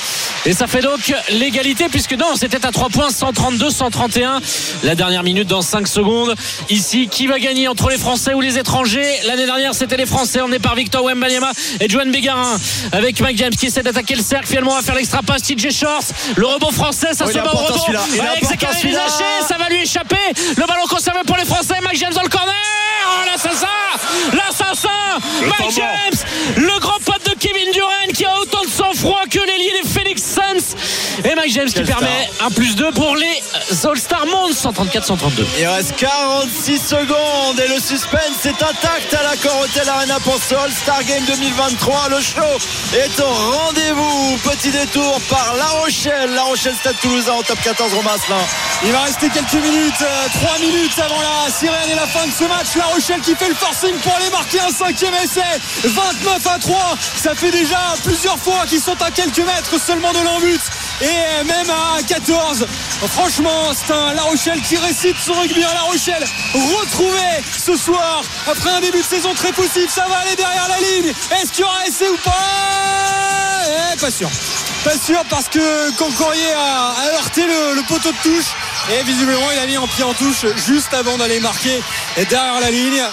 [0.46, 4.42] Et ça fait donc l'égalité puisque non, c'était à 3 points 132-131.
[4.84, 6.34] La dernière minute dans 5 secondes.
[6.70, 9.20] Ici, qui va gagner entre les Français ou les étrangers?
[9.26, 12.58] L'année dernière, c'était les Français emmenés par Victor Wembanyama et Joan Bégarin
[12.92, 14.48] avec Mike James qui essaie d'attaquer le cercle.
[14.48, 15.44] Finalement, on va faire l'extra passe.
[15.44, 16.04] TJ Shorts,
[16.36, 17.76] le rebond français, ça Oh, se est bat au rebond.
[17.94, 18.94] est Avec Zachary
[19.48, 20.16] ça va lui échapper.
[20.56, 21.76] Le ballon conservé pour les Français.
[21.84, 22.54] Mike James dans le corner.
[23.10, 23.68] Oh, l'assassin
[24.34, 24.90] L'assassin
[25.42, 25.72] Le Mike.
[25.76, 26.20] James
[26.58, 28.70] Le grand pote de Kevin Durant qui a autant de
[29.08, 30.76] sang-froid que l'ailier des Phoenix Suns.
[31.24, 33.42] Et Mike James qui permet un plus 2 pour les
[33.84, 35.46] All-Star Monde 134-132.
[35.60, 40.56] Il reste 46 secondes et le suspense est intact à l'accord Hotel Arena pour ce
[40.56, 42.10] All-Star Game 2023.
[42.10, 42.42] Le show
[42.94, 44.38] est au rendez-vous.
[44.44, 46.34] Petit détour par La Rochelle.
[46.36, 48.38] La Rochelle Stade Toulousain en top 14 Romain Asselin.
[48.86, 52.44] Il va rester quelques minutes, 3 minutes avant la sirène et la fin de ce
[52.44, 52.76] match.
[52.76, 55.42] La Rochelle qui fait le forcing pour aller marquer un cinquième essai.
[55.84, 56.98] 29 à 3.
[57.16, 60.62] Ça fait déjà plusieurs fois qu'ils sont à quelques mètres seulement de l'embut.
[61.02, 62.66] Et même à 14.
[63.14, 65.62] Franchement, c'est un La Rochelle qui récite son rugby.
[65.62, 69.90] La Rochelle retrouvé ce soir après un début de saison très poussif.
[69.94, 71.14] Ça va aller derrière la ligne.
[71.42, 73.94] Est-ce qu'il y aura essai ou pas?
[73.94, 74.30] Eh, Pas sûr.
[74.84, 78.46] Pas sûr parce que Cancorier a, a heurté le, poteau de touche
[78.94, 81.82] et visiblement il a mis en pied en touche juste avant d'aller marquer
[82.16, 83.04] et derrière la ligne.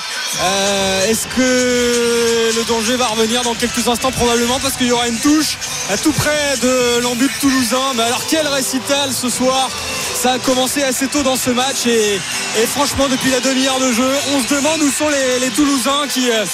[0.40, 4.12] Euh, Est-ce que le danger va revenir dans quelques instants?
[4.12, 5.58] Probablement parce qu'il y aura une touche
[5.90, 7.73] à tout près de l'embut toulousain.
[7.96, 9.68] Mais alors quel récital ce soir.
[10.14, 12.20] Ça a commencé assez tôt dans ce match et,
[12.68, 16.44] franchement depuis la demi-heure de jeu on se demande où sont les, Toulousains qui euh,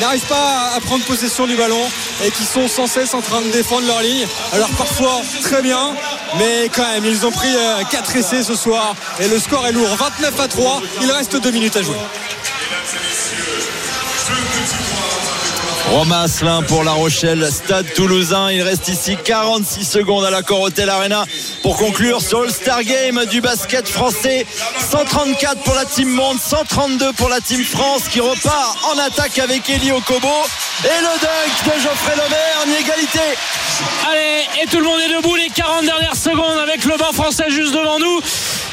[0.00, 1.80] n'arrivent pas à, prendre possession du ballon
[2.24, 4.26] et qui sont sans cesse en train de défendre leur ligne.
[4.52, 5.94] Alors parfois très bien
[6.38, 7.54] mais quand même ils ont pris
[7.90, 9.94] 4 essais ce soir et le score est lourd.
[9.96, 11.96] 29 à 3 il reste 2 minutes à jouer
[15.90, 18.50] Romain Asselin pour La Rochelle, Stade Toulousain.
[18.52, 21.24] Il reste ici 46 secondes à l'accord Hotel Arena
[21.62, 24.46] pour conclure ce All-Star Game du basket français.
[24.78, 29.68] 134 pour la Team Monde, 132 pour la Team France qui repart en attaque avec
[29.68, 30.28] Eli Okobo.
[30.84, 33.20] Et le dunk de Geoffrey Lauvergne, égalité.
[34.08, 37.50] Allez, et tout le monde est debout les 40 dernières secondes avec le banc français
[37.50, 38.20] juste devant nous.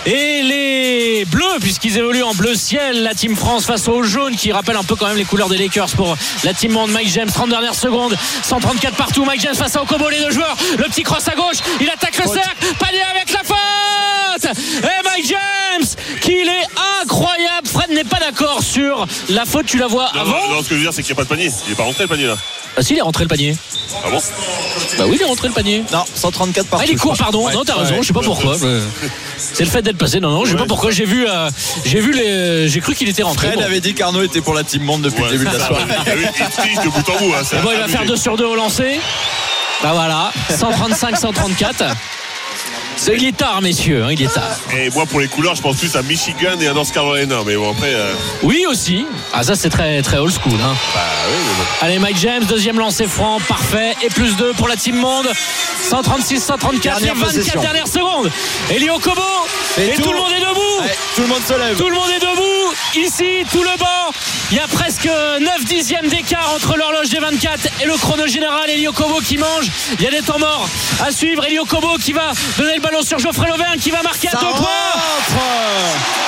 [0.10, 4.54] Et les bleus, puisqu'ils évoluent en bleu ciel, la team France face aux jaunes qui
[4.54, 6.16] rappellent un peu quand même les couleurs des Lakers pour
[6.46, 6.92] la team monde.
[6.92, 9.26] Mike James, 30 dernières secondes, 134 partout.
[9.26, 10.56] Mike James face à Okobo, les deux joueurs.
[10.78, 14.56] Le petit cross à gauche, il attaque le cercle, panier avec la faute.
[14.82, 15.88] Et Mike James,
[16.22, 16.68] qu'il est
[17.02, 17.68] incroyable.
[17.68, 20.32] Fred n'est pas d'accord sur la faute, tu la vois Non, avant.
[20.48, 21.52] non, non, ce que je veux dire, c'est qu'il n'y a pas de panier.
[21.66, 22.38] Il n'est pas rentré le panier là.
[22.80, 23.58] Ah si, il est rentré le panier.
[24.06, 24.20] Ah bon?
[25.00, 25.84] Bah oui, il est rentré le panier.
[25.92, 26.86] Non, 134 partout.
[26.86, 27.48] Ah, il est court, pardon.
[27.48, 27.54] Ouais.
[27.54, 28.02] non, t'as raison, Ouais.
[28.04, 28.56] je sais pas pourquoi.
[29.38, 30.20] C'est le fait d'être passé.
[30.20, 30.92] Non, non, je sais pas pourquoi.
[30.92, 31.50] J'ai vu, euh,
[31.86, 33.48] j'ai vu les, j'ai cru qu'il était rentré.
[33.48, 33.66] Fred Bon.
[33.66, 35.84] avait dit qu'Arnaud était pour la Team Monde depuis le début de la soirée.
[36.06, 37.34] Il y a eu une triche de bout en bout.
[37.34, 39.00] hein, bon, il va faire 2 sur 2 au lancer.
[39.84, 41.94] Bah voilà, 135-134.
[42.98, 44.58] C'est- Il est tard, messieurs, hein, il est tard.
[44.76, 47.38] Et moi, pour les couleurs, je pense plus à Michigan et à North Carolina.
[47.46, 47.94] Mais bon, après.
[47.94, 48.14] euh,
[48.44, 49.06] Oui aussi.
[49.34, 50.54] Ah ça c'est très très old school.
[50.62, 50.76] Hein.
[50.96, 51.86] bah oui, mais bon.
[51.86, 53.94] Allez Mike James, deuxième lancé franc, parfait.
[54.04, 55.28] Et plus 2 pour la team monde.
[55.90, 57.62] 136-134, Dernière les 24 possession.
[57.62, 58.32] dernières secondes.
[58.72, 59.22] Elio Kobo.
[59.78, 60.90] Et Et, tout- tout le monde est debout.
[61.16, 61.78] Tout le monde se lève.
[61.78, 62.74] Tout le monde est debout.
[62.96, 63.86] Ici, tout le banc.
[64.52, 65.06] Il y a presque
[65.42, 68.70] 9 dixièmes d'écart entre l'horloge des 24 et le chrono général.
[68.70, 69.70] Elio Kobo qui mange.
[70.00, 70.68] Il y a des temps morts
[71.06, 71.46] à suivre.
[71.46, 74.42] Elio Kobo qui va donner le ballon sur Geoffrey Lauvergne qui va marquer Ça à
[74.42, 74.68] deux points.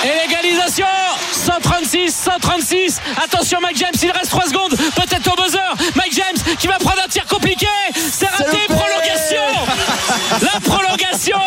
[0.03, 0.85] Et l'égalisation
[1.31, 4.75] 136, 136 Attention Mike James, il reste 3 secondes.
[4.75, 5.59] Peut-être au buzzer.
[5.95, 7.67] Mike James qui va prendre un tir compliqué.
[7.93, 9.41] C'est raté, prolongation.
[10.41, 11.39] La prolongation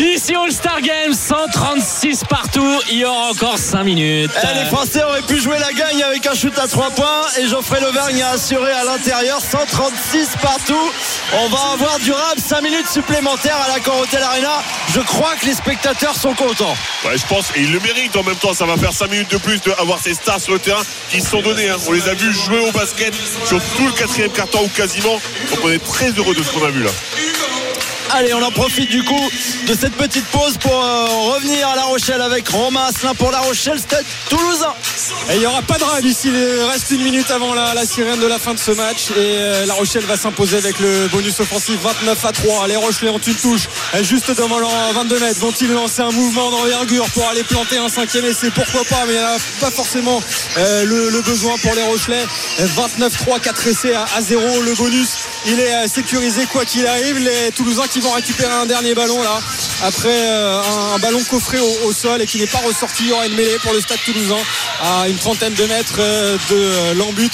[0.00, 5.22] Ici All-Star Games 136 partout Il y aura encore 5 minutes Eh, les Français auraient
[5.22, 8.72] pu jouer la gagne avec un shoot à 3 points et Geoffrey Lauvergne a assuré
[8.72, 10.90] à l'intérieur 136 partout.
[11.34, 14.62] On va avoir durable 5 minutes supplémentaires à l'accord Hotel Arena.
[14.92, 16.74] Je crois que les spectateurs sont contents.
[17.04, 18.54] Ouais, je pense, et il le mérite en même temps.
[18.54, 21.28] Ça va faire 5 minutes de plus d'avoir ces stars sur le terrain qui se
[21.30, 21.68] sont donnés.
[21.68, 21.76] hein.
[21.86, 23.14] On les a vus jouer au basket
[23.46, 25.20] sur tout le quatrième carton ou quasiment.
[25.50, 26.90] Donc on est très heureux de ce qu'on a vu là.
[28.14, 29.30] Allez, on en profite du coup
[29.66, 33.40] de cette petite pause pour euh, revenir à La Rochelle avec Romain Asselin pour La
[33.40, 34.74] Rochelle, Stade Toulousain.
[35.30, 36.28] Et il n'y aura pas de rade ici.
[36.28, 39.12] Il reste une minute avant la, sirène de la fin de ce match.
[39.12, 42.68] Et euh, La Rochelle va s'imposer avec le bonus offensif 29 à 3.
[42.68, 43.68] Les Rochelais ont une touche
[44.02, 45.40] juste devant leur 22 mètres.
[45.40, 48.50] Vont-ils lancer un mouvement d'envergure pour aller planter un cinquième essai?
[48.50, 50.22] Pourquoi pas Mais il n'y a pas forcément
[50.58, 52.26] euh, le, besoin pour les Rochelais.
[52.60, 54.60] 29-3, 4 essais à, à 0.
[54.60, 55.16] Le bonus,
[55.46, 57.18] il est sécurisé quoi qu'il arrive.
[57.18, 59.40] Les Toulousains qui vont récupérer un dernier ballon là.
[59.84, 60.60] Après euh,
[60.94, 63.04] un, ballon coffré au, sol et qui n'est pas ressorti.
[63.04, 64.42] Il y aura une mêlée pour le stade toulousain
[64.82, 67.32] à une trentaine de mètres euh, de l'embut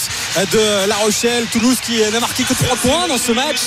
[0.52, 1.46] de La Rochelle.
[1.50, 3.58] Toulouse qui n'a marqué que 3 points dans ce match.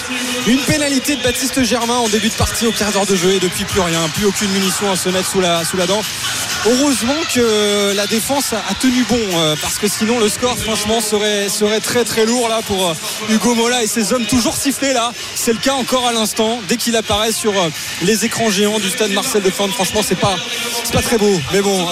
[0.47, 3.39] Une pénalité de Baptiste Germain en début de partie au quart d'heure de jeu et
[3.39, 4.07] depuis plus rien.
[4.15, 6.01] Plus aucune munition à se mettre sous la dent.
[6.67, 11.49] Heureusement que la défense a tenu bon euh, parce que sinon le score franchement serait,
[11.49, 12.93] serait très très lourd là pour euh,
[13.29, 15.11] Hugo Mola et ses hommes toujours sifflés là.
[15.33, 17.69] C'est le cas encore à l'instant dès qu'il apparaît sur euh,
[18.03, 19.73] les écrans géants du stade Marcel de Flandre.
[19.73, 20.35] Franchement c'est pas,
[20.93, 21.31] pas très beau.
[21.51, 21.87] Mais bon,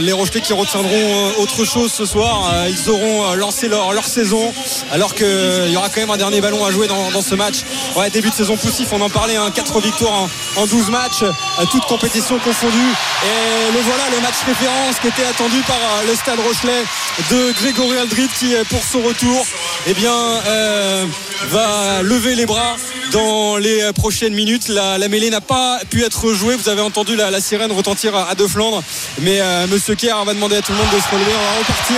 [0.00, 4.54] les Rochelais qui retiendront autre chose ce soir, ils auront lancé leur, leur saison
[4.92, 5.26] alors qu'il
[5.70, 7.64] y aura quand même un dernier ballon à jouer dans, ce match.
[7.96, 10.14] Ouais, début de saison poussif, on en parlait, hein, 4 victoires
[10.56, 11.24] en, en 12 matchs,
[11.70, 12.94] toutes compétitions confondues.
[13.24, 16.84] Et le voilà, le match référence qui était attendu par euh, le stade Rochelet
[17.28, 19.44] de Grégory Aldrit qui, pour son retour,
[19.86, 20.14] eh bien,
[20.46, 21.06] euh,
[21.48, 22.76] va lever les bras
[23.12, 24.68] dans les euh, prochaines minutes.
[24.68, 26.54] La, mêlée n'a pas pu être jouée.
[26.54, 28.82] Vous avez entendu la, sirène retentir à, De Flandre.
[29.20, 31.32] Mais euh, Monsieur Kerr va demander à tout le monde de se relever.
[31.32, 31.96] On va repartir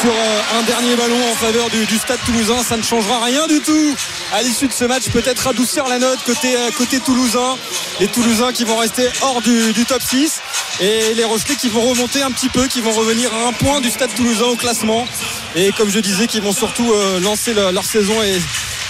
[0.00, 2.62] sur euh, un dernier ballon en faveur du, stade toulousain.
[2.62, 3.94] Ça ne changera rien du tout
[4.32, 5.08] à l'issue de ce match.
[5.10, 7.56] Peut-être adoucir la note côté, euh, toulousain.
[8.00, 10.40] Les Toulousains qui vont rester hors du, top 6.
[10.80, 13.80] Et les Rochelais qui vont remonter un petit peu, qui vont revenir à un point
[13.80, 15.06] du stade toulousain au classement.
[15.54, 16.92] Et comme je disais, qui vont surtout
[17.22, 18.38] lancer le- leur saison et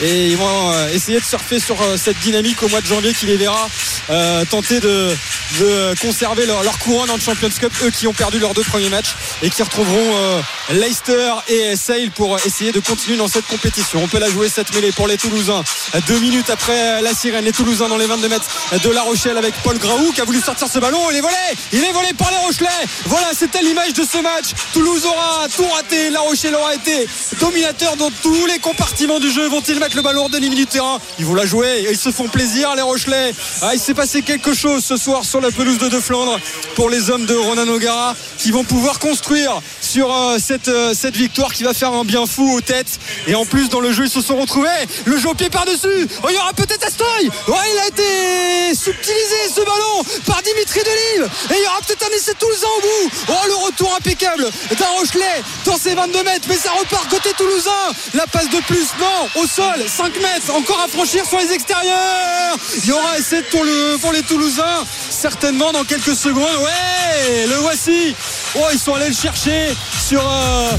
[0.03, 3.15] et ils vont euh, essayer de surfer sur euh, cette dynamique au mois de janvier
[3.15, 3.69] qui les verra
[4.11, 5.17] euh, tenter de,
[5.61, 8.89] de conserver leur, leur couronne en Champions Cup, eux qui ont perdu leurs deux premiers
[8.89, 10.41] matchs et qui retrouveront euh,
[10.71, 14.01] Leicester et Sale pour essayer de continuer dans cette compétition.
[14.03, 15.65] On peut la jouer cette mêlée pour les Toulousains.
[16.07, 18.49] Deux minutes après la sirène, les Toulousains dans les 22 mètres
[18.83, 21.01] de La Rochelle avec Paul Graou qui a voulu sortir ce ballon.
[21.11, 21.35] Il est volé
[21.73, 22.69] Il est volé par les Rochelais
[23.07, 24.47] Voilà, c'était l'image de ce match.
[24.73, 26.11] Toulouse aura tout raté.
[26.11, 27.09] La Rochelle aura été
[27.41, 29.49] dominateur dans tous les compartiments du jeu.
[29.49, 31.85] Vont-ils le ballon de limite du terrain Ils vont la jouer.
[31.87, 33.33] et Ils se font plaisir, les Rochelais.
[33.63, 36.39] Ah, il s'est passé quelque chose ce soir sur la pelouse de De Flandre
[36.75, 41.17] pour les hommes de Ronan O'Gara qui vont pouvoir construire sur euh, cette, euh, cette
[41.17, 42.99] victoire qui va faire un bien fou aux têtes.
[43.27, 44.69] Et en plus, dans le jeu, ils se sont retrouvés.
[45.05, 46.09] Le jeu au pied par-dessus.
[46.23, 47.31] Oh, il y aura peut-être Astoy.
[47.49, 51.31] Il a été subtilisé ce ballon par Dimitri Delive.
[51.51, 53.11] Et il y aura peut-être un essai Toulousain au bout.
[53.29, 54.49] Oh, le retour impeccable
[54.79, 56.47] d'un Rochelet dans ses 22 mètres.
[56.49, 57.71] Mais ça repart côté Toulousain.
[58.15, 60.55] La passe de plus, non, au sol, 5 mètres.
[60.57, 62.57] Encore à franchir sur les extérieurs.
[62.83, 63.63] Il y aura essai pour,
[64.01, 64.85] pour les Toulousains.
[65.11, 66.45] Certainement dans quelques secondes.
[66.61, 68.15] Ouais, le voici.
[68.57, 69.75] Oh, ils sont allés le chercher
[70.07, 70.23] sur.
[70.27, 70.71] euh,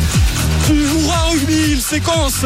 [0.68, 2.44] du Hurrah Rugby, une séquence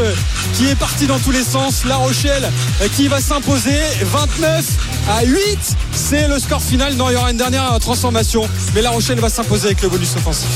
[0.56, 1.86] qui est partie dans tous les sens.
[1.86, 2.52] La Rochelle
[2.96, 4.66] qui va s'imposer 29
[5.10, 5.58] à 8.
[5.94, 6.94] C'est le score final.
[6.96, 8.48] Non, il y aura une dernière transformation.
[8.76, 10.50] Mais La Rochelle va s'imposer avec le bonus offensif.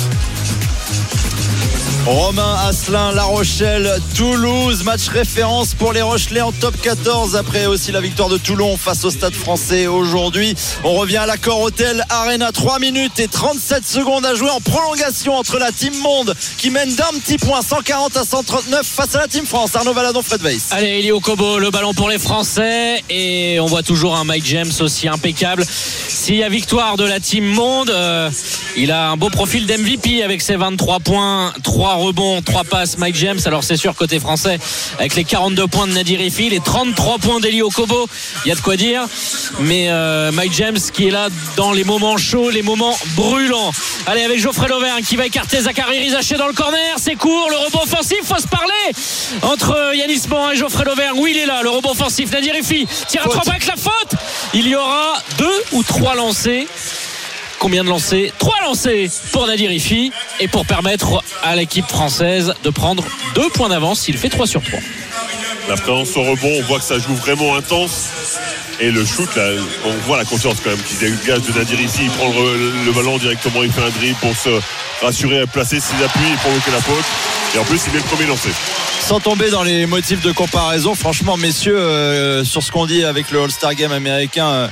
[2.06, 7.92] Romain Asselin, La Rochelle, Toulouse, match référence pour les Rochelais en top 14 après aussi
[7.92, 10.54] la victoire de Toulon face au Stade français aujourd'hui.
[10.84, 15.34] On revient à l'accord Hôtel Arena, 3 minutes et 37 secondes à jouer en prolongation
[15.36, 19.28] entre la Team Monde qui mène d'un petit point 140 à 139 face à la
[19.28, 19.76] Team France.
[19.76, 20.68] Arnaud Valadon, Fred Weiss.
[20.70, 23.04] Allez, Elio Kobo, le ballon pour les Français.
[23.10, 25.66] Et on voit toujours un Mike James aussi impeccable.
[25.68, 28.30] S'il y a victoire de la Team Monde, euh,
[28.78, 32.98] il a un beau profil d'MVP avec ses 23 points, 3 rebonds, 3 passes.
[32.98, 34.60] Mike James, alors c'est sûr, côté français,
[35.00, 38.08] avec les 42 points de Nadir Ifi, les 33 points d'Elio Kobo,
[38.46, 39.06] il y a de quoi dire.
[39.62, 43.72] Mais euh, Mike James qui est là dans les moments chauds, les moments brûlants.
[44.08, 46.96] Allez, avec Geoffrey Lauvergne qui va écarter Zachary Rizaché dans le corner.
[46.98, 48.74] C'est court, le rebond offensif, faut se parler
[49.42, 51.18] entre Yanis Morin et Geoffrey Lauvergne.
[51.18, 52.32] Oui, il est là, le rebond offensif.
[52.32, 54.20] Nadir Ifi tire à trois points avec la faute.
[54.54, 56.68] Il y aura deux ou trois lancés.
[57.66, 62.70] Combien de lancés Trois lancés pour Nadir Ifi et pour permettre à l'équipe française de
[62.70, 64.78] prendre deux points d'avance s'il fait 3 sur 3.
[65.68, 68.10] La présence au rebond, on voit que ça joue vraiment intense.
[68.80, 69.50] Et le shoot, là,
[69.84, 72.02] on voit la confiance quand même qui dégage de Nadir ici.
[72.04, 74.62] Il prend le, le ballon directement, il fait un dribble pour se
[75.04, 77.06] rassurer, placer ses appuis et provoquer la faute.
[77.56, 78.50] Et en plus, il est le premier lancé.
[79.00, 83.32] Sans tomber dans les motifs de comparaison, franchement, messieurs, euh, sur ce qu'on dit avec
[83.32, 84.68] le All-Star Game américain, euh,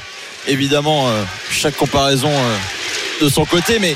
[0.48, 2.57] évidemment, euh, chaque comparaison euh,
[3.22, 3.95] de son côté, mais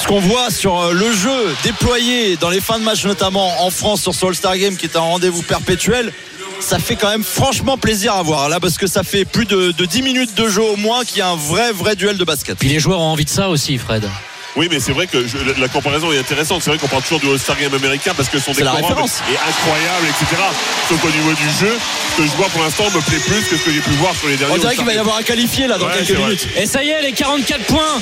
[0.00, 3.70] ce qu'on voit sur euh, le jeu déployé dans les fins de match, notamment en
[3.70, 6.12] France sur ce All-Star Game qui est un rendez-vous perpétuel,
[6.60, 9.72] ça fait quand même franchement plaisir à voir là parce que ça fait plus de,
[9.72, 12.24] de 10 minutes de jeu au moins qu'il y a un vrai vrai duel de
[12.24, 12.58] basket.
[12.58, 14.08] Puis les joueurs ont envie de ça aussi, Fred.
[14.56, 16.62] Oui, mais c'est vrai que je- la- la comparaison est intéressante.
[16.62, 20.06] C'est vrai qu'on parle toujours du All-Star Game américain parce que son décorum est incroyable,
[20.08, 20.42] etc.
[20.88, 21.76] Sauf qu'au niveau du jeu,
[22.12, 24.14] ce que je vois pour l'instant me plaît plus que ce que j'ai pu voir
[24.16, 26.12] sur les derniers On dirait qu'il va y avoir un qualifié là dans Ouais, quelques
[26.12, 26.24] vrai.
[26.24, 26.48] minutes.
[26.56, 28.00] Et ça y est, les 44 points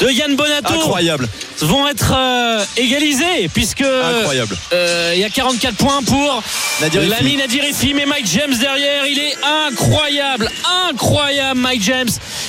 [0.00, 1.28] de Yann Bonato Incroyable.
[1.60, 4.56] vont être euh, égalisés puisque Incroyable.
[4.72, 6.42] euh, il y a 44 points pour
[7.08, 9.34] l'ami Nadir Rifi, mais Mike James derrière il est
[9.68, 10.50] incroyable
[10.88, 12.08] incroyable Mike James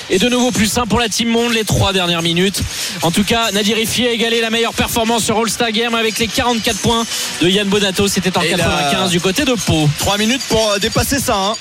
[0.09, 2.61] et de nouveau plus 1 pour la Team Monde les trois dernières minutes
[3.01, 6.77] en tout cas Nadir a égalé la meilleure performance sur All-Star Game avec les 44
[6.79, 7.05] points
[7.41, 10.71] de Yann Bonato c'était en Et 95 là- du côté de Pau 3 minutes pour
[10.71, 11.35] euh, dépasser ça.
[11.35, 11.53] Hein.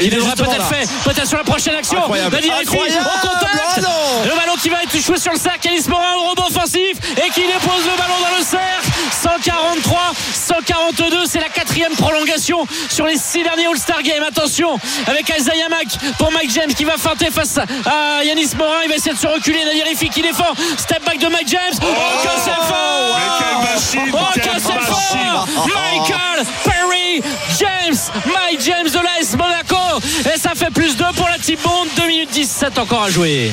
[0.00, 2.34] il est devrait peut-être fait peut-être sur la prochaine action Incroyable.
[2.36, 3.06] Nadir Incroyable.
[3.24, 3.88] au contact Ah non.
[4.24, 7.30] le ballon qui va être joué sur le cercle Alice Morin au rebond offensif et
[7.30, 8.90] qui dépose le ballon dans le cercle.
[9.22, 14.22] 143 142 c'est la quatrième prolongation sur les six derniers All-Star Games.
[14.22, 15.88] Attention avec Isaiah Mack
[16.18, 18.80] pour Mike James qui va feinter face à Yanis Morin.
[18.84, 19.64] Il va essayer de se reculer.
[19.64, 20.52] Nadir Rifi qui défend.
[20.76, 21.78] Step back de Mike James.
[21.82, 21.86] Oh,
[22.22, 23.62] que c'est fort.
[23.62, 25.46] machine, oh que c'est fort.
[25.46, 25.72] machine.
[25.74, 27.22] Michael Perry
[27.58, 30.00] James Mike James de l'AS Monaco.
[30.34, 33.52] Et ça fait plus 2 pour la Team Bond 2 minutes 17 encore à jouer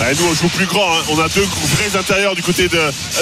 [0.00, 0.92] Ouais, nous, on joue plus grand.
[0.92, 1.02] hein.
[1.10, 2.78] On a deux vrais intérieurs du côté de.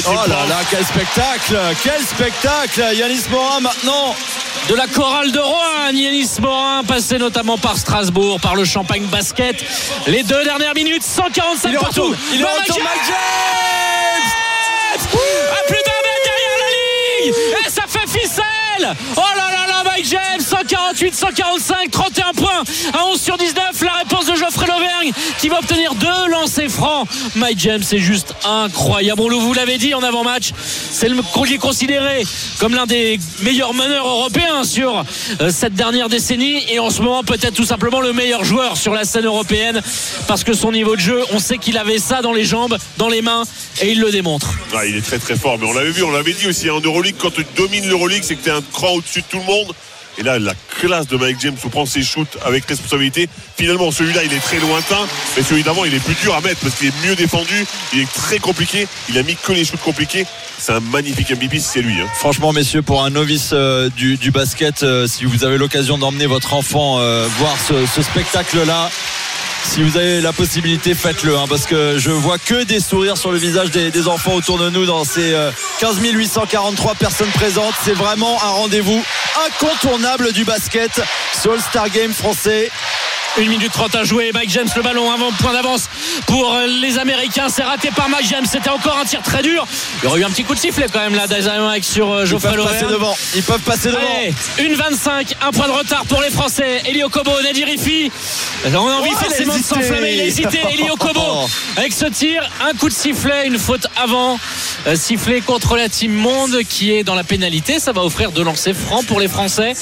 [0.09, 4.15] Oh là là, quel spectacle Quel spectacle Yanis Morin maintenant
[4.69, 9.57] de la chorale de Rouen, Yanis Morin, passé notamment par Strasbourg, par le Champagne Basket.
[10.07, 12.15] Les deux dernières minutes, 145 Il partout.
[12.33, 14.23] Il est retour James
[14.95, 16.71] À plus d'un mètre derrière la
[17.27, 17.35] ligne
[17.67, 23.05] Et ça fait ficelle Oh là là là, Mike James 148, 145, 31 points à
[23.07, 23.55] 11 sur 19.
[23.83, 24.14] La réponse
[25.39, 27.09] qui va obtenir deux lancers francs.
[27.37, 29.21] Mike James, c'est juste incroyable.
[29.21, 31.17] Vous l'avait dit en avant-match, c'est le
[31.53, 32.25] est considéré
[32.59, 35.05] comme l'un des meilleurs meneurs européens sur
[35.41, 38.95] euh, cette dernière décennie et en ce moment peut-être tout simplement le meilleur joueur sur
[38.95, 39.83] la scène européenne
[40.27, 43.09] parce que son niveau de jeu, on sait qu'il avait ça dans les jambes, dans
[43.09, 43.43] les mains
[43.83, 44.55] et il le démontre.
[44.75, 46.81] Ah, il est très très fort, mais on l'avait vu, on l'avait dit aussi en
[46.81, 49.45] Euroleague, quand tu domines l'Euroleague, c'est que tu es un cran au-dessus de tout le
[49.45, 49.75] monde.
[50.19, 53.29] Et là, la classe de Mike James où prend ses shoots avec responsabilité.
[53.57, 56.61] Finalement, celui-là, il est très lointain, mais celui d'avant, il est plus dur à mettre
[56.61, 57.67] parce qu'il est mieux défendu.
[57.93, 58.87] Il est très compliqué.
[59.09, 60.27] Il a mis que les shoots compliqués.
[60.59, 62.01] C'est un magnifique MVP c'est lui.
[62.01, 62.07] hein.
[62.17, 66.55] Franchement, messieurs, pour un novice euh, du, basket, euh, si vous avez l'occasion d'emmener votre
[66.55, 68.91] enfant euh, voir ce spectacle-là,
[69.65, 73.33] si vous avez la possibilité, faites-le, hein, parce que je vois que des sourires sur
[73.33, 75.51] le visage des, enfants autour de nous dans ces euh,
[75.81, 77.75] 15 843 personnes présentes.
[77.83, 79.03] C'est vraiment un rendez-vous
[79.47, 81.01] incontournable du basket,
[81.33, 82.71] ce All-Star Game français.
[83.37, 84.31] 1 minute 30 à jouer.
[84.33, 85.89] Mike James, le ballon avant, point d'avance
[86.27, 87.49] pour euh, les Américains.
[87.49, 88.47] C'est raté par Mike James.
[88.51, 89.67] C'était encore un tir très dur.
[90.03, 91.27] Il y aurait eu un petit coup de sifflet quand même là
[91.61, 93.17] Mike sur euh, Ils Geoffrey peuvent passer devant.
[93.35, 93.99] Ils peuvent passer devant.
[93.99, 96.83] Allez, une 25, un point de retard pour les Français.
[96.87, 98.11] Elio Kobo, Nadir Rifi.
[98.67, 100.15] On a envie Oh, forcément de s'enflammer.
[100.15, 100.61] Il a hésité.
[100.73, 104.39] Elio Kobo avec ce tir, un coup de sifflet, une faute avant.
[104.87, 107.81] Euh, sifflet contre la Team Monde qui est dans la pénalité.
[107.81, 109.73] Ça va offrir deux lancers francs pour les Français.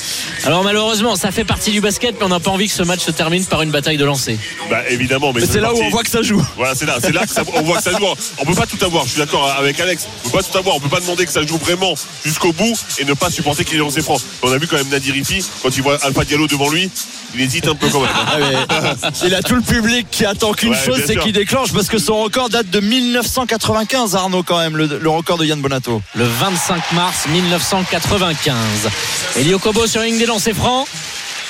[0.44, 3.00] Alors malheureusement, ça fait partie du basket, mais on n'a pas envie que ce match
[3.00, 4.36] se termine par une bataille de lancers.
[4.70, 6.44] Bah évidemment, mais, Mais c'est là où on voit que ça joue.
[6.56, 8.05] Voilà, c'est là, c'est là que ça- on voit que ça joue.
[8.39, 9.05] On peut pas tout avoir.
[9.05, 10.06] Je suis d'accord avec Alex.
[10.24, 10.77] On peut pas tout avoir.
[10.77, 11.94] On peut pas demander que ça joue vraiment
[12.24, 14.16] jusqu'au bout et ne pas supporter qu'il ait lancé franc.
[14.43, 16.90] On a vu quand même Nadir Rifi quand il voit Alpha Diallo devant lui,
[17.35, 18.10] il hésite un peu quand même.
[18.14, 21.73] Ah, mais il a tout le public qui attend qu'une Ouais, chose, c'est qu'il déclenche
[21.73, 25.60] parce que son record date de 1995, Arnaud, quand même, le, le record de Yann
[25.60, 26.02] Bonato.
[26.14, 28.55] le 25 mars 1995.
[29.36, 30.86] Elio Kobo sur ligne des lancers francs.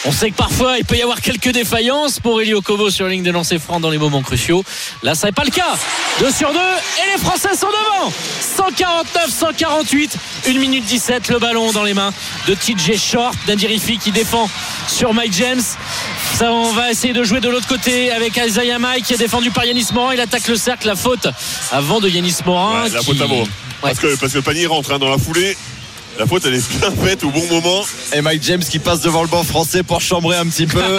[0.04, 3.12] On sait que parfois il peut y avoir quelques défaillances pour Elio Kobo sur la
[3.12, 4.64] ligne des lancers francs dans les moments cruciaux.
[5.04, 5.76] Là, ça n'est pas le cas.
[6.18, 8.12] 2 sur 2 et les Français sont devant.
[8.58, 10.10] 149-148,
[10.48, 12.12] 1 minute 17, le ballon dans les mains
[12.48, 14.50] de TJ Short, Nadirifi qui défend
[14.88, 15.62] sur Mike James.
[16.34, 19.52] Ça, on va essayer de jouer de l'autre côté avec Isaiah Mike qui est défendu
[19.52, 20.14] par Yanis Morin.
[20.14, 21.28] Il attaque le cercle, la faute
[21.70, 22.82] avant de Yanis Morin.
[22.84, 23.44] Ouais, la qui- faute avant.
[23.80, 25.56] Parce, que, parce que le panier rentre hein, dans la foulée.
[26.18, 27.84] La faute, elle est bien faite au bon moment.
[28.12, 30.82] Et Mike James qui passe devant le banc français pour chambrer un petit peu.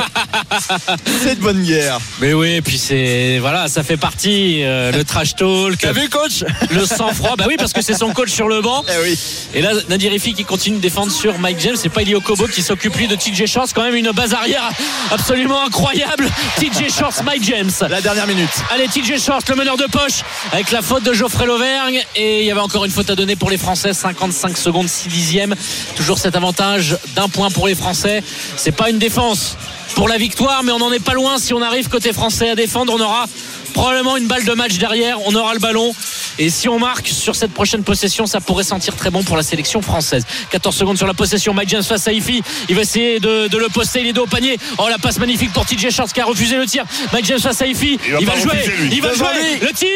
[1.23, 1.99] c'est de bonne guerre.
[2.19, 5.77] Mais oui, et puis c'est voilà, ça fait partie euh, le trash talk.
[5.79, 6.43] T'as vu, coach?
[6.71, 8.83] Le sang-froid, bah oui, parce que c'est son coach sur le banc.
[8.87, 9.19] Eh oui.
[9.53, 11.75] Et là, Nadir Rifi qui continue de défendre sur Mike James.
[11.77, 13.67] C'est pas Elio Kobo qui s'occupe lui de TJ Shorts.
[13.73, 14.69] Quand même une base arrière
[15.11, 16.29] absolument incroyable.
[16.57, 17.71] TJ Shorts, Mike James.
[17.87, 18.49] La dernière minute.
[18.71, 22.01] Allez, TJ Shorts, le meneur de poche, avec la faute de Geoffrey Lauvergne.
[22.15, 23.93] Et il y avait encore une faute à donner pour les Français.
[23.93, 25.55] 55 secondes, 6 dixièmes.
[25.95, 28.23] Toujours cet avantage d'un point pour les Français.
[28.55, 29.57] C'est pas une défense
[29.95, 31.37] pour la victoire, mais on n'en est pas loin.
[31.37, 33.25] Si on arrive côté français à défendre, on aura
[33.73, 35.17] probablement une balle de match derrière.
[35.25, 35.93] On aura le ballon.
[36.39, 39.43] Et si on marque sur cette prochaine possession, ça pourrait sentir très bon pour la
[39.43, 40.25] sélection française.
[40.49, 41.53] 14 secondes sur la possession.
[41.53, 42.41] Mike James face à Ifi.
[42.69, 44.01] Il va essayer de, de le poster.
[44.01, 44.57] Il est dos au panier.
[44.77, 46.85] Oh, la passe magnifique pour TJ Shorts qui a refusé le tir.
[47.11, 47.99] Mike James face à Ifi.
[48.05, 48.51] Il va Il va jouer.
[48.51, 48.89] refuser.
[48.91, 49.59] Il va jouer.
[49.61, 49.87] Le tir.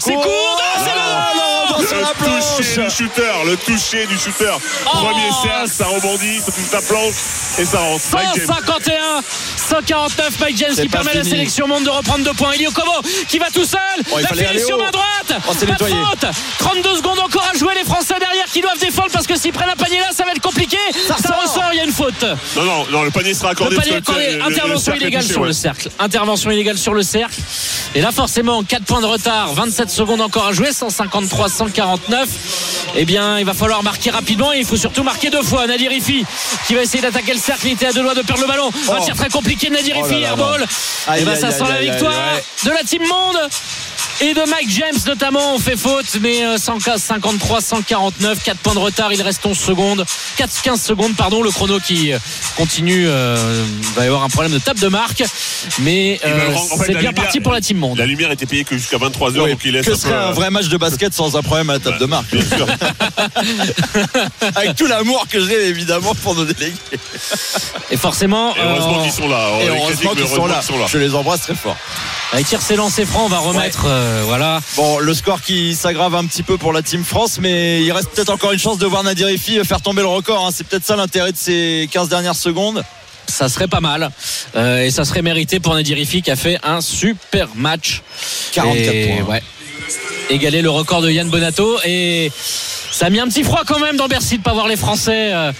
[0.00, 0.22] C'est court.
[0.22, 0.60] court.
[0.62, 1.00] Ah, c'est bon.
[1.80, 2.88] Le la toucher planche.
[2.90, 4.52] du shooter, le toucher du shooter.
[4.84, 7.14] Premier cercle, ça rebondit, ça touche la planche
[7.58, 8.04] et ça rentre.
[8.12, 8.46] Mike James.
[8.46, 9.22] 151
[9.56, 12.90] 149 Mike James qui permet à la sélection monde de reprendre deux points Elio Kobo
[13.28, 13.80] qui va tout seul.
[14.12, 15.06] Oh, il la finition main droite.
[15.48, 16.26] Oh, pas de faute.
[16.58, 19.68] 32 secondes encore à jouer les Français derrière qui doivent défendre parce que s'ils prennent
[19.70, 20.76] un panier là ça va être compliqué.
[21.06, 21.40] Ça, ressort.
[21.42, 22.24] ressort il y a une faute.
[22.56, 23.76] Non, non, non, le panier sera accordé.
[23.76, 25.48] le panier accordé, le- le intervention illégale touché, sur ouais.
[25.48, 25.88] le cercle.
[25.98, 27.40] Intervention illégale sur le cercle.
[27.94, 29.52] Et là forcément 4 points de retard.
[29.54, 30.72] 27 secondes encore à jouer.
[30.72, 32.28] 153 149
[32.96, 34.52] eh bien il va falloir marquer rapidement.
[34.52, 35.66] Et il faut surtout marquer deux fois.
[35.66, 36.24] Nadir Ifi
[36.66, 37.66] qui va essayer d'attaquer le cercle.
[37.66, 38.68] Il était à deux doigts de perdre le ballon.
[38.88, 39.04] Un Oh.
[39.04, 40.66] tir très compliqué de Nadir Oh là Ifi là airball.
[41.08, 42.42] Aïe, et ben aïe, ça aïe, sent la aïe, aïe, victoire aïe.
[42.64, 43.50] de la team monde
[44.20, 48.74] et de Mike James notamment on fait faute mais euh, 115 53 149 4 points
[48.74, 50.04] de retard il reste 11 secondes
[50.36, 52.18] 4 15 secondes pardon le chrono qui euh,
[52.56, 55.22] continue euh, il va y avoir un problème de table de marque
[55.80, 57.78] mais Il euh, veut le rendre- en fait, c'est bien lumière- parti pour la team
[57.78, 60.10] monde La lumière était payée que jusqu'à 23h, Oui, donc il laisse que un serait
[60.12, 62.30] peu, un euh, vrai match de basket sans un problème à la table de marque
[62.34, 62.66] Bien sûr.
[64.56, 66.74] Avec tout l'amour que j'ai évidemment pour nos délégués.
[67.90, 69.48] et forcément Et heureusement euh, qu'ils sont là.
[69.62, 70.54] Et heureusement qu'ils sont là.
[70.56, 70.86] qu'ils sont là.
[70.88, 71.76] Je les embrasse très fort.
[72.32, 76.14] avec tir c'est lancé franc on va remettre euh, voilà Bon, le score qui s'aggrave
[76.14, 78.86] un petit peu pour la Team France, mais il reste peut-être encore une chance de
[78.86, 80.46] voir Nadir Ifi faire tomber le record.
[80.46, 80.50] hein.
[80.54, 82.82] C'est peut-être ça l'intérêt de ces 15 dernières secondes.
[83.26, 84.10] ça serait pas mal
[84.56, 88.02] Euh, et ça serait mérité pour Nadir Ifi qui a fait un super match
[88.52, 89.34] 44 Et, points.
[89.34, 89.42] ouais.
[90.30, 92.30] égaler le record de Yann Bonato et
[92.92, 95.30] ça a mis un petit froid quand même dans Bercy de pas voir les Français
[95.32, 95.52] euh,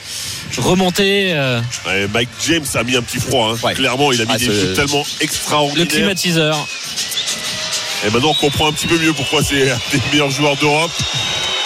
[0.58, 3.52] remonter euh, Ouais, Mike James a mis un petit froid.
[3.54, 3.58] hein.
[3.66, 3.74] Ouais.
[3.74, 5.88] Clairement, il a mis Ah, des shoots tellement le extraordinaires.
[5.88, 6.68] climatiseur
[8.04, 10.90] Et maintenant, on comprend un petit peu mieux pourquoi c'est un des meilleurs joueurs d'Europe,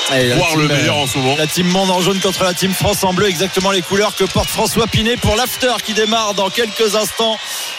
[0.08, 1.36] team, le euh, meilleur en ce moment.
[1.36, 4.24] La team monde en jaune contre la team France en bleu, exactement les couleurs que
[4.24, 7.38] porte François Pinet pour l'after qui démarre dans quelques instants,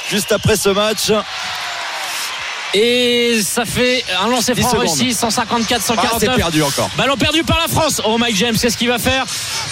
[0.09, 1.11] juste après ce match.
[2.77, 6.89] Et ça fait un lancer 10 franc réussi 150 Ah, c'est 149 perdu encore.
[6.97, 8.01] Ballon perdu par la France.
[8.05, 9.23] Oh Mike James, qu'est-ce qu'il va faire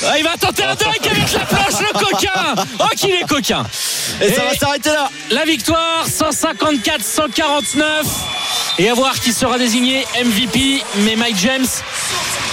[0.07, 2.56] Ah, Il va tenter un dunk avec la planche, le coquin.
[2.80, 3.65] Oh qu'il est coquin.
[4.22, 5.09] Et, ça va s'arrêter là.
[5.32, 7.83] La victoire 154-149
[8.80, 10.82] et à voir qui sera désigné MVP.
[10.99, 11.67] Mais Mike James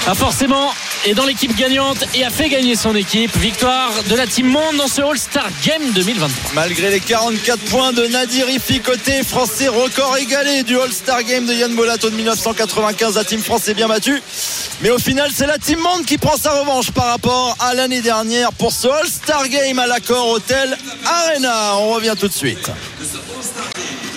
[0.08, 0.72] a forcément
[1.06, 3.34] est dans l'équipe gagnante et a fait gagner son équipe.
[3.38, 6.52] Victoire de la Team Monde dans ce All-Star Game 2023.
[6.54, 11.54] Malgré les 44 points de Nadir Ifi côté français, record égalé du All-Star Game de
[11.54, 13.16] Yann Bolato de 1995.
[13.16, 14.22] La team France est bien battue.
[14.82, 18.02] Mais au final, c'est la Team Monde qui prend sa revanche par rapport à l'année
[18.02, 21.76] dernière pour ce All-Star Game à l'accord Hotel Arena.
[21.78, 22.70] On revient tout de suite.